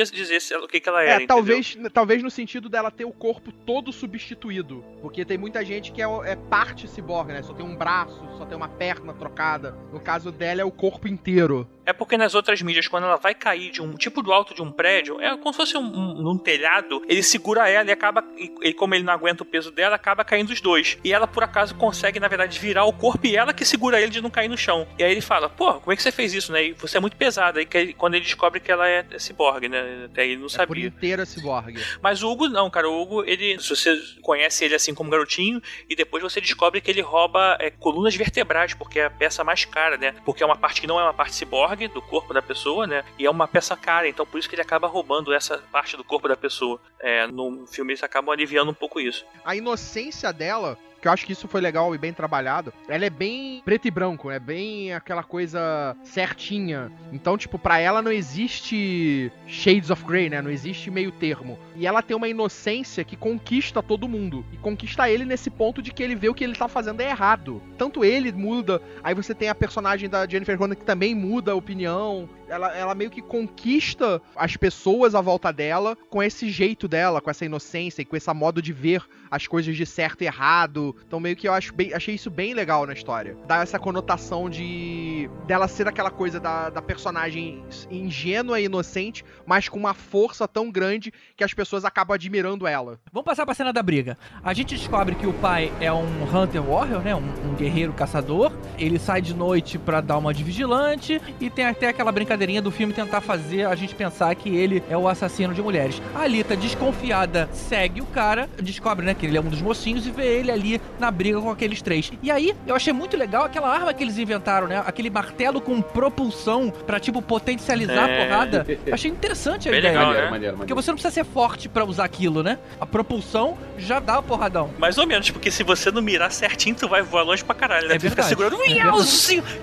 saberia 0.00 0.38
dizer 0.38 0.56
o 0.56 0.68
que 0.68 0.80
que 0.80 0.88
ela 0.88 1.02
É, 1.02 1.06
era, 1.06 1.14
entendeu? 1.22 1.36
talvez, 1.36 1.78
talvez 1.92 2.22
no 2.22 2.30
sentido 2.30 2.68
dela 2.68 2.90
ter 2.90 3.04
o 3.04 3.12
corpo 3.12 3.52
todo 3.52 3.92
substituído. 3.92 4.84
Porque 5.00 5.24
tem 5.24 5.38
muita 5.38 5.64
gente 5.64 5.92
que 5.92 6.02
é, 6.02 6.06
é 6.24 6.36
parte 6.36 6.88
ciborgue, 6.88 7.32
né? 7.32 7.42
Só 7.42 7.52
tem 7.52 7.64
um 7.64 7.76
braço, 7.76 8.20
só 8.38 8.44
tem 8.44 8.56
uma 8.56 8.68
perna 8.68 9.12
trocada. 9.12 9.76
No 9.92 10.00
caso 10.00 10.30
dela 10.32 10.60
é 10.60 10.64
o 10.64 10.70
corpo 10.70 11.08
inteiro. 11.08 11.68
É 11.84 11.92
porque 11.92 12.16
nas 12.16 12.34
outras 12.34 12.62
mídias, 12.62 12.86
quando 12.86 13.04
ela 13.04 13.16
vai 13.16 13.34
cair 13.34 13.70
de 13.70 13.82
um 13.82 13.94
tipo 13.94 14.22
do 14.22 14.32
alto 14.32 14.54
de 14.54 14.62
um 14.62 14.70
prédio, 14.70 15.20
é 15.20 15.36
como 15.36 15.52
se 15.52 15.56
fosse 15.56 15.76
um, 15.76 15.82
um, 15.82 16.14
num 16.22 16.38
telhado, 16.38 17.02
ele 17.08 17.22
segura 17.22 17.68
ela 17.68 17.88
e 17.88 17.92
acaba. 17.92 18.24
E, 18.62 18.72
como 18.72 18.94
ele 18.94 19.04
não 19.04 19.12
aguenta 19.12 19.42
o 19.42 19.46
peso 19.46 19.70
dela, 19.70 19.96
acaba 19.96 20.24
caindo 20.24 20.50
os 20.50 20.60
dois. 20.60 20.98
E 21.02 21.12
ela, 21.12 21.26
por 21.26 21.42
acaso, 21.42 21.74
consegue, 21.74 22.20
na 22.20 22.28
verdade, 22.28 22.58
virar 22.58 22.84
o 22.84 22.92
corpo 22.92 23.26
e 23.26 23.36
ela 23.36 23.52
que 23.52 23.64
segura 23.64 24.00
ele 24.00 24.10
de 24.10 24.20
não 24.20 24.30
cair 24.30 24.48
no 24.48 24.56
chão. 24.56 24.86
E 24.98 25.02
aí 25.02 25.10
ele 25.10 25.20
fala, 25.20 25.48
pô, 25.48 25.74
como 25.74 25.92
é 25.92 25.96
que 25.96 26.02
você 26.02 26.12
fez 26.12 26.32
isso, 26.32 26.52
né? 26.52 26.66
E 26.66 26.72
você 26.72 26.98
é 26.98 27.00
muito 27.00 27.16
pesada. 27.16 27.60
E 27.60 27.66
que 27.66 27.92
quando 27.94 28.14
ele 28.14 28.24
descobre 28.24 28.60
que 28.60 28.70
ela 28.70 28.88
é, 28.88 29.04
é 29.10 29.18
ciborgue, 29.18 29.68
né? 29.68 30.04
Até 30.06 30.24
ele 30.24 30.36
não 30.36 30.46
É 30.46 30.48
por 30.48 30.50
sabia. 30.50 30.86
inteira 30.86 31.26
ciborgue. 31.26 31.82
Mas 32.00 32.22
o 32.22 32.30
Hugo 32.30 32.48
não, 32.48 32.70
cara. 32.70 32.88
O 32.88 33.00
Hugo, 33.02 33.24
ele. 33.24 33.58
Se 33.58 33.70
você 33.70 33.96
conhece 34.20 34.64
ele 34.64 34.74
assim 34.74 34.94
como 34.94 35.10
garotinho, 35.10 35.60
e 35.88 35.96
depois 35.96 36.22
você 36.22 36.40
descobre 36.40 36.80
que 36.80 36.90
ele 36.90 37.00
rouba 37.00 37.56
é, 37.58 37.70
colunas 37.70 38.14
vertebrais, 38.14 38.72
porque 38.74 39.00
é 39.00 39.06
a 39.06 39.10
peça 39.10 39.42
mais 39.42 39.64
cara, 39.64 39.96
né? 39.96 40.14
Porque 40.24 40.42
é 40.42 40.46
uma 40.46 40.56
parte 40.56 40.80
que 40.80 40.86
não 40.86 41.00
é 41.00 41.02
uma 41.02 41.14
parte 41.14 41.34
ciborgue 41.34 41.71
do 41.76 42.02
corpo 42.02 42.32
da 42.32 42.42
pessoa, 42.42 42.86
né? 42.86 43.04
E 43.18 43.26
é 43.26 43.30
uma 43.30 43.48
peça 43.48 43.76
cara, 43.76 44.08
então 44.08 44.26
por 44.26 44.38
isso 44.38 44.48
que 44.48 44.54
ele 44.54 44.62
acaba 44.62 44.86
roubando 44.86 45.32
essa 45.32 45.58
parte 45.70 45.96
do 45.96 46.04
corpo 46.04 46.28
da 46.28 46.36
pessoa. 46.36 46.80
É, 47.00 47.26
no 47.26 47.66
filme 47.66 47.92
eles 47.92 48.02
acabam 48.02 48.32
aliviando 48.32 48.70
um 48.70 48.74
pouco 48.74 49.00
isso. 49.00 49.24
A 49.44 49.56
inocência 49.56 50.32
dela, 50.32 50.78
que 51.02 51.08
eu 51.08 51.12
acho 51.12 51.26
que 51.26 51.32
isso 51.32 51.48
foi 51.48 51.60
legal 51.60 51.92
e 51.94 51.98
bem 51.98 52.12
trabalhado, 52.12 52.72
ela 52.88 53.04
é 53.04 53.10
bem 53.10 53.60
preto 53.64 53.88
e 53.88 53.90
branco, 53.90 54.30
é 54.30 54.38
bem 54.38 54.94
aquela 54.94 55.24
coisa 55.24 55.96
certinha. 56.04 56.92
Então, 57.12 57.36
tipo, 57.36 57.58
pra 57.58 57.80
ela 57.80 58.00
não 58.00 58.12
existe 58.12 59.32
shades 59.48 59.90
of 59.90 60.04
grey, 60.04 60.30
né? 60.30 60.40
Não 60.40 60.50
existe 60.50 60.92
meio 60.92 61.10
termo. 61.10 61.58
E 61.74 61.88
ela 61.88 62.02
tem 62.02 62.16
uma 62.16 62.28
inocência 62.28 63.02
que 63.02 63.16
conquista 63.16 63.82
todo 63.82 64.08
mundo. 64.08 64.46
E 64.52 64.56
conquista 64.56 65.10
ele 65.10 65.24
nesse 65.24 65.50
ponto 65.50 65.82
de 65.82 65.92
que 65.92 66.04
ele 66.04 66.14
vê 66.14 66.28
o 66.28 66.34
que 66.34 66.44
ele 66.44 66.54
tá 66.54 66.68
fazendo 66.68 67.00
é 67.00 67.10
errado. 67.10 67.60
Tanto 67.76 68.04
ele 68.04 68.30
muda, 68.30 68.80
aí 69.02 69.12
você 69.12 69.34
tem 69.34 69.48
a 69.48 69.54
personagem 69.56 70.08
da 70.08 70.24
Jennifer 70.24 70.56
Connelly 70.56 70.78
que 70.78 70.86
também 70.86 71.16
muda 71.16 71.50
a 71.50 71.56
opinião. 71.56 72.28
Ela, 72.52 72.76
ela 72.76 72.94
meio 72.94 73.10
que 73.10 73.22
conquista 73.22 74.20
as 74.36 74.56
pessoas 74.58 75.14
à 75.14 75.20
volta 75.22 75.50
dela 75.50 75.96
com 76.10 76.22
esse 76.22 76.50
jeito 76.50 76.86
dela, 76.86 77.20
com 77.20 77.30
essa 77.30 77.46
inocência 77.46 78.02
e 78.02 78.04
com 78.04 78.14
esse 78.14 78.30
modo 78.34 78.60
de 78.60 78.72
ver 78.74 79.02
as 79.30 79.46
coisas 79.46 79.74
de 79.74 79.86
certo 79.86 80.22
e 80.22 80.26
errado. 80.26 80.94
Então 81.06 81.18
meio 81.18 81.34
que 81.34 81.48
eu 81.48 81.52
acho 81.54 81.72
bem- 81.72 81.94
achei 81.94 82.14
isso 82.14 82.30
bem 82.30 82.52
legal 82.52 82.86
na 82.86 82.92
história. 82.92 83.36
Dá 83.46 83.62
essa 83.62 83.78
conotação 83.78 84.50
de 84.50 85.30
dela 85.46 85.66
ser 85.66 85.88
aquela 85.88 86.10
coisa 86.10 86.38
da, 86.38 86.68
da 86.68 86.82
personagem 86.82 87.64
ingênua 87.90 88.60
e 88.60 88.64
inocente, 88.64 89.24
mas 89.46 89.68
com 89.68 89.78
uma 89.78 89.94
força 89.94 90.46
tão 90.46 90.70
grande 90.70 91.12
que 91.36 91.44
as 91.44 91.54
pessoas 91.54 91.84
acabam 91.84 92.14
admirando 92.14 92.66
ela. 92.66 93.00
Vamos 93.12 93.24
passar 93.24 93.46
pra 93.46 93.54
cena 93.54 93.72
da 93.72 93.82
briga. 93.82 94.18
A 94.42 94.52
gente 94.52 94.74
descobre 94.76 95.14
que 95.14 95.26
o 95.26 95.32
pai 95.32 95.72
é 95.80 95.92
um 95.92 96.24
Hunter 96.24 96.62
Warrior, 96.62 97.00
né? 97.02 97.14
Um, 97.14 97.50
um 97.50 97.54
guerreiro 97.54 97.92
caçador. 97.92 98.52
Ele 98.78 98.98
sai 98.98 99.22
de 99.22 99.32
noite 99.34 99.78
pra 99.78 100.00
dar 100.00 100.18
uma 100.18 100.34
de 100.34 100.42
vigilante. 100.44 101.20
E 101.40 101.48
tem 101.48 101.64
até 101.66 101.88
aquela 101.88 102.10
brincadeira 102.12 102.41
brincadeirinha 102.42 102.62
do 102.62 102.70
filme 102.70 102.92
tentar 102.92 103.20
fazer 103.20 103.66
a 103.66 103.74
gente 103.74 103.94
pensar 103.94 104.34
que 104.34 104.48
ele 104.56 104.82
é 104.90 104.96
o 104.96 105.06
assassino 105.06 105.54
de 105.54 105.62
mulheres. 105.62 106.02
A 106.14 106.22
Alita, 106.22 106.56
desconfiada, 106.56 107.48
segue 107.52 108.00
o 108.00 108.06
cara, 108.06 108.48
descobre, 108.60 109.04
né, 109.06 109.14
que 109.14 109.24
ele 109.26 109.36
é 109.36 109.40
um 109.40 109.44
dos 109.44 109.62
mocinhos 109.62 110.06
e 110.06 110.10
vê 110.10 110.38
ele 110.38 110.50
ali 110.50 110.80
na 110.98 111.10
briga 111.10 111.40
com 111.40 111.50
aqueles 111.50 111.80
três. 111.80 112.10
E 112.22 112.30
aí, 112.30 112.54
eu 112.66 112.74
achei 112.74 112.92
muito 112.92 113.16
legal 113.16 113.44
aquela 113.44 113.68
arma 113.68 113.94
que 113.94 114.02
eles 114.02 114.18
inventaram, 114.18 114.66
né? 114.66 114.82
Aquele 114.84 115.08
martelo 115.10 115.60
com 115.60 115.80
propulsão 115.80 116.70
pra, 116.86 116.98
tipo, 116.98 117.22
potencializar 117.22 118.08
É. 118.08 118.22
a 118.22 118.26
porrada. 118.26 118.66
Eu 118.86 118.92
achei 118.94 119.10
interessante 119.10 119.68
a 119.68 119.70
Bem 119.70 119.78
ideia. 119.80 119.98
legal, 119.98 120.12
né? 120.12 120.30
maneiro, 120.30 120.56
Porque 120.56 120.74
você 120.74 120.90
não 120.90 120.96
precisa 120.96 121.12
ser 121.14 121.24
forte 121.24 121.68
pra 121.68 121.84
usar 121.84 122.04
aquilo, 122.04 122.42
né? 122.42 122.58
A 122.80 122.86
propulsão 122.86 123.56
já 123.78 124.00
dá 124.00 124.18
o 124.18 124.22
porradão. 124.22 124.70
Mais 124.78 124.98
ou 124.98 125.06
menos, 125.06 125.30
porque 125.30 125.50
se 125.50 125.62
você 125.62 125.90
não 125.90 126.02
mirar 126.02 126.30
certinho, 126.32 126.74
tu 126.74 126.88
vai 126.88 127.02
voar 127.02 127.22
longe 127.22 127.44
pra 127.44 127.54
caralho, 127.54 127.88
né? 127.88 127.94
É 127.94 127.98
tu 127.98 128.08
fica 128.10 128.22
segurando. 128.22 128.56
É! 128.62 128.72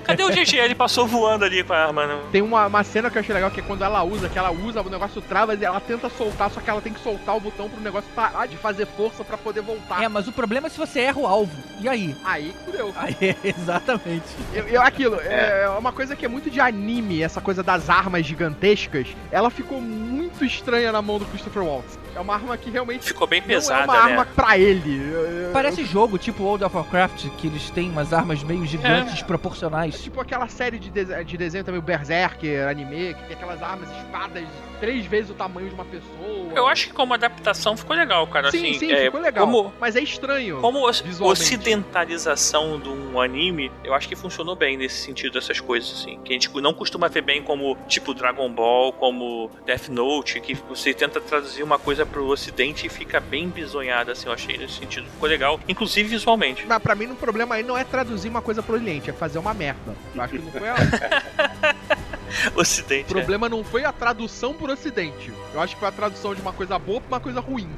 Cadê 0.04 0.22
o 0.22 0.28
GG? 0.30 0.56
Ele 0.56 0.74
passou 0.74 1.06
voando 1.06 1.44
ali 1.44 1.62
com 1.62 1.72
a 1.72 1.76
arma. 1.86 2.06
Não. 2.06 2.20
Tem 2.30 2.40
uma, 2.42 2.68
uma 2.70 2.84
cena 2.84 3.10
que 3.10 3.18
eu 3.18 3.20
achei 3.20 3.34
legal 3.34 3.50
que 3.50 3.60
é 3.60 3.62
quando 3.62 3.82
ela 3.82 4.02
usa, 4.04 4.28
que 4.28 4.38
ela 4.38 4.50
usa, 4.52 4.80
o 4.80 4.88
negócio 4.88 5.20
trava 5.20 5.54
e 5.54 5.64
ela 5.64 5.80
tenta 5.80 6.08
soltar, 6.08 6.50
só 6.50 6.60
que 6.60 6.70
ela 6.70 6.80
tem 6.80 6.92
que 6.92 7.00
soltar 7.00 7.36
o 7.36 7.40
botão 7.40 7.68
pro 7.68 7.80
negócio 7.80 8.08
parar 8.14 8.46
de 8.46 8.56
fazer 8.56 8.86
força 8.86 9.24
pra 9.24 9.36
poder 9.36 9.60
voltar. 9.60 10.02
É, 10.02 10.08
mas 10.08 10.28
o 10.28 10.32
problema 10.32 10.68
é 10.68 10.70
se 10.70 10.78
você 10.78 11.00
erra 11.00 11.18
o 11.18 11.26
alvo. 11.26 11.52
E 11.80 11.88
aí? 11.88 12.16
Aí 12.24 12.54
fudeu. 12.64 12.92
Aí, 12.96 13.36
exatamente. 13.42 14.24
Eu, 14.54 14.66
eu- 14.68 14.82
aquilo, 14.82 15.16
é. 15.20 15.68
uma 15.78 15.92
coisa 15.92 16.14
que 16.14 16.24
é 16.24 16.28
muito 16.28 16.48
de 16.50 16.60
anime, 16.60 17.22
essa 17.22 17.40
coisa 17.40 17.62
das 17.62 17.90
armas 17.90 18.24
gigantescas, 18.24 19.08
ela 19.32 19.50
ficou 19.50 19.80
muito 19.80 20.44
estranha 20.44 20.92
na 20.92 21.02
mão 21.02 21.18
do 21.18 21.24
Christopher 21.26 21.62
Waltz. 21.64 21.98
É 22.14 22.20
uma 22.20 22.34
arma 22.34 22.56
que 22.56 22.70
realmente 22.70 23.06
Ficou 23.06 23.26
bem 23.26 23.40
não 23.40 23.46
é 23.46 23.50
pesada, 23.54 23.84
uma 23.84 23.94
arma 23.96 24.24
né? 24.24 24.30
pra 24.34 24.58
ele. 24.58 25.00
Parece 25.52 25.84
jogo 25.84 26.18
tipo 26.18 26.42
World 26.42 26.64
of 26.64 26.76
Warcraft, 26.76 27.28
que 27.38 27.46
eles 27.46 27.70
têm 27.70 27.88
umas 27.90 28.12
armas 28.12 28.42
meio 28.42 28.64
gigantes, 28.66 29.12
É 29.12 29.14
desproporcionais. 29.14 30.00
tipo 30.02 30.20
aquela 30.20 30.48
série 30.48 30.78
de, 30.78 30.90
de- 30.90 31.24
de 31.24 31.36
desenho 31.36 31.64
também, 31.64 31.78
o 31.78 31.82
Anime, 32.58 33.14
que 33.14 33.24
tem 33.24 33.36
aquelas 33.36 33.62
armas, 33.62 33.88
espadas, 33.96 34.44
três 34.80 35.04
vezes 35.06 35.30
o 35.30 35.34
tamanho 35.34 35.68
de 35.68 35.74
uma 35.74 35.84
pessoa. 35.84 36.52
Eu 36.54 36.66
acho 36.66 36.88
que 36.88 36.92
como 36.92 37.12
adaptação 37.14 37.76
ficou 37.76 37.94
legal, 37.94 38.26
cara. 38.26 38.50
Sim, 38.50 38.70
assim, 38.70 38.78
sim, 38.78 38.92
é, 38.92 39.04
ficou 39.04 39.20
legal. 39.20 39.46
Como, 39.46 39.72
Mas 39.78 39.94
é 39.94 40.00
estranho. 40.00 40.60
como 40.60 40.88
ocidentalização 40.88 42.80
de 42.80 42.88
um 42.88 43.20
anime, 43.20 43.70
eu 43.84 43.94
acho 43.94 44.08
que 44.08 44.16
funcionou 44.16 44.56
bem 44.56 44.76
nesse 44.76 45.04
sentido, 45.04 45.38
essas 45.38 45.60
coisas, 45.60 45.92
assim. 45.92 46.18
Que 46.24 46.32
a 46.32 46.34
gente 46.34 46.50
não 46.60 46.72
costuma 46.72 47.08
ver 47.08 47.22
bem 47.22 47.42
como, 47.42 47.76
tipo, 47.86 48.14
Dragon 48.14 48.50
Ball, 48.50 48.92
como 48.92 49.50
Death 49.66 49.88
Note, 49.88 50.40
que 50.40 50.54
você 50.54 50.94
tenta 50.94 51.20
traduzir 51.20 51.62
uma 51.62 51.78
coisa 51.78 52.06
pro 52.06 52.26
ocidente 52.26 52.86
e 52.86 52.88
fica 52.88 53.20
bem 53.20 53.48
bizonhada, 53.48 54.12
assim, 54.12 54.26
eu 54.26 54.32
achei 54.32 54.56
nesse 54.56 54.74
sentido. 54.74 55.06
Ficou 55.10 55.28
legal, 55.28 55.60
inclusive 55.68 56.08
visualmente. 56.08 56.64
Mas 56.66 56.82
pra 56.82 56.94
mim, 56.94 57.06
o 57.06 57.16
problema 57.16 57.56
aí 57.56 57.62
não 57.62 57.76
é 57.76 57.84
traduzir 57.84 58.28
uma 58.28 58.40
coisa 58.40 58.62
pro 58.62 58.74
Oriente, 58.74 59.10
é 59.10 59.12
fazer 59.12 59.38
uma 59.38 59.52
merda. 59.52 59.94
Eu 60.14 60.22
acho 60.22 60.34
que 60.34 60.38
não 60.38 60.52
foi 60.52 60.68
a... 60.68 60.76
Ocidente. 62.54 63.10
O 63.10 63.14
problema 63.14 63.48
não 63.48 63.64
foi 63.64 63.84
a 63.84 63.92
tradução 63.92 64.54
pro 64.54 64.72
Ocidente. 64.72 65.32
Eu 65.52 65.60
acho 65.60 65.74
que 65.74 65.80
foi 65.80 65.88
a 65.88 65.92
tradução 65.92 66.34
de 66.34 66.40
uma 66.40 66.52
coisa 66.52 66.78
boa 66.78 67.00
pra 67.00 67.16
uma 67.16 67.20
coisa 67.20 67.40
ruim. 67.40 67.68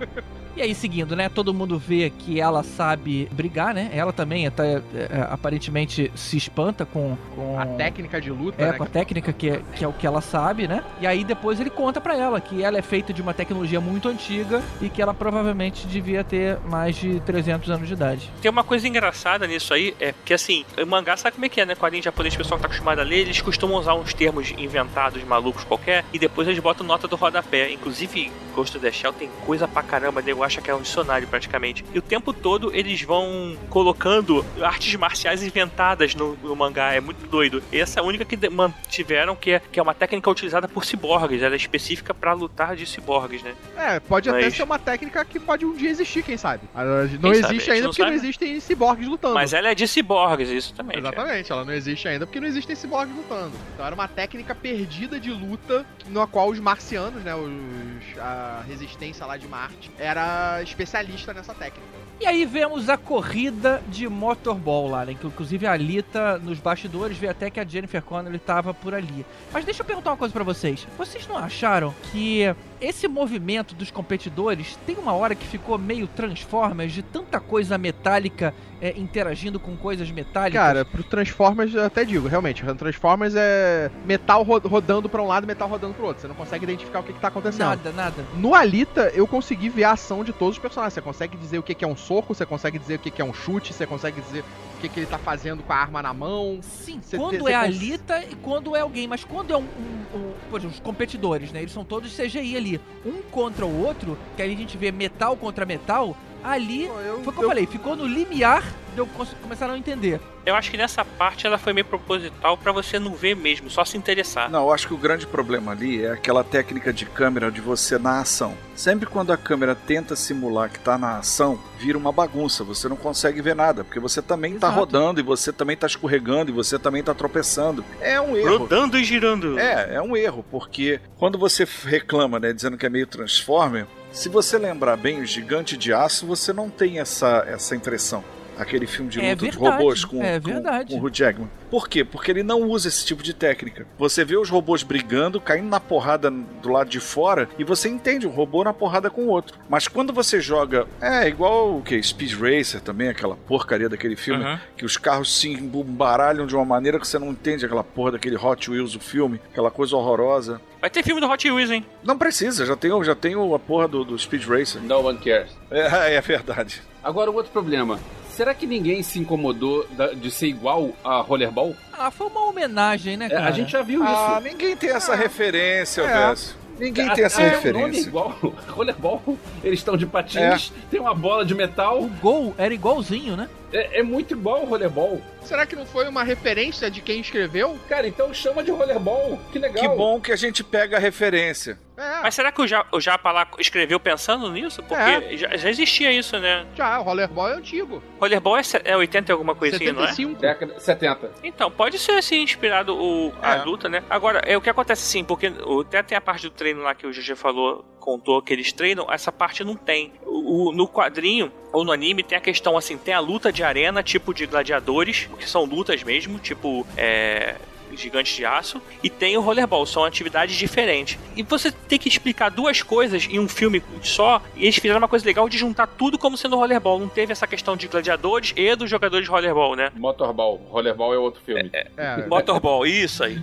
E 0.54 0.60
aí, 0.60 0.74
seguindo, 0.74 1.16
né? 1.16 1.28
Todo 1.30 1.54
mundo 1.54 1.78
vê 1.78 2.10
que 2.10 2.38
ela 2.38 2.62
sabe 2.62 3.26
brigar, 3.32 3.72
né? 3.74 3.90
Ela 3.94 4.12
também 4.12 4.46
até, 4.46 4.74
é, 4.76 4.82
é, 4.94 5.26
aparentemente 5.30 6.12
se 6.14 6.36
espanta 6.36 6.84
com, 6.84 7.16
com 7.34 7.58
A 7.58 7.64
técnica 7.64 8.20
de 8.20 8.30
luta, 8.30 8.62
É, 8.62 8.66
né? 8.66 8.72
com 8.74 8.82
a 8.84 8.86
técnica 8.86 9.32
que 9.32 9.48
é, 9.48 9.62
que 9.74 9.82
é 9.84 9.88
o 9.88 9.92
que 9.94 10.06
ela 10.06 10.20
sabe, 10.20 10.68
né? 10.68 10.84
E 11.00 11.06
aí 11.06 11.24
depois 11.24 11.58
ele 11.58 11.70
conta 11.70 12.00
pra 12.02 12.14
ela 12.16 12.38
que 12.38 12.62
ela 12.62 12.76
é 12.78 12.82
feita 12.82 13.12
de 13.14 13.22
uma 13.22 13.32
tecnologia 13.32 13.80
muito 13.80 14.08
antiga 14.08 14.62
e 14.80 14.90
que 14.90 15.00
ela 15.00 15.14
provavelmente 15.14 15.86
devia 15.86 16.22
ter 16.22 16.58
mais 16.68 16.96
de 16.96 17.18
300 17.20 17.70
anos 17.70 17.88
de 17.88 17.94
idade. 17.94 18.30
Tem 18.42 18.50
uma 18.50 18.62
coisa 18.64 18.86
engraçada 18.86 19.46
nisso 19.46 19.72
aí, 19.72 19.96
é 19.98 20.12
que 20.24 20.34
assim, 20.34 20.66
o 20.80 20.86
mangá 20.86 21.16
sabe 21.16 21.34
como 21.34 21.46
é 21.46 21.48
que 21.48 21.62
é, 21.62 21.66
né? 21.66 21.74
Quadrinho 21.74 22.02
japonês, 22.02 22.34
o 22.34 22.38
pessoal 22.38 22.58
que 22.58 22.62
tá 22.62 22.66
acostumado 22.66 22.98
a 22.98 23.04
ler, 23.04 23.20
eles 23.20 23.40
costumam 23.40 23.78
usar 23.78 23.94
uns 23.94 24.12
termos 24.12 24.52
inventados, 24.58 25.24
malucos 25.24 25.64
qualquer, 25.64 26.04
e 26.12 26.18
depois 26.18 26.46
eles 26.46 26.60
botam 26.60 26.86
nota 26.86 27.08
do 27.08 27.16
rodapé. 27.16 27.72
Inclusive, 27.72 28.30
Ghost 28.54 28.76
of 28.76 28.84
the 28.84 28.92
Shell 28.92 29.14
tem 29.14 29.30
coisa 29.46 29.66
pra 29.66 29.82
caramba, 29.82 30.20
nego 30.20 30.41
acha 30.42 30.60
que 30.60 30.70
é 30.70 30.74
um 30.74 30.82
dicionário 30.82 31.26
praticamente. 31.28 31.84
E 31.94 31.98
o 31.98 32.02
tempo 32.02 32.32
todo 32.32 32.74
eles 32.74 33.02
vão 33.02 33.56
colocando 33.68 34.44
artes 34.60 34.94
marciais 34.94 35.42
inventadas 35.42 36.14
no, 36.14 36.36
no 36.42 36.54
mangá, 36.56 36.92
é 36.92 37.00
muito 37.00 37.26
doido. 37.28 37.62
E 37.72 37.78
essa 37.78 38.00
é 38.00 38.02
a 38.02 38.04
única 38.04 38.24
que 38.24 38.36
mantiveram, 38.48 39.34
que 39.36 39.52
é, 39.52 39.60
que 39.60 39.78
é 39.78 39.82
uma 39.82 39.94
técnica 39.94 40.30
utilizada 40.30 40.68
por 40.68 40.84
ciborgues, 40.84 41.42
ela 41.42 41.54
é 41.54 41.56
específica 41.56 42.12
pra 42.14 42.32
lutar 42.32 42.76
de 42.76 42.86
ciborgues, 42.86 43.42
né? 43.42 43.54
É, 43.76 44.00
pode 44.00 44.28
até 44.28 44.42
Mas- 44.44 44.54
ser 44.54 44.62
uma 44.62 44.78
técnica 44.78 45.24
que 45.24 45.38
pode 45.38 45.64
um 45.64 45.74
dia 45.74 45.90
existir, 45.90 46.22
quem 46.22 46.36
sabe. 46.36 46.62
Não 46.74 46.82
sabe? 46.82 47.28
existe 47.30 47.52
gente 47.52 47.70
ainda 47.70 47.82
não 47.84 47.90
porque 47.90 48.02
não 48.02 48.08
sabe. 48.08 48.16
existem 48.20 48.60
ciborgues 48.60 49.08
lutando. 49.08 49.34
Mas 49.34 49.52
ela 49.52 49.68
é 49.68 49.74
de 49.74 49.86
ciborgues, 49.86 50.48
isso 50.48 50.74
também. 50.74 50.98
Exatamente, 50.98 51.52
ela 51.52 51.64
não 51.64 51.72
existe 51.72 52.08
ainda 52.08 52.26
porque 52.26 52.40
não 52.40 52.46
existem 52.46 52.74
ciborgues 52.76 53.14
lutando. 53.14 53.52
Então 53.74 53.86
era 53.86 53.94
uma 53.94 54.08
técnica 54.08 54.54
perdida 54.54 55.18
de 55.18 55.30
luta 55.30 55.84
na 56.08 56.26
qual 56.26 56.48
os 56.48 56.58
marcianos, 56.58 57.22
né, 57.22 57.34
os, 57.34 58.18
a 58.18 58.62
resistência 58.66 59.24
lá 59.26 59.36
de 59.36 59.46
Marte, 59.48 59.90
era 59.98 60.31
especialista 60.62 61.32
nessa 61.32 61.54
técnica. 61.54 62.02
E 62.20 62.26
aí 62.26 62.44
vemos 62.44 62.88
a 62.88 62.96
corrida 62.96 63.82
de 63.88 64.08
motorball 64.08 64.88
lá, 64.88 65.04
né? 65.04 65.12
Inclusive 65.12 65.66
a 65.66 65.72
Alita 65.72 66.38
nos 66.38 66.60
bastidores 66.60 67.18
vê 67.18 67.28
até 67.28 67.50
que 67.50 67.58
a 67.58 67.64
Jennifer 67.64 68.00
Connelly 68.00 68.38
tava 68.38 68.72
por 68.72 68.94
ali. 68.94 69.26
Mas 69.52 69.64
deixa 69.64 69.82
eu 69.82 69.86
perguntar 69.86 70.10
uma 70.10 70.16
coisa 70.16 70.32
pra 70.32 70.44
vocês. 70.44 70.86
Vocês 70.96 71.26
não 71.26 71.36
acharam 71.36 71.92
que 72.12 72.54
esse 72.82 73.06
movimento 73.06 73.74
dos 73.74 73.90
competidores 73.90 74.76
tem 74.84 74.96
uma 74.96 75.12
hora 75.12 75.34
que 75.34 75.46
ficou 75.46 75.78
meio 75.78 76.06
Transformers 76.08 76.92
de 76.92 77.02
tanta 77.02 77.38
coisa 77.40 77.78
metálica 77.78 78.52
é, 78.80 78.92
interagindo 78.98 79.60
com 79.60 79.76
coisas 79.76 80.10
metálicas? 80.10 80.60
Cara, 80.60 80.84
pro 80.84 81.02
Transformers 81.04 81.72
eu 81.74 81.84
até 81.84 82.04
digo, 82.04 82.26
realmente, 82.26 82.64
o 82.64 82.74
Transformers 82.74 83.34
é 83.36 83.90
metal 84.04 84.42
ro- 84.42 84.58
rodando 84.58 85.08
pra 85.08 85.22
um 85.22 85.26
lado 85.26 85.44
e 85.44 85.46
metal 85.46 85.68
rodando 85.68 85.94
pro 85.94 86.06
outro. 86.06 86.20
Você 86.22 86.28
não 86.28 86.34
consegue 86.34 86.64
identificar 86.64 87.00
o 87.00 87.02
que, 87.02 87.12
que 87.12 87.20
tá 87.20 87.28
acontecendo. 87.28 87.60
nada, 87.68 87.92
nada. 87.92 88.24
No 88.36 88.54
Alita, 88.54 89.12
eu 89.14 89.26
consegui 89.26 89.68
ver 89.68 89.84
a 89.84 89.92
ação 89.92 90.24
de 90.24 90.32
todos 90.32 90.56
os 90.56 90.60
personagens. 90.60 90.94
Você 90.94 91.00
consegue 91.00 91.36
dizer 91.36 91.58
o 91.58 91.62
que 91.62 91.74
que 91.74 91.84
é 91.84 91.88
um 91.88 91.96
soco, 91.96 92.34
você 92.34 92.44
consegue 92.44 92.78
dizer 92.78 92.96
o 92.96 92.98
que 92.98 93.10
que 93.10 93.22
é 93.22 93.24
um 93.24 93.32
chute, 93.32 93.72
você 93.72 93.86
consegue 93.86 94.20
dizer 94.20 94.44
que, 94.82 94.88
que 94.88 95.00
ele 95.00 95.06
tá 95.06 95.18
fazendo 95.18 95.62
com 95.62 95.72
a 95.72 95.76
arma 95.76 96.02
na 96.02 96.12
mão. 96.12 96.58
Sim, 96.62 97.00
Cê- 97.02 97.16
quando 97.16 97.44
cê 97.44 97.52
é 97.52 97.54
a 97.54 97.60
Alita 97.60 98.18
e 98.24 98.34
quando 98.36 98.74
é 98.76 98.80
alguém, 98.80 99.06
mas 99.06 99.24
quando 99.24 99.52
é 99.52 99.56
um, 99.56 99.60
um, 99.62 100.16
um- 100.18 100.32
por 100.50 100.58
exemplo, 100.58 100.74
os 100.76 100.80
competidores, 100.80 101.52
né? 101.52 101.60
Eles 101.60 101.72
são 101.72 101.84
todos 101.84 102.14
CGI 102.16 102.56
ali, 102.56 102.80
um 103.06 103.22
contra 103.30 103.64
o 103.64 103.84
outro, 103.84 104.18
que 104.36 104.42
aí 104.42 104.52
a 104.52 104.56
gente 104.56 104.76
vê 104.76 104.90
metal 104.90 105.36
contra 105.36 105.64
metal, 105.64 106.16
ali, 106.42 106.88
foi 106.88 107.32
o 107.32 107.32
que 107.32 107.42
eu, 107.42 107.48
falei, 107.48 107.66
ficou 107.66 107.96
no 107.96 108.06
limiar 108.06 108.62
de 108.92 108.98
eu 108.98 109.06
começar 109.42 109.64
a 109.66 109.68
não 109.68 109.76
entender. 109.76 110.20
Eu 110.44 110.54
acho 110.54 110.70
que 110.70 110.76
nessa 110.76 111.04
parte 111.04 111.46
ela 111.46 111.56
foi 111.56 111.72
meio 111.72 111.84
proposital 111.84 112.56
pra 112.58 112.72
você 112.72 112.98
não 112.98 113.14
ver 113.14 113.36
mesmo, 113.36 113.70
só 113.70 113.84
se 113.84 113.96
interessar. 113.96 114.50
Não, 114.50 114.64
eu 114.64 114.72
acho 114.72 114.88
que 114.88 114.94
o 114.94 114.98
grande 114.98 115.26
problema 115.26 115.72
ali 115.72 116.04
é 116.04 116.10
aquela 116.10 116.42
técnica 116.42 116.92
de 116.92 117.06
câmera 117.06 117.50
de 117.50 117.60
você 117.60 117.96
na 117.96 118.20
ação. 118.20 118.54
Sempre 118.74 119.06
quando 119.06 119.32
a 119.32 119.36
câmera 119.36 119.74
tenta 119.74 120.16
simular 120.16 120.68
que 120.68 120.80
tá 120.80 120.98
na 120.98 121.18
ação, 121.18 121.58
vira 121.78 121.96
uma 121.96 122.10
bagunça. 122.10 122.64
Você 122.64 122.88
não 122.88 122.96
consegue 122.96 123.40
ver 123.40 123.54
nada, 123.54 123.84
porque 123.84 124.00
você 124.00 124.20
também 124.20 124.58
tá 124.58 124.66
Exato. 124.66 124.80
rodando 124.80 125.20
e 125.20 125.22
você 125.22 125.52
também 125.52 125.76
tá 125.76 125.86
escorregando 125.86 126.50
e 126.50 126.54
você 126.54 126.78
também 126.78 127.02
tá 127.02 127.14
tropeçando. 127.14 127.84
É 128.00 128.20
um 128.20 128.36
erro. 128.36 128.58
Rodando 128.58 128.98
e 128.98 129.04
girando. 129.04 129.58
É, 129.58 129.94
é 129.94 130.02
um 130.02 130.16
erro, 130.16 130.44
porque 130.50 131.00
quando 131.16 131.38
você 131.38 131.66
reclama, 131.84 132.40
né, 132.40 132.52
dizendo 132.52 132.76
que 132.76 132.84
é 132.84 132.90
meio 132.90 133.06
Transformer, 133.06 133.86
se 134.12 134.28
você 134.28 134.58
lembrar 134.58 134.96
bem 134.96 135.20
o 135.20 135.26
Gigante 135.26 135.76
de 135.76 135.92
Aço, 135.92 136.26
você 136.26 136.52
não 136.52 136.68
tem 136.68 137.00
essa, 137.00 137.44
essa 137.48 137.74
impressão. 137.74 138.22
Aquele 138.58 138.86
filme 138.86 139.10
de 139.10 139.20
É 139.20 139.30
luta 139.30 139.44
de 139.46 139.50
verdade, 139.52 139.76
robôs 139.76 140.04
com, 140.04 140.22
é 140.22 140.38
com- 140.40 140.50
verdade. 140.52 140.94
com 140.94 141.00
o 141.00 141.04
Hugh 141.06 141.10
Jackman. 141.14 141.50
Por 141.70 141.88
quê? 141.88 142.04
Porque 142.04 142.30
ele 142.30 142.42
não 142.42 142.60
usa 142.62 142.88
esse 142.88 143.04
tipo 143.06 143.22
de 143.22 143.32
técnica. 143.32 143.86
Você 143.98 144.24
vê 144.24 144.36
os 144.36 144.50
robôs 144.50 144.82
brigando, 144.82 145.40
caindo 145.40 145.68
na 145.68 145.80
porrada 145.80 146.30
do 146.30 146.68
lado 146.70 146.90
de 146.90 147.00
fora, 147.00 147.48
e 147.58 147.64
você 147.64 147.88
entende 147.88 148.26
um 148.26 148.30
robô 148.30 148.62
na 148.62 148.72
porrada 148.74 149.08
com 149.10 149.22
o 149.22 149.28
outro. 149.28 149.58
Mas 149.68 149.88
quando 149.88 150.12
você 150.12 150.40
joga. 150.40 150.86
É 151.00 151.26
igual 151.28 151.78
o 151.78 151.82
que? 151.82 152.00
Speed 152.02 152.32
Racer 152.34 152.80
também, 152.80 153.08
aquela 153.08 153.34
porcaria 153.36 153.88
daquele 153.88 154.16
filme, 154.16 154.44
Uhum. 154.44 154.58
que 154.76 154.84
os 154.84 154.96
carros 154.96 155.34
se 155.34 155.48
embaralham 155.50 156.46
de 156.46 156.54
uma 156.54 156.64
maneira 156.64 156.98
que 157.00 157.06
você 157.08 157.18
não 157.18 157.30
entende 157.30 157.64
aquela 157.64 157.82
porra 157.84 158.12
daquele 158.12 158.36
Hot 158.36 158.70
Wheels, 158.70 158.94
o 158.94 159.00
filme, 159.00 159.40
aquela 159.50 159.70
coisa 159.70 159.96
horrorosa. 159.96 160.60
Vai 160.80 160.90
ter 160.90 161.02
filme 161.02 161.20
do 161.20 161.28
Hot 161.28 161.50
Wheels, 161.50 161.70
hein? 161.70 161.86
Não 162.02 162.18
precisa, 162.18 162.66
já 162.66 162.76
tenho, 162.76 163.02
já 163.04 163.14
tenho 163.14 163.54
a 163.54 163.58
porra 163.58 163.86
do, 163.88 164.04
do 164.04 164.18
Speed 164.18 164.44
Racer. 164.46 164.82
No 164.82 164.98
one 165.06 165.18
cares. 165.18 165.50
É, 165.70 166.14
é 166.16 166.20
verdade. 166.20 166.82
Agora, 167.02 167.30
o 167.30 167.34
outro 167.34 167.50
problema. 167.52 167.98
Será 168.36 168.54
que 168.54 168.66
ninguém 168.66 169.02
se 169.02 169.18
incomodou 169.18 169.86
de 170.16 170.30
ser 170.30 170.46
igual 170.48 170.90
a 171.04 171.20
Rollerball? 171.20 171.74
Ah, 171.92 172.10
foi 172.10 172.26
uma 172.28 172.46
homenagem, 172.48 173.16
né, 173.16 173.26
É, 173.26 173.28
cara? 173.28 173.46
a 173.48 173.50
gente 173.52 173.70
já 173.72 173.82
viu 173.82 174.02
Ah, 174.02 174.38
isso. 174.40 174.48
ninguém 174.48 174.74
tem 174.76 174.90
essa 174.90 175.14
referência, 175.14 176.02
É. 176.02 176.06
Verso. 176.26 176.56
Ninguém 176.78 177.08
tem 177.10 177.24
essa 177.24 177.40
Ah, 177.40 177.44
é, 177.44 177.50
nome 177.50 177.54
é 177.54 177.72
referência. 177.72 178.08
igual. 178.08 178.30
Rollerball, 178.70 179.22
eles 179.62 179.78
estão 179.78 179.96
de 179.96 180.06
patins, 180.06 180.72
tem 180.90 180.98
uma 180.98 181.14
bola 181.14 181.44
de 181.44 181.54
metal. 181.54 182.00
O 182.02 182.08
gol 182.08 182.54
era 182.56 182.72
igualzinho, 182.72 183.36
né? 183.36 183.48
É, 183.72 184.00
é 184.00 184.02
muito 184.02 184.34
igual 184.34 184.62
o 184.62 184.66
Rollerball. 184.66 185.20
Será 185.42 185.66
que 185.66 185.74
não 185.74 185.84
foi 185.86 186.08
uma 186.08 186.22
referência 186.22 186.90
de 186.90 187.00
quem 187.00 187.20
escreveu? 187.20 187.78
Cara, 187.88 188.06
então 188.06 188.32
chama 188.32 188.62
de 188.62 188.70
Rollerball. 188.70 189.38
Que 189.50 189.58
legal. 189.58 189.82
Que 189.82 189.88
bom 189.96 190.20
que 190.20 190.30
a 190.32 190.36
gente 190.36 190.62
pega 190.62 190.96
a 190.96 191.00
referência. 191.00 191.78
É, 191.96 192.22
Mas 192.22 192.34
será 192.34 192.50
que 192.50 192.60
o, 192.60 192.66
ja, 192.66 192.86
o 192.90 192.98
Japa 193.00 193.30
lá 193.32 193.46
escreveu 193.58 194.00
pensando 194.00 194.50
nisso? 194.50 194.82
Porque 194.82 194.94
É. 195.02 195.36
já, 195.36 195.56
já 195.56 195.68
existia 195.70 196.10
isso, 196.10 196.38
né? 196.38 196.66
já, 196.74 196.98
o 196.98 197.02
rollerball 197.02 197.48
é 197.50 197.54
antigo. 197.54 198.02
Rollerball 198.18 198.56
é, 198.56 198.62
é 198.84 198.96
80 198.96 199.30
e 199.30 199.32
alguma 199.32 199.54
coisinha, 199.54 199.92
não 199.92 200.02
é? 200.04 200.06
75. 200.08 200.40
Década 200.40 200.80
70. 200.80 201.30
Então, 201.44 201.70
pode 201.70 201.98
ser 201.98 202.12
assim, 202.12 202.42
inspirado 202.42 202.96
o, 202.96 203.32
a 203.42 203.56
É. 203.56 203.62
luta, 203.62 203.88
né? 203.88 204.02
Agora, 204.08 204.40
é 204.46 204.56
o 204.56 204.60
que 204.60 204.70
acontece 204.70 205.02
assim, 205.04 205.22
porque 205.22 205.48
o- 205.66 205.80
até 205.80 206.02
tem 206.02 206.16
a 206.16 206.20
parte 206.20 206.42
do 206.44 206.50
treino 206.50 206.82
lá 206.82 206.94
que 206.94 207.06
o 207.06 207.10
GG 207.12 207.34
falou, 207.36 207.84
contou 208.00 208.40
que 208.42 208.52
eles 208.52 208.72
treinam, 208.72 209.06
essa 209.12 209.30
parte 209.30 209.62
não 209.62 209.76
tem. 209.76 210.12
O, 210.24 210.68
o- 210.70 210.72
no 210.72 210.88
quadrinho 210.88 211.52
ou 211.72 211.84
no 211.84 211.92
anime 211.92 212.22
tem 212.22 212.36
a 212.36 212.40
questão 212.40 212.76
assim, 212.76 212.96
tem 212.96 213.12
a 213.14 213.20
luta 213.20 213.52
de 213.52 213.61
arena, 213.62 214.02
tipo 214.02 214.32
de 214.34 214.46
gladiadores, 214.46 215.28
que 215.38 215.48
são 215.48 215.64
lutas 215.64 216.02
mesmo, 216.02 216.38
tipo, 216.38 216.86
é. 216.96 217.56
Gigantes 217.96 218.34
de 218.34 218.44
aço, 218.44 218.80
e 219.02 219.10
tem 219.10 219.36
o 219.36 219.40
rollerball, 219.40 219.84
são 219.86 220.04
atividades 220.04 220.56
diferentes. 220.56 221.18
E 221.36 221.42
você 221.42 221.70
tem 221.70 221.98
que 221.98 222.08
explicar 222.08 222.50
duas 222.50 222.82
coisas 222.82 223.26
em 223.30 223.38
um 223.38 223.48
filme 223.48 223.82
só, 224.02 224.42
e 224.56 224.64
eles 224.64 224.76
fizeram 224.76 224.98
uma 224.98 225.08
coisa 225.08 225.24
legal 225.24 225.48
de 225.48 225.58
juntar 225.58 225.86
tudo 225.86 226.18
como 226.18 226.36
sendo 226.36 226.56
rollerball. 226.56 226.98
Não 226.98 227.08
teve 227.08 227.32
essa 227.32 227.46
questão 227.46 227.76
de 227.76 227.88
gladiadores 227.88 228.52
e 228.56 228.74
dos 228.76 228.88
jogadores 228.88 229.26
de 229.26 229.30
rollerball, 229.30 229.76
né? 229.76 229.90
Motorball. 229.94 230.56
Rollerball 230.70 231.14
é 231.14 231.18
outro 231.18 231.42
filme. 231.44 231.70
É, 231.72 232.26
Motorball, 232.26 232.86
isso 232.86 233.24
aí. 233.24 233.40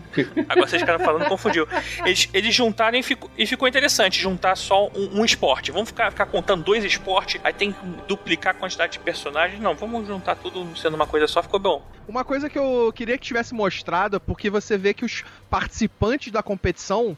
Agora 0.48 0.68
vocês 0.68 0.82
ficaram 0.82 1.04
falando, 1.04 1.28
confundiu. 1.28 1.68
Eles, 2.06 2.30
eles 2.34 2.56
juntaram 2.56 2.98
e 2.98 3.04
ficou, 3.04 3.30
e 3.38 3.46
ficou 3.46 3.68
interessante 3.68 4.20
juntar 4.20 4.56
só 4.56 4.88
um, 4.88 5.20
um 5.20 5.26
esporte. 5.26 5.72
Vamos 5.72 5.90
ficar, 5.90 6.12
ficar 6.12 6.26
contando 6.26 6.64
dois 6.64 6.84
esportes, 6.84 7.40
aí 7.44 7.54
tem 7.54 7.72
que 7.72 7.80
duplicar 8.08 8.56
a 8.56 8.58
quantidade 8.58 8.94
de 8.94 9.00
personagens. 9.00 9.60
Não, 9.62 9.76
vamos 9.76 10.08
juntar 10.08 10.36
tudo 10.36 10.66
sendo 10.78 10.96
uma 10.96 11.08
coisa 11.08 11.28
só, 11.28 11.42
ficou 11.44 11.60
bom. 11.60 11.82
Uma 12.08 12.24
coisa 12.24 12.50
que 12.50 12.58
eu 12.58 12.92
queria 12.96 13.18
que 13.18 13.26
tivesse 13.26 13.54
mostrado, 13.54 14.20
porque 14.20 14.39
você 14.48 14.78
vê 14.78 14.94
que 14.94 15.04
os 15.04 15.24
participantes 15.50 16.32
da 16.32 16.42
competição, 16.44 17.18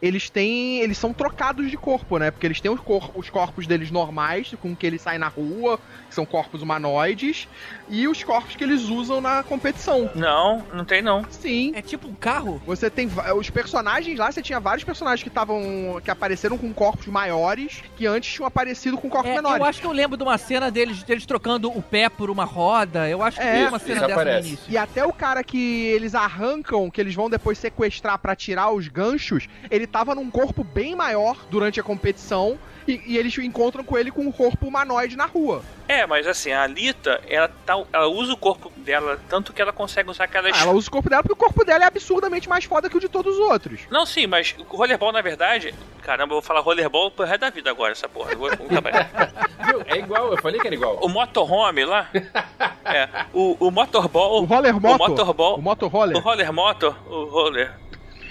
eles 0.00 0.28
têm. 0.30 0.80
Eles 0.80 0.98
são 0.98 1.12
trocados 1.12 1.70
de 1.70 1.76
corpo, 1.76 2.18
né? 2.18 2.30
Porque 2.30 2.46
eles 2.46 2.60
têm 2.60 2.70
os, 2.70 2.80
cor- 2.80 3.10
os 3.14 3.28
corpos 3.30 3.66
deles 3.66 3.90
normais, 3.90 4.54
com 4.60 4.74
que 4.76 4.86
eles 4.86 5.02
saem 5.02 5.18
na 5.18 5.28
rua, 5.28 5.78
que 6.08 6.14
são 6.14 6.24
corpos 6.26 6.62
humanoides, 6.62 7.48
e 7.88 8.06
os 8.08 8.22
corpos 8.22 8.54
que 8.56 8.64
eles 8.64 8.82
usam 8.88 9.20
na 9.20 9.42
competição. 9.42 10.10
Não, 10.14 10.64
não 10.72 10.84
tem 10.84 11.02
não. 11.02 11.24
Sim. 11.30 11.72
É 11.74 11.82
tipo 11.82 12.08
um 12.08 12.14
carro? 12.14 12.60
Você 12.66 12.90
tem 12.90 13.08
os 13.36 13.50
personagens 13.50 14.18
lá, 14.18 14.30
você 14.30 14.42
tinha 14.42 14.60
vários 14.60 14.84
personagens 14.84 15.22
que 15.22 15.28
estavam. 15.28 16.00
que 16.04 16.10
apareceram 16.10 16.56
com 16.58 16.72
corpos 16.72 17.06
maiores, 17.06 17.82
que 17.96 18.06
antes 18.06 18.32
tinham 18.32 18.46
aparecido 18.46 18.96
com 18.98 19.08
corpos 19.08 19.30
É, 19.30 19.34
menores. 19.36 19.58
eu 19.58 19.64
acho 19.64 19.80
que 19.80 19.86
eu 19.86 19.92
lembro 19.92 20.16
de 20.16 20.22
uma 20.22 20.38
cena 20.38 20.70
deles, 20.70 21.02
deles 21.02 21.24
trocando 21.26 21.70
o 21.70 21.82
pé 21.82 22.08
por 22.08 22.30
uma 22.30 22.44
roda. 22.44 23.08
Eu 23.08 23.22
acho 23.22 23.38
que 23.38 23.42
É, 23.46 23.52
tem 23.52 23.68
uma 23.68 23.78
cena 23.78 23.92
isso 23.98 24.06
dessa 24.06 24.12
aparece. 24.20 24.40
no 24.42 24.48
início. 24.48 24.72
E 24.72 24.76
até 24.76 25.04
o 25.04 25.12
cara 25.12 25.42
que 25.42 25.86
eles 25.86 26.14
arrancam, 26.14 26.90
que 26.90 27.00
eles 27.00 27.14
vão 27.14 27.28
depois 27.30 27.58
sequestrar 27.70 28.18
pra 28.18 28.36
tirar 28.36 28.70
os 28.72 28.88
ganchos, 28.88 29.48
ele 29.70 29.86
tava 29.86 30.14
num 30.14 30.30
corpo 30.30 30.62
bem 30.62 30.94
maior 30.94 31.46
durante 31.50 31.80
a 31.80 31.82
competição 31.82 32.58
e, 32.86 33.00
e 33.06 33.18
eles 33.18 33.36
encontram 33.38 33.84
com 33.84 33.96
ele 33.98 34.10
com 34.10 34.22
um 34.22 34.32
corpo 34.32 34.66
humanoide 34.66 35.16
na 35.16 35.26
rua. 35.26 35.62
É, 35.88 36.06
mas 36.06 36.26
assim, 36.26 36.52
a 36.52 36.62
Alita, 36.62 37.20
ela, 37.28 37.48
tá, 37.66 37.74
ela 37.92 38.06
usa 38.06 38.32
o 38.32 38.36
corpo 38.36 38.70
dela, 38.76 39.18
tanto 39.28 39.52
que 39.52 39.60
ela 39.60 39.72
consegue 39.72 40.08
usar 40.08 40.24
aquelas. 40.24 40.56
Ah, 40.56 40.62
ela 40.62 40.72
usa 40.72 40.88
o 40.88 40.90
corpo 40.92 41.10
dela 41.10 41.22
porque 41.22 41.32
o 41.32 41.36
corpo 41.36 41.64
dela 41.64 41.82
é 41.84 41.86
absurdamente 41.86 42.48
mais 42.48 42.64
foda 42.64 42.88
que 42.88 42.96
o 42.96 43.00
de 43.00 43.08
todos 43.08 43.34
os 43.34 43.40
outros. 43.50 43.80
Não, 43.90 44.06
sim, 44.06 44.26
mas 44.26 44.54
o 44.58 44.76
rollerball, 44.76 45.12
na 45.12 45.20
verdade. 45.20 45.74
Caramba, 46.02 46.32
eu 46.32 46.36
vou 46.36 46.42
falar 46.42 46.60
rollerball 46.60 47.10
pro 47.10 47.24
resto 47.26 47.40
da 47.40 47.50
vida 47.50 47.70
agora, 47.70 47.92
essa 47.92 48.08
porra. 48.08 48.32
Eu 48.32 48.38
vou-. 48.38 48.50
Viu? 49.66 49.82
É 49.86 49.98
igual, 49.98 50.32
eu 50.32 50.40
falei 50.40 50.60
que 50.60 50.66
era 50.66 50.74
igual. 50.74 50.98
o 51.00 51.08
motorhome 51.08 51.84
lá. 51.84 52.08
É. 52.82 53.08
O, 53.32 53.56
o 53.68 53.70
motorball. 53.70 54.42
O 54.42 54.44
roller 54.44 54.76
O 54.76 54.80
moto, 54.80 54.98
motorball. 54.98 55.58
o 55.58 55.62
motor 55.62 55.88
roller. 55.88 56.16
O 56.16 56.20
roller 56.20 56.52
motor, 56.52 56.96
o 57.08 57.24
roller. 57.26 57.72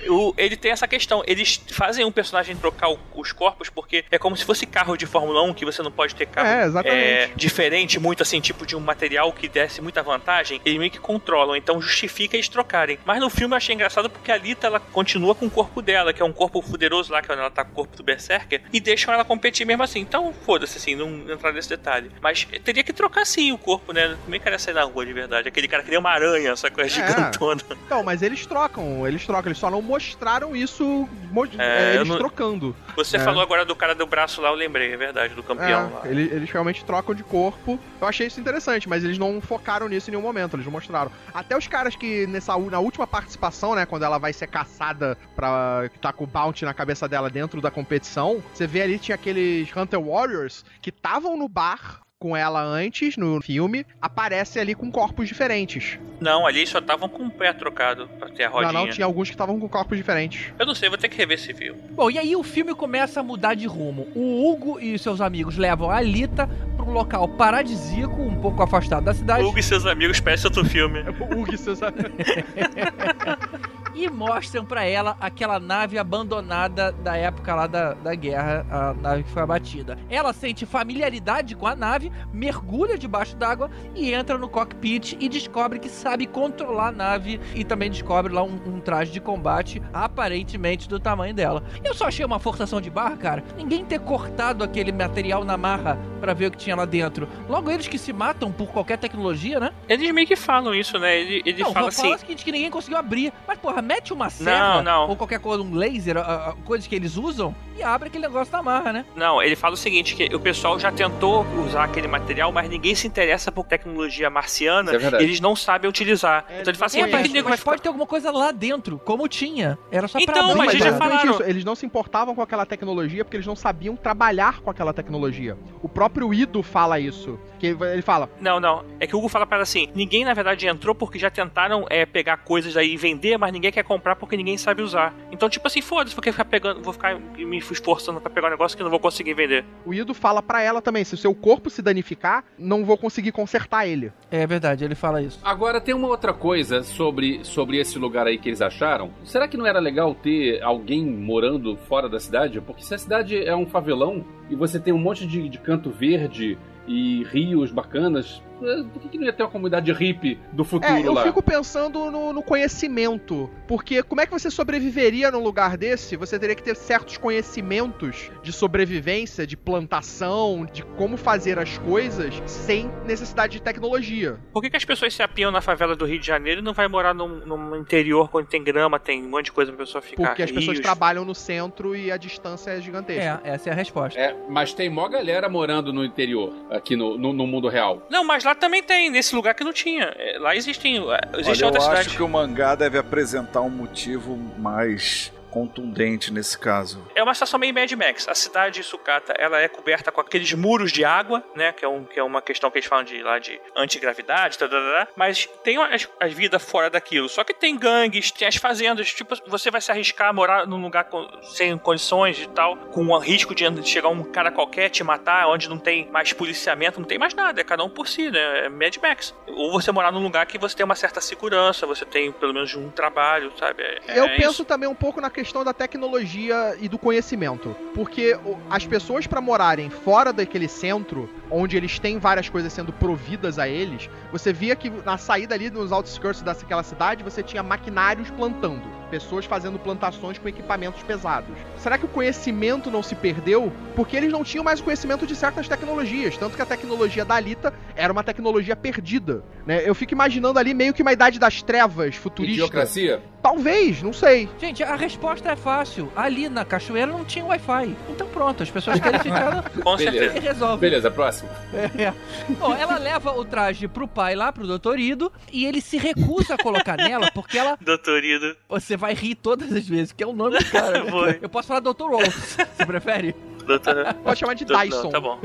O, 0.08 0.34
ele 0.38 0.56
tem 0.56 0.72
essa 0.72 0.88
questão, 0.88 1.24
eles 1.28 1.60
fazem 1.72 2.06
um 2.06 2.12
personagem 2.12 2.56
trocar 2.56 2.90
o- 2.90 3.00
os 3.16 3.32
corpos 3.32 3.70
porque 3.70 4.06
é 4.10 4.18
como 4.18 4.36
se 4.38 4.46
fosse 4.46 4.66
carro 4.66 4.96
de 4.96 5.06
Fórmula 5.06 5.42
1, 5.44 5.54
que 5.54 5.66
você 5.66 5.82
não 5.82 5.92
pode 5.92 6.16
ter 6.16 6.26
carro 6.28 6.48
É, 6.48 6.66
exatamente. 6.66 6.96
é, 6.96 7.32
diferente, 7.36 8.00
muito 8.00 8.24
assim, 8.24 8.40
tipo 8.40 8.66
de 8.66 8.76
um 8.76 8.80
material 8.80 9.32
que 9.34 9.48
desse 9.48 9.82
muita 9.82 10.02
vantagem, 10.04 10.62
eles 10.66 10.78
meio 10.80 10.92
que 10.92 11.00
controlam, 11.00 11.56
então 11.56 11.82
justifica 11.82 12.36
eles 12.36 12.48
trocarem. 12.48 12.98
Mas 13.06 13.20
no 13.20 13.30
filme 13.30 13.54
eu 13.54 13.58
achei 13.58 13.76
engraçado 13.76 14.10
porque 14.10 14.32
a 14.32 14.38
Lita 14.38 14.68
ela 14.68 14.80
continua 14.80 15.36
com 15.36 15.46
o 15.48 15.50
corpo 15.50 15.82
dela, 15.82 16.14
que 16.14 16.22
é 16.22 16.26
um 16.26 16.32
corpo 16.34 16.62
fuderoso 16.62 17.12
lá, 17.12 17.22
que 17.22 17.32
ela 17.32 17.50
tá 17.50 17.64
com 17.64 17.72
o 17.72 17.76
corpo 17.76 17.98
do 17.98 18.04
Berserker, 18.04 18.62
e 18.72 18.80
deixam 18.80 19.14
ela 19.14 19.26
competir 19.26 19.66
mesmo 19.66 19.84
assim. 19.84 20.00
Então, 20.00 20.34
foda-se 20.46 20.78
assim, 20.78 20.96
não 20.96 21.30
entrar 21.32 21.52
nesse 21.52 21.70
detalhe. 21.70 22.12
Mas 22.22 22.46
teria 22.64 22.84
que 22.84 22.94
trocar 22.94 23.26
sim 23.26 23.52
o 23.52 23.58
corpo, 23.58 23.92
né? 23.94 24.16
Como 24.24 24.36
é 24.36 24.40
que 24.40 24.48
era 24.48 24.58
sair 24.60 24.74
na 24.74 24.84
rua 24.84 25.06
de 25.06 25.14
verdade? 25.14 25.48
Aquele 25.48 25.68
cara 25.68 25.84
que 25.84 25.90
nem 25.90 26.00
uma 26.00 26.10
aranha, 26.12 26.52
essa 26.52 26.70
coisa 26.72 26.90
gigantona. 26.90 27.62
Então, 27.86 28.04
mas 28.04 28.22
eles 28.22 28.46
trocam, 28.46 29.08
eles 29.08 29.26
trocam, 29.26 29.50
eles 29.50 29.58
só 29.58 29.70
não 29.70 29.82
mostraram 29.90 30.56
isso 30.56 31.10
É, 31.58 31.92
é, 31.92 31.96
eles 31.96 32.08
não- 32.08 32.18
trocando. 32.18 32.76
Você 32.96 33.18
É. 33.18 33.20
falou 33.20 33.42
agora 33.42 33.66
do 33.66 33.76
cara 33.76 33.94
do 33.96 34.06
braço 34.06 34.40
lá, 34.42 34.50
eu 34.50 34.56
lembrei, 34.56 34.94
é 34.94 34.98
verdade, 34.98 35.34
do 35.34 35.44
campeão 35.44 35.92
lá. 35.92 36.02
É, 36.06 36.10
ele- 36.10 36.30
eles 36.32 36.50
realmente 36.52 36.86
trocam 36.86 37.14
de 37.16 37.24
corpo. 37.24 37.80
Eu 38.00 38.08
achei 38.08 38.28
isso 38.28 38.40
interessante, 38.40 38.88
mas 38.88 39.04
eles 39.04 39.18
não 39.18 39.42
focaram 39.42 39.88
nisso 39.90 40.10
em 40.10 40.12
nenhum 40.12 40.24
momento, 40.24 40.56
eles 40.56 40.66
não 40.66 40.72
mostraram. 40.72 41.12
Até 41.34 41.58
os 41.58 41.68
caras 41.68 41.96
que 41.96 42.26
nessa 42.28 42.58
na 42.58 42.80
última 42.80 43.08
participação, 43.08 43.74
né, 43.76 43.86
quando 43.86 44.04
ela 44.04 44.18
vai 44.18 44.32
ser 44.32 44.48
caçada 44.48 45.18
pra 45.36 45.90
tá 46.02 46.14
com 46.14 46.24
o 46.24 46.28
bounty 46.28 46.66
na 46.66 46.74
cabeça 46.74 47.08
dela 47.08 47.30
dentro 47.30 47.60
da 47.62 47.72
competição, 47.72 48.44
você 48.54 48.68
vê 48.68 48.82
ali 48.84 49.00
tinha 49.00 49.16
aqueles 49.16 49.76
Hunter 49.76 50.00
Warriors 50.02 50.64
que 50.82 50.90
estavam 50.90 51.36
no 51.38 51.48
bar 51.50 52.02
com 52.22 52.36
ela 52.36 52.62
antes 52.62 53.16
no 53.16 53.42
filme, 53.42 53.86
aparece 54.02 54.60
ali 54.60 54.76
com 54.76 54.92
corpos 54.92 55.26
diferentes. 55.26 55.98
Não, 56.20 56.46
ali 56.46 56.68
só 56.68 56.80
estavam 56.80 57.08
com 57.08 57.28
o 57.28 57.32
pé 57.32 57.54
trocado 57.54 58.10
pra 58.20 58.28
ter 58.28 58.44
a 58.44 58.50
rodinha. 58.50 58.74
Não, 58.74 58.86
não, 58.88 58.92
tinha 58.92 59.06
alguns 59.06 59.30
que 59.30 59.36
estavam 59.36 59.58
com 59.58 59.70
corpos 59.70 59.98
diferentes. 59.98 60.52
Eu 60.60 60.66
não 60.66 60.76
sei, 60.76 60.90
vou 60.90 60.98
ter 60.98 61.08
que 61.08 61.16
rever 61.16 61.40
esse 61.40 61.54
filme. 61.54 61.80
Bom, 61.92 62.12
e 62.12 62.20
aí 62.20 62.36
o 62.36 62.44
filme 62.44 62.76
começa 62.76 63.22
a 63.22 63.24
mudar 63.24 63.54
de 63.54 63.66
rumo. 63.68 64.06
O 64.14 64.52
Hugo 64.52 64.82
e 64.82 65.00
seus 65.00 65.22
amigos 65.22 65.56
levam 65.56 65.90
a 65.90 65.96
Alita 65.96 66.46
para 66.76 66.86
um 66.86 66.92
local 66.92 67.26
paradisíaco, 67.26 68.22
um 68.22 68.42
pouco 68.42 68.62
afastado 68.62 69.06
da 69.06 69.14
cidade, 69.14 69.46
Hugo 69.46 69.58
e 69.58 69.64
seus 69.64 69.86
amigos 69.86 70.20
parece 70.20 70.46
outro 70.46 70.66
filme. 70.66 71.00
O 71.00 71.24
Hugo, 71.40 71.56
você 71.56 71.74
sabe? 71.74 72.00
e 73.94 74.10
mostram 74.10 74.66
pra 74.66 74.84
ela 74.84 75.18
aquela 75.20 75.60
nave 75.60 75.98
abandonada 75.98 76.92
da 76.92 77.16
época 77.16 77.56
lá 77.56 77.68
da, 77.68 77.94
da 77.94 78.16
guerra, 78.16 78.66
a 78.70 78.94
nave 78.94 79.24
que 79.24 79.32
foi 79.32 79.42
abatida. 79.42 79.98
Ela 80.10 80.34
sente 80.34 80.66
familiaridade 80.66 81.56
com 81.56 81.68
a 81.68 81.76
nave, 81.76 82.12
mergulha 82.32 82.98
debaixo 82.98 83.36
d'água 83.36 83.70
e 83.96 84.14
entra 84.14 84.38
no 84.38 84.48
cockpit 84.48 85.18
e 85.20 85.30
descobre 85.30 85.80
que 85.80 85.90
sabe 85.90 86.26
controlar 86.26 86.88
a 86.88 86.92
nave 86.92 87.40
e 87.56 87.64
também 87.64 87.90
descobre 87.90 88.34
lá 88.34 88.44
um, 88.44 88.60
um 88.66 88.80
traje 88.80 89.12
de 89.12 89.20
combate 89.20 89.82
aparentemente 89.94 90.88
do 90.88 91.00
tamanho 91.00 91.34
dela. 91.34 91.64
Eu 91.84 91.94
só 91.94 92.08
achei 92.08 92.26
uma 92.26 92.40
forçação 92.40 92.80
de 92.80 92.90
barra, 92.90 93.18
cara. 93.18 93.44
Ninguém 93.58 93.84
ter 93.86 94.00
cortado 94.00 94.64
aquele 94.64 94.92
material 94.92 95.44
na 95.44 95.58
marra 95.58 95.98
pra 96.20 96.34
ver 96.34 96.48
o 96.48 96.52
que 96.52 96.58
tinha 96.58 96.76
lá 96.76 96.86
dentro. 96.86 97.28
Logo 97.48 97.70
eles 97.70 97.88
que 97.88 97.98
se 97.98 98.14
matam 98.14 98.52
por 98.52 98.68
qualquer 98.70 98.98
tecnologia, 98.98 99.60
né? 99.60 99.72
Eles 99.88 100.12
meio 100.12 100.28
que 100.28 100.36
falam 100.36 100.74
isso, 100.74 100.98
né? 101.00 101.20
Ele, 101.20 101.42
ele 101.46 101.64
não, 101.64 101.74
fala 101.74 101.92
fala 101.92 102.08
assim. 102.10 102.16
o 102.16 102.20
seguinte, 102.20 102.46
que 102.46 102.52
ninguém 102.52 102.70
conseguiu 102.70 102.98
abrir. 102.98 103.34
Mas, 103.48 103.58
porra, 103.58 103.79
mete 103.82 104.14
uma 104.14 104.30
serra 104.30 104.76
Não, 104.76 104.84
não. 104.84 105.10
ou 105.10 105.16
qualquer 105.16 105.40
coisa, 105.40 105.64
um 105.64 105.74
laser, 105.74 106.18
a- 106.18 106.50
a- 106.50 106.54
coisas 106.66 106.88
que 106.88 106.96
eles 106.96 107.18
usam, 107.18 107.56
e 107.78 107.84
abre 107.84 108.10
aquele 108.10 108.28
negócio 108.28 108.52
da 108.52 108.62
marra, 108.62 108.92
né? 108.92 109.06
Não, 109.16 109.42
ele 109.42 109.56
fala 109.56 109.74
o 109.74 109.78
seguinte: 109.78 110.16
que 110.16 110.34
o 110.36 110.40
pessoal 110.40 110.80
já 110.80 110.92
tentou 110.92 111.46
usar 111.66 111.86
aquele 111.86 112.08
material, 112.08 112.52
mas 112.52 112.70
ninguém 112.70 112.94
se 112.96 113.08
interessa 113.08 113.52
por 113.52 113.66
tecnologia 113.66 114.30
marciana 114.30 114.92
é 114.94 115.22
e 115.22 115.24
eles 115.24 115.40
não 115.40 115.56
sabem 115.56 115.90
utilizar. 115.90 116.46
É, 116.50 116.62
então 116.62 116.72
ele 116.72 116.78
fala 116.78 116.88
assim: 116.88 117.00
É, 117.02 117.08
"Por 117.08 117.22
que 117.24 117.34
mas, 117.42 117.44
mas 117.44 117.64
pode 117.64 117.82
ter 117.82 117.88
alguma 117.88 118.06
coisa 118.08 118.32
lá 118.32 118.52
dentro, 118.52 119.00
como 119.06 119.28
tinha. 119.28 119.78
Era 119.92 120.08
só 120.08 120.20
pra 120.20 120.34
Então, 120.34 120.56
mas 120.56 120.72
eles 120.74 120.84
já 120.84 120.98
falaram. 120.98 121.32
isso. 121.32 121.44
Eles 121.44 121.64
não 121.64 121.76
se 121.76 121.86
importavam 121.86 122.36
com 122.36 122.42
aquela 122.42 122.66
tecnologia 122.66 123.24
porque 123.24 123.38
eles 123.38 123.48
não 123.48 123.56
sabiam 123.56 123.96
trabalhar 123.96 124.60
com 124.62 124.70
aquela 124.70 124.94
tecnologia. 124.94 125.58
O 125.82 125.88
próprio 125.90 126.34
Ido 126.34 126.62
fala 126.62 127.00
isso. 127.00 127.40
Que 127.60 127.68
ele 127.68 128.02
fala, 128.02 128.30
Não, 128.40 128.60
não. 128.60 128.86
É 129.00 129.06
que 129.06 129.16
o 129.16 129.20
Hugo 129.20 129.28
fala 129.28 129.46
para 129.46 129.58
ela 129.58 129.64
assim: 129.64 129.90
ninguém 129.94 130.24
na 130.24 130.34
verdade 130.34 130.68
entrou 130.68 130.96
porque 130.96 131.20
já 131.20 131.30
tentaram 131.30 131.86
é, 131.90 132.06
pegar 132.06 132.38
coisas 132.38 132.76
aí 132.78 132.94
e 132.94 132.98
vender, 132.98 133.38
mas 133.38 133.52
ninguém 133.52 133.72
quer 133.72 133.84
comprar 133.84 134.16
porque 134.16 134.38
ninguém 134.38 134.58
sabe 134.58 134.82
usar. 134.82 135.14
Então, 135.32 135.50
tipo 135.50 135.68
assim, 135.68 135.82
foda-se, 135.82 136.16
porque 136.16 136.32
ficar 136.32 136.46
pegando, 136.46 136.82
vou 136.82 136.94
ficar 136.94 137.20
me 137.20 137.58
esforçando 137.58 138.20
pra 138.22 138.30
pegar 138.30 138.48
um 138.48 138.52
negócio 138.52 138.78
que 138.78 138.84
não 138.84 138.90
vou 138.90 139.00
conseguir 139.00 139.34
vender. 139.34 139.66
o 139.86 139.94
Ido 139.94 140.14
fala 140.14 140.42
pra 140.42 140.62
ela 140.62 140.82
também, 140.82 141.04
se 141.04 141.14
o 141.14 141.18
seu 141.18 141.36
corpo 141.36 141.70
se 141.70 141.82
danificar, 141.82 142.44
não 142.58 142.86
vou 142.86 142.98
conseguir 142.98 143.32
consertar 143.32 143.88
ele. 143.88 144.12
É 144.32 144.46
verdade, 144.48 144.86
ele 144.86 144.96
fala 144.96 145.22
isso. 145.22 145.40
Agora 145.44 145.82
tem 145.82 145.94
uma 145.94 146.08
outra 146.08 146.34
coisa 146.34 146.84
sobre, 146.84 147.44
sobre 147.44 147.78
esse 147.78 147.98
lugar 148.00 148.28
aí 148.28 148.38
que 148.38 148.50
eles 148.50 148.62
acharam. 148.62 149.12
Será 149.24 149.48
que 149.48 149.58
não 149.58 149.66
era 149.66 149.80
legal 149.80 150.16
ter 150.16 150.62
alguém 150.64 151.06
morando 151.06 151.78
fora 151.88 152.08
da 152.08 152.20
cidade? 152.20 152.62
Porque 152.62 152.84
se 152.84 152.94
a 152.94 152.98
cidade 152.98 153.38
é 153.44 153.56
um 153.56 153.66
favelão 153.66 154.24
e 154.50 154.56
você 154.56 154.80
tem 154.80 154.94
um 154.94 154.98
monte 154.98 155.28
de, 155.28 155.48
de 155.50 155.58
canto 155.60 155.90
verde 155.90 156.58
e 156.90 157.24
rios 157.24 157.72
bacanas, 157.72 158.44
por 158.60 159.02
que, 159.02 159.10
que 159.10 159.18
não 159.18 159.26
ia 159.26 159.34
ter 159.34 159.44
uma 159.44 159.50
comunidade 159.50 159.92
hippie 159.92 160.40
do 160.52 160.64
futuro 160.64 160.94
É, 160.94 161.02
eu 161.02 161.14
lá? 161.14 161.24
fico 161.24 161.42
pensando 161.42 162.12
no, 162.12 162.34
no 162.34 162.44
conhecimento. 162.44 163.50
Porque 163.68 164.04
como 164.04 164.22
é 164.22 164.26
que 164.26 164.32
você 164.32 164.50
sobreviveria 164.52 165.32
num 165.32 165.44
lugar 165.44 165.78
desse? 165.78 166.16
Você 166.16 166.38
teria 166.38 166.56
que 166.56 166.64
ter 166.64 166.76
certos 166.76 167.18
conhecimentos 167.18 168.32
de 168.42 168.52
sobrevivência, 168.52 169.46
de 169.46 169.56
plantação, 169.58 170.66
de 170.72 170.84
como 170.84 171.18
fazer 171.18 171.60
as 171.60 171.78
coisas 171.80 172.42
sem 172.46 172.90
necessidade 173.06 173.54
de 173.54 173.62
tecnologia. 173.62 174.38
Por 174.52 174.62
que, 174.62 174.70
que 174.70 174.78
as 174.78 174.86
pessoas 174.86 175.14
se 175.14 175.22
apiam 175.22 175.52
na 175.52 175.62
favela 175.62 175.96
do 175.96 176.06
Rio 176.06 176.20
de 176.20 176.28
Janeiro 176.28 176.62
e 176.62 176.64
não 176.64 176.74
vai 176.74 176.88
morar 176.88 177.14
num, 177.14 177.46
num 177.46 177.76
interior 177.76 178.30
onde 178.34 178.48
tem 178.48 178.64
grama, 178.64 179.00
tem 179.00 179.24
um 179.24 179.30
monte 179.30 179.46
de 179.46 179.52
coisa 179.52 179.72
pra 179.72 179.86
pessoa 179.86 180.02
ficar? 180.02 180.28
Porque 180.28 180.44
as 180.44 180.52
pessoas 180.52 180.78
rios? 180.78 180.86
trabalham 180.86 181.26
no 181.26 181.36
centro 181.36 181.96
e 181.96 182.12
a 182.12 182.18
distância 182.18 182.72
é 182.72 182.82
gigantesca. 182.82 183.42
É, 183.44 183.50
essa 183.52 183.70
é 183.70 183.72
a 183.72 183.76
resposta. 183.76 184.20
É, 184.20 184.36
mas 184.50 184.74
tem 184.74 184.90
mó 184.90 185.08
galera 185.08 185.50
morando 185.50 185.92
no 185.92 186.04
interior, 186.04 186.54
aqui 186.70 186.96
no, 186.96 187.18
no, 187.18 187.34
no 187.34 187.48
mundo 187.48 187.68
real. 187.68 188.06
Não, 188.10 188.24
mas 188.24 188.44
lá 188.44 188.49
também 188.56 188.82
tem, 188.84 189.10
nesse 189.10 189.36
lugar 189.36 189.54
que 189.54 189.64
não 189.64 189.74
tinha. 189.74 190.14
É, 190.18 190.38
Lá 190.40 190.56
existem, 190.56 190.98
é, 190.98 191.20
existem 191.40 191.52
Olha, 191.52 191.62
eu 191.62 191.66
outras 191.68 191.84
acho 191.84 191.90
cidades. 191.98 192.16
que 192.16 192.24
o 192.24 192.28
mangá 192.28 192.76
deve 192.76 192.98
apresentar 192.98 193.62
um 193.62 193.70
motivo 193.70 194.38
mais 194.58 195.32
contundente 195.50 196.32
nesse 196.32 196.58
caso. 196.58 197.06
É 197.16 197.24
uma 197.24 197.34
situação 197.34 197.60
meio 197.60 197.74
Mad 197.74 197.92
Max. 197.94 198.28
A 198.28 198.36
cidade 198.36 198.76
de 198.76 198.84
Sucata, 198.84 199.34
ela 199.38 199.60
é 199.60 199.68
coberta 199.68 200.12
com 200.12 200.22
aqueles 200.22 200.52
muros 200.54 200.92
de 200.92 201.04
água, 201.04 201.44
né? 201.56 201.72
Que 201.72 201.84
é, 201.86 201.88
um, 201.88 202.04
que 202.06 202.20
é 202.20 202.24
uma 202.24 202.42
questão 202.42 202.70
que 202.72 202.78
eles 202.78 202.88
falam 202.88 203.04
de 203.04 203.22
lá 203.22 203.40
de 203.40 203.60
antigravidade, 203.76 204.58
tá, 204.58 204.68
tá, 204.68 204.76
tá, 204.76 205.06
tá. 205.06 205.12
mas 205.16 205.48
tem 205.64 205.78
as, 205.78 206.08
as 206.20 206.34
vidas 206.34 206.64
fora 206.64 206.90
daquilo. 206.90 207.28
Só 207.30 207.44
que 207.44 207.54
tem 207.54 207.78
gangues, 207.78 208.32
tem 208.32 208.48
as 208.48 208.56
fazendas. 208.56 209.12
Tipo, 209.14 209.36
você 209.48 209.70
vai 209.72 209.82
se 209.82 209.92
arriscar 209.92 210.30
a 210.30 210.34
morar 210.34 210.68
num 210.68 210.82
lugar 210.82 211.06
com- 211.06 211.28
sem 211.44 211.78
condições 211.78 212.40
e 212.40 212.48
tal, 212.50 212.76
com 212.78 213.06
o 213.08 213.18
risco 213.20 213.54
de 213.56 213.66
chegar 213.88 214.10
um 214.10 214.24
cara 214.24 214.52
qualquer 214.52 214.90
te 214.90 215.04
matar, 215.04 215.48
onde 215.48 215.68
não 215.70 215.78
tem 215.78 216.10
mais 216.12 216.34
policiamento, 216.34 217.00
não 217.00 217.08
tem 217.08 217.18
mais 217.18 217.34
nada. 217.34 217.62
É 217.62 217.64
cada 217.64 217.84
um 217.84 217.90
por 217.90 218.08
si, 218.08 218.30
né? 218.30 218.66
É 218.66 218.70
Mad 218.70 218.96
Max. 219.02 219.34
Ou 219.48 219.72
você 219.72 219.92
morar 219.92 220.12
num 220.12 220.22
lugar 220.24 220.46
que 220.46 220.58
você 220.58 220.76
tem 220.76 220.84
uma 220.86 220.96
certa 220.96 221.22
segurança, 221.22 221.86
você 221.86 222.06
tem 222.06 222.32
pelo 222.32 222.54
menos 222.54 222.74
um 222.76 222.90
trabalho, 222.90 223.52
sabe? 223.58 223.84
É- 223.84 224.00
Eu 224.20 224.26
é 224.26 224.36
penso 224.38 224.52
isso. 224.52 224.66
também 224.66 224.88
um 224.88 224.96
pouco 224.96 225.20
na 225.22 225.30
questão 225.40 225.64
da 225.64 225.74
tecnologia 225.74 226.76
e 226.82 226.90
do 226.90 226.98
conhecimento. 226.98 227.74
Porque 227.94 228.38
as 228.70 228.86
pessoas, 228.86 229.26
pra 229.26 229.40
morarem 229.40 229.90
fora 229.90 230.34
daquele 230.34 230.68
centro, 230.68 231.30
onde 231.52 231.78
eles 231.78 232.00
têm 232.00 232.18
várias 232.20 232.50
coisas 232.50 232.72
sendo 232.72 232.92
providas 232.94 233.58
a 233.60 233.68
eles, 233.68 234.10
você 234.32 234.54
via 234.54 234.76
que 234.76 234.90
na 234.90 235.18
saída 235.18 235.56
ali 235.56 235.70
nos 235.70 235.92
outskirts 235.92 236.42
daquela 236.42 236.84
cidade, 236.84 237.24
você 237.24 237.42
tinha 237.44 237.64
maquinários 237.64 238.30
plantando. 238.32 239.00
Pessoas 239.10 239.46
fazendo 239.46 239.80
plantações 239.80 240.38
com 240.38 240.48
equipamentos 240.48 241.02
pesados. 241.02 241.58
Será 241.80 241.98
que 241.98 242.06
o 242.06 242.08
conhecimento 242.08 242.92
não 242.92 243.02
se 243.02 243.16
perdeu? 243.16 243.72
Porque 243.96 244.16
eles 244.16 244.32
não 244.32 244.44
tinham 244.44 244.64
mais 244.64 244.80
o 244.80 244.84
conhecimento 244.84 245.26
de 245.26 245.36
certas 245.36 245.68
tecnologias. 245.68 246.38
Tanto 246.38 246.56
que 246.56 246.62
a 246.62 246.66
tecnologia 246.66 247.26
da 247.26 247.36
Alita 247.36 247.74
era 247.96 248.14
uma 248.14 248.24
tecnologia 248.24 248.76
perdida. 248.76 249.44
Né? 249.66 249.82
Eu 249.84 249.96
fico 249.96 250.14
imaginando 250.14 250.60
ali 250.60 250.76
meio 250.76 250.94
que 250.94 251.02
uma 251.02 251.12
idade 251.12 251.40
das 251.40 251.64
trevas 251.64 252.16
futurista. 252.16 252.54
Idiocracia? 252.54 253.24
Talvez, 253.42 254.04
não 254.04 254.14
sei. 254.14 254.50
Gente, 254.60 254.84
a 254.84 254.96
resposta 254.96 255.50
é 255.50 255.56
fácil. 255.56 256.12
Ali 256.16 256.50
na 256.50 256.66
cachoeira 256.66 257.12
não 257.12 257.24
tinha 257.24 257.46
Wi-Fi. 257.46 257.96
Então 258.10 258.28
pronto, 258.28 258.62
as 258.62 258.70
pessoas 258.70 259.00
querem 259.02 259.20
ficar. 259.20 259.70
Com 259.70 259.96
Beleza. 259.96 260.18
certeza. 260.18 260.38
E 260.38 260.40
resolve. 260.42 260.82
Beleza, 260.82 261.10
próximo. 261.10 261.39
É. 261.74 262.14
Bom, 262.54 262.74
ela 262.74 262.98
leva 262.98 263.32
o 263.32 263.46
traje 263.46 263.88
pro 263.88 264.08
pai 264.08 264.36
lá, 264.36 264.52
pro 264.52 264.66
doutor 264.68 265.00
Ido, 265.00 265.32
e 265.52 265.66
ele 265.66 265.82
se 265.82 265.98
recusa 265.98 266.56
a 266.56 266.58
colocar 266.58 266.98
nela 266.98 267.32
porque 267.32 267.58
ela. 267.58 267.78
Doutorido. 267.80 268.56
Você 268.68 268.98
vai 268.98 269.14
rir 269.14 269.36
todas 269.36 269.72
as 269.72 269.88
vezes, 269.88 270.12
que 270.12 270.24
é 270.24 270.28
o 270.28 270.34
nome 270.34 270.58
do 270.58 270.66
cara. 270.66 271.04
né? 271.04 271.40
Eu 271.42 271.50
posso 271.50 271.68
falar 271.68 271.80
Dr. 271.80 272.04
Rose, 272.10 272.32
você 272.32 272.86
prefere? 272.86 273.36
Doutor... 273.66 274.14
Pode 274.24 274.40
chamar 274.40 274.54
de 274.56 274.66
Não, 274.66 274.80
Dyson. 274.80 275.10
tá 275.10 275.20
bom. 275.20 275.40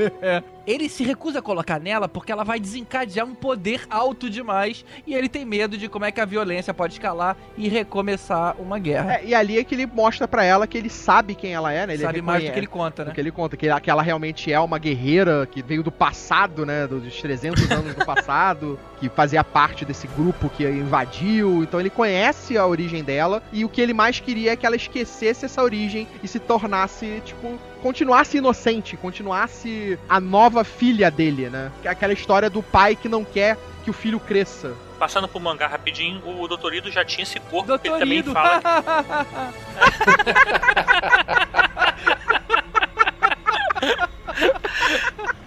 Ele 0.66 0.89
se 0.89 1.05
recusa 1.05 1.39
a 1.39 1.43
colocar 1.43 1.78
nela 1.78 2.09
porque 2.09 2.32
ela 2.32 2.45
vai 2.45 2.59
desencadear 2.59 3.27
um 3.27 3.35
poder 3.35 3.86
alto 3.91 4.31
demais 4.31 4.85
e 5.07 5.15
ele 5.15 5.28
tem 5.28 5.45
medo 5.45 5.77
de 5.77 5.89
como 5.89 6.05
é 6.05 6.12
que 6.12 6.20
a 6.20 6.24
violência 6.24 6.73
pode 6.73 6.95
escalar 6.95 7.36
e 7.57 7.69
recomeçar 7.69 8.57
uma 8.59 8.78
guerra. 8.78 9.15
É, 9.15 9.24
e 9.24 9.35
ali 9.35 9.59
é 9.59 9.65
que 9.65 9.74
ele 9.74 9.86
mostra 9.86 10.27
pra 10.27 10.45
ela 10.45 10.66
que 10.66 10.78
ele 10.78 10.91
sabe 10.91 11.35
quem 11.35 11.53
ela 11.53 11.73
é, 11.73 11.86
né? 11.86 11.95
Ele 11.95 12.03
Sabe 12.03 12.23
mais 12.23 12.45
do 12.45 12.53
que 12.53 12.59
ele 12.59 12.66
conta, 12.66 13.05
né? 13.05 13.11
do 13.11 13.15
que 13.15 13.20
ele 13.20 13.31
conta, 13.31 13.57
que, 13.57 13.81
que 13.81 13.91
ela 13.91 14.03
realmente 14.03 14.53
é 14.53 14.61
uma 14.61 14.78
guerreira 14.78 15.47
que 15.47 15.62
veio 15.62 15.82
do 15.82 15.93
passado, 15.93 16.65
né? 16.65 16.86
Dos 16.86 17.20
300 17.20 17.70
anos 17.70 17.95
do 17.95 18.05
passado, 18.05 18.78
que 18.99 19.09
fazia 19.09 19.43
parte 19.43 19.85
desse 19.85 20.07
grupo 20.07 20.49
que 20.49 20.65
invadiu. 20.65 21.62
Então 21.62 21.81
ele 21.81 21.91
conhece 21.91 22.57
a 22.57 22.66
origem 22.66 23.03
dela 23.03 23.43
e 23.53 23.65
o 23.65 23.69
que 23.69 23.81
ele 23.81 23.93
mais 23.93 24.20
queria 24.20 24.53
é 24.53 24.57
que 24.57 24.66
ela 24.66 24.77
esquecesse 24.77 25.45
essa 25.45 25.62
origem 25.62 26.07
e 26.23 26.28
se 26.28 26.39
tornasse, 26.39 27.23
tipo, 27.24 27.59
continuasse 27.82 28.39
inocente, 28.39 28.97
continuasse 28.97 29.99
a 30.09 30.19
nova 30.19 30.54
filha 30.63 31.11
dele, 31.11 31.49
né? 31.51 31.73
Que 31.83 31.89
é 31.89 31.91
Aquela 31.91 32.13
história 32.13 32.49
do 32.51 32.63
pai 32.63 32.95
que 32.95 33.09
não 33.09 33.25
quer 33.25 33.57
que 33.83 33.91
o 33.91 33.93
filho 33.93 34.21
cresça. 34.21 34.73
Passando 34.99 35.27
pro 35.27 35.41
mangá 35.41 35.67
rapidinho, 35.67 36.23
o 36.25 36.47
Doutorido 36.47 36.91
já 36.91 37.05
tinha 37.05 37.25
esse 37.25 37.41
corpo, 37.41 37.67
Doutor 37.69 37.91
ele 37.91 37.99
também 37.99 38.19
Ido. 38.19 38.33
fala. 38.33 38.61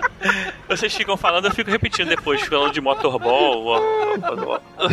Vocês 0.68 0.94
ficam 0.94 1.16
falando, 1.16 1.46
eu 1.46 1.52
fico 1.52 1.70
repetindo 1.70 2.10
depois, 2.10 2.42
falando 2.42 2.74
de 2.74 2.82
motorball. 2.82 3.66
ó, 3.66 3.80
ó, 3.80 4.60
ó. 4.78 4.88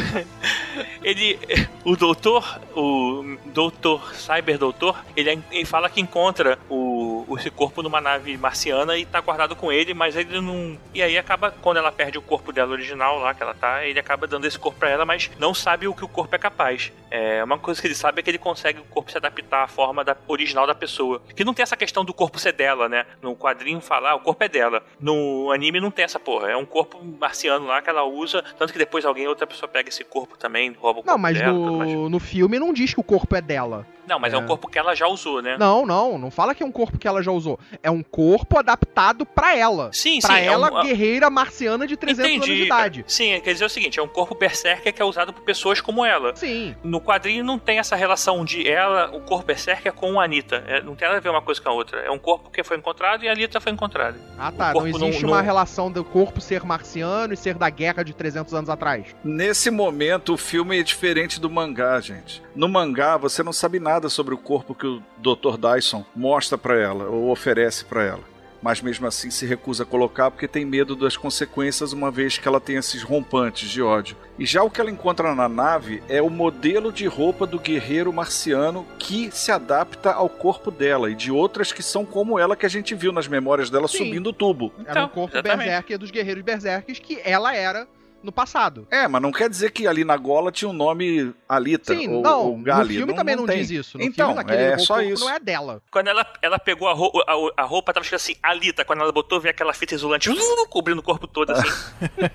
Ele, 1.02 1.38
o 1.84 1.96
doutor, 1.96 2.60
o 2.74 3.36
doutor, 3.46 4.14
cyber 4.14 4.58
doutor, 4.58 5.04
ele, 5.16 5.42
ele 5.50 5.64
fala 5.64 5.90
que 5.90 6.00
encontra 6.00 6.58
o, 6.68 7.26
esse 7.38 7.50
corpo 7.50 7.82
numa 7.82 8.00
nave 8.00 8.36
marciana 8.36 8.96
e 8.96 9.04
tá 9.04 9.20
guardado 9.20 9.54
com 9.54 9.70
ele, 9.70 9.92
mas 9.94 10.16
ele 10.16 10.40
não. 10.40 10.78
E 10.94 11.02
aí 11.02 11.18
acaba, 11.18 11.50
quando 11.50 11.76
ela 11.76 11.92
perde 11.92 12.16
o 12.18 12.22
corpo 12.22 12.52
dela 12.52 12.72
original 12.72 13.18
lá 13.18 13.34
que 13.34 13.42
ela 13.42 13.54
tá, 13.54 13.84
ele 13.84 13.98
acaba 13.98 14.26
dando 14.26 14.46
esse 14.46 14.58
corpo 14.58 14.78
pra 14.78 14.88
ela, 14.90 15.04
mas 15.04 15.30
não 15.38 15.52
sabe 15.52 15.86
o 15.86 15.94
que 15.94 16.04
o 16.04 16.08
corpo 16.08 16.34
é 16.34 16.38
capaz. 16.38 16.92
É, 17.10 17.44
uma 17.44 17.58
coisa 17.58 17.80
que 17.80 17.86
ele 17.86 17.94
sabe 17.94 18.20
é 18.20 18.22
que 18.22 18.30
ele 18.30 18.38
consegue 18.38 18.80
o 18.80 18.84
corpo 18.84 19.10
se 19.10 19.16
adaptar 19.16 19.64
à 19.64 19.68
forma 19.68 20.02
da, 20.02 20.16
original 20.26 20.66
da 20.66 20.74
pessoa. 20.74 21.22
Que 21.36 21.44
não 21.44 21.54
tem 21.54 21.62
essa 21.62 21.76
questão 21.76 22.04
do 22.04 22.14
corpo 22.14 22.38
ser 22.38 22.52
dela, 22.52 22.88
né? 22.88 23.06
No 23.22 23.36
quadrinho 23.36 23.80
falar, 23.80 24.12
ah, 24.12 24.14
o 24.16 24.20
corpo 24.20 24.42
é 24.42 24.48
dela. 24.48 24.82
No 24.98 25.13
anime 25.50 25.80
não 25.80 25.90
tem 25.90 26.04
essa 26.04 26.18
porra. 26.18 26.50
É 26.50 26.56
um 26.56 26.64
corpo 26.64 26.98
marciano 27.18 27.66
lá 27.66 27.80
que 27.82 27.90
ela 27.90 28.04
usa, 28.04 28.42
tanto 28.58 28.72
que 28.72 28.78
depois 28.78 29.04
alguém, 29.04 29.26
outra 29.26 29.46
pessoa 29.46 29.68
pega 29.68 29.88
esse 29.88 30.04
corpo 30.04 30.36
também, 30.36 30.70
rouba 30.72 31.00
o 31.00 31.02
corpo 31.02 31.10
Não, 31.10 31.18
mas 31.18 31.38
dela. 31.38 31.52
no, 31.52 32.08
no 32.08 32.20
filme 32.20 32.58
não 32.58 32.72
diz 32.72 32.94
que 32.94 33.00
o 33.00 33.04
corpo 33.04 33.34
é 33.36 33.40
dela. 33.40 33.86
Não, 34.06 34.18
mas 34.18 34.32
é. 34.32 34.38
um 34.38 34.46
corpo 34.46 34.68
que 34.68 34.78
ela 34.78 34.94
já 34.94 35.06
usou, 35.06 35.40
né? 35.42 35.56
Não, 35.58 35.84
não, 35.86 36.18
não 36.18 36.30
fala 36.30 36.54
que 36.54 36.62
é 36.62 36.66
um 36.66 36.72
corpo 36.72 36.98
que 36.98 37.06
ela 37.08 37.22
já 37.22 37.30
usou. 37.32 37.58
É 37.82 37.90
um 37.90 38.02
corpo 38.02 38.58
adaptado 38.58 39.24
pra 39.26 39.56
ela. 39.56 39.90
Sim, 39.92 40.18
pra 40.20 40.34
sim, 40.34 40.40
é 40.40 40.44
ela, 40.46 40.70
um- 40.80 40.82
guerreira 40.82 41.30
marciana 41.30 41.86
de 41.86 41.96
300 41.96 42.32
anos 42.34 42.46
de 42.46 42.62
idade. 42.64 43.04
Sim, 43.06 43.40
quer 43.40 43.52
dizer 43.52 43.64
o 43.64 43.68
seguinte, 43.68 43.98
é 43.98 44.02
um 44.02 44.08
corpo 44.08 44.34
berserker 44.34 44.92
que 44.92 45.00
é 45.00 45.04
usado 45.04 45.32
por 45.32 45.42
pessoas 45.42 45.80
como 45.80 46.04
ela. 46.04 46.34
Sim. 46.36 46.74
No 46.82 47.00
quadrinho 47.00 47.44
não 47.44 47.58
tem 47.58 47.78
essa 47.78 47.96
relação 47.96 48.44
de 48.44 48.66
ela, 48.68 49.10
o 49.14 49.20
corpo 49.20 49.46
berserker 49.46 49.92
com 49.92 50.20
a 50.20 50.24
Anitta. 50.24 50.62
É, 50.66 50.82
não 50.82 50.94
tem 50.94 51.06
nada 51.08 51.18
a 51.18 51.20
ver 51.20 51.28
uma 51.30 51.42
coisa 51.42 51.60
com 51.60 51.68
a 51.68 51.72
outra. 51.72 52.00
É 52.00 52.10
um 52.10 52.18
corpo 52.18 52.50
que 52.50 52.62
foi 52.62 52.76
encontrado 52.76 53.24
e 53.24 53.28
a 53.28 53.32
Anitta 53.32 53.60
foi 53.60 53.72
encontrada. 53.72 54.18
Ah, 54.38 54.50
tá. 54.52 54.72
Não 54.74 54.80
não- 54.86 54.88
existe 55.08 55.22
não- 55.22 55.30
uma 55.30 55.42
relação 55.42 55.90
do 55.90 56.04
corpo 56.04 56.40
ser 56.40 56.64
marciano 56.64 57.32
e 57.32 57.36
ser 57.36 57.54
da 57.54 57.68
guerra 57.70 58.02
de 58.02 58.12
300 58.14 58.52
anos 58.54 58.68
atrás. 58.70 59.06
Nesse 59.24 59.70
momento, 59.70 60.34
o 60.34 60.36
filme 60.36 60.78
é 60.78 60.82
diferente 60.82 61.40
do 61.40 61.48
mangá, 61.50 62.00
gente. 62.00 62.42
No 62.54 62.68
mangá, 62.68 63.16
você 63.16 63.42
não 63.42 63.52
sabe 63.52 63.78
nada 63.80 63.93
sobre 64.08 64.34
o 64.34 64.38
corpo 64.38 64.74
que 64.74 64.86
o 64.86 65.02
Dr. 65.18 65.56
Dyson 65.58 66.04
mostra 66.14 66.56
pra 66.58 66.78
ela 66.78 67.04
ou 67.08 67.30
oferece 67.30 67.84
pra 67.84 68.02
ela. 68.04 68.34
Mas 68.62 68.80
mesmo 68.80 69.06
assim 69.06 69.30
se 69.30 69.44
recusa 69.44 69.82
a 69.82 69.86
colocar 69.86 70.30
porque 70.30 70.48
tem 70.48 70.64
medo 70.64 70.96
das 70.96 71.18
consequências, 71.18 71.92
uma 71.92 72.10
vez 72.10 72.38
que 72.38 72.48
ela 72.48 72.58
tem 72.58 72.76
esses 72.76 73.02
rompantes 73.02 73.68
de 73.68 73.82
ódio. 73.82 74.16
E 74.38 74.46
já 74.46 74.62
o 74.62 74.70
que 74.70 74.80
ela 74.80 74.90
encontra 74.90 75.34
na 75.34 75.46
nave 75.50 76.02
é 76.08 76.22
o 76.22 76.30
modelo 76.30 76.90
de 76.90 77.06
roupa 77.06 77.46
do 77.46 77.58
guerreiro 77.58 78.10
marciano 78.10 78.86
que 78.98 79.30
se 79.30 79.52
adapta 79.52 80.12
ao 80.12 80.30
corpo 80.30 80.70
dela 80.70 81.10
e 81.10 81.14
de 81.14 81.30
outras 81.30 81.72
que 81.72 81.82
são 81.82 82.06
como 82.06 82.38
ela 82.38 82.56
que 82.56 82.64
a 82.64 82.68
gente 82.70 82.94
viu 82.94 83.12
nas 83.12 83.28
memórias 83.28 83.68
dela 83.68 83.86
Sim. 83.86 83.98
subindo 83.98 84.28
o 84.28 84.32
tubo. 84.32 84.72
Era 84.78 84.90
Então, 84.92 85.04
um 85.04 85.08
corpo 85.10 85.34
exatamente. 85.36 85.58
berserker 85.66 85.98
dos 85.98 86.10
guerreiros 86.10 86.42
berserkers 86.42 86.98
que 86.98 87.20
ela 87.22 87.54
era 87.54 87.86
no 88.24 88.32
passado. 88.32 88.86
É, 88.90 89.06
mas 89.06 89.20
não 89.20 89.30
quer 89.30 89.48
dizer 89.48 89.70
que 89.70 89.86
ali 89.86 90.04
na 90.04 90.16
gola 90.16 90.50
tinha 90.50 90.68
o 90.68 90.72
nome 90.72 91.32
Alita 91.48 91.94
Sim, 91.94 92.08
ou, 92.08 92.22
não, 92.22 92.46
ou 92.46 92.56
Gali. 92.58 92.94
no 92.94 92.98
filme 92.98 93.14
também 93.14 93.36
não, 93.36 93.46
tem. 93.46 93.58
diz 93.58 93.70
isso. 93.70 93.98
No 93.98 94.04
então, 94.04 94.28
filme, 94.28 94.42
naquele 94.42 94.62
é 94.62 94.68
corpo 94.70 94.84
só 94.84 95.02
isso. 95.02 95.24
não 95.24 95.30
é 95.30 95.38
dela. 95.38 95.82
Quando 95.90 96.08
ela, 96.08 96.26
ela 96.40 96.58
pegou 96.58 96.88
a, 96.88 96.92
roupa, 96.92 97.24
a, 97.26 97.62
a 97.62 97.64
roupa, 97.64 97.92
tava 97.92 98.04
escrito 98.04 98.20
assim, 98.20 98.36
Alita. 98.42 98.84
Quando 98.84 99.02
ela 99.02 99.12
botou, 99.12 99.40
veio 99.40 99.52
aquela 99.52 99.72
fita 99.72 99.94
isolante 99.94 100.30
uh, 100.32 100.68
cobrindo 100.68 101.00
o 101.00 101.04
corpo 101.04 101.26
todo, 101.26 101.50
assim. 101.50 101.68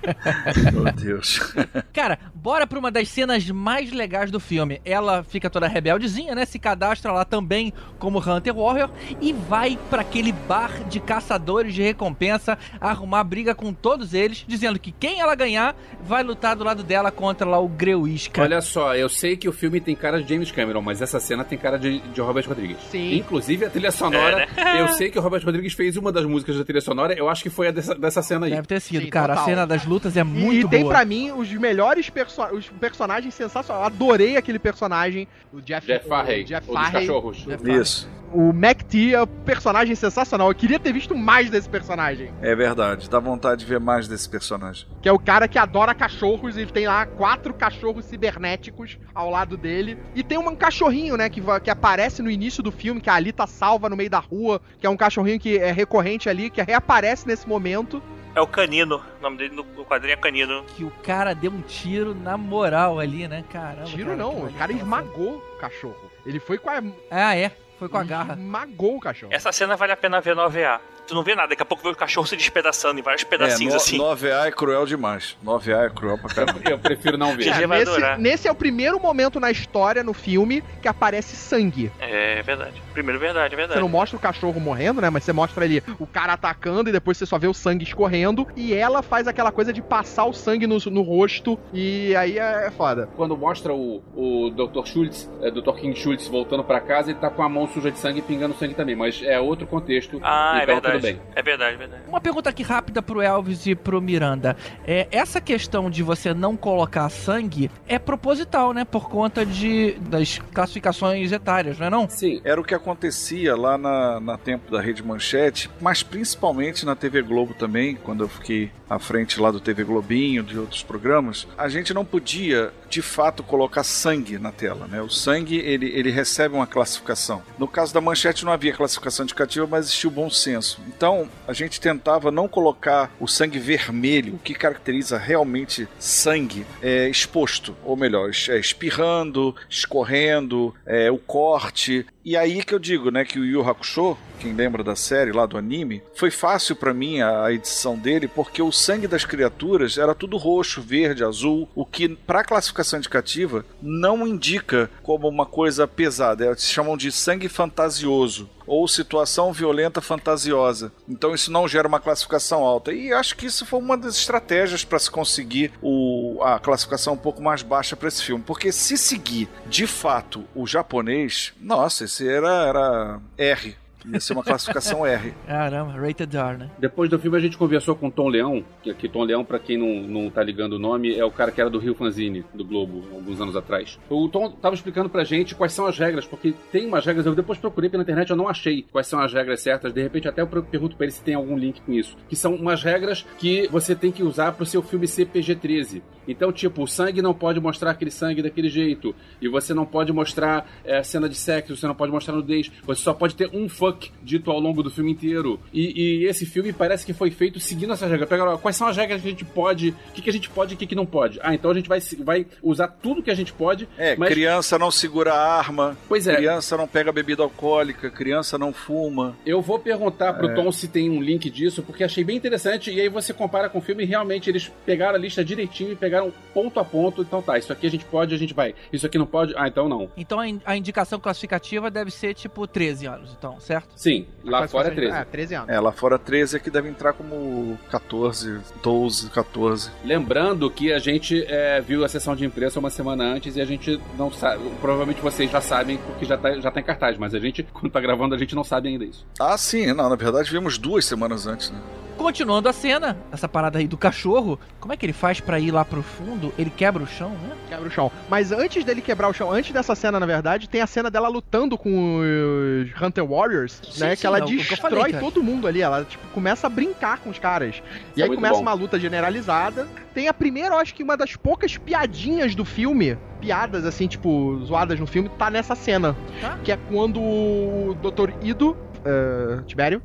Meu 0.72 0.92
Deus. 0.92 1.40
Cara, 1.92 2.18
bora 2.34 2.66
pra 2.66 2.78
uma 2.78 2.90
das 2.90 3.08
cenas 3.08 3.48
mais 3.50 3.92
legais 3.92 4.30
do 4.30 4.38
filme. 4.38 4.80
Ela 4.84 5.22
fica 5.24 5.50
toda 5.50 5.66
rebeldezinha, 5.66 6.34
né? 6.34 6.44
Se 6.44 6.58
cadastra 6.58 7.12
lá 7.12 7.24
também 7.24 7.72
como 7.98 8.18
Hunter 8.18 8.54
Warrior 8.54 8.90
e 9.20 9.32
vai 9.32 9.78
pra 9.88 10.02
aquele 10.02 10.32
bar 10.32 10.84
de 10.84 11.00
caçadores 11.00 11.74
de 11.74 11.82
recompensa 11.82 12.58
arrumar 12.80 13.24
briga 13.24 13.54
com 13.54 13.72
todos 13.72 14.14
eles, 14.14 14.44
dizendo 14.46 14.78
que 14.78 14.92
quem 14.92 15.20
ela 15.20 15.34
ganhar 15.34 15.74
vai 16.02 16.22
lutar 16.22 16.56
do 16.56 16.64
lado 16.64 16.82
dela 16.82 17.10
contra 17.10 17.46
lá 17.46 17.58
o 17.58 17.68
Greuisca. 17.68 18.42
Olha 18.42 18.60
só, 18.60 18.94
eu 18.96 19.08
sei 19.08 19.36
que 19.36 19.48
o 19.48 19.52
filme 19.52 19.80
tem 19.80 19.94
cara 19.94 20.22
de 20.22 20.28
James 20.32 20.50
Cameron, 20.50 20.80
mas 20.82 21.00
essa 21.02 21.20
cena 21.20 21.44
tem 21.44 21.58
cara 21.58 21.78
de, 21.78 22.00
de 22.00 22.20
Robert 22.20 22.46
Rodrigues. 22.48 22.78
Sim. 22.90 23.16
Inclusive 23.16 23.64
a 23.66 23.70
trilha 23.70 23.90
sonora. 23.90 24.48
Eu 24.78 24.88
sei 24.88 25.10
que 25.10 25.18
o 25.18 25.22
Robert 25.22 25.44
Rodrigues 25.44 25.72
fez 25.74 25.96
uma 25.96 26.10
das 26.12 26.24
músicas 26.24 26.56
da 26.56 26.64
trilha 26.64 26.80
sonora, 26.80 27.12
eu 27.14 27.28
acho 27.28 27.42
que 27.42 27.50
foi 27.50 27.68
a 27.68 27.70
dessa, 27.70 27.94
dessa 27.94 28.22
cena 28.22 28.46
aí. 28.46 28.52
Deve 28.52 28.66
ter 28.66 28.80
sido, 28.80 29.02
Sim, 29.04 29.10
cara. 29.10 29.34
total. 29.34 29.42
A 29.42 29.46
cena 29.48 29.66
das 29.66 29.84
lutas 29.84 30.16
é 30.16 30.20
E- 30.20 30.24
muito 30.24 30.66
e 30.66 30.70
tem 30.70 30.82
boa. 30.82 30.94
pra 30.94 31.04
mim 31.04 31.30
os 31.32 31.50
melhores 31.52 32.08
perso 32.10 32.42
os 32.52 32.68
personagens 32.68 33.34
sensacionais. 33.34 33.80
Eu 33.82 33.86
adorei 33.86 34.36
aquele 34.36 34.58
personagem, 34.58 35.26
o 35.52 35.60
Jeff, 35.60 35.86
Jeff 35.86 36.08
Farrey, 36.08 36.42
o 36.42 36.46
Jeff 36.46 36.64
o 36.70 36.72
dos 36.72 36.82
Farrey. 36.82 37.00
cachorros. 37.06 37.46
Isso. 37.64 38.08
O 38.32 38.52
MacT 38.52 39.12
é 39.12 39.22
um 39.22 39.26
personagem 39.26 39.92
sensacional. 39.96 40.48
Eu 40.50 40.54
queria 40.54 40.78
ter 40.78 40.92
visto 40.92 41.16
mais 41.16 41.50
desse 41.50 41.68
personagem. 41.68 42.30
É 42.40 42.54
verdade. 42.54 43.10
Dá 43.10 43.18
vontade 43.18 43.64
de 43.64 43.66
ver 43.66 43.80
mais 43.80 44.06
desse 44.06 44.28
personagem. 44.28 44.86
Que 45.02 45.08
é 45.08 45.12
o 45.12 45.18
cara 45.18 45.48
que 45.48 45.58
adora 45.58 45.69
cachorros 45.96 46.56
e 46.56 46.66
tem 46.66 46.86
lá 46.86 47.06
quatro 47.06 47.54
cachorros 47.54 48.04
cibernéticos 48.04 48.98
ao 49.14 49.30
lado 49.30 49.56
dele. 49.56 49.98
E 50.14 50.22
tem 50.22 50.38
um 50.38 50.56
cachorrinho, 50.56 51.16
né, 51.16 51.28
que, 51.28 51.42
que 51.62 51.70
aparece 51.70 52.22
no 52.22 52.30
início 52.30 52.62
do 52.62 52.72
filme, 52.72 53.00
que 53.00 53.10
a 53.10 53.14
Alita 53.14 53.46
salva 53.46 53.88
no 53.88 53.96
meio 53.96 54.10
da 54.10 54.18
rua, 54.18 54.60
que 54.78 54.86
é 54.86 54.90
um 54.90 54.96
cachorrinho 54.96 55.38
que 55.38 55.58
é 55.58 55.72
recorrente 55.72 56.28
ali, 56.28 56.50
que 56.50 56.62
reaparece 56.62 57.26
nesse 57.26 57.48
momento. 57.48 58.02
É 58.34 58.40
o 58.40 58.46
Canino. 58.46 59.02
O 59.18 59.22
nome 59.22 59.36
dele 59.38 59.54
no 59.56 59.84
quadrinho 59.84 60.14
é 60.14 60.16
Canino. 60.16 60.64
Que 60.76 60.84
o 60.84 60.90
cara 61.02 61.34
deu 61.34 61.50
um 61.50 61.62
tiro 61.62 62.14
na 62.14 62.36
moral 62.36 63.00
ali, 63.00 63.26
né? 63.26 63.44
Caramba. 63.50 63.84
Tiro 63.84 64.10
cara, 64.10 64.16
não, 64.16 64.44
o 64.44 64.52
cara 64.52 64.72
esmagou 64.72 65.38
o 65.38 65.58
cachorro. 65.58 66.10
Ele 66.24 66.38
foi 66.38 66.58
com 66.58 66.70
a. 66.70 66.82
Ah, 67.10 67.36
é. 67.36 67.50
Foi 67.78 67.88
com 67.88 67.96
a 67.96 68.04
garra. 68.04 68.34
Esmagou 68.34 68.96
o 68.96 69.00
cachorro. 69.00 69.32
Essa 69.32 69.50
cena 69.50 69.74
vale 69.74 69.92
a 69.92 69.96
pena 69.96 70.20
ver 70.20 70.36
no 70.36 70.42
AVA. 70.42 70.80
Tu 71.10 71.14
não 71.16 71.24
vê 71.24 71.34
nada, 71.34 71.48
daqui 71.48 71.62
a 71.62 71.66
pouco 71.66 71.82
vê 71.82 71.88
o 71.88 71.96
cachorro 71.96 72.24
se 72.24 72.36
despedaçando 72.36 73.00
em 73.00 73.02
vários 73.02 73.24
É, 73.24 73.26
pedacinhos 73.26 73.74
no, 73.74 73.80
assim. 73.80 73.98
9A 73.98 74.46
é 74.46 74.52
cruel 74.52 74.86
demais. 74.86 75.36
9A 75.44 75.86
é 75.86 75.90
cruel 75.90 76.16
pra 76.16 76.28
caramba. 76.32 76.60
Eu 76.70 76.78
prefiro 76.78 77.18
não 77.18 77.36
ver. 77.36 77.50
Nesse, 77.66 78.16
nesse 78.18 78.48
é 78.48 78.52
o 78.52 78.54
primeiro 78.54 79.00
momento 79.00 79.40
na 79.40 79.50
história, 79.50 80.04
no 80.04 80.14
filme, 80.14 80.62
que 80.80 80.86
aparece 80.86 81.34
sangue. 81.34 81.90
É 81.98 82.40
verdade. 82.42 82.80
Primeiro, 82.92 83.18
verdade, 83.18 83.54
é 83.54 83.56
Você 83.56 83.56
verdade. 83.56 83.80
não 83.80 83.88
mostra 83.88 84.16
o 84.16 84.20
cachorro 84.20 84.60
morrendo, 84.60 85.00
né? 85.00 85.10
Mas 85.10 85.24
você 85.24 85.32
mostra 85.32 85.64
ali 85.64 85.82
o 85.98 86.06
cara 86.06 86.34
atacando 86.34 86.88
e 86.88 86.92
depois 86.92 87.18
você 87.18 87.26
só 87.26 87.38
vê 87.40 87.48
o 87.48 87.54
sangue 87.54 87.82
escorrendo. 87.82 88.46
E 88.54 88.72
ela 88.72 89.02
faz 89.02 89.26
aquela 89.26 89.50
coisa 89.50 89.72
de 89.72 89.82
passar 89.82 90.26
o 90.26 90.32
sangue 90.32 90.68
no, 90.68 90.78
no 90.92 91.02
rosto. 91.02 91.58
E 91.72 92.14
aí 92.14 92.38
é, 92.38 92.68
é 92.68 92.70
foda. 92.70 93.08
Quando 93.16 93.36
mostra 93.36 93.74
o, 93.74 94.00
o 94.14 94.50
Dr. 94.50 94.86
Schultz, 94.86 95.28
é, 95.42 95.50
Dr. 95.50 95.72
King 95.80 95.98
Schultz 95.98 96.28
voltando 96.28 96.62
pra 96.62 96.80
casa, 96.80 97.10
ele 97.10 97.18
tá 97.18 97.30
com 97.30 97.42
a 97.42 97.48
mão 97.48 97.66
suja 97.66 97.90
de 97.90 97.98
sangue 97.98 98.20
e 98.20 98.22
pingando 98.22 98.54
sangue 98.54 98.74
também. 98.74 98.94
Mas 98.94 99.20
é 99.24 99.40
outro 99.40 99.66
contexto. 99.66 100.20
Ah, 100.22 100.58
é 100.60 100.62
então 100.62 100.74
verdade. 100.76 100.99
Bem. 101.00 101.20
É 101.34 101.42
verdade, 101.42 101.74
é 101.74 101.78
verdade. 101.78 102.02
Uma 102.08 102.20
pergunta 102.20 102.50
aqui 102.50 102.62
rápida 102.62 103.02
pro 103.02 103.20
Elvis 103.20 103.66
e 103.66 103.74
pro 103.74 104.00
Miranda. 104.00 104.56
É, 104.86 105.08
essa 105.10 105.40
questão 105.40 105.90
de 105.90 106.02
você 106.02 106.34
não 106.34 106.56
colocar 106.56 107.08
sangue 107.08 107.70
é 107.86 107.98
proposital, 107.98 108.72
né? 108.72 108.84
Por 108.84 109.08
conta 109.08 109.44
de, 109.44 109.92
das 110.00 110.38
classificações 110.52 111.32
etárias, 111.32 111.78
não 111.78 111.86
é 111.86 111.90
não? 111.90 112.08
Sim. 112.08 112.40
Era 112.44 112.60
o 112.60 112.64
que 112.64 112.74
acontecia 112.74 113.56
lá 113.56 113.76
na, 113.76 114.20
na 114.20 114.38
tempo 114.38 114.70
da 114.70 114.80
Rede 114.80 115.02
Manchete, 115.02 115.70
mas 115.80 116.02
principalmente 116.02 116.84
na 116.84 116.94
TV 116.94 117.22
Globo 117.22 117.54
também, 117.54 117.96
quando 117.96 118.24
eu 118.24 118.28
fiquei 118.28 118.70
à 118.90 118.98
frente 118.98 119.40
lá 119.40 119.52
do 119.52 119.60
TV 119.60 119.84
Globinho, 119.84 120.42
de 120.42 120.58
outros 120.58 120.82
programas, 120.82 121.46
a 121.56 121.68
gente 121.68 121.94
não 121.94 122.04
podia, 122.04 122.72
de 122.88 123.00
fato, 123.00 123.44
colocar 123.44 123.84
sangue 123.84 124.36
na 124.36 124.50
tela, 124.50 124.88
né? 124.88 125.00
O 125.00 125.08
sangue, 125.08 125.58
ele, 125.58 125.86
ele 125.86 126.10
recebe 126.10 126.56
uma 126.56 126.66
classificação. 126.66 127.40
No 127.56 127.68
caso 127.68 127.94
da 127.94 128.00
Manchete 128.00 128.44
não 128.44 128.52
havia 128.52 128.72
classificação 128.72 129.22
indicativa, 129.22 129.64
mas 129.66 129.86
existia 129.86 130.08
o 130.08 130.12
bom 130.12 130.28
senso. 130.28 130.82
Então, 130.88 131.28
a 131.46 131.52
gente 131.52 131.80
tentava 131.80 132.32
não 132.32 132.48
colocar 132.48 133.12
o 133.20 133.28
sangue 133.28 133.60
vermelho, 133.60 134.34
o 134.34 134.38
que 134.38 134.54
caracteriza 134.54 135.16
realmente 135.16 135.86
sangue, 135.98 136.66
é, 136.82 137.08
exposto, 137.08 137.76
ou 137.84 137.96
melhor, 137.96 138.30
é, 138.48 138.58
espirrando, 138.58 139.54
escorrendo, 139.68 140.74
é, 140.84 141.10
o 141.10 141.18
corte. 141.18 142.04
E 142.24 142.36
aí 142.36 142.64
que 142.64 142.74
eu 142.74 142.78
digo, 142.80 143.10
né, 143.10 143.24
que 143.24 143.38
o 143.38 143.44
Yu 143.44 143.62
Hakusho, 143.62 144.18
quem 144.40 144.54
lembra 144.54 144.82
da 144.82 144.96
série 144.96 145.32
lá 145.32 145.44
do 145.44 145.58
anime, 145.58 146.02
foi 146.14 146.30
fácil 146.30 146.74
pra 146.74 146.94
mim 146.94 147.20
a 147.20 147.40
a 147.40 147.52
edição 147.52 147.96
dele, 147.96 148.28
porque 148.28 148.62
o 148.62 148.72
sangue 148.72 149.06
das 149.06 149.24
criaturas 149.24 149.98
era 149.98 150.14
tudo 150.14 150.36
roxo, 150.36 150.80
verde, 150.80 151.24
azul, 151.24 151.68
o 151.74 151.84
que 151.84 152.08
pra 152.08 152.44
classificação 152.44 152.98
indicativa 152.98 153.64
não 153.80 154.26
indica 154.26 154.90
como 155.02 155.28
uma 155.28 155.46
coisa 155.46 155.86
pesada, 155.86 156.46
eles 156.46 156.64
chamam 156.64 156.96
de 156.96 157.10
sangue 157.10 157.48
fantasioso 157.48 158.48
ou 158.66 158.86
situação 158.86 159.52
violenta 159.52 160.00
fantasiosa. 160.00 160.92
Então 161.08 161.34
isso 161.34 161.50
não 161.50 161.66
gera 161.66 161.88
uma 161.88 161.98
classificação 161.98 162.62
alta. 162.62 162.92
E 162.92 163.12
acho 163.12 163.34
que 163.34 163.46
isso 163.46 163.66
foi 163.66 163.80
uma 163.80 163.98
das 163.98 164.16
estratégias 164.16 164.84
para 164.84 164.98
se 165.00 165.10
conseguir 165.10 165.72
o, 165.82 166.40
a 166.40 166.56
classificação 166.60 167.14
um 167.14 167.18
pouco 167.18 167.42
mais 167.42 167.62
baixa 167.62 167.96
para 167.96 168.06
esse 168.06 168.22
filme. 168.22 168.44
Porque 168.46 168.70
se 168.70 168.96
seguir 168.96 169.48
de 169.66 169.88
fato 169.88 170.44
o 170.54 170.68
japonês, 170.68 171.52
nossa, 171.60 172.04
esse 172.04 172.28
era, 172.28 172.68
era 172.68 173.20
R. 173.36 173.76
Ia 174.06 174.20
ser 174.20 174.32
uma 174.32 174.42
classificação 174.42 175.04
R. 175.06 175.34
Caramba, 175.46 175.92
rated 175.92 176.36
R, 176.36 176.58
né? 176.58 176.70
Depois 176.78 177.10
do 177.10 177.18
filme 177.18 177.36
a 177.36 177.40
gente 177.40 177.56
conversou 177.58 177.94
com 177.94 178.08
o 178.08 178.10
Tom 178.10 178.28
Leão, 178.28 178.64
que 178.82 178.90
aqui 178.90 179.08
Tom 179.08 179.24
Leão, 179.24 179.44
pra 179.44 179.58
quem 179.58 179.76
não, 179.76 180.08
não 180.08 180.30
tá 180.30 180.42
ligando 180.42 180.74
o 180.74 180.78
nome, 180.78 181.14
é 181.14 181.24
o 181.24 181.30
cara 181.30 181.50
que 181.50 181.60
era 181.60 181.70
do 181.70 181.78
Rio 181.78 181.94
Fanzine, 181.94 182.44
do 182.54 182.64
Globo, 182.64 183.04
alguns 183.12 183.40
anos 183.40 183.56
atrás. 183.56 183.98
O 184.08 184.28
Tom 184.28 184.50
tava 184.50 184.74
explicando 184.74 185.08
pra 185.08 185.24
gente 185.24 185.54
quais 185.54 185.72
são 185.72 185.86
as 185.86 185.98
regras, 185.98 186.26
porque 186.26 186.54
tem 186.72 186.86
umas 186.86 187.04
regras, 187.04 187.26
eu 187.26 187.34
depois 187.34 187.58
procurei 187.58 187.90
pela 187.90 188.02
internet, 188.02 188.30
eu 188.30 188.36
não 188.36 188.48
achei 188.48 188.84
quais 188.90 189.06
são 189.06 189.20
as 189.20 189.32
regras 189.32 189.60
certas, 189.60 189.92
de 189.92 190.02
repente 190.02 190.28
até 190.28 190.42
eu 190.42 190.46
pergunto 190.46 190.96
pra 190.96 191.06
ele 191.06 191.12
se 191.12 191.22
tem 191.22 191.34
algum 191.34 191.56
link 191.56 191.80
com 191.80 191.92
isso. 191.92 192.16
Que 192.28 192.36
são 192.36 192.54
umas 192.54 192.82
regras 192.82 193.26
que 193.38 193.68
você 193.68 193.94
tem 193.94 194.10
que 194.10 194.22
usar 194.22 194.52
pro 194.52 194.66
seu 194.66 194.82
filme 194.82 195.06
ser 195.06 195.26
PG-13. 195.26 196.02
Então, 196.28 196.52
tipo, 196.52 196.82
o 196.82 196.86
sangue 196.86 197.20
não 197.20 197.34
pode 197.34 197.58
mostrar 197.58 197.90
aquele 197.90 198.10
sangue 198.10 198.42
daquele 198.42 198.68
jeito, 198.68 199.14
e 199.40 199.48
você 199.48 199.74
não 199.74 199.84
pode 199.84 200.12
mostrar 200.12 200.68
é, 200.84 201.02
cena 201.02 201.28
de 201.28 201.34
sexo, 201.34 201.76
você 201.76 201.86
não 201.86 201.94
pode 201.94 202.12
mostrar 202.12 202.34
nudez, 202.34 202.70
você 202.84 203.02
só 203.02 203.12
pode 203.12 203.34
ter 203.34 203.50
um 203.52 203.68
fuck 203.92 204.12
dito 204.22 204.50
ao 204.50 204.60
longo 204.60 204.82
do 204.82 204.90
filme 204.90 205.10
inteiro. 205.12 205.58
E, 205.72 206.20
e 206.22 206.26
esse 206.26 206.46
filme 206.46 206.72
parece 206.72 207.04
que 207.04 207.12
foi 207.12 207.30
feito 207.30 207.58
seguindo 207.58 207.92
essas 207.92 208.10
regras. 208.10 208.28
Pega 208.28 208.44
lá, 208.44 208.58
quais 208.58 208.76
são 208.76 208.86
as 208.86 208.96
regras 208.96 209.20
que 209.20 209.26
a 209.26 209.30
gente 209.30 209.44
pode, 209.44 209.90
o 209.90 210.12
que, 210.12 210.22
que 210.22 210.30
a 210.30 210.32
gente 210.32 210.48
pode 210.48 210.72
e 210.72 210.74
o 210.74 210.78
que, 210.78 210.86
que 210.86 210.94
não 210.94 211.06
pode. 211.06 211.38
Ah, 211.42 211.54
então 211.54 211.70
a 211.70 211.74
gente 211.74 211.88
vai, 211.88 212.00
vai 212.24 212.46
usar 212.62 212.88
tudo 212.88 213.22
que 213.22 213.30
a 213.30 213.34
gente 213.34 213.52
pode. 213.52 213.88
É, 213.98 214.16
mas, 214.16 214.28
criança 214.28 214.78
não 214.78 214.90
segura 214.90 215.34
arma, 215.34 215.96
Pois 216.08 216.26
é. 216.26 216.36
criança 216.36 216.76
não 216.76 216.86
pega 216.86 217.12
bebida 217.12 217.42
alcoólica, 217.42 218.10
criança 218.10 218.56
não 218.56 218.72
fuma. 218.72 219.36
Eu 219.44 219.60
vou 219.60 219.78
perguntar 219.78 220.34
pro 220.34 220.50
É. 220.50 220.54
Tom 220.54 220.70
se 220.70 220.88
tem 220.88 221.10
um 221.10 221.20
link 221.20 221.48
disso, 221.50 221.82
porque 221.82 222.04
achei 222.04 222.22
bem 222.24 222.36
interessante. 222.36 222.90
E 222.90 223.00
aí 223.00 223.08
você 223.08 223.32
compara 223.32 223.68
com 223.68 223.78
o 223.78 223.82
filme 223.82 224.02
e 224.04 224.06
realmente 224.06 224.48
eles 224.48 224.70
pegaram 224.84 225.16
a 225.16 225.18
lista 225.18 225.44
direitinho 225.44 225.92
e 225.92 225.96
pegaram 225.96 226.32
ponto 226.54 226.78
a 226.78 226.84
ponto. 226.84 227.22
Então 227.22 227.42
tá, 227.42 227.58
isso 227.58 227.72
aqui 227.72 227.86
a 227.86 227.90
gente 227.90 228.04
pode, 228.04 228.34
a 228.34 228.38
gente 228.38 228.54
vai. 228.54 228.74
Isso 228.92 229.06
aqui 229.06 229.18
não 229.18 229.26
pode, 229.26 229.54
ah, 229.56 229.66
então 229.66 229.88
não. 229.88 230.08
Então 230.16 230.38
a 230.64 230.76
indicação 230.76 231.18
classificativa 231.18 231.90
deve 231.90 232.10
ser 232.10 232.34
tipo 232.34 232.66
13 232.66 233.06
anos, 233.06 233.34
então, 233.36 233.58
certo? 233.60 233.79
Sim, 233.94 234.26
lá 234.44 234.66
fora 234.68 234.88
é 234.88 234.90
13. 234.90 235.16
É, 235.16 235.24
13 235.24 235.54
anos. 235.54 235.68
É, 235.68 235.80
lá 235.80 235.92
fora 235.92 236.18
13 236.18 236.56
é 236.56 236.58
que 236.58 236.70
deve 236.70 236.88
entrar 236.88 237.12
como 237.12 237.78
14, 237.90 238.60
12, 238.82 239.30
14. 239.30 239.90
Lembrando 240.04 240.70
que 240.70 240.92
a 240.92 240.98
gente 240.98 241.44
é, 241.48 241.80
viu 241.80 242.04
a 242.04 242.08
sessão 242.08 242.34
de 242.34 242.44
imprensa 242.44 242.78
uma 242.78 242.90
semana 242.90 243.24
antes 243.24 243.56
e 243.56 243.60
a 243.60 243.64
gente 243.64 244.00
não 244.16 244.30
sabe. 244.30 244.62
Provavelmente 244.80 245.20
vocês 245.20 245.50
já 245.50 245.60
sabem 245.60 245.98
porque 245.98 246.24
já 246.24 246.36
tá, 246.36 246.58
já 246.60 246.70
tá 246.70 246.80
em 246.80 246.84
cartaz, 246.84 247.18
mas 247.18 247.34
a 247.34 247.38
gente, 247.38 247.62
quando 247.72 247.90
tá 247.90 248.00
gravando, 248.00 248.34
a 248.34 248.38
gente 248.38 248.54
não 248.54 248.64
sabe 248.64 248.88
ainda 248.88 249.04
isso. 249.04 249.26
Ah, 249.38 249.56
sim, 249.56 249.92
não, 249.92 250.08
na 250.08 250.16
verdade 250.16 250.50
vimos 250.50 250.78
duas 250.78 251.04
semanas 251.04 251.46
antes, 251.46 251.70
né? 251.70 251.78
Continuando 252.20 252.68
a 252.68 252.72
cena, 252.74 253.16
essa 253.32 253.48
parada 253.48 253.78
aí 253.78 253.88
do 253.88 253.96
cachorro, 253.96 254.60
como 254.78 254.92
é 254.92 254.96
que 254.96 255.06
ele 255.06 255.12
faz 255.14 255.40
pra 255.40 255.58
ir 255.58 255.70
lá 255.70 255.86
pro 255.86 256.02
fundo? 256.02 256.52
Ele 256.58 256.68
quebra 256.68 257.02
o 257.02 257.06
chão, 257.06 257.30
né? 257.30 257.56
Quebra 257.66 257.88
o 257.88 257.90
chão. 257.90 258.12
Mas 258.28 258.52
antes 258.52 258.84
dele 258.84 259.00
quebrar 259.00 259.28
o 259.28 259.32
chão, 259.32 259.50
antes 259.50 259.72
dessa 259.72 259.94
cena, 259.94 260.20
na 260.20 260.26
verdade, 260.26 260.68
tem 260.68 260.82
a 260.82 260.86
cena 260.86 261.10
dela 261.10 261.28
lutando 261.28 261.78
com 261.78 262.18
os 262.20 263.02
Hunter 263.02 263.24
Warriors, 263.24 263.69
Sim, 263.70 264.00
né? 264.00 264.14
sim, 264.14 264.20
que 264.20 264.26
ela 264.26 264.38
o 264.42 264.46
que 264.46 264.54
eu 264.54 264.58
destrói 264.58 265.12
falei, 265.12 265.20
todo 265.20 265.42
mundo 265.42 265.66
ali. 265.66 265.80
Ela, 265.80 266.04
tipo, 266.04 266.26
começa 266.28 266.66
a 266.66 266.70
brincar 266.70 267.18
com 267.18 267.30
os 267.30 267.38
caras. 267.38 267.82
E 268.16 268.22
é 268.22 268.24
aí 268.24 268.34
começa 268.34 268.54
bom. 268.54 268.60
uma 268.60 268.72
luta 268.72 268.98
generalizada. 268.98 269.86
Tem 270.14 270.28
a 270.28 270.34
primeira, 270.34 270.74
eu 270.74 270.78
acho 270.78 270.94
que 270.94 271.02
uma 271.02 271.16
das 271.16 271.36
poucas 271.36 271.76
piadinhas 271.76 272.54
do 272.54 272.64
filme, 272.64 273.16
piadas 273.40 273.84
assim, 273.84 274.06
tipo, 274.06 274.60
zoadas 274.64 274.98
no 274.98 275.06
filme, 275.06 275.28
tá 275.38 275.50
nessa 275.50 275.74
cena. 275.74 276.16
Tá. 276.40 276.58
Que 276.64 276.72
é 276.72 276.78
quando 276.88 277.20
o 277.20 277.96
Dr. 278.02 278.30
Ido. 278.42 278.76
eh, 279.04 279.62
Tibério? 279.66 280.02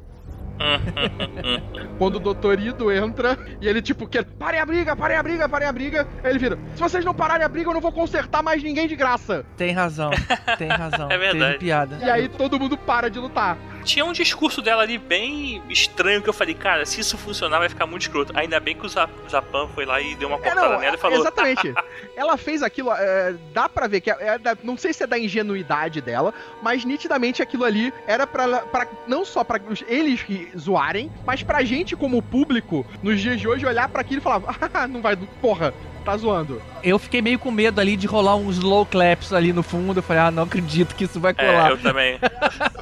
Quando 1.97 2.15
o 2.15 2.19
Doutor 2.19 2.59
Ido 2.59 2.91
entra 2.91 3.37
e 3.61 3.67
ele, 3.67 3.81
tipo, 3.81 4.07
quer. 4.07 4.23
Parem 4.23 4.59
a 4.59 4.65
briga, 4.65 4.95
parem 4.95 5.17
a 5.17 5.23
briga, 5.23 5.49
parem 5.49 5.67
a 5.67 5.71
briga. 5.71 6.07
Aí 6.23 6.31
ele 6.31 6.39
vira: 6.39 6.57
Se 6.75 6.81
vocês 6.81 7.05
não 7.05 7.13
pararem 7.13 7.45
a 7.45 7.49
briga, 7.49 7.69
eu 7.69 7.73
não 7.73 7.81
vou 7.81 7.91
consertar 7.91 8.43
mais 8.43 8.61
ninguém 8.63 8.87
de 8.87 8.95
graça. 8.95 9.45
Tem 9.57 9.71
razão, 9.71 10.11
tem 10.57 10.67
razão. 10.67 11.09
É 11.15 11.17
verdade. 11.17 11.45
Teve 11.45 11.59
piada. 11.59 11.99
E 12.01 12.09
aí 12.09 12.27
todo 12.27 12.59
mundo 12.59 12.77
para 12.77 13.09
de 13.09 13.19
lutar. 13.19 13.57
Tinha 13.85 14.03
um 14.03 14.11
discurso 14.11 14.61
dela 14.61 14.81
ali 14.83 14.97
bem 14.97 15.61
estranho 15.69 16.21
que 16.21 16.27
eu 16.27 16.33
falei, 16.33 16.53
cara, 16.55 16.85
se 16.85 16.99
isso 16.99 17.17
funcionar 17.17 17.59
vai 17.59 17.69
ficar 17.69 17.85
muito 17.85 18.01
escroto. 18.01 18.33
Ainda 18.35 18.59
bem 18.59 18.75
que 18.75 18.85
o 18.85 18.89
Zap- 18.89 19.11
o 19.25 19.29
Zapan 19.29 19.67
foi 19.69 19.85
lá 19.85 20.01
e 20.01 20.15
deu 20.15 20.27
uma 20.27 20.37
É, 20.37 20.41
cortada 20.41 20.69
não, 20.73 20.79
nela 20.79 20.95
e 20.95 20.99
falou. 20.99 21.19
exatamente. 21.19 21.73
ela 22.17 22.35
fez 22.35 22.63
aquilo, 22.63 22.91
é, 22.91 23.35
dá 23.53 23.69
pra 23.69 23.87
ver 23.87 24.01
que 24.01 24.09
é, 24.09 24.13
é 24.13 24.39
não 24.63 24.75
sei 24.75 24.91
se 24.91 25.03
é 25.03 25.07
da 25.07 25.17
ingenuidade 25.19 26.01
dela, 26.01 26.33
mas 26.61 26.83
nitidamente 26.83 27.41
aquilo 27.41 27.63
ali 27.63 27.93
era 28.07 28.25
pra, 28.25 28.59
pra 28.61 28.87
não 29.07 29.23
só 29.23 29.45
os- 29.69 29.83
eles 29.87 30.25
zoarem, 30.57 31.11
mas 31.25 31.43
pra 31.43 31.63
gente 31.63 31.95
como 31.95 32.21
público, 32.21 32.85
nos 33.03 33.21
dias 33.21 33.39
de 33.39 33.47
hoje, 33.47 33.65
olhar 33.65 33.87
pra 33.87 34.01
aquilo 34.01 34.19
e 34.19 34.23
falar, 34.23 34.41
ah, 34.73 34.87
não 34.87 35.01
vai, 35.01 35.15
porra, 35.15 35.73
tá 36.05 36.15
zoando. 36.15 36.61
Eu 36.83 36.99
fiquei 36.99 37.21
meio 37.21 37.39
com 37.39 37.49
medo 37.49 37.81
ali 37.81 37.97
de 37.97 38.05
rolar 38.05 38.35
uns 38.35 38.57
slow 38.57 38.85
claps 38.85 39.33
ali 39.33 39.51
no 39.51 39.63
fundo. 39.63 39.97
Eu 39.97 40.03
falei, 40.03 40.21
ah, 40.21 40.31
não 40.31 40.43
acredito 40.43 40.95
que 40.95 41.05
isso 41.05 41.19
vai 41.19 41.33
colar. 41.33 41.69
É, 41.69 41.71
eu 41.71 41.77
também. 41.79 42.19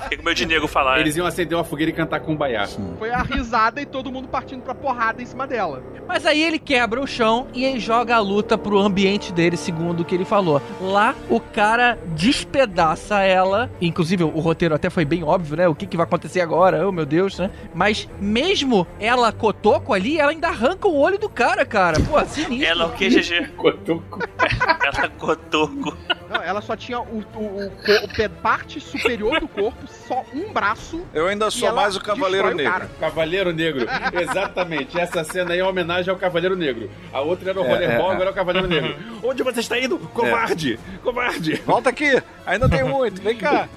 Fiquei 0.04 0.18
com 0.18 0.24
medo 0.24 0.36
de 0.36 0.46
nego 0.46 0.68
falar. 0.68 1.00
Eles 1.00 1.16
iam 1.16 1.26
acender 1.26 1.58
uma 1.58 1.64
fogueira 1.64 1.90
e 1.90 1.96
cantar 1.96 2.20
com 2.20 2.34
um 2.34 2.36
baiá. 2.36 2.68
Foi 3.00 3.12
a 3.12 3.22
risada 3.24 3.82
e 3.82 3.86
todo 3.86 4.12
mundo 4.12 4.28
partindo 4.28 4.62
pra 4.62 4.76
porrada 4.76 5.22
em 5.22 5.26
cima 5.26 5.48
dela. 5.48 5.82
Mas 6.06 6.26
aí 6.26 6.44
ele 6.44 6.60
quebra 6.60 7.00
o 7.00 7.08
chão 7.08 7.48
e 7.54 7.66
aí 7.66 7.80
joga 7.80 8.16
a 8.16 8.20
luta 8.20 8.58
pro 8.58 8.78
ambiente 8.78 9.32
dele, 9.32 9.56
segundo 9.56 10.02
o 10.02 10.06
que 10.06 10.14
ele 10.14 10.26
falou. 10.26 10.62
Lá, 10.82 11.16
o 11.30 11.40
cara 11.40 11.98
despedaça 12.08 13.22
ela. 13.22 13.72
Inclusive, 13.82 14.24
o 14.24 14.40
roteiro 14.40 14.76
até 14.76 14.90
foi 14.90 15.06
bem 15.06 15.24
óbvio, 15.24 15.56
né? 15.56 15.68
O 15.68 15.76
que, 15.76 15.86
que 15.86 15.96
vai 15.96 16.06
acontecer 16.06 16.42
agora? 16.42 16.86
Oh, 16.88 16.92
meu 16.92 17.06
Deus, 17.06 17.40
né? 17.40 17.50
Mas 17.74 18.10
mesmo 18.20 18.86
ela 19.00 19.32
cotoco 19.32 19.94
ali, 19.94 20.20
ela 20.20 20.32
ainda 20.32 20.50
arranca 20.50 20.88
o 20.88 21.00
olho 21.00 21.18
do 21.18 21.30
cara, 21.30 21.66
cara. 21.66 22.00
Pô, 22.02 22.20
sinistro. 22.26 22.66
Ela 22.66 22.88
o 22.88 22.92
que, 22.92 23.10
GG? 23.20 23.48
Cotoco. 23.56 24.20
Ela 24.84 25.10
cotoco. 25.10 25.98
Não, 26.30 26.42
ela 26.42 26.62
só 26.62 26.76
tinha 26.76 27.00
o, 27.00 27.24
o, 27.36 27.40
o, 27.40 27.66
o 27.68 28.30
parte 28.42 28.80
superior 28.80 29.40
do 29.40 29.48
corpo, 29.48 29.88
só 29.88 30.26
um 30.34 30.52
braço. 30.52 31.06
Eu 31.14 31.28
ainda 31.28 31.50
sou 31.52 31.72
mais 31.74 31.96
o 31.96 32.02
Cavaleiro 32.02 32.54
Negro. 32.56 32.72
cara. 32.72 32.90
Cavaleiro 33.00 33.54
Negro. 33.54 33.86
Exatamente. 34.20 35.00
Essa 35.00 35.24
cena 35.24 35.54
aí 35.54 35.60
é 35.60 35.64
uma 35.64 35.70
homenagem 35.70 36.12
ao 36.12 36.18
Cavaleiro 36.20 36.56
Negro. 36.56 36.90
A 37.12 37.22
outra 37.22 37.52
era 37.52 37.62
o 37.62 37.66
É, 37.66 37.68
Rollerball, 37.68 38.12
é, 38.12 38.16
agora 38.16 38.30
é 38.30 38.32
o 38.32 38.36
Cavaleiro 38.36 38.68
Negro. 38.68 38.96
Onde 39.24 39.44
você 39.44 39.60
está 39.60 39.80
indo? 39.80 39.98
Covarde! 40.00 40.80
Covarde! 41.04 41.56
Volta 41.66 41.90
aqui, 41.90 42.22
ainda 42.46 42.68
tem 42.68 42.84
muito, 42.84 43.22
vem 43.22 43.38
cá. 43.38 43.70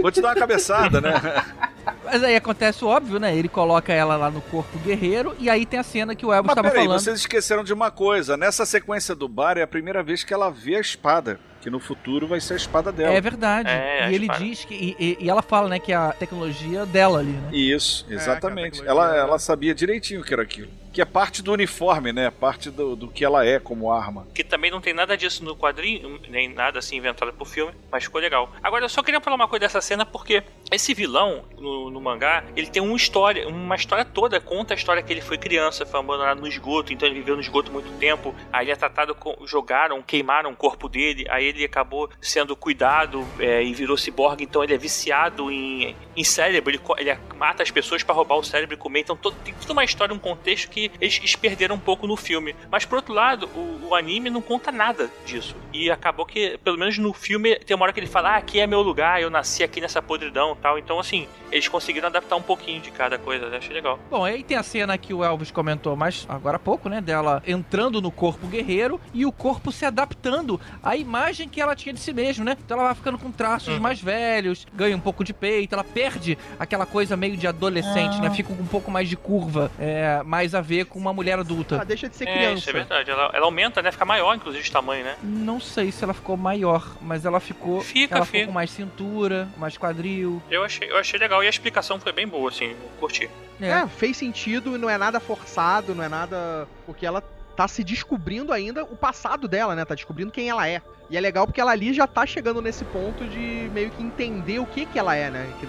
Vou 0.00 0.10
te 0.10 0.20
dar 0.20 0.28
uma 0.28 0.34
cabeçada, 0.34 1.00
né? 1.00 1.12
Mas 2.14 2.22
aí 2.22 2.36
acontece 2.36 2.84
o 2.84 2.86
óbvio, 2.88 3.18
né? 3.18 3.36
Ele 3.36 3.48
coloca 3.48 3.92
ela 3.92 4.16
lá 4.16 4.30
no 4.30 4.40
corpo 4.40 4.78
guerreiro 4.78 5.34
e 5.36 5.50
aí 5.50 5.66
tem 5.66 5.80
a 5.80 5.82
cena 5.82 6.14
que 6.14 6.24
o 6.24 6.32
Elvis 6.32 6.46
Mas 6.46 6.52
estava 6.52 6.68
peraí, 6.70 6.84
falando. 6.86 7.00
vocês 7.00 7.18
esqueceram 7.18 7.64
de 7.64 7.72
uma 7.72 7.90
coisa. 7.90 8.36
Nessa 8.36 8.64
sequência 8.64 9.16
do 9.16 9.26
bar 9.28 9.58
é 9.58 9.62
a 9.62 9.66
primeira 9.66 10.00
vez 10.00 10.22
que 10.22 10.32
ela 10.32 10.48
vê 10.48 10.76
a 10.76 10.80
espada. 10.80 11.40
Que 11.60 11.68
no 11.68 11.80
futuro 11.80 12.28
vai 12.28 12.40
ser 12.40 12.52
a 12.52 12.56
espada 12.56 12.92
dela. 12.92 13.12
É 13.14 13.20
verdade. 13.20 13.68
É, 13.68 14.10
e 14.10 14.14
ele 14.14 14.26
espada. 14.26 14.44
diz 14.44 14.64
que. 14.64 14.74
E, 14.74 14.96
e- 15.00 15.24
e 15.24 15.28
ela 15.30 15.42
fala, 15.42 15.68
né, 15.68 15.78
que 15.80 15.92
é 15.92 15.96
a 15.96 16.12
tecnologia 16.12 16.86
dela 16.86 17.18
ali, 17.18 17.32
né? 17.32 17.48
Isso, 17.52 18.06
É, 18.08 18.14
exatamente. 18.14 18.80
que 18.82 18.88
a 18.88 18.92
tecnologia- 18.92 19.12
ela, 19.14 19.16
ela 19.30 19.38
sabia 19.40 19.74
direitinho 19.74 20.20
o 20.20 20.24
que 20.24 20.32
era 20.32 20.42
aquilo. 20.42 20.68
Que 20.94 21.02
é 21.02 21.04
parte 21.04 21.42
do 21.42 21.52
uniforme, 21.52 22.12
né? 22.12 22.30
Parte 22.30 22.70
do, 22.70 22.94
do 22.94 23.08
que 23.08 23.24
ela 23.24 23.44
é 23.44 23.58
como 23.58 23.90
arma. 23.90 24.26
Que 24.32 24.44
também 24.44 24.70
não 24.70 24.80
tem 24.80 24.94
nada 24.94 25.16
disso 25.16 25.44
no 25.44 25.56
quadrinho, 25.56 26.20
nem 26.28 26.48
nada 26.48 26.78
assim 26.78 26.96
inventado 26.96 27.32
pro 27.32 27.44
filme, 27.44 27.72
mas 27.90 28.04
ficou 28.04 28.20
legal. 28.20 28.50
Agora, 28.62 28.84
eu 28.84 28.88
só 28.88 29.02
queria 29.02 29.20
falar 29.20 29.34
uma 29.34 29.48
coisa 29.48 29.66
dessa 29.66 29.80
cena, 29.80 30.06
porque 30.06 30.44
esse 30.70 30.94
vilão, 30.94 31.44
no, 31.58 31.90
no 31.90 32.00
mangá, 32.00 32.44
ele 32.54 32.68
tem 32.68 32.80
uma 32.80 32.96
história, 32.96 33.48
uma 33.48 33.74
história 33.74 34.04
toda, 34.04 34.40
conta 34.40 34.72
a 34.72 34.76
história 34.76 35.02
que 35.02 35.12
ele 35.12 35.20
foi 35.20 35.36
criança, 35.36 35.84
foi 35.84 35.98
abandonado 35.98 36.40
no 36.40 36.46
esgoto, 36.46 36.92
então 36.92 37.08
ele 37.08 37.16
viveu 37.16 37.34
no 37.34 37.42
esgoto 37.42 37.72
muito 37.72 37.90
tempo, 37.98 38.32
aí 38.52 38.66
ele 38.66 38.72
é 38.72 38.76
tratado 38.76 39.16
com. 39.16 39.36
jogaram, 39.44 40.00
queimaram 40.00 40.52
o 40.52 40.56
corpo 40.56 40.88
dele, 40.88 41.26
aí 41.28 41.46
ele 41.46 41.64
acabou 41.64 42.08
sendo 42.20 42.54
cuidado 42.54 43.26
é, 43.40 43.64
e 43.64 43.74
virou 43.74 43.96
ciborgue, 43.96 44.44
então 44.44 44.62
ele 44.62 44.74
é 44.74 44.78
viciado 44.78 45.50
em, 45.50 45.96
em 46.16 46.22
cérebro, 46.22 46.70
ele, 46.70 46.80
ele 46.98 47.10
mata 47.34 47.62
as 47.62 47.70
pessoas 47.70 48.02
pra 48.02 48.14
roubar 48.14 48.36
o 48.36 48.42
cérebro 48.44 48.74
e 48.74 48.78
comer, 48.78 49.00
então 49.00 49.16
todo- 49.16 49.36
tem 49.44 49.54
toda 49.54 49.72
uma 49.72 49.84
história, 49.84 50.14
um 50.14 50.18
contexto 50.18 50.68
que 50.70 50.90
eles, 51.00 51.34
perderam 51.36 51.74
um 51.76 51.78
pouco 51.80 52.06
no 52.06 52.16
filme. 52.16 52.54
Mas 52.70 52.84
por 52.84 52.96
outro 52.96 53.12
lado, 53.12 53.48
o, 53.54 53.88
o 53.90 53.94
anime 53.94 54.30
não 54.30 54.40
conta 54.40 54.70
nada 54.72 55.10
disso. 55.26 55.54
E 55.72 55.90
acabou 55.90 56.24
que, 56.24 56.58
pelo 56.62 56.78
menos 56.78 56.96
no 56.98 57.12
filme, 57.12 57.56
tem 57.56 57.74
uma 57.74 57.84
hora 57.84 57.92
que 57.92 58.00
ele 58.00 58.06
fala: 58.06 58.30
ah, 58.30 58.36
aqui 58.36 58.60
é 58.60 58.66
meu 58.66 58.80
lugar, 58.82 59.20
eu 59.20 59.30
nasci 59.30 59.62
aqui 59.62 59.80
nessa 59.80 60.00
podridão 60.00 60.52
e 60.52 60.56
tal. 60.62 60.78
Então, 60.78 60.98
assim, 61.00 61.26
eles 61.50 61.66
conseguiram 61.68 62.06
adaptar 62.08 62.36
um 62.36 62.42
pouquinho 62.42 62.80
de 62.80 62.90
cada 62.90 63.18
coisa, 63.18 63.48
né? 63.48 63.56
Achei 63.58 63.74
legal. 63.74 63.98
Bom, 64.10 64.24
aí 64.24 64.42
tem 64.44 64.56
a 64.56 64.62
cena 64.62 64.96
que 64.96 65.12
o 65.12 65.24
Elvis 65.24 65.50
comentou 65.50 65.96
mais 65.96 66.24
agora 66.28 66.56
há 66.56 66.60
pouco, 66.60 66.88
né? 66.88 67.00
Dela 67.00 67.42
entrando 67.46 68.00
no 68.00 68.10
corpo 68.10 68.46
guerreiro 68.46 69.00
e 69.12 69.26
o 69.26 69.32
corpo 69.32 69.72
se 69.72 69.84
adaptando 69.84 70.60
à 70.82 70.96
imagem 70.96 71.48
que 71.48 71.60
ela 71.60 71.74
tinha 71.74 71.92
de 71.92 72.00
si 72.00 72.12
mesmo, 72.12 72.44
né? 72.44 72.56
Então 72.64 72.76
ela 72.78 72.86
vai 72.88 72.94
ficando 72.94 73.18
com 73.18 73.30
traços 73.32 73.78
mais 73.78 74.00
velhos, 74.00 74.66
ganha 74.72 74.96
um 74.96 75.00
pouco 75.00 75.24
de 75.24 75.32
peito, 75.34 75.74
ela 75.74 75.84
perde 75.84 76.38
aquela 76.58 76.86
coisa 76.86 77.16
meio 77.24 77.36
de 77.38 77.46
adolescente, 77.46 78.20
né? 78.20 78.30
Fica 78.30 78.52
com 78.52 78.62
um 78.62 78.66
pouco 78.66 78.90
mais 78.90 79.08
de 79.08 79.16
curva, 79.16 79.70
é, 79.78 80.22
mais 80.24 80.54
a 80.54 80.60
ver 80.60 80.84
com 80.84 80.98
uma 80.98 81.12
mulher 81.12 81.38
adulta. 81.38 81.76
Ela 81.76 81.84
deixa 81.84 82.06
de 82.06 82.16
ser 82.16 82.28
É, 82.28 82.32
criança. 82.34 82.58
isso 82.58 82.70
é 82.70 82.72
verdade. 82.74 83.10
Ela, 83.10 83.30
ela 83.32 83.46
aumenta, 83.46 83.80
né? 83.80 83.90
Fica 83.90 84.04
maior, 84.04 84.34
inclusive, 84.34 84.62
de 84.62 84.70
tamanho, 84.70 85.04
né? 85.04 85.16
Não 85.22 85.58
sei 85.58 85.90
se 85.90 86.04
ela 86.04 86.12
ficou 86.12 86.36
maior, 86.36 86.86
mas 87.00 87.24
ela 87.24 87.40
ficou. 87.40 87.80
Fica, 87.80 88.16
ela 88.16 88.26
fica. 88.26 88.38
ficou 88.38 88.48
com 88.48 88.54
mais 88.54 88.70
cintura, 88.70 89.48
mais 89.56 89.78
quadril. 89.78 90.42
Eu 90.50 90.62
achei, 90.62 90.90
eu 90.90 90.98
achei 90.98 91.18
legal 91.18 91.42
e 91.42 91.46
a 91.46 91.50
explicação 91.50 91.98
foi 91.98 92.12
bem 92.12 92.28
boa, 92.28 92.50
assim, 92.50 92.66
eu 92.72 92.76
curti. 93.00 93.30
É, 93.60 93.86
fez 93.86 94.16
sentido, 94.18 94.76
não 94.76 94.90
é 94.90 94.98
nada 94.98 95.18
forçado, 95.18 95.94
não 95.94 96.04
é 96.04 96.08
nada. 96.08 96.68
Porque 96.84 97.06
ela 97.06 97.22
tá 97.56 97.66
se 97.68 97.82
descobrindo 97.82 98.52
ainda 98.52 98.82
o 98.84 98.96
passado 98.96 99.48
dela, 99.48 99.74
né? 99.74 99.84
Tá 99.84 99.94
descobrindo 99.94 100.30
quem 100.30 100.50
ela 100.50 100.68
é. 100.68 100.82
E 101.10 101.16
é 101.16 101.20
legal 101.20 101.46
porque 101.46 101.60
ela 101.60 101.72
ali 101.72 101.92
já 101.92 102.06
tá 102.06 102.24
chegando 102.26 102.62
nesse 102.62 102.84
ponto 102.86 103.26
de 103.26 103.70
meio 103.72 103.90
que 103.90 104.02
entender 104.02 104.58
o 104.58 104.66
que 104.66 104.86
que 104.86 104.98
ela 104.98 105.14
é, 105.14 105.30
né? 105.30 105.52
Que 105.60 105.66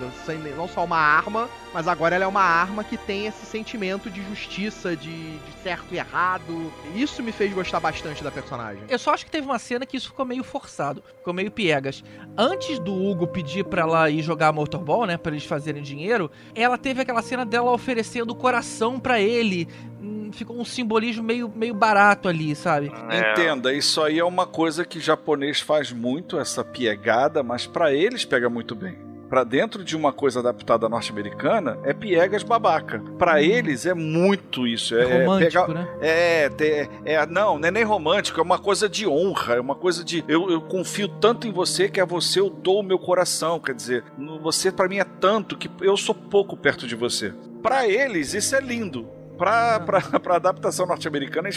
não 0.55 0.67
só 0.67 0.83
uma 0.83 0.97
arma, 0.97 1.49
mas 1.73 1.87
agora 1.87 2.15
ela 2.15 2.23
é 2.23 2.27
uma 2.27 2.41
arma 2.41 2.83
que 2.83 2.97
tem 2.97 3.27
esse 3.27 3.45
sentimento 3.45 4.09
de 4.09 4.23
justiça, 4.29 4.95
de, 4.95 5.37
de 5.37 5.51
certo 5.61 5.93
e 5.93 5.97
errado. 5.97 6.71
Isso 6.95 7.21
me 7.21 7.31
fez 7.31 7.53
gostar 7.53 7.79
bastante 7.79 8.23
da 8.23 8.31
personagem. 8.31 8.83
Eu 8.87 8.97
só 8.97 9.13
acho 9.13 9.25
que 9.25 9.31
teve 9.31 9.45
uma 9.45 9.59
cena 9.59 9.85
que 9.85 9.97
isso 9.97 10.07
ficou 10.07 10.25
meio 10.25 10.43
forçado, 10.43 11.03
ficou 11.17 11.33
meio 11.33 11.51
piegas. 11.51 12.03
Antes 12.37 12.79
do 12.79 12.93
Hugo 12.93 13.27
pedir 13.27 13.65
pra 13.65 13.81
ela 13.81 14.09
ir 14.09 14.21
jogar 14.21 14.53
motorball, 14.53 15.05
né, 15.05 15.17
pra 15.17 15.31
eles 15.31 15.45
fazerem 15.45 15.83
dinheiro, 15.83 16.31
ela 16.53 16.77
teve 16.77 17.01
aquela 17.01 17.21
cena 17.21 17.45
dela 17.45 17.71
oferecendo 17.71 18.31
o 18.31 18.35
coração 18.35 18.99
pra 18.99 19.19
ele. 19.19 19.67
Hum, 20.05 20.29
Ficou 20.31 20.59
um 20.59 20.65
simbolismo 20.65 21.23
meio, 21.23 21.51
meio 21.55 21.73
barato 21.73 22.27
ali, 22.27 22.55
sabe? 22.55 22.91
É, 23.09 23.31
Entenda, 23.31 23.73
isso 23.73 24.01
aí 24.01 24.19
é 24.19 24.23
uma 24.23 24.45
coisa 24.45 24.83
que 24.85 24.99
japonês 24.99 25.59
faz 25.59 25.91
muito, 25.91 26.37
essa 26.39 26.63
piegada, 26.63 27.41
mas 27.41 27.65
pra 27.65 27.93
eles 27.93 28.23
pega 28.25 28.49
muito 28.49 28.75
bem. 28.75 28.95
Pra 29.29 29.43
dentro 29.43 29.83
de 29.83 29.95
uma 29.95 30.13
coisa 30.13 30.39
adaptada 30.39 30.87
norte-americana, 30.87 31.79
é 31.83 31.93
piegas 31.93 32.43
babaca. 32.43 32.99
Pra 33.17 33.41
eles 33.41 33.85
é 33.87 33.93
muito 33.93 34.67
isso. 34.67 34.95
É 34.95 35.01
É, 35.01 35.25
romântico, 35.25 35.65
pegar- 35.65 35.67
né? 35.73 35.87
É, 35.99 36.49
te- 36.49 36.89
é, 37.03 37.25
não, 37.25 37.57
não 37.57 37.67
é 37.67 37.71
nem 37.71 37.83
romântico, 37.83 38.39
é 38.39 38.43
uma 38.43 38.59
coisa 38.59 38.87
de 38.87 39.07
honra, 39.07 39.55
é 39.55 39.59
uma 39.59 39.73
coisa 39.73 40.03
de 40.03 40.23
eu, 40.27 40.51
eu 40.51 40.61
confio 40.61 41.07
tanto 41.07 41.47
em 41.47 41.51
você 41.51 41.89
que 41.89 41.99
a 41.99 42.05
você 42.05 42.39
eu 42.39 42.49
dou 42.51 42.81
o 42.81 42.83
meu 42.83 42.99
coração, 42.99 43.59
quer 43.59 43.73
dizer, 43.73 44.03
no- 44.15 44.39
você 44.39 44.71
pra 44.71 44.87
mim 44.87 44.99
é 44.99 45.03
tanto 45.03 45.57
que 45.57 45.69
eu 45.81 45.97
sou 45.97 46.13
pouco 46.13 46.55
perto 46.55 46.85
de 46.85 46.95
você. 46.95 47.33
Pra 47.63 47.87
eles 47.87 48.35
isso 48.35 48.55
é 48.55 48.61
lindo. 48.61 49.07
Pra, 49.37 49.79
pra, 49.79 50.01
pra 50.19 50.35
adaptação 50.35 50.85
norte-americana, 50.85 51.49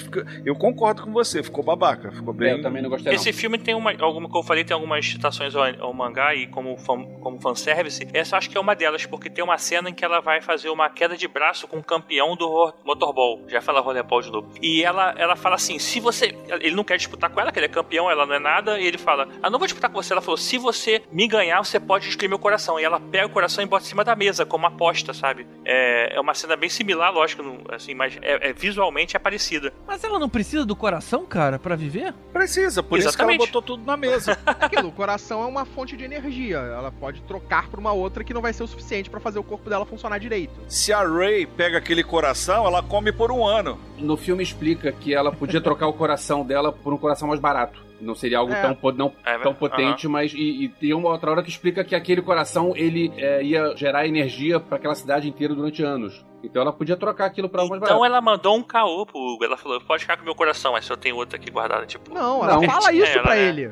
eu 0.45 0.55
concordo 0.55 1.03
com 1.03 1.13
você, 1.13 1.43
ficou 1.43 1.65
babaca, 1.65 2.11
ficou 2.11 2.33
bem. 2.35 2.51
É, 2.51 2.55
eu 2.55 2.63
também 2.63 2.83
não 2.83 2.91
gostei, 2.91 3.13
não. 3.13 3.17
Esse 3.17 3.33
filme 3.33 3.59
tem 3.59 3.75
uma, 3.75 3.93
alguma, 4.01 4.29
como 4.29 4.43
eu 4.43 4.47
falei, 4.47 4.65
tem 4.65 4.75
algumas 4.75 5.07
citações 5.07 5.55
ao, 5.55 5.65
ao 5.81 5.93
mangá 5.95 6.35
e 6.35 6.47
como, 6.47 6.77
fan, 6.77 7.05
como 7.21 7.41
fanservice. 7.41 8.07
Essa 8.13 8.35
eu 8.35 8.39
acho 8.39 8.51
que 8.51 8.57
é 8.57 8.61
uma 8.61 8.75
delas, 8.75 9.07
porque 9.07 9.31
tem 9.31 9.43
uma 9.43 9.59
cena 9.59 9.91
em 9.91 9.95
que 9.95 10.05
ela 10.05 10.21
vai 10.21 10.41
fazer 10.41 10.69
uma 10.71 10.89
queda 10.91 11.17
de 11.17 11.27
braço 11.29 11.67
com 11.69 11.79
o 11.79 11.83
campeão 11.83 12.37
do 12.37 12.73
motorball. 12.85 13.45
Já 13.49 13.61
fala 13.61 13.81
rollerball 13.81 14.21
de 14.23 14.31
novo. 14.31 14.49
E 14.63 14.83
ela, 14.83 15.15
ela 15.17 15.37
fala 15.37 15.55
assim: 15.57 15.79
se 15.79 16.01
você. 16.01 16.35
Ele 16.61 16.75
não 16.75 16.85
quer 16.85 16.97
disputar 16.97 17.31
com 17.31 17.41
ela, 17.41 17.53
que 17.53 17.59
ele 17.59 17.67
é 17.67 17.69
campeão, 17.69 18.11
ela 18.11 18.27
não 18.27 18.35
é 18.35 18.39
nada. 18.39 18.81
E 18.81 18.87
ele 18.87 18.99
fala: 18.99 19.29
Ah, 19.43 19.51
não 19.51 19.59
vou 19.59 19.67
disputar 19.67 19.91
com 19.91 20.01
você. 20.03 20.13
Ela 20.13 20.23
falou: 20.23 20.37
se 20.37 20.59
você 20.59 21.03
me 21.13 21.27
ganhar, 21.27 21.63
você 21.65 21.79
pode 21.79 22.07
destruir 22.07 22.29
meu 22.29 22.39
coração. 22.39 22.79
E 22.81 22.85
ela 22.85 23.01
pega 23.01 23.27
o 23.27 23.31
coração 23.31 23.63
e 23.63 23.67
bota 23.67 23.85
em 23.85 23.89
cima 23.89 24.05
da 24.05 24.15
mesa, 24.17 24.45
como 24.45 24.67
aposta, 24.67 25.13
sabe? 25.13 25.47
É, 25.65 26.17
é 26.17 26.21
uma 26.21 26.35
cena 26.35 26.57
bem 26.57 26.69
similar, 26.69 27.13
lógico, 27.13 27.43
não- 27.43 27.59
assim, 27.77 27.95
mas 27.95 28.19
é, 28.23 28.51
é 28.51 28.53
visualmente 28.53 29.17
é 29.17 29.19
parecida. 29.19 29.73
Mas 29.87 30.03
ela 30.05 30.19
não 30.19 30.29
precisa 30.29 30.65
do 30.65 30.75
coração, 30.77 31.25
cara, 31.27 31.59
pra 31.59 31.77
viver? 31.77 32.13
Precisa, 32.33 32.83
por 32.83 32.99
isso 32.99 33.09
que 33.17 33.23
ela 33.23 33.33
Exatamente. 33.33 33.53
botou 33.53 33.63
tudo 33.63 33.85
na 33.85 33.97
mesa. 33.97 34.39
Aquilo, 34.47 34.89
o 34.89 34.93
coração 34.93 35.43
é 35.43 35.47
uma 35.47 35.65
fonte 35.65 35.97
de 35.97 36.05
energia. 36.05 36.59
Ela 36.59 36.91
pode 36.91 37.23
trocar 37.23 37.69
por 37.69 37.79
uma 37.79 37.93
outra 37.93 38.25
que 38.25 38.35
não 38.35 38.41
vai 38.43 38.53
ser 38.53 38.63
o 38.63 38.67
suficiente 38.67 39.11
pra 39.11 39.21
fazer 39.21 39.39
o 39.39 39.43
corpo 39.45 39.69
dela 39.69 39.85
funcionar 39.87 40.19
direito. 40.19 40.53
Se 40.69 40.93
a 40.93 41.03
Ray 41.03 41.47
pega 41.47 41.79
aquele 41.79 42.03
coração, 42.03 42.67
ela 42.67 42.83
come 42.83 43.13
por 43.13 43.31
um 43.31 43.45
ano. 43.47 43.79
No 43.99 44.17
filme 44.17 44.43
explica 44.43 44.93
que 44.93 45.15
ela 45.15 45.33
podia 45.33 45.61
trocar 45.61 45.87
o 45.89 45.93
coração 45.93 46.45
dela 46.45 46.73
por 46.73 46.93
um 46.93 46.99
coração 46.99 47.29
mais 47.29 47.41
barato. 47.41 47.87
Não 48.01 48.15
seria 48.15 48.39
algo 48.39 48.53
É. 48.53 48.63
tão, 48.63 48.93
não, 48.93 49.13
É, 49.27 49.37
tão 49.39 49.53
potente, 49.53 50.07
mas. 50.07 50.33
E, 50.33 50.65
e 50.65 50.69
tem 50.69 50.95
uma 50.95 51.09
outra 51.11 51.33
hora 51.33 51.43
que 51.43 51.51
explica 51.51 51.83
que 51.83 51.97
aquele 51.97 52.23
coração 52.23 52.73
ele 52.77 53.13
é, 53.17 53.43
ia 53.43 53.75
gerar 53.77 54.07
energia 54.07 54.61
pra 54.61 54.77
aquela 54.77 54.95
cidade 54.95 55.29
inteira 55.29 55.53
durante 55.55 55.83
anos. 55.83 56.25
Então 56.43 56.63
ela 56.63 56.73
podia 56.73 56.97
trocar 56.97 57.27
aquilo 57.27 57.49
pra 57.49 57.63
algo 57.63 57.73
mais 57.73 57.83
Então 57.83 57.99
barato. 57.99 58.15
ela 58.15 58.21
mandou 58.23 58.57
um 58.57 58.63
caô 58.63 59.05
pro 59.05 59.19
Hugo. 59.19 59.45
Ela 59.45 59.57
falou: 59.57 59.81
pode 59.81 60.03
ficar 60.03 60.17
com 60.17 60.25
meu 60.25 60.35
coração, 60.35 60.73
mas 60.73 60.85
se 60.85 60.93
eu 60.93 60.97
tenho 60.97 61.17
outro 61.17 61.37
aqui 61.37 61.51
guardado, 61.51 61.85
tipo. 61.87 62.13
Não, 62.15 62.43
ela 62.45 62.55
Não. 62.55 62.63
fala 62.63 62.93
isso 62.93 63.07
É, 63.07 63.13
ela 63.15 63.23
pra 63.23 63.37
é- 63.37 63.49
ele. 63.49 63.71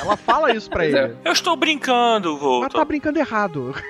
Ela 0.00 0.16
fala 0.16 0.52
isso 0.52 0.70
pra 0.70 0.84
é. 0.86 0.88
ele. 0.88 1.16
Eu 1.24 1.32
estou 1.32 1.56
brincando, 1.56 2.32
Mas 2.32 2.40
Voltor. 2.40 2.70
tá 2.70 2.84
brincando 2.84 3.18
errado. 3.18 3.74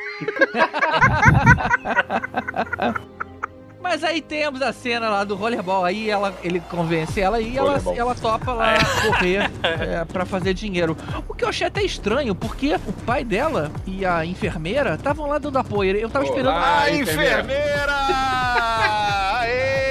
Mas 3.89 4.03
aí 4.03 4.21
temos 4.21 4.61
a 4.63 4.73
cena 4.73 5.09
lá 5.09 5.23
do 5.23 5.37
rollerball, 5.37 5.85
aí 5.85 6.11
ela, 6.11 6.35
ele 6.43 6.59
convence 6.59 7.21
ela 7.21 7.41
e 7.41 7.57
ela, 7.57 7.81
ela 7.97 8.15
topa 8.17 8.53
lá 8.53 8.75
correr 9.07 9.49
é, 9.63 10.05
pra 10.05 10.27
fazer 10.27 10.53
dinheiro. 10.55 10.97
O 11.29 11.33
que 11.35 11.45
eu 11.45 11.49
achei 11.49 11.69
até 11.69 11.83
estranho, 11.83 12.35
porque 12.35 12.75
o 12.87 12.93
pai 13.05 13.23
dela 13.25 13.71
e 13.87 14.05
a 14.05 14.25
enfermeira 14.27 14.95
estavam 14.95 15.27
lá 15.29 15.39
dando 15.39 15.57
apoio. 15.59 15.97
Eu 15.97 16.11
tava 16.11 16.25
esperando. 16.25 16.49
Olá. 16.49 16.61
A 16.81 16.83
Ah, 16.83 16.91
enfermeira. 16.91 17.41
enfermeira! 17.43 17.93
Aê! 19.41 19.86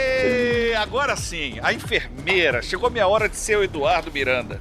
Agora 0.75 1.15
sim, 1.15 1.59
a 1.63 1.73
enfermeira. 1.73 2.61
Chegou 2.61 2.89
minha 2.89 3.07
hora 3.07 3.29
de 3.29 3.35
ser 3.35 3.57
o 3.57 3.63
Eduardo 3.63 4.11
Miranda. 4.11 4.59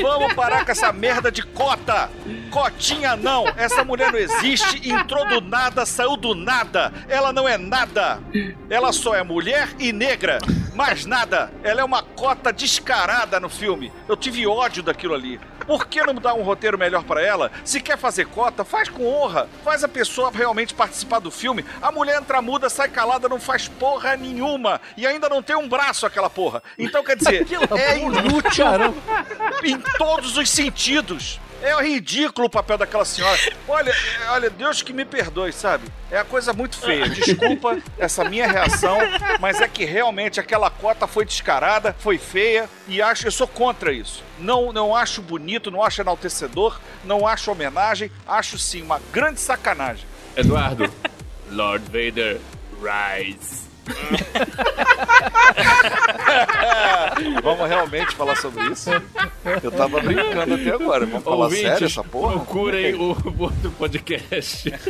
Vamos 0.00 0.32
parar 0.34 0.64
com 0.64 0.72
essa 0.72 0.92
merda 0.92 1.30
de 1.30 1.42
cota! 1.42 2.10
Cotinha 2.50 3.16
não! 3.16 3.46
Essa 3.56 3.84
mulher 3.84 4.12
não 4.12 4.18
existe, 4.18 4.88
entrou 4.90 5.26
do 5.28 5.40
nada, 5.40 5.84
saiu 5.86 6.16
do 6.16 6.34
nada. 6.34 6.92
Ela 7.08 7.32
não 7.32 7.48
é 7.48 7.56
nada. 7.58 8.20
Ela 8.68 8.92
só 8.92 9.14
é 9.14 9.22
mulher 9.22 9.68
e 9.78 9.92
negra. 9.92 10.38
Mais 10.74 11.06
nada. 11.06 11.52
Ela 11.62 11.80
é 11.80 11.84
uma 11.84 12.02
cota 12.02 12.52
descarada 12.52 13.38
no 13.38 13.48
filme. 13.48 13.92
Eu 14.08 14.16
tive 14.16 14.46
ódio 14.46 14.82
daquilo 14.82 15.14
ali. 15.14 15.40
Por 15.66 15.86
que 15.86 16.02
não 16.02 16.14
dar 16.14 16.34
um 16.34 16.42
roteiro 16.42 16.78
melhor 16.78 17.04
pra 17.04 17.22
ela? 17.22 17.50
Se 17.64 17.80
quer 17.80 17.96
fazer 17.96 18.26
cota, 18.26 18.64
faz 18.64 18.88
com 18.88 19.06
honra. 19.06 19.48
Faz 19.64 19.82
a 19.82 19.88
pessoa 19.88 20.30
realmente 20.30 20.74
participar 20.74 21.18
do 21.18 21.30
filme. 21.30 21.64
A 21.80 21.90
mulher 21.90 22.18
entra 22.20 22.42
muda, 22.42 22.68
sai 22.68 22.88
calada, 22.88 23.28
não 23.28 23.40
faz 23.40 23.68
porra 23.68 24.16
nenhuma. 24.16 24.80
E 24.96 25.06
ainda 25.06 25.28
não 25.28 25.42
tem 25.42 25.56
um 25.56 25.68
braço 25.68 26.06
aquela 26.06 26.28
porra. 26.30 26.62
Então 26.78 27.02
quer 27.02 27.16
dizer, 27.16 27.46
é 27.76 27.98
porra. 27.98 28.20
inútil 28.20 28.94
em 29.62 29.80
todos 29.98 30.36
os 30.36 30.50
sentidos. 30.50 31.40
É 31.64 31.82
ridículo 31.82 32.46
o 32.46 32.50
papel 32.50 32.76
daquela 32.76 33.06
senhora. 33.06 33.38
Olha, 33.66 33.90
é, 33.90 34.28
olha, 34.28 34.50
Deus 34.50 34.82
que 34.82 34.92
me 34.92 35.02
perdoe, 35.02 35.50
sabe? 35.50 35.88
É 36.10 36.18
a 36.18 36.24
coisa 36.24 36.52
muito 36.52 36.76
feia. 36.76 37.08
Desculpa 37.08 37.78
essa 37.98 38.22
minha 38.22 38.46
reação, 38.46 38.98
mas 39.40 39.62
é 39.62 39.66
que 39.66 39.82
realmente 39.82 40.38
aquela 40.38 40.68
cota 40.68 41.06
foi 41.06 41.24
descarada, 41.24 41.96
foi 41.98 42.18
feia 42.18 42.68
e 42.86 43.00
acho, 43.00 43.26
eu 43.26 43.32
sou 43.32 43.48
contra 43.48 43.90
isso. 43.90 44.22
Não, 44.38 44.74
não 44.74 44.94
acho 44.94 45.22
bonito, 45.22 45.70
não 45.70 45.82
acho 45.82 46.02
enaltecedor, 46.02 46.78
não 47.02 47.26
acho 47.26 47.50
homenagem, 47.50 48.12
acho 48.28 48.58
sim 48.58 48.82
uma 48.82 49.00
grande 49.10 49.40
sacanagem. 49.40 50.04
Eduardo, 50.36 50.92
Lord 51.50 51.86
Vader, 51.86 52.40
rise. 52.82 53.73
Vamos 57.42 57.68
realmente 57.68 58.14
falar 58.14 58.36
sobre 58.36 58.64
isso? 58.72 58.90
Eu 59.62 59.70
tava 59.70 60.00
brincando 60.00 60.54
até 60.54 60.70
agora. 60.70 61.06
Vamos 61.06 61.24
falar 61.24 61.44
Ouvintes, 61.44 61.68
sério 61.68 61.86
essa 61.86 62.04
porra? 62.04 62.32
Procurem 62.32 62.94
o 62.94 63.16
outro 63.38 63.70
podcast. 63.72 64.72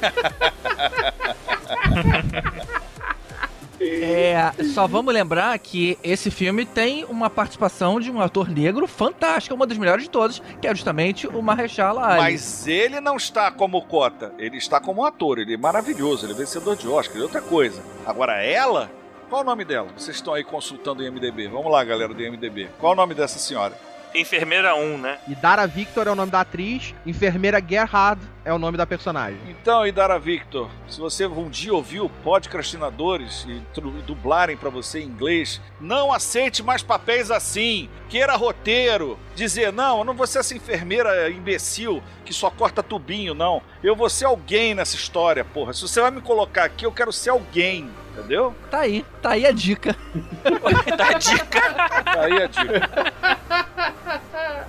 É, 3.84 4.52
só 4.72 4.86
vamos 4.86 5.12
lembrar 5.12 5.58
que 5.58 5.98
esse 6.02 6.30
filme 6.30 6.64
tem 6.64 7.04
uma 7.04 7.28
participação 7.28 8.00
de 8.00 8.10
um 8.10 8.20
ator 8.20 8.48
negro 8.48 8.86
fantástico, 8.86 9.54
uma 9.54 9.66
das 9.66 9.78
melhores 9.78 10.04
de 10.04 10.10
todas, 10.10 10.40
que 10.60 10.66
é 10.66 10.74
justamente 10.74 11.26
o 11.26 11.42
Mahershala 11.42 12.04
Ali. 12.04 12.20
Mas 12.20 12.66
ele 12.66 13.00
não 13.00 13.16
está 13.16 13.50
como 13.50 13.82
cota, 13.82 14.32
ele 14.38 14.56
está 14.56 14.80
como 14.80 15.04
ator, 15.04 15.38
ele 15.38 15.54
é 15.54 15.56
maravilhoso, 15.56 16.26
ele 16.26 16.32
é 16.32 16.36
vencedor 16.36 16.76
de 16.76 16.88
Oscar, 16.88 17.16
ele 17.16 17.22
é 17.22 17.26
outra 17.26 17.40
coisa. 17.40 17.82
Agora 18.06 18.42
ela, 18.42 18.90
qual 19.28 19.42
o 19.42 19.44
nome 19.44 19.64
dela? 19.64 19.88
Vocês 19.96 20.16
estão 20.16 20.34
aí 20.34 20.44
consultando 20.44 21.02
o 21.02 21.06
IMDB. 21.06 21.48
Vamos 21.48 21.70
lá, 21.70 21.82
galera 21.84 22.12
do 22.12 22.22
IMDB. 22.22 22.68
Qual 22.78 22.92
o 22.92 22.96
nome 22.96 23.14
dessa 23.14 23.38
senhora? 23.38 23.76
Enfermeira 24.14 24.76
1, 24.76 24.98
né? 24.98 25.18
E 25.26 25.34
Dara 25.34 25.66
Victor 25.66 26.06
é 26.06 26.10
o 26.12 26.14
nome 26.14 26.30
da 26.30 26.42
atriz, 26.42 26.94
enfermeira 27.04 27.60
Gerhard 27.60 28.22
é 28.44 28.52
o 28.52 28.58
nome 28.58 28.76
da 28.76 28.86
personagem. 28.86 29.40
Então, 29.48 29.84
Idara 29.84 30.20
Victor, 30.20 30.70
se 30.86 31.00
você 31.00 31.26
um 31.26 31.48
dia 31.48 31.74
ouviu 31.74 32.08
podcastinadores 32.22 33.44
e 33.48 33.60
dublarem 34.06 34.56
pra 34.56 34.70
você 34.70 35.00
em 35.00 35.06
inglês, 35.06 35.60
não 35.80 36.12
aceite 36.12 36.62
mais 36.62 36.80
papéis 36.80 37.30
assim. 37.30 37.88
Queira 38.08 38.36
roteiro. 38.36 39.18
Dizer, 39.34 39.72
não, 39.72 39.98
eu 39.98 40.04
não 40.04 40.14
vou 40.14 40.28
ser 40.28 40.38
essa 40.38 40.54
enfermeira 40.54 41.28
imbecil 41.30 42.00
que 42.24 42.32
só 42.32 42.50
corta 42.50 42.84
tubinho, 42.84 43.34
não. 43.34 43.62
Eu 43.82 43.96
vou 43.96 44.08
ser 44.08 44.26
alguém 44.26 44.74
nessa 44.76 44.94
história, 44.94 45.44
porra. 45.44 45.72
Se 45.72 45.82
você 45.82 46.00
vai 46.00 46.12
me 46.12 46.20
colocar 46.20 46.64
aqui, 46.64 46.86
eu 46.86 46.92
quero 46.92 47.12
ser 47.12 47.30
alguém. 47.30 47.90
Entendeu? 48.16 48.54
Tá 48.70 48.80
aí, 48.80 49.04
tá 49.20 49.30
aí 49.30 49.44
a 49.44 49.50
dica. 49.50 49.96
Dá 50.96 51.08
a 51.08 51.12
dica. 51.14 51.60
Aí 52.20 52.42
a 52.42 52.46
dica. 52.46 52.90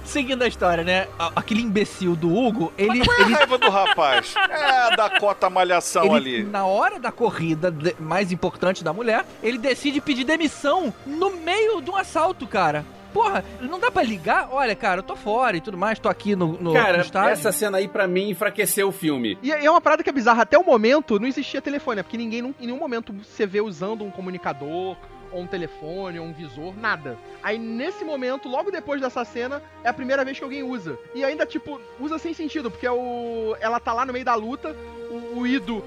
Seguindo 0.03 0.43
a 0.43 0.47
história, 0.47 0.83
né? 0.83 1.07
a- 1.17 1.31
Aquele 1.35 1.61
imbecil 1.61 2.15
do 2.15 2.33
Hugo, 2.35 2.71
ele, 2.77 3.03
Qual 3.05 3.17
é 3.17 3.21
a 3.21 3.25
ele 3.25 3.33
raiva 3.35 3.57
do 3.57 3.69
rapaz? 3.69 4.33
É 4.49 4.71
a 4.71 4.89
da 4.95 5.19
cota 5.19 5.49
malhação 5.49 6.15
Ele, 6.15 6.37
ali. 6.37 6.43
na 6.43 6.65
hora 6.65 6.99
da 6.99 7.11
corrida 7.11 7.73
mais 7.99 8.31
importante 8.31 8.83
da 8.83 8.93
mulher, 8.93 9.25
ele 9.43 9.57
decide 9.57 9.99
pedir 10.01 10.23
demissão 10.23 10.93
no 11.05 11.31
meio 11.37 11.81
de 11.81 11.89
um 11.91 11.95
assalto, 11.95 12.45
cara. 12.47 12.85
Porra, 13.15 13.45
não 13.61 13.79
dá 13.79 13.89
pra 13.89 14.03
ligar? 14.03 14.49
Olha, 14.51 14.75
cara, 14.75 14.99
eu 14.99 15.03
tô 15.03 15.15
fora 15.15 15.55
e 15.55 15.61
tudo 15.61 15.77
mais, 15.77 15.97
tô 15.97 16.09
aqui 16.09 16.35
no, 16.35 16.47
no, 16.47 16.61
no 16.61 16.73
Cara, 16.73 16.99
estádio. 16.99 17.29
essa 17.29 17.49
cena 17.49 17.77
aí 17.77 17.87
pra 17.87 18.09
mim 18.09 18.29
enfraqueceu 18.29 18.89
o 18.89 18.91
filme. 18.91 19.37
E 19.41 19.53
é 19.53 19.71
uma 19.71 19.79
parada 19.79 20.03
que 20.03 20.09
é 20.09 20.11
bizarra. 20.11 20.41
Até 20.41 20.57
o 20.57 20.65
momento 20.65 21.17
não 21.17 21.25
existia 21.25 21.61
telefone, 21.61 21.95
né? 21.95 22.03
Porque 22.03 22.17
ninguém, 22.17 22.41
em 22.59 22.65
nenhum 22.67 22.77
momento 22.77 23.13
você 23.13 23.45
vê 23.47 23.61
usando 23.61 24.03
um 24.03 24.11
comunicador, 24.11 24.97
ou 25.31 25.41
um 25.41 25.47
telefone, 25.47 26.19
ou 26.19 26.25
um 26.25 26.33
visor, 26.33 26.77
nada. 26.77 27.17
Aí 27.41 27.57
nesse 27.57 28.03
momento, 28.03 28.49
logo 28.49 28.69
depois 28.69 28.99
dessa 28.99 29.23
cena, 29.23 29.61
é 29.81 29.87
a 29.87 29.93
primeira 29.93 30.25
vez 30.25 30.37
que 30.37 30.43
alguém 30.43 30.63
usa. 30.63 30.99
E 31.13 31.23
ainda, 31.23 31.45
tipo, 31.45 31.79
usa 31.97 32.17
sem 32.19 32.33
sentido, 32.33 32.69
porque 32.69 32.85
é 32.85 32.91
o... 32.91 33.55
ela 33.61 33.79
tá 33.79 33.93
lá 33.93 34.05
no 34.05 34.11
meio 34.11 34.25
da 34.25 34.35
luta, 34.35 34.75
o, 35.09 35.39
o 35.39 35.47
Ido 35.47 35.81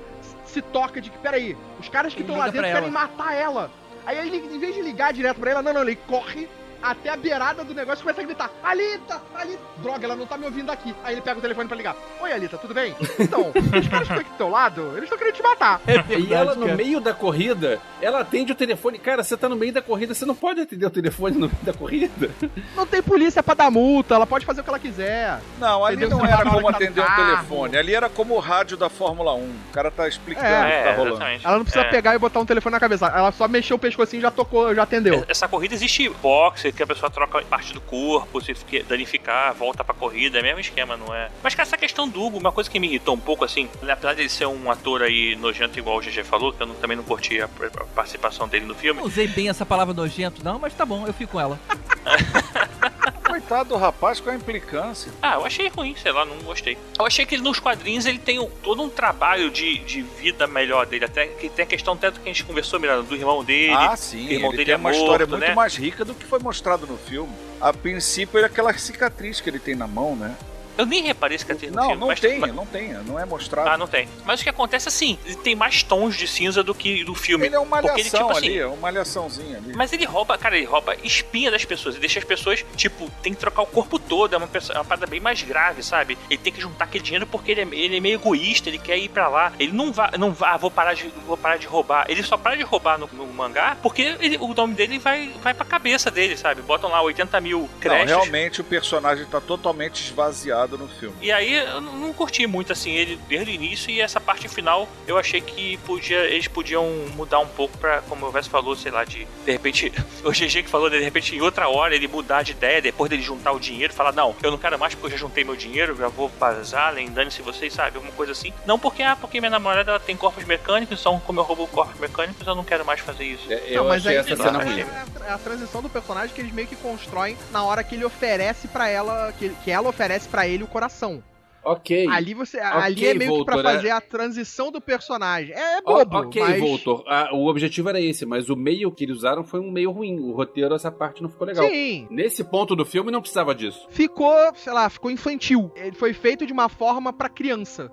se 0.47 0.63
toca 0.63 0.99
de 0.99 1.11
que, 1.11 1.19
peraí, 1.19 1.55
os 1.79 1.91
caras 1.91 2.15
que 2.15 2.23
estão 2.23 2.39
lá 2.39 2.49
dentro 2.49 2.71
querem 2.73 2.91
matar 2.91 3.35
ela. 3.35 3.71
Aí 4.07 4.17
ele, 4.17 4.39
em 4.39 4.59
vez 4.59 4.75
de 4.75 4.81
ligar 4.81 5.13
direto 5.13 5.39
pra 5.39 5.51
ela, 5.51 5.61
não, 5.63 5.75
não, 5.75 5.83
ele 5.83 5.95
corre 5.95 6.49
até 6.83 7.11
a 7.11 7.17
beirada 7.17 7.65
do 7.65 7.75
negócio 7.75 8.01
e 8.01 8.03
começa 8.03 8.21
a 8.21 8.25
gritar: 8.25 8.51
Alita, 8.63 9.21
Alita, 9.35 9.59
droga, 9.79 10.05
ela 10.07 10.17
não 10.17 10.27
tá 10.27 10.37
me 10.39 10.45
ouvindo 10.45 10.71
aqui. 10.71 10.95
Aí 11.05 11.15
ele 11.15 11.21
pega 11.21 11.39
o 11.39 11.43
telefone 11.43 11.69
pra 11.69 11.77
ligar: 11.77 11.97
Oi, 12.21 12.33
Alita, 12.33 12.59
tudo 12.59 12.75
bem? 12.75 12.95
Então, 13.19 13.51
os 13.51 13.89
caras 13.89 14.09
que 14.09 14.15
estão 14.15 14.19
aqui 14.21 14.31
do 14.31 14.37
teu 14.37 14.49
lado, 14.49 14.91
eles 14.93 15.05
estão 15.05 15.19
querendo 15.19 15.35
te 15.35 15.43
matar. 15.43 15.81
e 16.09 16.33
ela, 16.33 16.55
no 16.55 16.75
meio 16.75 17.01
da 17.01 17.13
corrida, 17.13 17.81
ela 18.01 18.21
atende 18.21 18.53
o 18.53 18.55
telefone. 18.55 18.99
Cara, 18.99 19.23
você 19.23 19.37
tá 19.37 19.49
no 19.49 19.57
meio 19.57 19.73
da 19.73 19.83
corrida, 19.83 20.15
você 20.15 20.25
não 20.25 20.35
pode 20.35 20.61
atender 20.61 20.87
o 20.87 20.91
telefone 20.91 21.35
no 21.37 21.49
meio 21.49 21.63
da 21.63 21.73
corrida. 21.73 22.31
Não 22.77 22.87
tem 22.87 23.03
polícia 23.03 23.43
pra 23.43 23.55
dar 23.55 23.71
multa, 23.71 24.15
ela 24.15 24.27
pode 24.27 24.47
fazer 24.47 24.61
o 24.61 24.65
que 24.65 24.71
ela 24.71 24.79
quiser. 24.79 25.41
Não, 25.59 25.85
ali 25.85 25.97
Entendeu? 25.97 26.19
não 26.19 26.25
era 26.27 26.45
como 26.49 26.71
tá 26.71 26.77
atender 26.77 27.05
carro. 27.05 27.25
telefone. 27.25 27.77
Ali 27.77 27.95
era 27.95 28.09
como 28.09 28.35
o 28.35 28.39
rádio 28.39 28.77
da 28.77 28.89
Fórmula 28.89 29.35
1. 29.35 29.39
O 29.41 29.55
cara 29.73 29.91
tá 29.91 30.07
explicando 30.07 30.47
o 30.47 30.51
É, 30.51 30.79
que 30.79 30.85
tá 30.85 30.91
É, 30.91 30.95
rolando. 30.97 31.15
exatamente. 31.17 31.47
Ela 31.47 31.57
não 31.57 31.65
precisa 31.65 31.85
É. 31.85 31.91
pegar 31.91 32.15
e 32.15 32.19
botar 32.19 32.41
um 32.41 32.47
telefone 32.47 32.73
na 32.73 32.81
cabeça. 32.81 33.07
Ela 33.07 33.33
só 33.33 33.49
mexeu 33.49 33.77
o 33.77 33.79
pescocinho 33.79 34.21
e 34.21 34.23
já 34.23 34.31
tocou, 34.31 34.75
já 34.75 34.83
atendeu. 34.85 35.25
Essa 35.29 35.49
corrida 35.49 35.75
existe 35.75 36.09
boxe, 36.09 36.68
que 36.73 36.83
a 36.83 36.87
pessoa 36.87 37.11
troca 37.11 37.43
parte 37.43 37.73
do 37.73 37.81
corpo, 37.81 38.41
se 38.41 38.55
danificar, 38.89 39.55
volta 39.55 39.83
pra 39.85 39.95
corrida, 39.95 40.39
é 40.39 40.41
o 40.41 40.45
mesmo 40.45 40.61
esquema, 40.61 40.97
não 40.97 41.15
é? 41.15 41.31
Mas, 41.43 41.55
cara, 41.55 41.67
essa 41.69 41.77
questão 41.77 42.09
do 42.09 42.23
Hugo, 42.23 42.39
uma 42.39 42.53
coisa 42.53 42.71
que 42.71 42.79
me 42.81 42.87
irritou 42.87 43.15
um 43.15 43.21
pouco, 43.21 43.45
assim, 43.45 43.69
né, 43.83 43.93
apesar 43.93 44.15
de 44.15 44.23
ele 44.23 44.29
ser 44.29 44.47
um 44.47 44.71
ator 44.71 45.03
aí 45.03 45.37
nojento, 45.37 45.79
igual 45.79 45.97
o 45.99 46.01
GG 46.01 46.25
falou, 46.25 46.53
que 46.53 46.63
eu 46.63 46.67
não- 46.67 46.75
também 46.75 46.97
não 46.97 47.05
curti 47.05 47.41
a, 47.41 47.47
a 47.47 47.85
participação 47.95 48.49
dele 48.49 48.67
no 48.67 48.75
filme. 48.75 49.01
Não 49.01 49.07
usei 49.07 49.27
bem 49.29 49.49
essa 49.49 49.65
palavra 49.67 49.95
nojento, 49.95 50.43
não, 50.45 50.59
mas 50.59 50.75
tá 50.75 50.85
bom, 50.85 51.07
eu 51.07 51.13
fico 51.13 51.33
com 51.33 51.41
ela. 51.41 51.59
Coitado 53.39 53.69
do 53.69 53.77
rapaz 53.77 54.19
com 54.19 54.31
a 54.31 54.35
implicância. 54.35 55.13
Ah, 55.23 55.35
eu 55.35 55.47
achei 55.47 55.69
ruim, 55.69 55.95
sei 55.95 56.11
lá, 56.11 56.25
não 56.25 56.37
gostei. 56.39 56.77
Eu 56.99 57.07
achei 57.07 57.25
que 57.25 57.37
nos 57.39 57.61
quadrinhos 57.61 58.05
ele 58.05 58.19
tem 58.19 58.45
todo 58.65 58.83
um 58.83 58.89
trabalho 58.89 59.49
de, 59.49 59.79
de 59.79 60.03
vida 60.03 60.47
melhor 60.49 60.87
dele, 60.87 61.05
até 61.05 61.29
que 61.29 61.49
tem 61.49 61.63
a 61.63 61.67
questão 61.67 61.97
tanto 61.97 62.19
que 62.21 62.29
a 62.29 62.33
gente 62.33 62.45
conversou, 62.45 62.81
Miranda, 62.81 63.05
do 63.05 63.15
irmão 63.15 63.45
dele. 63.45 63.73
ah, 63.75 63.97
sim. 63.97 64.27
o 64.27 64.33
irmão 64.33 64.49
Ele 64.51 64.57
dele 64.57 64.65
tem 64.65 64.75
é 64.75 64.77
uma 64.77 64.91
morto, 64.91 65.01
história 65.01 65.27
muito 65.27 65.41
né? 65.41 65.55
mais 65.55 65.77
rica 65.77 66.05
do 66.05 66.15
que 66.15 66.25
foi 66.25 66.41
mostrado 66.41 66.85
no 66.87 66.99
filme. 66.99 67.33
A 67.61 67.73
princípio, 67.73 68.41
é 68.41 68.45
aquela 68.45 68.77
cicatriz 68.77 69.41
que 69.41 69.49
ele 69.49 69.61
tem 69.61 69.77
na 69.77 69.87
mão, 69.87 70.17
né? 70.17 70.37
Eu 70.79 70.87
nem 70.87 71.03
reparei 71.03 71.35
esse 71.37 71.45
no 71.45 71.73
Não, 71.75 71.83
filme. 71.83 71.97
não 72.01 72.07
mas- 72.07 72.21
tem, 72.21 72.39
mas- 72.39 72.55
não 72.55 72.65
tem. 72.65 72.93
Não 73.05 73.19
é 73.19 73.25
mostrado. 73.27 73.69
Ah, 73.69 73.77
não 73.77 73.87
tem. 73.89 74.09
Mas 74.25 74.41
o 74.41 74.45
que 74.45 74.49
acontece 74.49 74.89
assim, 74.89 75.19
ele 75.27 75.35
tem 75.37 75.55
mais 75.57 75.83
tons 75.83 76.17
de 76.17 76.27
cinza 76.29 76.63
do 76.63 76.73
que 76.75 77.03
do 77.05 77.15
filme. 77.15 77.47
Ele 77.47 77.57
é 77.57 77.59
uma 77.59 77.69
malhação 77.83 77.99
ele, 77.99 78.09
tipo 78.11 78.31
ali, 78.37 78.49
assim, 78.49 78.59
é 78.59 78.67
uma 78.67 78.77
malhaçãozinha 78.77 79.57
ali. 79.59 79.73
Mas 79.75 79.93
ele 79.93 80.05
rouba, 80.05 80.39
cara, 80.39 80.57
ele 80.57 80.67
rouba 80.67 80.95
espinha 81.03 81.51
das 81.51 81.65
pessoas 81.65 81.97
e 81.97 81.99
deixa 81.99 82.19
as 82.21 82.25
pessoas, 82.25 82.65
tipo, 82.77 83.11
tem 83.23 83.35
que 83.35 83.41
trocar 83.41 83.63
o 83.63 83.67
corpo 83.67 83.99
todo. 83.99 84.35
É 84.35 84.39
uma, 84.39 84.47
pessoa, 84.47 84.77
é 84.77 84.79
uma 84.79 84.85
parada 84.85 85.07
bem 85.07 85.19
mais 85.21 85.43
grave, 85.43 85.83
sabe? 85.83 86.17
Ele 86.31 86.39
tem 86.39 86.53
que 86.53 86.61
juntar 86.61 86.85
aquele 86.85 87.03
dinheiro 87.03 87.27
porque 87.27 87.51
ele 87.51 87.61
é, 87.63 87.69
ele 87.73 87.97
é 87.97 88.01
meio 88.01 88.15
egoísta, 88.15 88.69
ele 88.69 88.79
quer 88.79 88.97
ir 88.99 89.09
pra 89.09 89.29
lá. 89.29 89.53
Ele 89.59 89.73
não 89.73 89.93
vai, 89.93 90.11
não 90.17 90.33
vai, 90.33 90.51
ah, 90.53 90.57
vou 90.57 90.71
parar 90.71 90.95
de, 90.95 91.09
vou 91.27 91.37
parar 91.37 91.57
de 91.57 91.67
roubar. 91.67 92.07
Ele 92.09 92.23
só 92.23 92.37
para 92.37 92.55
de 92.57 92.63
roubar 92.63 92.99
no, 92.99 93.09
no 93.13 93.27
mangá 93.27 93.77
porque 93.83 94.17
ele- 94.21 94.37
o 94.39 94.55
nome 94.55 94.75
dele 94.75 94.99
vai, 94.99 95.33
vai 95.43 95.55
pra 95.55 95.65
cabeça 95.67 96.11
dele, 96.11 96.37
sabe? 96.37 96.63
Botam 96.63 96.89
lá 96.91 97.03
80 97.03 97.41
mil 97.41 97.63
Não, 97.63 97.81
créditos. 97.81 98.09
realmente 98.11 98.61
o 98.61 98.65
personagem 98.65 99.25
tá 99.27 99.41
totalmente 99.41 100.05
esvaziado 100.05 100.68
trabalhado 100.69 100.79
no 100.79 100.89
filme. 100.89 101.17
E 101.21 101.33
aí 101.33 101.55
eu 101.55 101.81
não 101.81 102.13
curti 102.13 102.47
muito 102.47 102.73
assim 102.73 102.93
ele 102.93 103.19
desde 103.29 103.51
o 103.51 103.55
início 103.55 103.91
e 103.91 104.01
essa 104.01 104.21
parte 104.21 104.49
final 104.49 104.89
eu 105.07 105.17
achei 105.17 105.41
que 105.41 105.77
podia 105.79 106.19
eles 106.19 106.49
podiam 106.49 106.87
mudar 107.15 107.39
um 107.41 107.47
pouco 107.47 107.77
pra, 107.79 108.03
como 108.03 108.27
o 108.27 108.31
Vess 108.31 108.47
falou, 108.47 108.77
sei 108.77 108.93
lá, 108.93 109.05
de 109.05 109.27
de 109.45 109.53
repente 109.53 109.93
o 110.25 110.31
GG 110.31 110.65
que 110.65 110.69
falou 110.69 110.91
de 110.91 111.01
repente 111.01 111.35
em 111.35 111.41
outra 111.41 111.69
hora 111.69 111.95
ele 111.95 112.07
mudar 112.07 112.43
de 112.43 112.53
ideia 112.53 112.83
depois 112.83 113.09
dele 113.11 113.23
juntar 113.23 113.53
o 113.53 113.59
dinheiro, 113.61 113.93
falar 113.93 114.13
não, 114.13 114.35
eu 114.43 114.51
não 114.51 114.59
quero 114.59 114.79
mais 114.79 114.95
porque 114.95 115.07
eu 115.07 115.11
já 115.13 115.17
juntei 115.17 115.45
meu 115.45 115.57
dinheiro, 115.57 115.97
já 115.97 116.09
vou 116.09 116.29
vazar, 116.39 116.95
dane-se 117.11 117.43
vocês, 117.43 117.73
sabe, 117.73 117.97
alguma 117.97 118.13
coisa 118.13 118.33
assim. 118.33 118.53
Não 118.67 118.79
porque 118.79 119.03
ah, 119.03 119.17
porque 119.17 119.41
minha 119.41 119.51
namorada 119.51 119.93
ela 119.93 120.01
tem 120.01 120.17
corpos 120.17 120.45
mecânicos, 120.45 121.01
então 121.01 121.21
como 121.21 121.41
eu 121.41 121.45
roubo 121.45 121.67
corpos 121.69 121.99
mecânicos, 121.99 122.47
eu 122.47 122.55
não 122.55 122.65
quero 122.65 122.85
mais 122.85 123.01
fazer 123.01 123.25
isso. 123.25 123.51
É, 123.53 123.63
eu 123.69 123.83
Não, 123.83 123.89
mas 123.89 124.07
achei 124.07 124.19
aí 124.19 124.33
essa 124.33 124.37
cena 124.43 124.63
ruim. 124.63 124.81
é 124.81 125.31
a, 125.31 125.35
a 125.35 125.39
transição 125.39 125.81
do 125.83 125.89
personagem 125.89 126.35
que 126.35 126.41
eles 126.41 126.53
meio 126.53 126.69
que 126.69 126.77
constroem 126.77 127.37
na 127.51 127.63
hora 127.65 127.83
que 127.83 127.95
ele 127.95 128.05
oferece 128.05 128.69
pra 128.69 128.89
ela, 128.89 129.33
que, 129.39 129.51
que 129.65 129.71
ela 129.71 129.89
oferece 129.89 130.29
pra 130.29 130.47
ele 130.47 130.58
o 130.63 130.67
coração. 130.69 131.23
Ok. 131.65 132.07
Ali 132.09 132.33
você, 132.35 132.59
ali 132.61 133.05
é 133.07 133.13
meio 133.15 133.39
que 133.41 133.45
pra 133.45 133.57
Voltor, 133.57 133.71
é- 133.73 133.75
fazer 133.75 133.91
a 133.91 134.01
transição 134.01 134.71
do 134.73 134.81
personagem. 134.81 135.55
É, 135.55 135.75
é 135.75 135.79
O- 135.81 135.83
bobo, 136.05 136.17
ok, 136.19 136.41
mas 136.41 136.61
Voltor. 136.61 137.05
Ah, 137.07 137.29
o 137.33 137.47
objetivo 137.47 137.89
era 137.91 138.01
esse, 138.01 138.25
mas 138.25 138.49
o 138.49 138.57
meio 138.57 138.91
que 138.93 139.05
eles 139.05 139.17
usaram 139.19 139.45
foi 139.45 139.61
um 139.61 139.71
meio 139.71 139.91
ruim. 139.91 140.19
O 140.19 140.33
roteiro, 140.33 140.75
essa 140.75 140.91
parte 140.91 141.21
não 141.23 141.29
ficou 141.29 141.47
legal. 141.47 141.69
sim, 141.69 142.07
Nesse 142.11 142.43
ponto 142.45 142.75
do 142.75 142.87
filme 142.87 143.11
não 143.11 143.21
precisava 143.21 143.55
disso. 143.55 143.87
ficou, 143.91 144.33
sei 144.55 144.73
lá, 144.73 144.89
ficou 144.89 145.11
infantil. 145.11 145.71
Ele 145.75 145.93
foi 145.97 146.15
feito 146.15 146.47
de 146.47 146.53
uma 146.53 146.69
forma 146.71 147.13
pra 147.13 147.29
criança. 147.29 147.91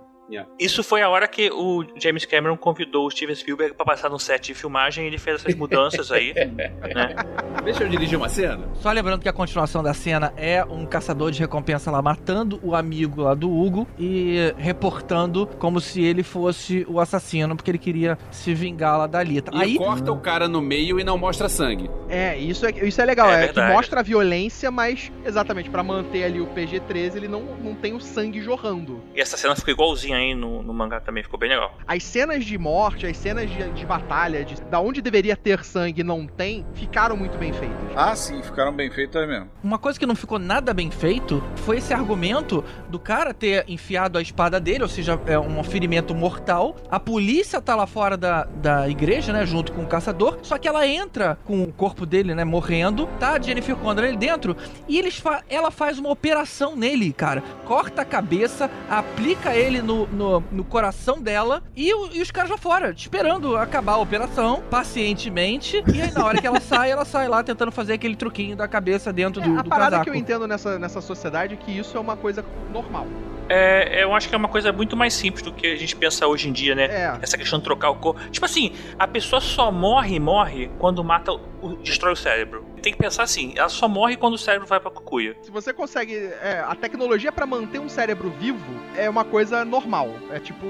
Isso 0.60 0.84
foi 0.84 1.02
a 1.02 1.10
hora 1.10 1.27
que 1.27 1.49
o 1.52 1.85
James 1.97 2.26
Cameron 2.26 2.57
convidou 2.57 3.06
o 3.07 3.11
Steven 3.11 3.35
Spielberg 3.35 3.76
pra 3.76 3.85
passar 3.85 4.10
no 4.10 4.19
set 4.19 4.47
de 4.47 4.53
filmagem 4.53 5.06
e 5.06 5.07
ele 5.07 5.18
fez 5.18 5.41
essas 5.41 5.56
mudanças 5.56 6.11
aí, 6.11 6.34
né? 6.56 7.15
Deixa 7.64 7.84
eu 7.84 7.89
dirigir 7.89 8.18
uma 8.18 8.30
cena. 8.30 8.68
Só 8.76 8.91
lembrando 8.91 9.22
que 9.22 9.30
a 9.30 9.34
continuação 9.34 9.84
da 9.84 9.93
cena 9.93 10.34
é 10.35 10.64
um 10.64 10.85
caçador 10.85 11.31
de 11.31 11.39
recompensa 11.39 11.91
lá 11.91 12.02
matando 12.02 12.60
o 12.64 12.76
amigo 12.76 13.22
lá 13.22 13.34
do 13.34 13.52
Hugo 13.52 13.88
e 13.97 14.53
reportando 14.57 15.47
como 15.60 15.80
se 15.80 16.03
ele 16.03 16.23
fosse 16.23 16.85
o 16.89 16.99
assassino, 16.99 17.56
porque 17.56 17.72
ele 17.72 17.77
queria 17.77 18.18
se 18.31 18.53
vingar 18.53 18.97
lá 18.97 19.07
da 19.07 19.22
Lita. 19.22 19.52
E 19.53 19.61
Aí, 19.61 19.77
corta 19.77 20.11
o 20.11 20.19
cara 20.19 20.47
no 20.47 20.61
meio 20.61 20.99
e 20.99 21.03
não 21.03 21.18
mostra 21.18 21.47
sangue. 21.47 21.89
É, 22.10 22.38
isso 22.38 22.65
é, 22.65 22.72
isso 22.72 23.02
é 23.02 23.06
legal. 23.06 23.30
É 23.30 23.45
É, 23.45 23.47
que 23.49 23.61
mostra 23.61 23.99
a 23.99 24.03
violência, 24.03 24.72
mas 24.72 25.11
exatamente 25.23 25.69
pra 25.69 25.84
manter 25.84 26.23
ali 26.23 26.41
o 26.41 26.47
PG-13, 26.47 27.15
ele 27.15 27.27
não, 27.27 27.41
não 27.41 27.76
tem 27.76 27.93
o 27.93 27.99
sangue 27.99 28.41
jorrando. 28.41 29.03
E 29.14 29.22
essa 29.22 29.38
cena 29.38 29.56
ficou 29.56 29.73
igualzinha 29.73 30.15
aí 30.16 30.36
no, 30.36 30.64
no 30.64 30.74
mangá 30.74 31.00
também, 31.00 31.24
ficou 31.24 31.40
bem 31.40 31.50
legal. 31.50 31.78
As 31.88 32.04
cenas 32.04 32.46
de 32.46 32.58
morte, 32.58 33.06
as 33.06 33.18
cenas 33.18 33.50
de, 33.50 33.70
de 33.72 33.86
batalha, 33.86 34.44
de, 34.44 34.62
da 34.64 34.80
onde 34.80 35.02
deveria 35.02 35.36
ter 35.36 35.64
sangue 35.64 36.02
e 36.02 36.04
não 36.04 36.26
tem, 36.26 36.66
ficaram 36.74 37.16
muito 37.16 37.38
bem 37.38 37.54
feitas. 37.54 37.78
Ah, 37.96 38.16
sim, 38.16 38.42
ficaram 38.42 38.74
bem 38.74 38.90
feitas 38.90 39.28
mesmo. 39.28 39.50
uma 39.64 39.78
coisa 39.78 40.00
que 40.00 40.06
não 40.06 40.16
ficou 40.16 40.40
nada 40.40 40.74
bem 40.74 40.92
feito 40.92 41.44
foi 41.58 41.78
esse 41.78 41.94
argumento 41.94 42.64
do 42.90 43.00
cara 43.00 43.34
ter 43.34 43.66
enfiado 43.68 44.18
a 44.18 44.22
espada 44.22 44.60
dele, 44.60 44.84
ou 44.84 44.90
seja, 44.90 45.20
é 45.26 45.38
um 45.38 45.64
ferimento 45.64 46.14
mortal. 46.14 46.76
A 46.90 47.00
polícia 47.00 47.62
tá 47.62 47.76
lá 47.76 47.88
fora 47.88 48.18
da, 48.18 48.46
da 48.46 48.90
igreja, 48.90 49.34
né, 49.34 49.46
junto 49.46 49.72
com 49.72 49.84
o 49.84 49.88
caçador, 49.88 50.40
só 50.42 50.58
que 50.58 50.68
ela 50.68 50.88
entra 50.88 51.38
com 51.46 51.64
o 51.64 51.72
corpo 51.72 52.06
dele, 52.06 52.36
né, 52.36 52.44
morrendo, 52.44 53.08
tá 53.20 53.34
a 53.34 53.42
Jennifer 53.42 53.76
Condor 53.76 54.06
ali 54.06 54.18
dentro, 54.18 54.56
e 54.88 54.98
eles 54.98 55.18
fa 55.18 55.44
ela 55.50 55.72
faz 55.72 56.00
uma 56.00 56.10
operação 56.10 56.76
nele, 56.76 57.12
cara. 57.14 57.42
Corta 57.66 58.02
a 58.02 58.06
cabeça, 58.06 58.70
aplica 58.90 59.56
ele 59.56 59.82
no, 59.82 60.05
no, 60.07 60.44
no 60.52 60.64
coração 60.64 61.22
dela 61.22 61.61
e, 61.76 61.94
o- 61.94 62.10
e 62.14 62.22
os 62.22 62.32
caras 62.32 62.49
lá 62.52 62.57
fora, 62.57 62.91
esperando 62.95 63.56
acabar 63.57 63.94
a 63.94 63.98
operação, 63.98 64.61
pacientemente, 64.69 65.84
e 65.94 66.02
aí 66.02 66.11
na 66.11 66.26
hora 66.26 66.40
que 66.41 66.48
ela 66.48 66.60
sai, 66.61 66.91
ela 66.91 67.06
sai 67.06 67.27
lá 67.27 67.44
tentando 67.44 67.72
fazer 67.72 67.94
aquele 67.94 68.15
truquinho 68.15 68.56
da 68.56 68.68
cabeça 68.68 69.11
dentro 69.14 69.41
do, 69.41 69.56
É, 69.56 69.60
a 69.60 69.61
do 69.61 69.69
parada 69.69 69.91
casaco. 69.91 70.03
que 70.06 70.10
eu 70.10 70.15
entendo 70.15 70.48
nessa, 70.48 70.80
nessa 70.80 71.02
sociedade 71.02 71.53
é 71.53 71.57
que 71.57 71.72
isso 71.77 71.98
é 71.98 71.99
uma 71.99 72.15
coisa 72.18 72.44
normal. 72.72 73.07
É, 73.48 74.03
eu 74.03 74.11
acho 74.15 74.27
que 74.27 74.34
é 74.34 74.38
uma 74.38 74.48
coisa 74.48 74.73
muito 74.73 74.98
mais 74.98 75.14
simples 75.14 75.44
do 75.44 75.52
que 75.52 75.68
a 75.68 75.76
gente 75.76 75.95
pensa 75.95 76.26
hoje 76.26 76.49
em 76.49 76.52
dia, 76.52 76.73
né? 76.73 76.86
É. 76.86 77.19
Essa 77.22 77.38
questão 77.38 77.60
de 77.60 77.65
trocar 77.65 77.91
o 77.91 77.95
corpo. 77.95 78.19
Tipo 78.32 78.44
assim, 78.44 78.72
a 78.98 79.07
pessoa 79.07 79.40
só 79.40 79.72
morre, 79.72 80.19
morre 80.19 80.72
quando 80.80 81.03
mata, 81.03 81.32
o, 81.32 81.76
destrói 81.84 82.14
o 82.14 82.15
cérebro. 82.15 82.65
Tem 82.86 82.94
que 82.94 82.99
pensar 82.99 83.24
assim, 83.24 83.52
ela 83.57 83.68
só 83.68 83.88
morre 83.88 84.16
quando 84.16 84.36
o 84.36 84.38
cérebro 84.38 84.68
vai 84.68 84.80
pra 84.80 84.91
cucuia. 84.91 85.36
Se 85.41 85.49
você 85.49 85.74
consegue. 85.74 86.14
é, 86.14 86.64
a 86.64 86.76
tecnologia 86.76 87.32
pra 87.32 87.48
manter 87.48 87.80
um 87.80 87.90
cérebro 87.90 88.30
vivo 88.40 88.64
é 88.95 89.10
uma 89.10 89.26
coisa 89.26 89.66
normal. 89.66 90.07
É 90.30 90.40
tipo. 90.40 90.68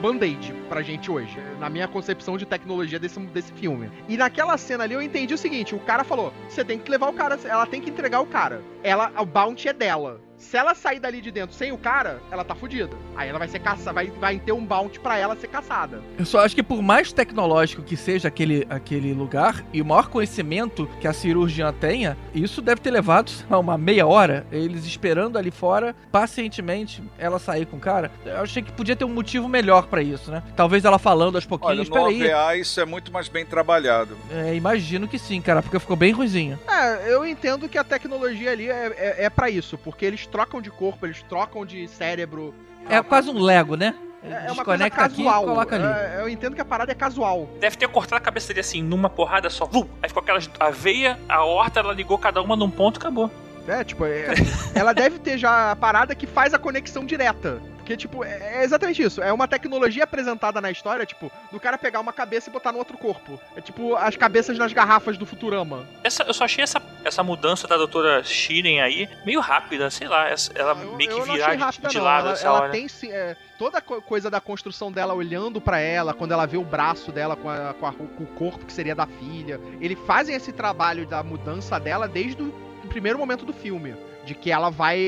Band-aid 0.00 0.54
pra 0.68 0.80
gente 0.80 1.10
hoje, 1.10 1.38
na 1.58 1.68
minha 1.68 1.88
concepção 1.88 2.38
de 2.38 2.44
tecnologia 2.46 2.98
desse, 2.98 3.18
desse 3.18 3.52
filme. 3.52 3.90
E 4.08 4.16
naquela 4.16 4.56
cena 4.56 4.84
ali 4.84 4.94
eu 4.94 5.02
entendi 5.02 5.34
o 5.34 5.38
seguinte: 5.38 5.74
o 5.74 5.78
cara 5.80 6.04
falou, 6.04 6.32
você 6.48 6.64
tem 6.64 6.78
que 6.78 6.90
levar 6.90 7.10
o 7.10 7.12
cara, 7.12 7.38
ela 7.44 7.66
tem 7.66 7.82
que 7.82 7.90
entregar 7.90 8.20
o 8.20 8.26
cara. 8.26 8.62
Ela, 8.82 9.12
o 9.18 9.26
bounty 9.26 9.68
é 9.68 9.74
dela. 9.74 10.22
Se 10.38 10.56
ela 10.56 10.74
sair 10.74 11.00
dali 11.00 11.20
de 11.20 11.30
dentro 11.30 11.56
sem 11.56 11.72
o 11.72 11.78
cara, 11.78 12.20
ela 12.30 12.44
tá 12.44 12.54
fudida. 12.54 12.96
Aí 13.16 13.28
ela 13.28 13.38
vai 13.38 13.48
ser 13.48 13.58
caçada, 13.58 13.92
vai, 13.92 14.06
vai 14.10 14.38
ter 14.38 14.52
um 14.52 14.64
bounty 14.64 15.00
pra 15.00 15.16
ela 15.18 15.34
ser 15.36 15.48
caçada. 15.48 16.02
Eu 16.18 16.26
só 16.26 16.44
acho 16.44 16.54
que 16.54 16.62
por 16.62 16.82
mais 16.82 17.12
tecnológico 17.12 17.82
que 17.82 17.96
seja 17.96 18.28
aquele, 18.28 18.66
aquele 18.68 19.12
lugar 19.12 19.64
e 19.72 19.80
o 19.80 19.84
maior 19.84 20.08
conhecimento 20.08 20.88
que 21.00 21.08
a 21.08 21.12
cirurgiã 21.12 21.72
tenha, 21.72 22.16
isso 22.34 22.60
deve 22.60 22.80
ter 22.80 22.90
levado 22.90 23.32
lá, 23.48 23.58
uma 23.58 23.78
meia 23.78 24.06
hora, 24.06 24.46
eles 24.52 24.84
esperando 24.84 25.38
ali 25.38 25.50
fora, 25.50 25.94
pacientemente, 26.12 27.02
ela 27.18 27.38
sair 27.38 27.66
com 27.66 27.76
o 27.76 27.80
cara. 27.80 28.10
Eu 28.24 28.42
achei 28.42 28.62
que 28.62 28.72
podia 28.72 28.94
ter 28.94 29.04
um 29.04 29.12
motivo 29.12 29.48
melhor 29.48 29.86
pra 29.86 30.02
isso, 30.02 30.30
né? 30.30 30.42
Talvez 30.54 30.84
ela 30.84 30.98
falando 30.98 31.36
aos 31.36 31.44
Olha, 31.44 31.58
pouquinhos, 31.58 31.88
no 31.88 31.94
peraí. 31.94 32.30
OVA 32.30 32.56
isso 32.56 32.80
é 32.80 32.84
muito 32.84 33.12
mais 33.12 33.28
bem 33.28 33.46
trabalhado. 33.46 34.16
É, 34.30 34.54
imagino 34.54 35.08
que 35.08 35.18
sim, 35.18 35.40
cara, 35.40 35.62
porque 35.62 35.78
ficou 35.78 35.96
bem 35.96 36.12
ruizinho. 36.12 36.58
É, 36.68 37.12
eu 37.12 37.26
entendo 37.26 37.68
que 37.68 37.78
a 37.78 37.84
tecnologia 37.84 38.50
ali 38.50 38.68
é, 38.68 38.92
é, 38.96 39.24
é 39.24 39.30
para 39.30 39.48
isso, 39.48 39.78
porque 39.78 40.04
eles 40.04 40.25
trocam 40.26 40.60
de 40.60 40.70
corpo, 40.70 41.06
eles 41.06 41.22
trocam 41.22 41.64
de 41.64 41.86
cérebro. 41.88 42.54
É 42.88 43.02
quase 43.02 43.30
um 43.30 43.38
Lego, 43.40 43.76
né? 43.76 43.94
É 44.22 44.50
uma 44.50 44.64
coisa 44.64 44.84
Desconecta 44.84 45.04
aqui 45.04 45.22
e 45.22 45.24
casual. 45.24 45.44
coloca 45.44 45.76
ali. 45.76 45.84
É, 45.84 46.20
eu 46.20 46.28
entendo 46.28 46.54
que 46.54 46.60
a 46.60 46.64
parada 46.64 46.90
é 46.90 46.94
casual. 46.94 47.48
Deve 47.60 47.76
ter 47.76 47.86
cortado 47.88 48.16
a 48.16 48.20
cabeça 48.20 48.48
dele 48.48 48.60
assim, 48.60 48.82
numa 48.82 49.08
porrada 49.08 49.48
só. 49.48 49.66
Vum! 49.66 49.86
Aí 50.02 50.08
ficou 50.08 50.20
aquelas. 50.22 50.50
A 50.58 50.70
veia, 50.70 51.18
a 51.28 51.44
horta, 51.44 51.78
ela 51.80 51.92
ligou 51.92 52.18
cada 52.18 52.42
uma 52.42 52.56
num 52.56 52.70
ponto 52.70 52.96
e 52.96 52.98
acabou. 52.98 53.30
É, 53.68 53.84
tipo, 53.84 54.04
é- 54.04 54.26
ela 54.74 54.92
deve 54.92 55.18
ter 55.18 55.38
já 55.38 55.70
a 55.72 55.76
parada 55.76 56.14
que 56.14 56.26
faz 56.26 56.52
a 56.54 56.58
conexão 56.58 57.04
direta. 57.04 57.60
Porque, 57.86 57.96
tipo, 57.96 58.24
é 58.24 58.56
é 58.56 58.64
exatamente 58.64 59.00
isso. 59.00 59.22
É 59.22 59.32
uma 59.32 59.46
tecnologia 59.46 60.02
apresentada 60.02 60.60
na 60.60 60.72
história, 60.72 61.06
tipo, 61.06 61.30
do 61.52 61.60
cara 61.60 61.78
pegar 61.78 62.00
uma 62.00 62.12
cabeça 62.12 62.50
e 62.50 62.52
botar 62.52 62.72
no 62.72 62.78
outro 62.78 62.98
corpo. 62.98 63.38
É 63.54 63.60
tipo 63.60 63.94
as 63.94 64.16
cabeças 64.16 64.58
nas 64.58 64.72
garrafas 64.72 65.16
do 65.16 65.24
Futurama. 65.24 65.86
Essa, 66.02 66.24
eu 66.24 66.34
só 66.34 66.44
achei 66.46 66.64
essa, 66.64 66.82
essa 67.04 67.22
mudança 67.22 67.68
da 67.68 67.76
doutora 67.76 68.24
Shiren 68.24 68.80
aí 68.80 69.08
meio 69.24 69.38
rápida, 69.38 69.88
sei 69.88 70.08
lá. 70.08 70.26
ela 70.56 70.74
meio 70.74 70.96
que 71.10 71.16
eu 71.16 71.22
virar 71.22 71.54
de, 71.54 71.62
rápida, 71.62 71.88
de 71.88 72.00
lado 72.00 72.28
ela, 72.30 72.38
ela 72.40 72.58
hora. 72.62 72.70
tem 72.72 72.88
sim, 72.88 73.12
é, 73.12 73.36
toda 73.56 73.78
a 73.78 73.80
co- 73.80 74.02
coisa 74.02 74.28
da 74.28 74.40
construção 74.40 74.90
dela 74.90 75.14
olhando 75.14 75.60
pra 75.60 75.78
ela, 75.78 76.12
quando 76.12 76.32
ela 76.32 76.44
vê 76.44 76.56
o 76.56 76.64
braço 76.64 77.12
dela 77.12 77.36
com, 77.36 77.48
a- 77.48 77.72
com 77.78 77.86
a- 77.86 77.92
com 77.92 78.04
o 78.24 78.26
corpo 78.34 78.66
que 78.66 78.72
seria 78.72 78.96
da 78.96 79.06
filha. 79.06 79.60
Eles 79.80 79.98
fazem 80.08 80.34
esse 80.34 80.50
trabalho 80.50 81.06
da 81.06 81.22
mudança 81.22 81.78
dela 81.78 82.08
desde 82.08 82.42
o 82.42 82.52
primeiro 82.88 83.16
momento 83.16 83.44
do 83.44 83.52
filme. 83.52 83.94
De 84.26 84.34
que 84.34 84.50
ela 84.50 84.70
vai. 84.70 84.98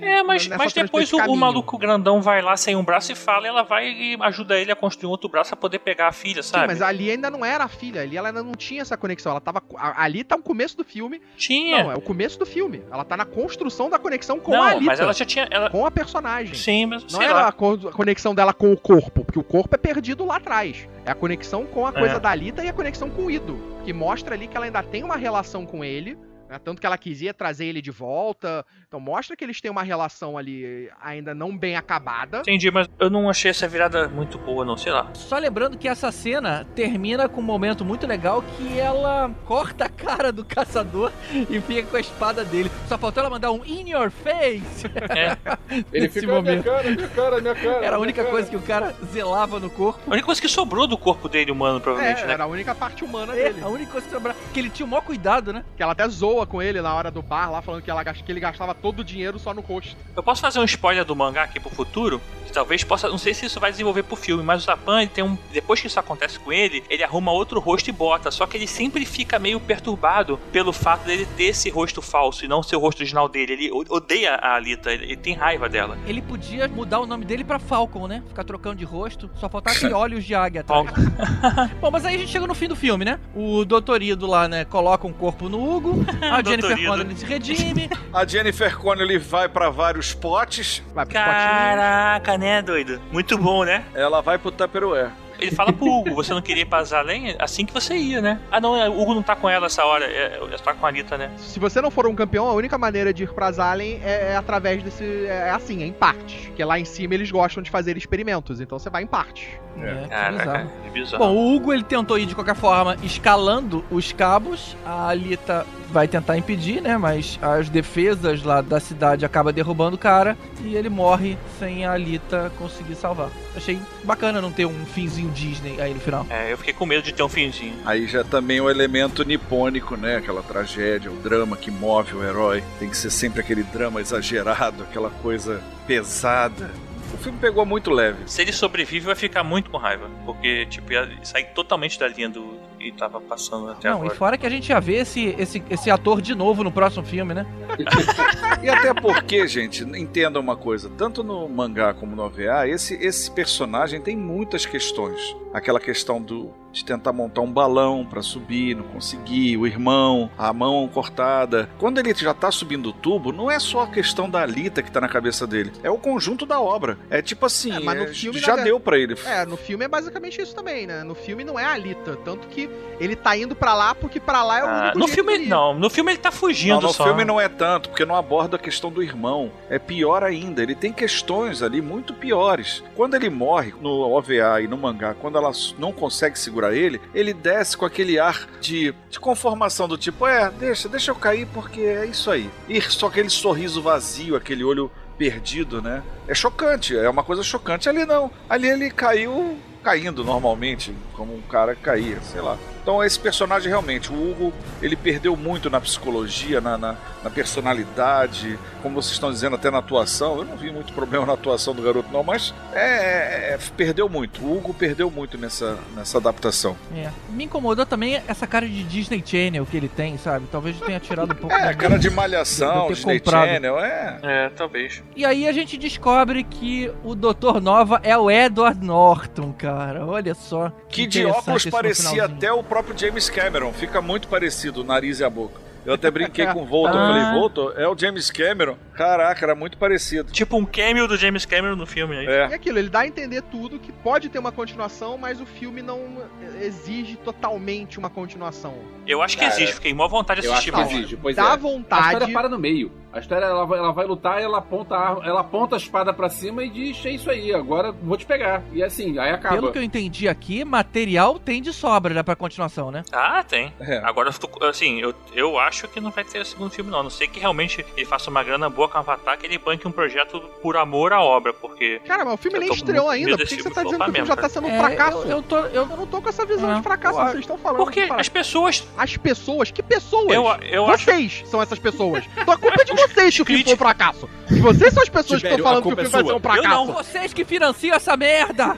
É, 0.00 0.22
mas, 0.22 0.46
mas 0.46 0.72
depois 0.74 1.10
o, 1.12 1.16
o 1.16 1.36
maluco 1.36 1.78
grandão 1.78 2.20
vai 2.20 2.42
lá 2.42 2.56
sem 2.56 2.76
um 2.76 2.84
braço 2.84 3.10
e 3.12 3.14
fala, 3.14 3.46
e 3.46 3.48
ela 3.48 3.62
vai 3.62 3.88
e 3.88 4.16
ajuda 4.20 4.58
ele 4.58 4.70
a 4.70 4.76
construir 4.76 5.08
um 5.08 5.10
outro 5.10 5.28
braço 5.28 5.50
pra 5.50 5.56
poder 5.56 5.78
pegar 5.78 6.08
a 6.08 6.12
filha, 6.12 6.42
Sim, 6.42 6.50
sabe? 6.50 6.66
mas 6.66 6.82
ali 6.82 7.10
ainda 7.10 7.30
não 7.30 7.44
era 7.44 7.64
a 7.64 7.68
filha, 7.68 8.02
ali 8.02 8.16
ela 8.16 8.28
ainda 8.28 8.42
não 8.42 8.52
tinha 8.52 8.82
essa 8.82 8.96
conexão. 8.96 9.32
Ela 9.32 9.40
tava. 9.40 9.62
Ali 9.96 10.22
tá 10.22 10.36
o 10.36 10.42
começo 10.42 10.76
do 10.76 10.84
filme. 10.84 11.20
Tinha. 11.36 11.82
Não, 11.84 11.92
é 11.92 11.94
o 11.96 12.00
começo 12.00 12.38
do 12.38 12.44
filme. 12.44 12.82
Ela 12.92 13.04
tá 13.04 13.16
na 13.16 13.24
construção 13.24 13.88
da 13.88 13.98
conexão 13.98 14.38
com 14.38 14.52
Não, 14.52 14.62
a 14.62 14.68
Alita. 14.70 14.84
mas 14.84 15.00
ela 15.00 15.12
já 15.14 15.24
tinha. 15.24 15.48
Ela... 15.50 15.70
Com 15.70 15.86
a 15.86 15.90
personagem. 15.90 16.54
Sim, 16.54 16.86
mas 16.86 17.02
Não 17.04 17.20
sei 17.20 17.26
é 17.26 17.30
a 17.32 17.52
conexão 17.52 18.34
dela 18.34 18.52
com 18.52 18.70
o 18.72 18.76
corpo, 18.76 19.24
porque 19.24 19.38
o 19.38 19.44
corpo 19.44 19.74
é 19.74 19.78
perdido 19.78 20.24
lá 20.26 20.36
atrás. 20.36 20.86
É 21.06 21.10
a 21.10 21.14
conexão 21.14 21.64
com 21.64 21.86
a 21.86 21.92
coisa 21.92 22.16
É. 22.16 22.20
da 22.20 22.30
Alita 22.30 22.62
e 22.62 22.68
a 22.68 22.72
conexão 22.72 23.08
com 23.08 23.22
o 23.26 23.30
Ido, 23.30 23.58
que 23.84 23.92
mostra 23.92 24.34
ali 24.34 24.46
que 24.46 24.56
ela 24.56 24.66
ainda 24.66 24.82
tem 24.82 25.02
uma 25.02 25.16
relação 25.16 25.64
com 25.64 25.82
ele, 25.82 26.18
né, 26.50 26.58
tanto 26.62 26.80
que 26.80 26.86
ela 26.86 26.98
quisia 26.98 27.32
trazer 27.32 27.66
ele 27.66 27.80
de 27.80 27.90
volta. 27.92 28.64
Então 28.88 28.98
mostra 28.98 29.36
que 29.36 29.44
eles 29.44 29.60
têm 29.60 29.70
uma 29.70 29.82
relação 29.84 30.36
ali 30.36 30.90
ainda 31.00 31.32
não 31.34 31.56
bem 31.56 31.76
acabada. 31.76 32.40
Entendi, 32.40 32.70
mas 32.70 32.88
eu 32.98 33.08
não 33.08 33.30
achei 33.30 33.50
essa 33.50 33.68
virada 33.68 34.08
muito 34.08 34.36
boa, 34.38 34.64
não, 34.64 34.76
sei 34.76 34.90
lá. 34.92 35.08
Só 35.14 35.38
lembrando 35.38 35.78
que 35.78 35.86
essa 35.86 36.10
cena 36.10 36.66
termina 36.74 37.28
com 37.28 37.40
um 37.40 37.44
momento 37.44 37.84
muito 37.84 38.06
legal 38.06 38.42
que 38.42 38.78
ela 38.78 39.30
corta 39.46 39.84
a 39.84 39.88
cara 39.88 40.32
do 40.32 40.44
caçador 40.44 41.12
e 41.48 41.60
fica 41.60 41.84
com 41.88 41.96
a 41.96 42.00
espada 42.00 42.44
dele. 42.44 42.70
Só 42.88 42.98
faltou 42.98 43.20
ela 43.22 43.30
mandar 43.30 43.52
um 43.52 43.64
in 43.64 43.90
your 43.90 44.10
face. 44.10 44.86
É. 45.16 45.36
Ele 45.92 46.06
"Ah, 46.06 46.20
minha 46.20 46.34
momento. 46.34 46.64
cara, 46.64 46.90
minha 46.90 47.08
cara, 47.08 47.40
minha 47.40 47.54
cara. 47.54 47.84
Era 47.86 47.96
a 47.96 47.98
única 48.00 48.22
cara." 48.22 48.30
coisa 48.34 48.50
que 48.50 48.56
o 48.56 48.62
cara 48.62 48.92
zelava 49.12 49.60
no 49.60 49.70
corpo. 49.70 50.00
A 50.08 50.10
única 50.12 50.26
coisa 50.26 50.40
que 50.40 50.48
sobrou 50.48 50.86
do 50.88 50.98
corpo 50.98 51.28
dele 51.28 51.52
humano, 51.52 51.78
É, 51.78 51.80
provavelmente, 51.80 52.24
né? 52.26 52.32
era 52.32 52.44
a 52.44 52.46
única 52.46 52.74
parte 52.74 53.04
humana 53.04 53.36
É, 53.36 53.52
dele. 53.52 53.62
a 53.62 53.68
única 53.68 53.92
coisa 53.92 54.06
que 54.08 54.12
sobrava. 54.12 54.38
Que 54.52 54.58
ele 54.58 54.70
tinha 54.70 54.84
o 54.84 54.88
maior 54.88 55.02
cuidado, 55.02 55.52
né? 55.52 55.64
Que 55.76 55.82
ela 55.82 55.92
até 55.92 56.08
zoa 56.08 56.39
com 56.46 56.62
ele 56.62 56.80
na 56.80 56.94
hora 56.94 57.10
do 57.10 57.22
bar 57.22 57.50
lá, 57.50 57.62
falando 57.62 57.82
que, 57.82 57.90
ela, 57.90 58.04
que 58.04 58.30
ele 58.30 58.40
gastava 58.40 58.74
todo 58.74 59.00
o 59.00 59.04
dinheiro 59.04 59.38
só 59.38 59.54
no 59.54 59.60
rosto. 59.60 59.96
Eu 60.16 60.22
posso 60.22 60.40
fazer 60.40 60.58
um 60.58 60.64
spoiler 60.64 61.04
do 61.04 61.14
mangá 61.16 61.44
aqui 61.44 61.58
pro 61.60 61.70
futuro? 61.70 62.20
Talvez 62.52 62.82
possa. 62.82 63.08
Não 63.08 63.18
sei 63.18 63.32
se 63.32 63.46
isso 63.46 63.60
vai 63.60 63.70
desenvolver 63.70 64.02
pro 64.02 64.16
filme, 64.16 64.42
mas 64.42 64.62
o 64.62 64.66
Zapan, 64.66 65.02
ele 65.02 65.10
tem 65.10 65.22
um. 65.22 65.38
Depois 65.52 65.80
que 65.80 65.86
isso 65.86 66.00
acontece 66.00 66.38
com 66.38 66.52
ele, 66.52 66.82
ele 66.90 67.04
arruma 67.04 67.30
outro 67.30 67.60
rosto 67.60 67.88
e 67.88 67.92
bota. 67.92 68.30
Só 68.30 68.46
que 68.46 68.56
ele 68.56 68.66
sempre 68.66 69.04
fica 69.06 69.38
meio 69.38 69.60
perturbado 69.60 70.38
pelo 70.50 70.72
fato 70.72 71.04
dele 71.04 71.26
ter 71.36 71.44
esse 71.44 71.70
rosto 71.70 72.02
falso 72.02 72.44
e 72.44 72.48
não 72.48 72.62
ser 72.62 72.76
o 72.76 72.80
rosto 72.80 72.98
original 72.98 73.28
dele. 73.28 73.52
Ele 73.52 73.70
odeia 73.88 74.34
a 74.34 74.56
Alita, 74.56 74.90
ele, 74.90 75.04
ele 75.04 75.16
tem 75.16 75.34
raiva 75.34 75.68
dela. 75.68 75.96
Ele 76.06 76.20
podia 76.20 76.66
mudar 76.68 77.00
o 77.00 77.06
nome 77.06 77.24
dele 77.24 77.44
pra 77.44 77.58
Falcon, 77.58 78.06
né? 78.06 78.22
Ficar 78.26 78.44
trocando 78.44 78.76
de 78.76 78.84
rosto. 78.84 79.30
Só 79.36 79.48
faltasse 79.48 79.86
olhos 79.94 80.24
de 80.24 80.34
águia 80.34 80.62
atrás. 80.62 80.90
Bom, 81.80 81.90
mas 81.90 82.04
aí 82.04 82.16
a 82.16 82.18
gente 82.18 82.32
chega 82.32 82.46
no 82.46 82.54
fim 82.54 82.66
do 82.66 82.76
filme, 82.76 83.04
né? 83.04 83.20
O 83.34 83.64
doutorido 83.64 84.26
lá, 84.26 84.48
né, 84.48 84.64
coloca 84.64 85.06
um 85.06 85.12
corpo 85.12 85.48
no 85.48 85.62
Hugo. 85.62 86.04
A 86.30 86.42
Jennifer 86.42 86.60
Doutorido. 86.68 86.90
Connelly 86.90 87.16
se 87.16 87.24
redime. 87.26 87.90
A 88.12 88.24
Jennifer 88.26 88.76
Connelly 88.76 89.18
vai 89.18 89.48
pra 89.48 89.70
vários 89.70 90.12
potes, 90.14 90.82
Vai 90.94 91.04
pro 91.06 91.14
potinho. 91.14 91.24
Caraca, 91.24 92.38
né, 92.38 92.62
doido? 92.62 93.00
Muito 93.12 93.36
bom, 93.38 93.64
né? 93.64 93.84
ela 93.94 94.20
vai 94.20 94.38
pro 94.38 94.50
Tupperware. 94.50 95.10
Ele 95.40 95.50
fala 95.50 95.72
pro 95.72 95.86
Hugo, 95.86 96.14
você 96.14 96.32
não 96.34 96.42
queria 96.42 96.62
ir 96.62 96.66
pra 96.66 96.84
Zalém? 96.84 97.34
Assim 97.38 97.64
que 97.64 97.72
você 97.72 97.94
ia, 97.96 98.20
né? 98.20 98.40
Ah, 98.50 98.60
não, 98.60 98.72
o 98.90 99.02
Hugo 99.02 99.14
não 99.14 99.22
tá 99.22 99.34
com 99.34 99.48
ela 99.48 99.66
essa 99.66 99.84
hora, 99.84 100.04
é, 100.04 100.40
é 100.42 100.56
tá 100.58 100.74
com 100.74 100.84
a 100.84 100.88
Alita, 100.88 101.16
né? 101.16 101.30
Se 101.36 101.58
você 101.58 101.80
não 101.80 101.90
for 101.90 102.06
um 102.06 102.14
campeão, 102.14 102.46
a 102.46 102.52
única 102.52 102.76
maneira 102.76 103.12
de 103.12 103.24
ir 103.24 103.32
pra 103.32 103.50
Zalen 103.50 104.00
é, 104.02 104.32
é 104.32 104.36
através 104.36 104.82
desse. 104.82 105.26
É 105.26 105.50
assim, 105.50 105.82
é 105.82 105.86
em 105.86 105.92
partes. 105.92 106.46
Porque 106.46 106.64
lá 106.64 106.78
em 106.78 106.84
cima 106.84 107.14
eles 107.14 107.30
gostam 107.30 107.62
de 107.62 107.70
fazer 107.70 107.96
experimentos, 107.96 108.60
então 108.60 108.78
você 108.78 108.90
vai 108.90 109.02
em 109.02 109.06
partes. 109.06 109.48
É, 109.78 110.02
que 110.02 110.08
Caraca, 110.08 110.38
bizarro. 110.38 110.70
que 110.82 110.90
bizarro. 110.90 111.24
Bom, 111.24 111.34
o 111.34 111.54
Hugo 111.54 111.72
ele 111.72 111.84
tentou 111.84 112.18
ir 112.18 112.26
de 112.26 112.34
qualquer 112.34 112.56
forma 112.56 112.96
escalando 113.02 113.84
os 113.90 114.12
cabos. 114.12 114.76
A 114.84 115.08
Alita 115.08 115.66
vai 115.90 116.06
tentar 116.08 116.36
impedir, 116.36 116.80
né? 116.80 116.96
Mas 116.96 117.38
as 117.40 117.68
defesas 117.68 118.42
lá 118.42 118.60
da 118.60 118.80
cidade 118.80 119.24
acabam 119.24 119.52
derrubando 119.52 119.96
o 119.96 119.98
cara 119.98 120.36
e 120.62 120.74
ele 120.74 120.88
morre 120.88 121.36
sem 121.58 121.84
a 121.84 121.92
Alita 121.92 122.52
conseguir 122.58 122.94
salvar. 122.94 123.30
Achei 123.54 123.80
bacana 124.04 124.40
não 124.40 124.52
ter 124.52 124.64
um 124.64 124.86
finzinho 124.86 125.30
Disney 125.30 125.80
aí 125.80 125.92
no 125.92 126.00
final. 126.00 126.26
É, 126.30 126.52
eu 126.52 126.58
fiquei 126.58 126.72
com 126.72 126.86
medo 126.86 127.02
de 127.02 127.12
ter 127.12 127.22
um 127.22 127.28
finzinho. 127.28 127.74
Aí 127.84 128.06
já 128.06 128.22
também 128.22 128.60
o 128.60 128.70
elemento 128.70 129.24
nipônico, 129.24 129.96
né? 129.96 130.16
Aquela 130.16 130.42
tragédia, 130.42 131.10
o 131.10 131.16
drama 131.16 131.56
que 131.56 131.70
move 131.70 132.14
o 132.14 132.24
herói. 132.24 132.62
Tem 132.78 132.88
que 132.88 132.96
ser 132.96 133.10
sempre 133.10 133.40
aquele 133.40 133.62
drama 133.62 134.00
exagerado, 134.00 134.82
aquela 134.84 135.10
coisa 135.10 135.62
pesada. 135.86 136.70
O 137.12 137.18
filme 137.18 137.38
pegou 137.40 137.66
muito 137.66 137.90
leve. 137.90 138.18
Se 138.26 138.40
ele 138.40 138.52
sobrevive, 138.52 139.06
vai 139.06 139.16
ficar 139.16 139.42
muito 139.42 139.68
com 139.68 139.76
raiva. 139.76 140.08
Porque, 140.24 140.66
tipo, 140.66 140.92
ia 140.92 141.08
sair 141.24 141.46
totalmente 141.46 141.98
da 141.98 142.06
linha 142.06 142.28
do 142.28 142.69
que 142.80 142.90
tava 142.92 143.20
passando 143.20 143.70
até 143.70 143.88
Não, 143.90 143.98
agora. 143.98 144.14
e 144.14 144.16
fora 144.16 144.38
que 144.38 144.46
a 144.46 144.50
gente 144.50 144.66
já 144.68 144.80
vê 144.80 144.94
esse, 144.96 145.34
esse, 145.38 145.62
esse 145.68 145.90
ator 145.90 146.22
de 146.22 146.34
novo 146.34 146.64
no 146.64 146.72
próximo 146.72 147.04
filme, 147.04 147.34
né? 147.34 147.46
E 148.62 148.68
até 148.68 148.92
porque, 148.92 149.46
gente, 149.48 149.82
entenda 149.84 150.38
uma 150.38 150.54
coisa, 150.56 150.90
tanto 150.98 151.22
no 151.22 151.48
mangá 151.48 151.94
como 151.94 152.14
no 152.14 152.22
OVA, 152.24 152.68
esse, 152.68 152.94
esse 152.94 153.30
personagem 153.30 154.00
tem 154.02 154.14
muitas 154.16 154.66
questões. 154.66 155.34
Aquela 155.52 155.80
questão 155.80 156.20
do 156.22 156.50
de 156.72 156.84
tentar 156.84 157.12
montar 157.12 157.40
um 157.40 157.50
balão 157.52 158.06
pra 158.08 158.22
subir, 158.22 158.76
não 158.76 158.84
conseguir, 158.84 159.56
o 159.56 159.66
irmão, 159.66 160.30
a 160.38 160.52
mão 160.52 160.86
cortada. 160.86 161.68
Quando 161.78 161.98
ele 161.98 162.14
já 162.14 162.32
tá 162.32 162.48
subindo 162.52 162.90
o 162.90 162.92
tubo, 162.92 163.32
não 163.32 163.50
é 163.50 163.58
só 163.58 163.80
a 163.82 163.86
questão 163.88 164.30
da 164.30 164.42
Alita 164.42 164.80
que 164.80 164.88
tá 164.92 165.00
na 165.00 165.08
cabeça 165.08 165.48
dele, 165.48 165.72
é 165.82 165.90
o 165.90 165.98
conjunto 165.98 166.46
da 166.46 166.60
obra. 166.60 166.96
É 167.10 167.20
tipo 167.20 167.44
assim, 167.46 167.72
É, 167.74 167.80
mas 167.80 167.98
no 167.98 168.04
é, 168.04 168.14
filme, 168.14 168.38
já 168.38 168.56
na- 168.56 168.62
deu 168.62 168.78
pra 168.78 168.96
ele. 168.96 169.16
É, 169.26 169.44
no 169.44 169.56
filme 169.56 169.84
é 169.84 169.88
basicamente 169.88 170.40
isso 170.40 170.54
também, 170.54 170.86
né? 170.86 171.02
No 171.02 171.16
filme 171.16 171.42
não 171.42 171.58
é 171.58 171.64
a 171.64 171.72
Alita. 171.72 172.16
Tanto 172.24 172.46
que 172.46 172.69
ele 172.98 173.16
tá 173.16 173.34
indo 173.34 173.56
pra 173.56 173.72
lá 173.72 173.94
porque 173.94 174.20
pra 174.20 174.42
lá 174.42 174.58
é 174.58 174.62
o 174.62 174.66
Ah, 174.66 174.80
único 174.82 174.98
no 174.98 175.06
jeito 175.08 175.14
filme, 175.24 175.46
não. 175.46 175.72
No 175.74 175.88
filme 175.88 176.12
ele 176.12 176.18
tá 176.18 176.30
fugindo 176.30 176.74
Não, 176.74 176.80
no 176.82 176.92
só. 176.92 177.04
filme 177.04 177.24
não 177.24 177.40
é 177.40 177.48
tanto, 177.48 177.88
porque 177.88 178.04
não 178.04 178.14
aborda 178.14 178.56
a 178.56 178.58
questão 178.58 178.90
do 178.92 179.02
irmão. 179.02 179.50
É 179.70 179.78
pior 179.78 180.22
ainda, 180.22 180.62
ele 180.62 180.74
tem 180.74 180.92
questões 180.92 181.62
ali 181.62 181.80
muito 181.80 182.12
piores. 182.12 182.84
Quando 182.94 183.14
ele 183.14 183.30
morre 183.30 183.72
no 183.80 183.90
OVA 184.10 184.60
e 184.62 184.68
no 184.68 184.76
mangá, 184.76 185.14
quando 185.14 185.38
ela 185.38 185.50
não 185.78 185.92
consegue 185.92 186.38
segurar 186.38 186.74
ele, 186.74 187.00
ele 187.14 187.32
desce 187.32 187.74
com 187.76 187.86
aquele 187.86 188.18
ar 188.18 188.46
de, 188.60 188.94
de 189.08 189.18
conformação 189.18 189.88
do 189.88 189.96
tipo, 189.96 190.26
é, 190.26 190.50
deixa, 190.50 190.86
deixa 190.86 191.10
eu 191.10 191.14
cair 191.14 191.46
porque 191.54 191.80
é 191.80 192.04
isso 192.04 192.30
aí. 192.30 192.50
E 192.68 192.80
só 192.82 193.06
aquele 193.06 193.30
sorriso 193.30 193.80
vazio, 193.80 194.36
aquele 194.36 194.62
olho 194.62 194.90
perdido, 195.16 195.80
né? 195.82 196.02
É 196.28 196.34
chocante, 196.34 196.96
é 196.96 197.08
uma 197.08 197.22
coisa 197.22 197.42
chocante. 197.42 197.88
Ali 197.88 198.04
não, 198.04 198.30
ali 198.48 198.68
ele 198.68 198.90
caiu 198.90 199.56
caindo 199.82 200.24
normalmente, 200.24 200.94
como 201.14 201.34
um 201.34 201.40
cara 201.42 201.74
caía, 201.74 202.20
sei 202.20 202.40
lá. 202.40 202.58
Então 202.82 203.02
esse 203.04 203.18
personagem 203.18 203.68
realmente, 203.68 204.12
o 204.12 204.14
Hugo, 204.30 204.52
ele 204.82 204.96
perdeu 204.96 205.36
muito 205.36 205.68
na 205.70 205.80
psicologia, 205.80 206.60
na, 206.60 206.76
na, 206.78 206.96
na 207.22 207.30
personalidade, 207.30 208.58
como 208.82 208.94
vocês 209.00 209.12
estão 209.12 209.30
dizendo, 209.30 209.56
até 209.56 209.70
na 209.70 209.78
atuação. 209.78 210.38
Eu 210.38 210.44
não 210.44 210.56
vi 210.56 210.70
muito 210.70 210.92
problema 210.92 211.24
na 211.26 211.32
atuação 211.34 211.74
do 211.74 211.82
garoto, 211.82 212.08
não, 212.12 212.22
mas 212.22 212.54
é, 212.72 213.54
é, 213.54 213.58
perdeu 213.76 214.08
muito. 214.08 214.42
O 214.42 214.56
Hugo 214.56 214.74
perdeu 214.74 215.10
muito 215.10 215.36
nessa, 215.38 215.78
nessa 215.94 216.18
adaptação. 216.18 216.76
É. 216.94 217.10
Me 217.30 217.44
incomodou 217.44 217.84
também 217.86 218.20
essa 218.26 218.46
cara 218.46 218.66
de 218.68 218.82
Disney 218.84 219.22
Channel 219.24 219.64
que 219.66 219.76
ele 219.76 219.88
tem, 219.88 220.16
sabe? 220.18 220.46
Talvez 220.50 220.78
tenha 220.80 220.98
tirado 221.00 221.32
um 221.32 221.36
pouco 221.36 221.54
É, 221.54 221.66
da- 221.66 221.74
cara 221.74 221.98
de 221.98 222.10
de 222.10 222.16
malhação, 222.16 222.88
ter 222.88 222.94
Disney 222.94 223.18
comprado. 223.20 223.48
Channel, 223.48 223.78
é. 223.78 224.18
É, 224.22 224.48
talvez. 224.50 225.02
E 225.14 225.24
aí 225.24 225.46
a 225.46 225.52
gente 225.52 225.76
descobre 225.76 226.42
que 226.42 226.90
o 227.04 227.14
Doutor 227.14 227.60
Nova 227.60 228.00
é 228.02 228.16
o 228.16 228.30
Edward 228.30 228.84
Norton, 228.84 229.52
cara. 229.52 230.04
Olha 230.06 230.34
só. 230.34 230.72
Que 230.88 231.06
de 231.06 231.20
interessante 231.20 231.40
óculos 231.48 231.64
parecia 231.66 232.24
até 232.24 232.52
o 232.52 232.62
próprio 232.70 232.96
James 232.96 233.28
Cameron. 233.28 233.72
Fica 233.72 234.00
muito 234.00 234.28
parecido 234.28 234.80
o 234.82 234.84
nariz 234.84 235.18
e 235.20 235.24
a 235.24 235.28
boca. 235.28 235.60
Eu 235.84 235.94
até 235.94 236.10
brinquei 236.10 236.46
com 236.46 236.62
o 236.62 236.66
Voltor. 236.68 236.94
Ah. 237.00 237.08
Falei, 237.08 237.40
Voltor, 237.40 237.74
é 237.76 237.88
o 237.88 237.96
James 237.98 238.30
Cameron? 238.30 238.76
Caraca, 238.94 239.44
era 239.44 239.54
muito 239.54 239.76
parecido. 239.78 240.30
Tipo 240.30 240.56
um 240.58 240.64
cameo 240.64 241.08
do 241.08 241.16
James 241.16 241.44
Cameron 241.46 241.74
no 241.74 241.86
filme. 241.86 242.16
Aí. 242.18 242.26
E 242.26 242.28
É. 242.28 242.44
aquilo, 242.44 242.78
ele 242.78 242.90
dá 242.90 243.00
a 243.00 243.06
entender 243.06 243.42
tudo 243.42 243.78
que 243.78 243.90
pode 243.90 244.28
ter 244.28 244.38
uma 244.38 244.52
continuação, 244.52 245.16
mas 245.18 245.40
o 245.40 245.46
filme 245.46 245.80
não 245.82 246.18
exige 246.60 247.16
totalmente 247.16 247.98
uma 247.98 248.10
continuação. 248.10 248.74
Eu 249.06 249.22
acho 249.22 249.36
que 249.38 249.42
Cara, 249.44 249.54
existe, 249.56 249.74
fiquei 249.74 249.92
mó 249.94 250.06
vontade 250.06 250.42
de 250.42 250.46
Eu 250.46 250.52
acho 250.52 250.70
assistir. 250.70 250.86
que 250.88 250.94
exige. 250.98 251.16
Pois 251.16 251.34
Dá 251.34 251.42
é. 251.42 251.46
A 251.46 251.54
história 251.56 251.76
vontade. 251.76 252.32
para 252.32 252.48
no 252.48 252.58
meio. 252.58 252.92
A 253.12 253.18
história 253.18 253.44
ela 253.44 253.64
vai, 253.66 253.78
ela 253.78 253.92
vai 253.92 254.06
lutar, 254.06 254.40
ela 254.40 254.58
aponta, 254.58 254.94
a, 254.94 255.20
ela 255.24 255.40
aponta 255.40 255.74
a 255.74 255.78
espada 255.78 256.12
pra 256.12 256.28
cima 256.28 256.62
e 256.64 256.70
diz: 256.70 257.04
É 257.04 257.10
isso 257.10 257.30
aí, 257.30 257.52
agora 257.54 257.90
vou 257.92 258.16
te 258.16 258.24
pegar. 258.24 258.62
E 258.72 258.82
assim, 258.82 259.18
aí 259.18 259.30
acaba. 259.32 259.56
Pelo 259.56 259.72
que 259.72 259.78
eu 259.78 259.82
entendi 259.82 260.28
aqui, 260.28 260.64
material 260.64 261.38
tem 261.38 261.60
de 261.60 261.72
sobra 261.72 262.14
já 262.14 262.22
pra 262.22 262.36
continuação, 262.36 262.90
né? 262.90 263.02
Ah, 263.12 263.42
tem. 263.42 263.72
É. 263.80 263.98
Agora, 264.04 264.28
eu 264.30 264.32
tô- 264.34 264.64
assim, 264.64 265.00
eu, 265.00 265.12
eu 265.34 265.58
acho 265.58 265.88
que 265.88 266.00
não 266.00 266.10
vai 266.10 266.22
ter 266.24 266.44
segundo 266.46 266.70
filme, 266.70 266.90
não. 266.90 267.00
A 267.00 267.02
não 267.02 267.10
sei 267.10 267.26
que 267.26 267.40
realmente 267.40 267.84
ele 267.96 268.06
faça 268.06 268.30
uma 268.30 268.42
grana 268.44 268.68
boa 268.70 268.88
com 268.88 268.96
a 268.98 269.00
Avatar, 269.00 269.36
que 269.38 269.46
ele 269.46 269.58
banque 269.58 269.88
um 269.88 269.92
projeto 269.92 270.40
por 270.62 270.76
amor 270.76 271.12
à 271.12 271.20
obra, 271.20 271.52
porque. 271.52 272.00
Cara, 272.06 272.24
mas 272.24 272.34
o 272.34 272.36
filme 272.36 272.58
nem 272.60 272.72
estreou 272.72 273.08
ainda. 273.08 273.36
Por 273.36 273.46
que, 273.46 273.56
que 273.56 273.62
você 273.62 273.70
tá 273.70 273.82
dizendo 273.82 274.04
que 274.04 274.10
o 274.10 274.14
filme 274.14 274.28
já 274.28 274.36
tá 274.36 274.42
mesmo, 274.42 274.54
sendo 274.54 274.66
um 274.68 274.70
É, 274.70 274.78
fracasso? 274.78 275.18
eu, 275.22 275.30
eu 275.30 275.42
tô. 275.42 275.56
Eu, 275.58 275.80
Eu 275.80 275.86
não 275.96 276.06
tô 276.06 276.20
com 276.22 276.28
essa 276.28 276.44
visão 276.46 276.70
É. 276.70 276.74
de 276.76 276.82
fracasso, 276.82 277.18
Eu- 277.18 277.24
vocês 277.26 277.40
estão 277.40 277.58
falando. 277.58 277.78
Porque 277.78 278.00
as 278.08 278.28
pessoas. 278.28 278.86
As 278.96 279.16
pessoas, 279.16 279.70
que 279.72 279.82
pessoas? 279.82 280.32
Eu, 280.32 280.44
eu 280.62 280.86
acho. 280.86 281.04
vocês 281.04 281.42
são 281.46 281.60
essas 281.60 281.78
pessoas. 281.78 282.24
Então 282.36 282.54
a 282.54 282.56
culpa 282.58 282.80
é 282.80 282.84
de 282.84 282.92
vocês 283.08 283.34
que 283.36 283.42
o 283.42 283.44
filme 283.44 283.64
foi 283.64 283.74
um 283.74 283.76
fracasso. 283.76 284.28
Vocês 284.50 284.92
são 284.94 285.02
as 285.02 285.08
pessoas 285.08 285.40
que 285.42 285.48
estão 285.48 285.62
falando 285.64 285.82
que 285.82 285.88
o 285.88 285.94
culpa 285.96 286.02
filme 286.02 286.10
vai 286.10 286.20
é 286.20 286.24
ser 286.24 286.32
um 286.34 286.40
sua. 286.40 286.56
Eu 286.56 286.62
não. 286.62 286.86
fracasso. 286.86 287.10
Vocês 287.12 287.32
que 287.32 287.44
financiam 287.44 287.96
essa 287.96 288.16
merda! 288.16 288.76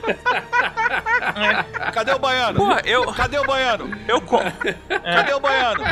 Cadê 1.93 2.11
o 2.13 2.19
baiano? 2.19 2.59
Porra, 2.59 2.81
eu. 2.85 3.03
Cadê 3.13 3.37
o 3.39 3.45
baiano? 3.45 3.97
Eu. 4.07 4.21
co- 4.21 4.39
Cadê 5.03 5.33
o 5.33 5.39
baiano? 5.39 5.83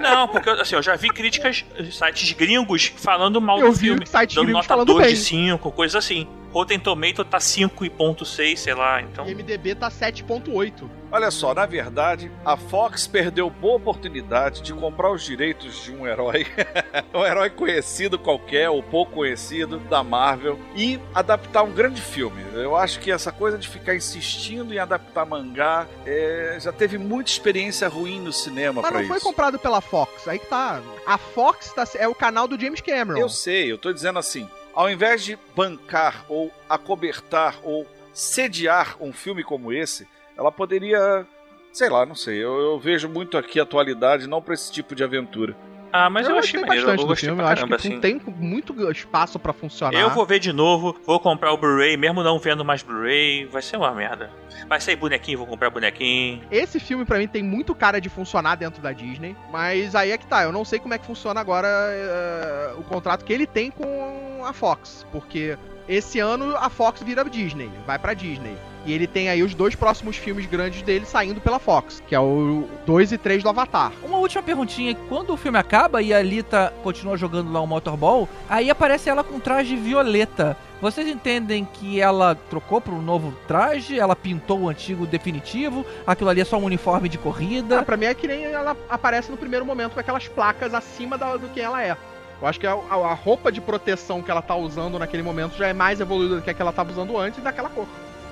Não, 0.00 0.28
porque 0.28 0.50
assim, 0.50 0.74
eu 0.76 0.82
já 0.82 0.96
vi 0.96 1.08
críticas, 1.08 1.64
sites 1.92 2.32
gringos 2.32 2.92
falando 2.96 3.40
mal 3.40 3.58
Eu 3.58 3.68
do 3.68 3.72
vi 3.74 3.86
filme. 3.88 4.06
sites 4.06 4.34
dando 4.34 4.44
gringos 4.46 4.52
nota 4.64 4.68
falando 4.68 4.86
2 4.86 5.04
bem. 5.06 5.14
de 5.14 5.20
5, 5.20 5.72
coisa 5.72 5.98
assim. 5.98 6.26
Rotten 6.58 6.80
Tomato 6.80 7.24
tá 7.24 7.38
5.6, 7.38 8.56
sei 8.56 8.74
lá, 8.74 9.00
então. 9.00 9.28
E 9.28 9.32
MDB 9.32 9.76
tá 9.76 9.88
7.8. 9.88 10.90
Olha 11.12 11.30
só, 11.30 11.54
na 11.54 11.64
verdade, 11.64 12.32
a 12.44 12.56
Fox 12.56 13.06
perdeu 13.06 13.48
boa 13.48 13.76
oportunidade 13.76 14.60
de 14.60 14.74
comprar 14.74 15.12
os 15.12 15.22
direitos 15.22 15.84
de 15.84 15.92
um 15.92 16.04
herói, 16.04 16.48
um 17.14 17.24
herói 17.24 17.48
conhecido 17.48 18.18
qualquer 18.18 18.68
ou 18.70 18.82
pouco 18.82 19.12
conhecido 19.12 19.78
da 19.78 20.02
Marvel 20.02 20.58
e 20.74 20.98
adaptar 21.14 21.62
um 21.62 21.70
grande 21.70 22.02
filme. 22.02 22.44
Eu 22.52 22.74
acho 22.74 22.98
que 22.98 23.12
essa 23.12 23.30
coisa 23.30 23.56
de 23.56 23.68
ficar 23.68 23.94
insistindo 23.94 24.74
em 24.74 24.78
adaptar 24.80 25.24
mangá 25.24 25.86
é, 26.04 26.58
já 26.60 26.72
teve 26.72 26.98
muita 26.98 27.30
experiência 27.30 27.86
ruim 27.86 28.20
no 28.20 28.32
cinema 28.32 28.82
Mas 28.82 28.92
não 28.92 29.04
foi 29.06 29.20
comprado 29.20 29.60
pela 29.60 29.80
Fox. 29.80 30.26
Aí 30.26 30.40
que 30.40 30.46
tá. 30.46 30.82
A 31.06 31.16
Fox 31.16 31.72
tá- 31.72 31.86
é 31.94 32.08
o 32.08 32.16
canal 32.16 32.48
do 32.48 32.60
James 32.60 32.80
Cameron. 32.80 33.20
Eu 33.20 33.28
sei, 33.28 33.70
eu 33.70 33.78
tô 33.78 33.92
dizendo 33.92 34.18
assim, 34.18 34.48
ao 34.78 34.88
invés 34.88 35.24
de 35.24 35.36
bancar 35.56 36.24
ou 36.28 36.52
acobertar 36.68 37.56
ou 37.64 37.84
sediar 38.12 38.96
um 39.00 39.12
filme 39.12 39.42
como 39.42 39.72
esse, 39.72 40.06
ela 40.36 40.52
poderia, 40.52 41.26
sei 41.72 41.88
lá, 41.90 42.06
não 42.06 42.14
sei, 42.14 42.36
eu, 42.36 42.60
eu 42.60 42.78
vejo 42.78 43.08
muito 43.08 43.36
aqui 43.36 43.58
a 43.58 43.64
atualidade 43.64 44.28
não 44.28 44.40
pra 44.40 44.54
esse 44.54 44.70
tipo 44.70 44.94
de 44.94 45.02
aventura. 45.02 45.56
Ah, 45.92 46.08
mas 46.08 46.28
eu, 46.28 46.36
achei 46.38 46.60
gostei 46.60 46.60
maneiro, 46.60 46.86
bastante 46.86 47.02
eu 47.02 47.08
do 47.08 47.16
filme. 47.16 47.40
Eu 47.40 47.44
pra 47.44 47.52
acho 47.54 47.62
caramba, 47.62 47.76
que 47.78 47.88
assim. 47.88 47.98
tem 48.00 48.20
muito 48.36 48.90
espaço 48.92 49.38
pra 49.38 49.52
funcionar. 49.52 49.98
Eu 49.98 50.10
vou 50.10 50.24
ver 50.24 50.38
de 50.38 50.52
novo, 50.52 50.94
vou 51.04 51.18
comprar 51.18 51.50
o 51.52 51.56
Blu-ray, 51.56 51.96
mesmo 51.96 52.22
não 52.22 52.38
vendo 52.38 52.64
mais 52.64 52.82
Blu-ray, 52.82 53.46
vai 53.46 53.62
ser 53.62 53.78
uma 53.78 53.90
merda. 53.92 54.30
Vai 54.68 54.80
sair 54.80 54.96
bonequinho, 54.96 55.38
vou 55.38 55.46
comprar 55.46 55.70
bonequinho. 55.70 56.42
Esse 56.52 56.78
filme, 56.78 57.04
pra 57.06 57.18
mim, 57.18 57.26
tem 57.26 57.42
muito 57.42 57.74
cara 57.74 58.00
de 58.00 58.10
funcionar 58.10 58.54
dentro 58.56 58.82
da 58.82 58.92
Disney. 58.92 59.34
Mas 59.50 59.94
aí 59.94 60.12
é 60.12 60.18
que 60.18 60.26
tá. 60.26 60.42
Eu 60.42 60.52
não 60.52 60.64
sei 60.64 60.78
como 60.78 60.92
é 60.92 60.98
que 60.98 61.06
funciona 61.06 61.40
agora 61.40 61.66
eh, 61.68 62.74
o 62.76 62.82
contrato 62.82 63.24
que 63.24 63.32
ele 63.32 63.46
tem 63.46 63.70
com 63.70 64.27
a 64.44 64.52
Fox. 64.52 65.04
Porque 65.12 65.56
esse 65.88 66.18
ano 66.18 66.56
a 66.56 66.68
Fox 66.68 67.02
vira 67.02 67.24
Disney, 67.24 67.70
vai 67.86 67.98
pra 67.98 68.14
Disney. 68.14 68.56
E 68.86 68.92
ele 68.92 69.06
tem 69.06 69.28
aí 69.28 69.42
os 69.42 69.54
dois 69.54 69.74
próximos 69.74 70.16
filmes 70.16 70.46
grandes 70.46 70.80
dele 70.82 71.04
saindo 71.04 71.40
pela 71.40 71.58
Fox, 71.58 72.02
que 72.06 72.14
é 72.14 72.20
o 72.20 72.66
2 72.86 73.12
e 73.12 73.18
3 73.18 73.42
do 73.42 73.48
Avatar. 73.50 73.92
Uma 74.02 74.16
última 74.18 74.42
perguntinha. 74.42 74.94
Quando 75.10 75.30
o 75.32 75.36
filme 75.36 75.58
acaba 75.58 76.00
e 76.00 76.14
a 76.14 76.18
Alita 76.18 76.72
continua 76.82 77.16
jogando 77.16 77.52
lá 77.52 77.60
o 77.60 77.66
motorball, 77.66 78.26
aí 78.48 78.70
aparece 78.70 79.10
ela 79.10 79.22
com 79.22 79.38
traje 79.38 79.76
violeta. 79.76 80.56
Vocês 80.80 81.06
entendem 81.08 81.66
que 81.70 82.00
ela 82.00 82.34
trocou 82.34 82.80
para 82.80 82.94
um 82.94 83.02
novo 83.02 83.34
traje? 83.48 83.98
Ela 83.98 84.14
pintou 84.16 84.60
o 84.60 84.68
antigo 84.68 85.06
definitivo? 85.06 85.84
Aquilo 86.06 86.30
ali 86.30 86.40
é 86.40 86.44
só 86.44 86.56
um 86.56 86.64
uniforme 86.64 87.08
de 87.10 87.18
corrida? 87.18 87.80
Ah, 87.80 87.82
pra 87.82 87.96
mim 87.96 88.06
é 88.06 88.14
que 88.14 88.28
nem 88.28 88.44
ela 88.44 88.76
aparece 88.88 89.30
no 89.30 89.36
primeiro 89.36 89.66
momento 89.66 89.92
com 89.94 90.00
aquelas 90.00 90.28
placas 90.28 90.72
acima 90.72 91.18
da- 91.18 91.36
do 91.36 91.48
que 91.48 91.60
ela 91.60 91.82
é. 91.82 91.96
Eu 92.40 92.46
acho 92.46 92.60
que 92.60 92.66
a, 92.66 92.72
a- 92.72 93.14
roupa 93.14 93.50
de 93.50 93.60
proteção 93.60 94.22
que 94.22 94.30
ela 94.30 94.40
tá 94.42 94.54
usando 94.54 94.98
naquele 94.98 95.22
momento 95.22 95.56
já 95.56 95.66
é 95.68 95.72
mais 95.72 96.00
evoluída 96.00 96.36
do 96.36 96.42
que 96.42 96.50
a 96.50 96.54
que 96.54 96.62
ela 96.62 96.72
tava 96.72 96.90
usando 96.92 97.18
antes 97.18 97.42
daquela 97.42 97.68
cor. 97.68 97.86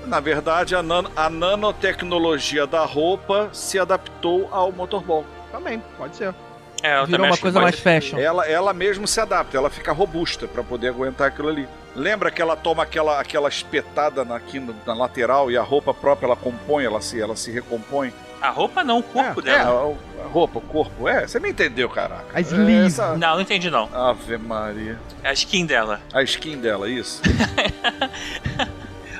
Na 0.07 0.20
verdade, 0.20 0.77
a, 0.77 0.83
nano- 0.83 1.11
a 1.16 1.28
nanotecnologia 1.28 2.66
da 2.66 2.85
roupa 2.85 3.51
se 3.53 3.78
adaptou 3.78 4.49
ao 4.53 4.70
motorball. 4.70 5.24
Também, 5.51 5.83
pode 5.99 6.16
ser. 6.16 6.35
É, 6.83 7.05
Virou 7.07 7.27
uma 7.27 7.37
coisa 7.39 7.61
mais 7.61 7.78
fashion. 7.81 8.19
Ela, 8.19 8.47
ela 8.47 8.73
mesmo 8.73 9.09
se 9.09 9.19
adapta, 9.20 9.57
ela 9.57 9.70
fica 9.70 9.93
robusta 9.93 10.47
pra 10.47 10.62
poder 10.62 10.89
aguentar 10.89 11.28
aquilo 11.28 11.49
ali. 11.49 11.66
Lembra 11.97 12.31
que 12.31 12.41
ela 12.41 12.55
toma 12.55 12.83
aquela, 12.83 13.19
aquela 13.19 13.49
espetada 13.49 14.24
na, 14.24 14.37
aqui 14.37 14.61
no- 14.61 14.74
na 14.87 14.95
lateral 14.95 15.51
e 15.51 15.57
a 15.57 15.62
roupa 15.62 15.93
própria 15.95 16.27
ela 16.27 16.37
compõe, 16.37 16.85
ela 16.85 17.01
se, 17.01 17.20
ela 17.20 17.35
se 17.35 17.51
recompõe? 17.51 18.12
A 18.41 18.51
roupa 18.51 18.85
não, 18.85 18.99
o 18.99 19.03
corpo 19.03 19.41
É, 19.41 19.51
É, 19.51 19.57
dela. 19.59 19.97
a, 20.21 20.25
a 20.25 20.29
roupa, 20.29 20.59
o 20.59 20.63
corpo. 20.63 21.09
É, 21.09 21.27
você 21.27 21.41
me 21.41 21.51
entendeu, 21.51 21.89
caraca. 21.89 22.27
A 22.35 22.41
sleeve. 22.41 22.73
É 22.73 22.87
essa- 22.87 23.17
Não, 23.17 23.35
não 23.35 23.41
entendi 23.41 23.71
não. 23.71 23.89
Ave 23.93 24.37
Maria. 24.39 24.99
É 25.23 25.31
a 25.31 25.33
skin 25.33 25.65
dela. 25.67 26.01
A 26.13 26.23
skin 26.23 26.59
dela, 26.59 26.89
isso? 26.89 27.23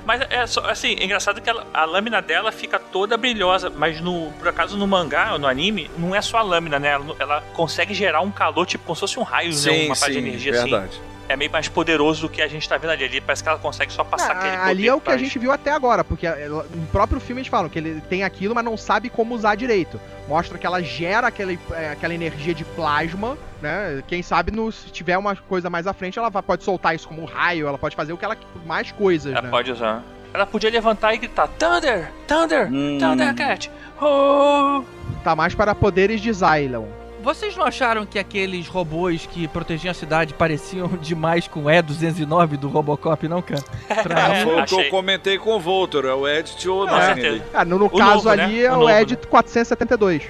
Mas 0.05 0.21
é 0.31 0.47
só, 0.47 0.61
assim, 0.71 0.95
é 1.01 1.05
engraçado 1.05 1.41
que 1.41 1.51
ela- 1.51 1.67
a 1.75 1.85
lâmina 1.85 2.23
dela 2.23 2.53
fica 2.53 2.79
toda 2.79 3.17
brilhosa, 3.17 3.69
mas 3.71 4.01
no, 4.01 4.31
por 4.39 4.47
acaso 4.47 4.77
no 4.77 4.87
mangá 4.87 5.33
ou 5.33 5.39
no 5.39 5.49
anime, 5.49 5.91
não 5.99 6.15
é 6.15 6.23
só 6.23 6.37
a 6.39 6.43
lâmina, 6.43 6.79
né? 6.79 6.91
Ela, 6.91 7.17
ela 7.19 7.41
consegue 7.55 7.93
gerar 7.93 8.21
um 8.21 8.31
calor, 8.31 8.65
tipo, 8.67 8.85
como 8.85 8.95
se 8.95 9.01
fosse 9.01 9.19
um 9.19 9.25
raio, 9.25 9.51
né? 9.53 9.87
Uma 9.87 9.97
parte 9.97 10.13
de 10.13 10.19
energia 10.19 10.53
verdade. 10.53 10.91
assim. 10.91 11.16
É 11.29 11.37
meio 11.37 11.51
mais 11.51 11.69
poderoso 11.69 12.23
do 12.23 12.29
que 12.29 12.41
a 12.41 12.49
gente 12.49 12.69
tá 12.69 12.77
vendo 12.77 12.91
ali. 12.91 13.05
Ali 13.05 13.21
parece 13.21 13.43
que 13.43 13.49
ela 13.49 13.59
consegue 13.59 13.93
só 13.93 14.05
passar 14.05 14.33
Ah, 14.35 14.39
aquele 14.39 14.57
ali 14.57 14.67
poder 14.77 14.87
é 14.89 14.95
o 14.95 15.01
que 15.01 15.11
a 15.11 15.17
gente 15.17 15.39
viu 15.39 15.51
até 15.53 15.71
agora, 15.73 16.05
porque 16.05 16.27
ela- 16.27 16.67
no 16.75 16.87
próprio 16.87 17.19
filme 17.21 17.41
eles 17.41 17.49
falam 17.51 17.69
que 17.69 17.79
ele 17.79 18.01
tem 18.09 18.23
aquilo, 18.25 18.55
mas 18.55 18.65
não 18.65 18.77
sabe 18.77 19.09
como 19.11 19.35
usar 19.35 19.55
direito. 19.57 20.01
Mostra 20.29 20.57
que 20.59 20.67
ela 20.67 20.83
gera 20.83 21.27
aquele, 21.29 21.59
é, 21.73 21.91
aquela 21.91 22.15
energia 22.15 22.55
de 22.55 22.65
plasma, 22.65 23.37
né? 23.61 24.03
Quem 24.07 24.23
sabe 24.23 24.51
no- 24.53 24.71
se 24.71 24.91
tiver 24.91 25.17
uma 25.19 25.35
coisa 25.35 25.69
mais 25.71 25.87
à 25.87 25.93
frente, 25.93 26.19
ela 26.19 26.31
pode 26.31 26.63
soltar 26.65 26.95
isso 26.95 27.09
como 27.09 27.23
um 27.23 27.27
raio, 27.27 27.67
ela 27.67 27.79
pode 27.79 27.97
fazer 27.97 28.13
o 28.13 28.17
que 28.17 28.25
ela 28.25 28.37
mais 28.65 28.93
coisas, 28.93 29.33
Ela 29.33 29.43
né? 29.43 29.51
pode 29.51 29.71
usar. 29.73 30.03
Ela 30.35 30.45
podia 30.47 30.71
levantar 30.71 31.15
e 31.15 31.19
gritar: 31.19 31.49
Thunder! 31.49 32.11
Thunder! 32.29 32.69
Hum. 32.73 32.99
Thundercat! 33.01 33.71
Oh! 34.01 34.85
Tá 35.25 35.35
mais 35.35 35.55
para 35.55 35.75
poderes 35.75 36.21
de 36.21 36.33
Xylon. 36.33 36.85
Vocês 37.27 37.57
não 37.57 37.67
acharam 37.67 38.07
que 38.07 38.21
aqueles 38.21 38.69
robôs 38.69 39.27
que 39.27 39.49
protegiam 39.49 39.91
a 39.91 39.95
cidade 39.95 40.33
pareciam 40.33 40.87
demais 41.03 41.49
com 41.49 41.65
o 41.65 41.65
E209 41.65 42.57
do 42.57 42.69
Robocop, 42.69 43.27
não, 43.27 43.43
cara? 43.43 43.65
Pra 44.05 44.27
Ah, 44.27 44.29
mim, 44.29 44.43
foi 44.45 44.61
o 44.61 44.65
que 44.65 44.75
eu 44.87 44.91
comentei 44.91 45.37
com 45.37 45.57
o 45.57 45.59
Voltor, 45.59 46.05
é 46.05 46.15
o 46.15 46.29
Ed 46.29 46.55
Tio 46.57 46.87
Com 46.87 47.01
certeza. 47.01 47.43
Ah, 47.53 47.65
no, 47.65 47.81
no 47.81 47.91
caso 47.91 48.13
novo, 48.27 48.35
né? 48.37 48.45
ali 48.45 48.65
é 48.65 48.73
O 48.73 48.79
o, 48.85 48.89
Ed 48.89 49.15
né? 49.17 49.21
472. 49.29 50.23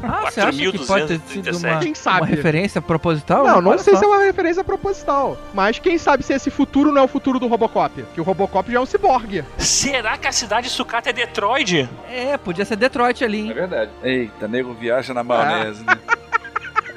Ah, 0.00 0.30
você 0.30 0.40
acha 0.40 0.56
que 0.56 0.86
pode 0.86 1.06
ter 1.08 1.20
sido 1.26 1.56
uma, 1.58 1.78
Quem 1.80 1.92
sabe? 1.96 2.20
uma 2.20 2.26
referência 2.26 2.80
proposital? 2.80 3.44
Não, 3.44 3.60
não 3.60 3.70
Olha 3.72 3.80
sei 3.80 3.94
só. 3.94 3.98
se 3.98 4.04
é 4.04 4.08
uma 4.08 4.22
referência 4.22 4.62
proposital. 4.62 5.36
Mas 5.52 5.80
quem 5.80 5.98
sabe 5.98 6.22
se 6.22 6.32
esse 6.32 6.50
futuro 6.50 6.92
não 6.92 7.02
é 7.02 7.04
o 7.04 7.08
futuro 7.08 7.40
do 7.40 7.48
Robocop? 7.48 8.04
Que 8.14 8.20
o 8.20 8.22
Robocop 8.24 8.70
já 8.70 8.78
é 8.78 8.80
um 8.80 8.86
ciborgue. 8.86 9.42
Será 9.56 10.16
que 10.16 10.28
a 10.28 10.32
cidade 10.32 10.70
sucata 10.70 11.10
é 11.10 11.12
Detroit? 11.12 11.88
É, 12.08 12.36
podia 12.38 12.64
ser 12.64 12.76
Detroit 12.76 13.24
ali, 13.24 13.38
É 13.40 13.42
hein? 13.46 13.52
verdade. 13.54 13.90
Eita, 14.04 14.46
nego 14.46 14.72
viaja 14.72 15.12
na 15.12 15.24
maionese, 15.24 15.82
né? 15.84 15.98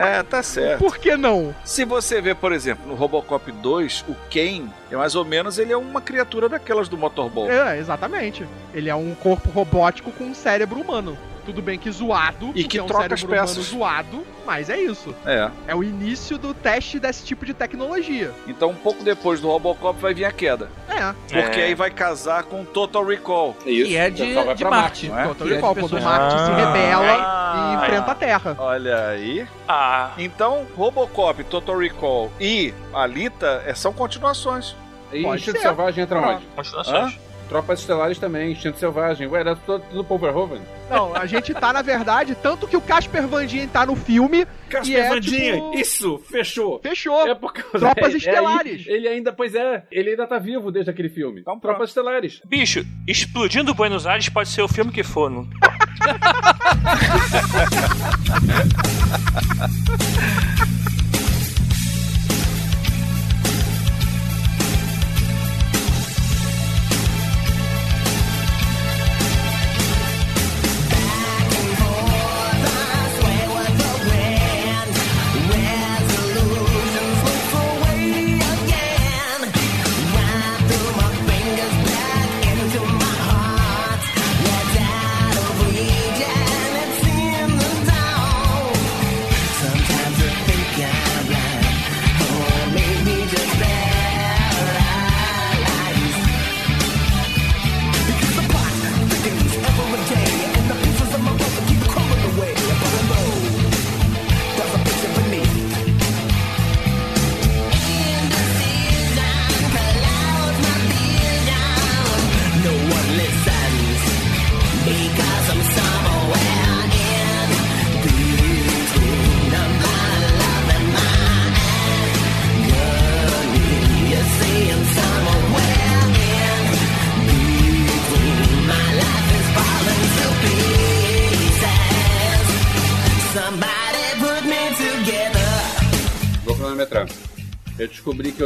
É, 0.02 0.24
tá 0.24 0.42
certo. 0.42 0.80
Por 0.80 0.98
que 0.98 1.16
não? 1.16 1.54
Se 1.64 1.86
você 1.86 2.22
ver, 2.22 2.36
por 2.36 2.52
exemplo, 2.52 2.88
no 2.88 2.96
Robocop 2.96 3.52
2, 3.52 4.06
o 4.08 4.16
Ken, 4.30 4.66
é 4.90 4.96
mais 4.96 5.16
ou 5.16 5.24
menos, 5.24 5.58
ele 5.58 5.72
é 5.72 5.78
uma 5.78 6.02
criatura 6.02 6.50
daquelas 6.50 6.88
do 6.88 6.98
motorball. 6.98 7.50
É, 7.50 7.78
exatamente. 7.78 8.46
Ele 8.74 8.90
é 8.90 8.96
um 8.96 9.14
corpo 9.16 9.50
robótico 9.50 10.12
com 10.12 10.26
um 10.26 10.34
cérebro 10.34 10.80
humano. 10.80 11.18
Tudo 11.46 11.62
bem 11.62 11.78
que 11.80 11.90
zoado, 11.92 12.52
E 12.54 12.64
que 12.64 12.78
é 12.78 12.84
um 12.84 12.86
troca 12.86 13.14
as 13.14 13.20
cérebro 13.22 13.42
peças. 13.42 13.66
zoado, 13.66 14.24
mas 14.46 14.70
é 14.70 14.78
isso. 14.80 15.14
É. 15.26 15.50
É 15.68 15.76
o 15.76 15.84
início 15.84 16.38
do 16.38 16.54
teste 16.54 17.00
desse 17.00 17.24
tipo 17.26 17.46
de 17.46 17.54
tecnologia. 17.54 18.32
Então, 18.48 18.70
um 18.70 18.76
pouco 18.76 19.04
depois 19.04 19.40
do 19.40 19.48
Robocop 19.48 20.00
vai 20.00 20.14
vir 20.14 20.26
a 20.26 20.32
queda. 20.32 20.70
É. 20.88 21.14
Porque 21.42 21.60
É. 21.60 21.64
aí 21.66 21.76
vai 21.76 21.90
casar 21.90 22.44
com 22.44 22.64
Total 22.64 23.04
Recall. 23.04 23.56
Isso. 23.66 23.90
Que 23.90 23.98
é 23.98 24.10
de, 24.10 24.34
Só 24.34 24.44
vai 24.44 24.56
de 24.56 24.64
Marte. 24.64 25.08
não 25.10 25.20
é? 25.20 25.28
Total 25.28 25.48
Que 25.48 25.54
é 25.54 25.56
Recall, 25.56 25.74
quando 25.76 25.86
o 25.86 25.90
pessoas- 25.90 26.04
Marte 26.04 26.32
se 26.32 26.52
Ah, 26.52 26.56
rebela 26.56 27.18
ah, 27.20 27.72
e 27.72 27.76
enfrenta 27.84 28.12
a 28.12 28.16
Terra. 28.16 28.56
Olha 28.60 29.08
aí. 29.08 29.48
Ah, 29.68 30.12
Então, 30.18 30.68
Robocop, 30.78 31.44
Total 31.46 31.78
Recall 31.78 32.32
e 32.40 32.74
Alita 32.94 33.64
é, 33.66 33.74
são 33.74 33.92
continuações. 33.92 34.76
E 35.12 35.24
Pode 35.24 35.40
Instinto 35.40 35.58
ser. 35.58 35.64
Selvagem 35.64 36.04
entra 36.04 36.20
onde? 36.22 36.46
continuações. 36.56 37.20
Tropas 37.52 37.82
Estelares 37.82 38.18
também, 38.18 38.54
Instinto 38.54 38.80
Selvagem. 38.80 39.28
Ué, 39.28 39.42
era 39.42 39.58
tudo, 39.58 39.84
tudo 39.90 40.06
Paul 40.06 40.20
Verhoeven. 40.22 40.62
Não, 40.90 41.14
a 41.14 41.26
gente 41.26 41.54
tá, 41.54 41.74
na 41.74 41.82
verdade, 41.82 42.34
tanto 42.34 42.66
que 42.66 42.78
o 42.78 42.82
Casper 42.82 43.28
Van 43.28 43.46
Dien 43.46 43.68
tá 43.68 43.86
no 43.86 43.94
filme, 43.94 44.48
Casper 44.70 44.90
E 44.90 44.96
é, 44.96 45.10
Van 45.10 45.20
Dien, 45.20 45.54
tipo- 45.56 45.78
Isso, 45.78 46.18
fechou. 46.32 46.80
fechou. 46.82 47.28
É 47.28 47.36
por 47.36 47.52
causa 47.52 47.78
Tropas 47.78 48.14
é, 48.16 48.18
Estelares. 48.18 48.88
Ele, 48.88 48.96
ele 49.00 49.08
ainda, 49.10 49.34
pois 49.34 49.54
é, 49.54 49.84
ele 49.92 50.12
ainda 50.12 50.26
tá 50.26 50.40
vivo 50.40 50.72
desde 50.72 50.92
aquele 50.92 51.10
filme. 51.10 51.42
Então 51.42 51.60
pronto. 51.60 51.74
Tropas 51.74 51.90
Estelares. 51.90 52.42
Bicho, 52.46 52.86
explodindo 53.06 53.74
Buenos 53.74 54.08
Aires 54.08 54.30
pode 54.30 54.48
ser 54.48 54.62
o 54.62 54.68
filme 54.70 54.90
que 54.90 55.04
for. 55.04 55.30
Não... 55.30 55.46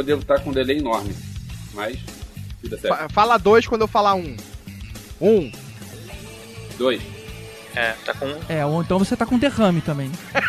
devo 0.06 0.22
estar 0.22 0.38
com 0.40 0.50
um 0.50 0.52
delay 0.52 0.78
enorme. 0.78 1.14
Mas, 1.74 1.98
vida 2.62 2.78
certo. 2.78 2.96
Fa- 2.96 3.08
Fala 3.10 3.36
dois 3.38 3.66
quando 3.66 3.82
eu 3.82 3.88
falar 3.88 4.14
um. 4.14 4.34
Um. 5.20 5.52
Dois. 6.78 7.02
É, 7.74 7.92
tá 8.06 8.14
com. 8.14 8.34
É, 8.48 8.64
ou 8.64 8.80
então 8.80 8.98
você 8.98 9.14
tá 9.14 9.26
com 9.26 9.38
derrame 9.38 9.82
também. 9.82 10.10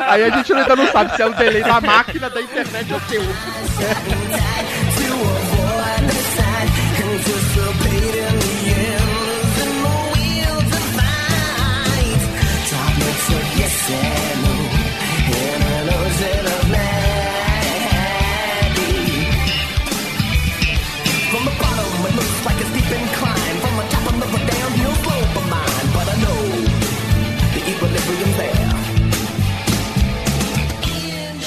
Aí 0.00 0.24
a 0.24 0.30
gente 0.30 0.52
ainda 0.52 0.74
não 0.74 0.90
sabe 0.90 1.14
se 1.14 1.22
é 1.22 1.26
o 1.26 1.34
delay 1.34 1.62
da 1.62 1.80
máquina, 1.80 2.28
da 2.28 2.42
internet 2.42 2.92
ou 2.92 3.00
seu. 3.02 3.22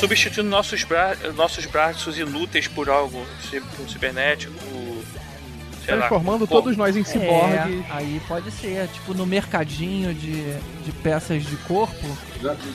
Substituindo 0.04 0.50
nossos, 0.50 0.84
bra 0.84 1.16
nossos 1.36 1.66
braços 1.66 2.18
inúteis 2.18 2.68
por 2.68 2.90
algo 2.90 3.26
um 3.80 3.88
cibernético, 3.88 4.54
sei 5.86 5.96
lá. 5.96 6.08
Transformando 6.08 6.48
Pô, 6.48 6.56
todos 6.56 6.76
nós 6.76 6.98
em 6.98 7.04
ciborgues. 7.04 7.86
É, 7.86 7.86
aí 7.90 8.22
pode 8.28 8.52
ser, 8.52 8.88
tipo 8.90 9.14
no 9.14 9.26
mercadinho 9.26 10.14
de, 10.14 10.44
de 10.84 10.92
peças 11.02 11.44
de 11.44 11.56
corpo. 11.58 12.06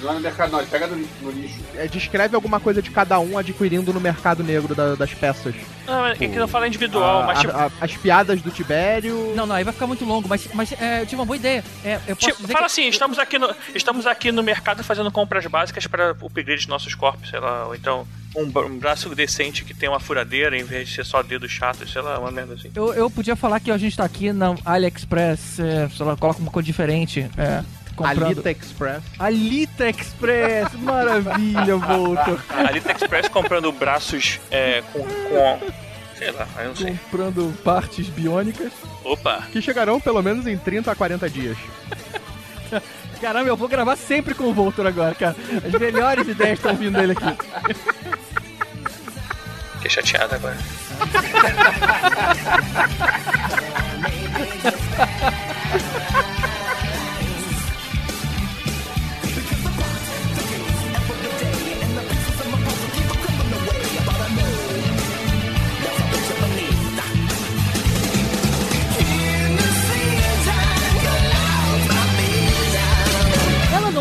Não 0.02 0.10
é 0.10 0.14
no 0.14 0.20
mercado, 0.20 0.50
não. 0.52 0.60
Ele 0.60 0.68
pega 0.70 0.86
no, 0.86 0.96
no 0.96 1.30
lixo. 1.30 1.60
É, 1.74 1.86
descreve 1.86 2.34
alguma 2.34 2.58
coisa 2.60 2.80
de 2.82 2.90
cada 2.90 3.18
um 3.20 3.36
adquirindo 3.38 3.92
no 3.92 4.00
mercado 4.00 4.42
negro 4.42 4.74
da- 4.74 4.94
das 4.94 5.12
peças. 5.14 5.54
Não, 5.86 6.06
é 6.06 6.14
que 6.16 6.26
não 6.28 6.48
fala 6.48 6.66
individual, 6.66 7.22
A- 7.22 7.26
mas 7.26 7.38
a- 7.38 7.40
tipo. 7.42 7.56
a- 7.56 7.70
as 7.80 7.96
piadas 7.96 8.40
do 8.42 8.50
Tibério. 8.50 9.32
Não, 9.36 9.46
não, 9.46 9.54
aí 9.54 9.64
vai 9.64 9.72
ficar 9.72 9.86
muito 9.86 10.04
longo, 10.04 10.28
mas, 10.28 10.48
mas 10.54 10.72
é, 10.72 11.02
eu 11.02 11.06
tive 11.06 11.16
uma 11.20 11.26
boa 11.26 11.36
ideia. 11.36 11.64
É, 11.84 11.96
eu 12.06 12.16
posso 12.16 12.28
Tipo, 12.28 12.40
dizer 12.42 12.52
fala 12.52 12.66
que... 12.66 12.72
assim, 12.72 12.88
estamos 12.88 13.18
aqui, 13.18 13.38
no, 13.38 13.54
estamos 13.74 14.06
aqui 14.06 14.32
no 14.32 14.42
mercado 14.42 14.82
fazendo 14.84 15.10
compras 15.10 15.46
básicas 15.46 15.86
para 15.86 16.14
o 16.20 16.26
upgrade 16.26 16.62
de 16.62 16.68
nossos 16.68 16.94
corpos, 16.94 17.28
sei 17.30 17.40
lá, 17.40 17.66
ou 17.66 17.74
então 17.74 18.06
um, 18.36 18.48
bra- 18.50 18.66
um 18.66 18.78
braço 18.78 19.08
decente 19.14 19.64
que 19.64 19.72
tem 19.74 19.88
uma 19.88 19.98
furadeira 20.00 20.56
em 20.58 20.62
vez 20.64 20.88
de 20.88 20.94
ser 20.96 21.04
só 21.04 21.22
dedos 21.22 21.50
chatos, 21.50 21.90
sei 21.90 22.02
lá, 22.02 22.18
uma 22.18 22.30
merda 22.30 22.54
assim. 22.54 22.70
Eu, 22.74 22.92
eu 22.94 23.10
podia 23.10 23.34
falar 23.34 23.58
que 23.60 23.70
a 23.70 23.78
gente 23.78 23.96
tá 23.96 24.04
aqui 24.04 24.32
na 24.32 24.54
AliExpress, 24.64 25.58
é, 25.60 25.88
sei 25.88 26.06
lá, 26.06 26.16
coloca 26.16 26.40
uma 26.40 26.50
coisa 26.50 26.66
diferente. 26.66 27.28
É, 27.36 27.62
comprando... 27.98 28.22
Alita 28.22 28.50
Express. 28.50 29.02
Alita 29.18 29.88
Express, 29.90 30.72
maravilha, 30.74 31.76
Voltor. 31.76 32.40
A 32.48 32.68
Alita 32.68 32.92
Express 32.92 33.28
comprando 33.28 33.70
braços 33.72 34.40
é, 34.50 34.82
com, 34.92 35.00
com. 35.00 35.58
Sei 36.16 36.30
lá, 36.30 36.48
eu 36.58 36.68
não 36.68 36.76
sei. 36.76 36.98
Comprando 37.10 37.62
partes 37.62 38.08
biônicas. 38.08 38.72
Opa! 39.04 39.42
Que 39.52 39.60
chegarão 39.60 40.00
pelo 40.00 40.22
menos 40.22 40.46
em 40.46 40.56
30 40.56 40.90
a 40.92 40.94
40 40.94 41.28
dias. 41.28 41.58
Caramba, 43.20 43.48
eu 43.48 43.56
vou 43.56 43.68
gravar 43.68 43.96
sempre 43.96 44.34
com 44.34 44.44
o 44.44 44.54
Voltor 44.54 44.86
agora, 44.86 45.14
cara. 45.14 45.36
As 45.64 45.72
melhores 45.80 46.26
ideias 46.28 46.58
estão 46.58 46.74
vindo 46.76 46.96
dele 46.96 47.12
aqui. 47.12 47.36
Fiquei 49.74 49.90
chateado 49.90 50.34
agora. 50.36 50.56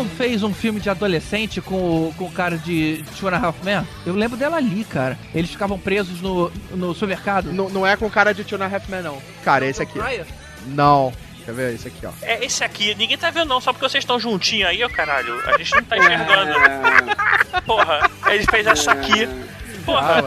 fez 0.08 0.42
um 0.42 0.52
filme 0.52 0.80
de 0.80 0.90
adolescente 0.90 1.60
com 1.60 2.08
o, 2.08 2.14
com 2.16 2.24
o 2.24 2.30
cara 2.30 2.56
de 2.56 3.04
Two 3.18 3.28
and 3.28 3.36
a 3.36 3.46
Half 3.46 3.62
Men? 3.62 3.86
Eu 4.04 4.14
lembro 4.14 4.36
dela 4.36 4.56
ali, 4.56 4.84
cara. 4.84 5.18
Eles 5.34 5.50
ficavam 5.50 5.78
presos 5.78 6.20
no, 6.20 6.50
no 6.70 6.94
supermercado. 6.94 7.52
Não, 7.52 7.68
não 7.68 7.86
é 7.86 7.96
com 7.96 8.10
cara 8.10 8.32
de 8.32 8.44
Tuna 8.44 8.66
Halfman, 8.66 9.02
não. 9.02 9.18
Cara, 9.44 9.66
esse 9.66 9.82
aqui. 9.82 9.98
Não. 10.66 11.12
Quer 11.44 11.54
ver? 11.54 11.74
Esse 11.74 11.88
aqui, 11.88 12.04
ó. 12.04 12.10
É 12.22 12.44
esse 12.44 12.62
aqui, 12.62 12.94
ninguém 12.94 13.16
tá 13.16 13.30
vendo 13.30 13.48
não, 13.48 13.60
só 13.60 13.72
porque 13.72 13.88
vocês 13.88 14.02
estão 14.02 14.20
juntinhos 14.20 14.68
aí, 14.68 14.84
ó 14.84 14.88
caralho. 14.88 15.40
A 15.46 15.56
gente 15.56 15.74
não 15.74 15.82
tá 15.82 15.96
enxergando. 15.96 16.52
Porra, 17.64 18.10
ele 18.26 18.44
fez 18.50 18.66
essa 18.66 18.92
aqui. 18.92 19.26
Porra. 19.86 20.18
Ah, 20.18 20.22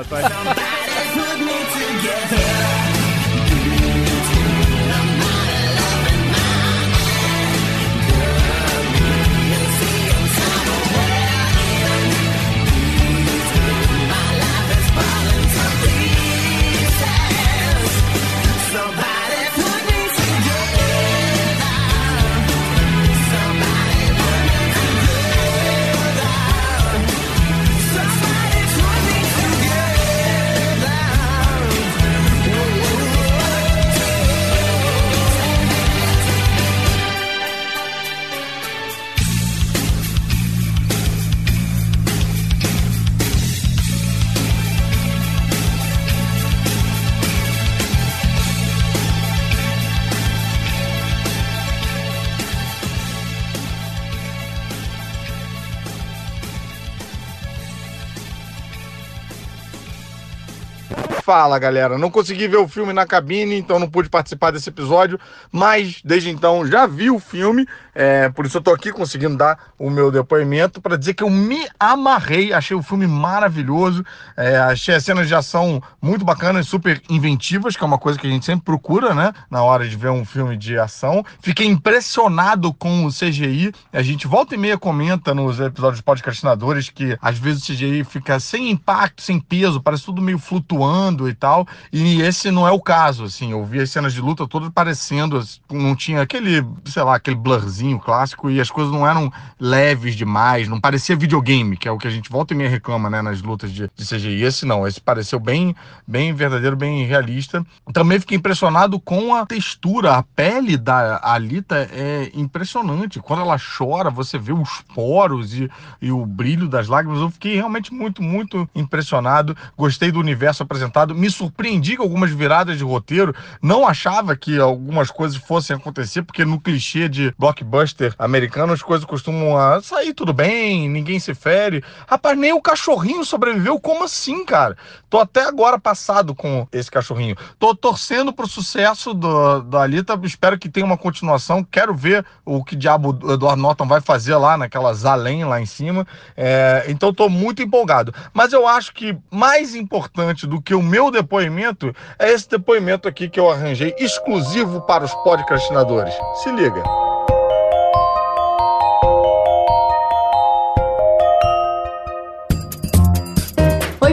Fala 61.31 61.57
galera, 61.57 61.97
não 61.97 62.11
consegui 62.11 62.45
ver 62.45 62.57
o 62.57 62.67
filme 62.67 62.91
na 62.91 63.05
cabine, 63.05 63.55
então 63.55 63.79
não 63.79 63.89
pude 63.89 64.09
participar 64.09 64.51
desse 64.51 64.67
episódio, 64.67 65.17
mas 65.49 66.01
desde 66.03 66.29
então 66.29 66.67
já 66.67 66.85
vi 66.85 67.09
o 67.09 67.19
filme, 67.19 67.65
é, 67.95 68.27
por 68.27 68.45
isso 68.45 68.57
eu 68.57 68.61
tô 68.61 68.71
aqui 68.71 68.91
conseguindo 68.91 69.37
dar 69.37 69.57
o 69.79 69.89
meu 69.89 70.11
depoimento 70.11 70.81
para 70.81 70.97
dizer 70.97 71.13
que 71.13 71.23
eu 71.23 71.29
me 71.29 71.65
amarrei, 71.79 72.51
achei 72.51 72.75
o 72.75 72.83
filme 72.83 73.07
maravilhoso, 73.07 74.03
é, 74.35 74.57
achei 74.57 74.93
as 74.93 75.05
cenas 75.05 75.29
de 75.29 75.33
ação 75.33 75.81
muito 76.01 76.25
bacanas, 76.25 76.67
super 76.67 77.01
inventivas, 77.09 77.77
que 77.77 77.83
é 77.83 77.87
uma 77.87 77.97
coisa 77.97 78.19
que 78.19 78.27
a 78.27 78.29
gente 78.29 78.45
sempre 78.45 78.65
procura, 78.65 79.13
né, 79.13 79.31
na 79.49 79.63
hora 79.63 79.87
de 79.87 79.95
ver 79.95 80.09
um 80.09 80.25
filme 80.25 80.57
de 80.57 80.77
ação. 80.77 81.23
Fiquei 81.41 81.65
impressionado 81.65 82.73
com 82.73 83.05
o 83.05 83.09
CGI, 83.09 83.71
a 83.93 84.01
gente 84.01 84.27
volta 84.27 84.53
e 84.53 84.57
meia 84.57 84.77
comenta 84.77 85.33
nos 85.33 85.61
episódios 85.61 86.01
podcastinadores 86.01 86.89
que 86.89 87.17
às 87.21 87.37
vezes 87.37 87.63
o 87.63 87.71
CGI 87.71 88.03
fica 88.03 88.37
sem 88.37 88.69
impacto, 88.69 89.21
sem 89.21 89.39
peso, 89.39 89.81
parece 89.81 90.03
tudo 90.03 90.21
meio 90.21 90.37
flutuando 90.37 91.20
e 91.29 91.33
tal. 91.33 91.67
E 91.91 92.21
esse 92.21 92.51
não 92.51 92.67
é 92.67 92.71
o 92.71 92.79
caso, 92.79 93.23
assim. 93.23 93.51
Eu 93.51 93.65
vi 93.65 93.79
as 93.79 93.89
cenas 93.89 94.13
de 94.13 94.21
luta 94.21 94.47
todas 94.47 94.69
parecendo, 94.69 95.41
não 95.69 95.95
tinha 95.95 96.21
aquele, 96.21 96.65
sei 96.85 97.03
lá, 97.03 97.15
aquele 97.15 97.35
blurzinho 97.35 97.99
clássico 97.99 98.49
e 98.49 98.59
as 98.59 98.69
coisas 98.69 98.91
não 98.91 99.07
eram 99.07 99.31
leves 99.59 100.15
demais, 100.15 100.67
não 100.67 100.79
parecia 100.79 101.15
videogame, 101.15 101.77
que 101.77 101.87
é 101.87 101.91
o 101.91 101.97
que 101.97 102.07
a 102.07 102.11
gente 102.11 102.29
volta 102.29 102.53
e 102.53 102.57
meia 102.57 102.69
reclama, 102.69 103.09
né, 103.09 103.21
nas 103.21 103.41
lutas 103.41 103.71
de, 103.71 103.89
de 103.95 104.05
CGI. 104.05 104.43
Esse 104.43 104.65
não, 104.65 104.87
esse 104.87 104.99
pareceu 104.99 105.39
bem, 105.39 105.75
bem 106.07 106.33
verdadeiro, 106.33 106.75
bem 106.75 107.05
realista. 107.05 107.65
Também 107.93 108.19
fiquei 108.19 108.37
impressionado 108.37 108.99
com 108.99 109.35
a 109.35 109.45
textura, 109.45 110.15
a 110.15 110.23
pele 110.23 110.77
da 110.77 111.19
Alita 111.23 111.89
é 111.91 112.31
impressionante. 112.33 113.19
Quando 113.19 113.41
ela 113.41 113.57
chora, 113.57 114.09
você 114.09 114.37
vê 114.37 114.53
os 114.53 114.81
poros 114.93 115.53
e, 115.53 115.69
e 116.01 116.11
o 116.11 116.25
brilho 116.25 116.67
das 116.67 116.87
lágrimas. 116.87 117.21
Eu 117.21 117.29
fiquei 117.29 117.55
realmente 117.55 117.93
muito, 117.93 118.21
muito 118.21 118.69
impressionado. 118.75 119.55
Gostei 119.77 120.11
do 120.11 120.19
universo 120.19 120.63
apresentado. 120.63 121.00
Me 121.07 121.29
surpreendi 121.29 121.97
com 121.97 122.03
algumas 122.03 122.31
viradas 122.31 122.77
de 122.77 122.83
roteiro. 122.83 123.35
Não 123.61 123.87
achava 123.87 124.35
que 124.35 124.59
algumas 124.59 125.11
coisas 125.11 125.37
fossem 125.37 125.75
acontecer, 125.75 126.23
porque 126.23 126.45
no 126.45 126.59
clichê 126.59 127.09
de 127.09 127.33
blockbuster 127.37 128.13
americano 128.17 128.73
as 128.73 128.81
coisas 128.81 129.05
costumam 129.05 129.81
sair 129.81 130.13
tudo 130.13 130.33
bem, 130.33 130.89
ninguém 130.89 131.19
se 131.19 131.33
fere. 131.33 131.83
Rapaz, 132.07 132.37
nem 132.37 132.53
o 132.53 132.61
cachorrinho 132.61 133.25
sobreviveu. 133.25 133.79
Como 133.79 134.03
assim, 134.03 134.45
cara? 134.45 134.77
Tô 135.09 135.19
até 135.19 135.45
agora 135.45 135.79
passado 135.79 136.33
com 136.33 136.67
esse 136.71 136.89
cachorrinho. 136.89 137.35
Tô 137.59 137.75
torcendo 137.75 138.31
pro 138.31 138.47
sucesso 138.47 139.13
do, 139.13 139.61
da 139.61 139.81
Alita. 139.81 140.19
Espero 140.23 140.57
que 140.57 140.69
tenha 140.69 140.85
uma 140.85 140.97
continuação. 140.97 141.63
Quero 141.63 141.93
ver 141.93 142.25
o 142.45 142.63
que 142.63 142.75
diabo 142.75 143.17
o 143.21 143.33
Edward 143.33 143.61
Norton 143.61 143.87
vai 143.87 144.01
fazer 144.01 144.35
lá 144.35 144.57
naquelas 144.57 145.05
além 145.05 145.43
lá 145.43 145.61
em 145.61 145.65
cima. 145.65 146.05
É, 146.35 146.85
então 146.87 147.13
tô 147.13 147.27
muito 147.29 147.61
empolgado. 147.61 148.13
Mas 148.33 148.53
eu 148.53 148.67
acho 148.67 148.93
que 148.93 149.17
mais 149.29 149.75
importante 149.75 150.47
do 150.47 150.61
que 150.61 150.73
o 150.73 150.81
meu 150.91 151.09
depoimento 151.09 151.95
é 152.19 152.31
esse 152.31 152.49
depoimento 152.49 153.07
aqui 153.07 153.29
que 153.29 153.39
eu 153.39 153.49
arranjei 153.49 153.95
exclusivo 153.97 154.81
para 154.81 155.05
os 155.05 155.13
podcastinadores. 155.23 156.13
Se 156.43 156.51
liga. 156.51 157.10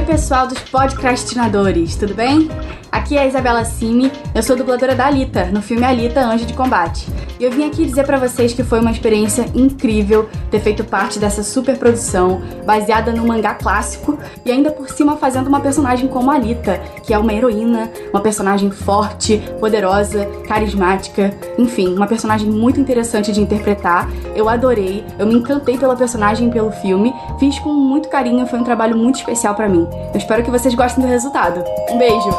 Pessoal 0.09 0.47
dos 0.47 0.59
podcastinadores, 0.61 1.95
tudo 1.95 2.15
bem? 2.15 2.49
Aqui 2.91 3.19
é 3.19 3.21
a 3.21 3.27
Isabela 3.27 3.63
Cime, 3.63 4.11
eu 4.35 4.43
sou 4.43 4.57
dubladora 4.57 4.95
da 4.95 5.07
Alita, 5.07 5.45
no 5.53 5.61
filme 5.61 5.85
Alita 5.85 6.23
Anjo 6.23 6.47
de 6.47 6.55
Combate. 6.55 7.07
E 7.39 7.45
eu 7.45 7.53
vim 7.53 7.67
aqui 7.67 7.85
dizer 7.85 8.05
pra 8.05 8.19
vocês 8.19 8.55
que 8.55 8.65
foi 8.65 8.81
uma 8.81 8.91
experiência 8.91 9.45
incrível 9.55 10.29
ter 10.51 10.59
feito 10.61 10.83
parte 10.83 11.19
dessa 11.19 11.43
super 11.43 11.77
produção, 11.77 12.41
baseada 12.65 13.13
no 13.13 13.27
mangá 13.27 13.55
clássico 13.55 14.19
e 14.45 14.51
ainda 14.51 14.71
por 14.71 14.89
cima 14.91 15.17
fazendo 15.19 15.47
uma 15.47 15.61
personagem 15.61 16.09
como 16.09 16.31
Alita, 16.31 16.79
que 17.05 17.13
é 17.13 17.19
uma 17.19 17.33
heroína, 17.33 17.91
uma 18.11 18.21
personagem 18.21 18.71
forte, 18.71 19.41
poderosa, 19.61 20.25
carismática, 20.49 21.33
enfim, 21.59 21.95
uma 21.95 22.07
personagem 22.07 22.51
muito 22.51 22.81
interessante 22.81 23.31
de 23.31 23.43
interpretar. 23.43 24.09
Eu 24.35 24.49
adorei, 24.49 25.05
eu 25.19 25.27
me 25.27 25.35
encantei 25.35 25.77
pela 25.77 25.95
personagem 25.95 26.49
e 26.49 26.51
pelo 26.51 26.73
filme, 26.73 27.15
fiz 27.39 27.59
com 27.59 27.73
muito 27.73 28.09
carinho, 28.09 28.47
foi 28.47 28.59
um 28.59 28.65
trabalho 28.65 28.97
muito 28.97 29.17
especial 29.17 29.55
pra 29.55 29.69
mim. 29.69 29.87
Eu 30.13 30.19
espero 30.19 30.43
que 30.43 30.51
vocês 30.51 30.75
gostem 30.75 31.05
do 31.05 31.11
resultado. 31.11 31.65
Um 31.91 31.99
beijo! 31.99 32.31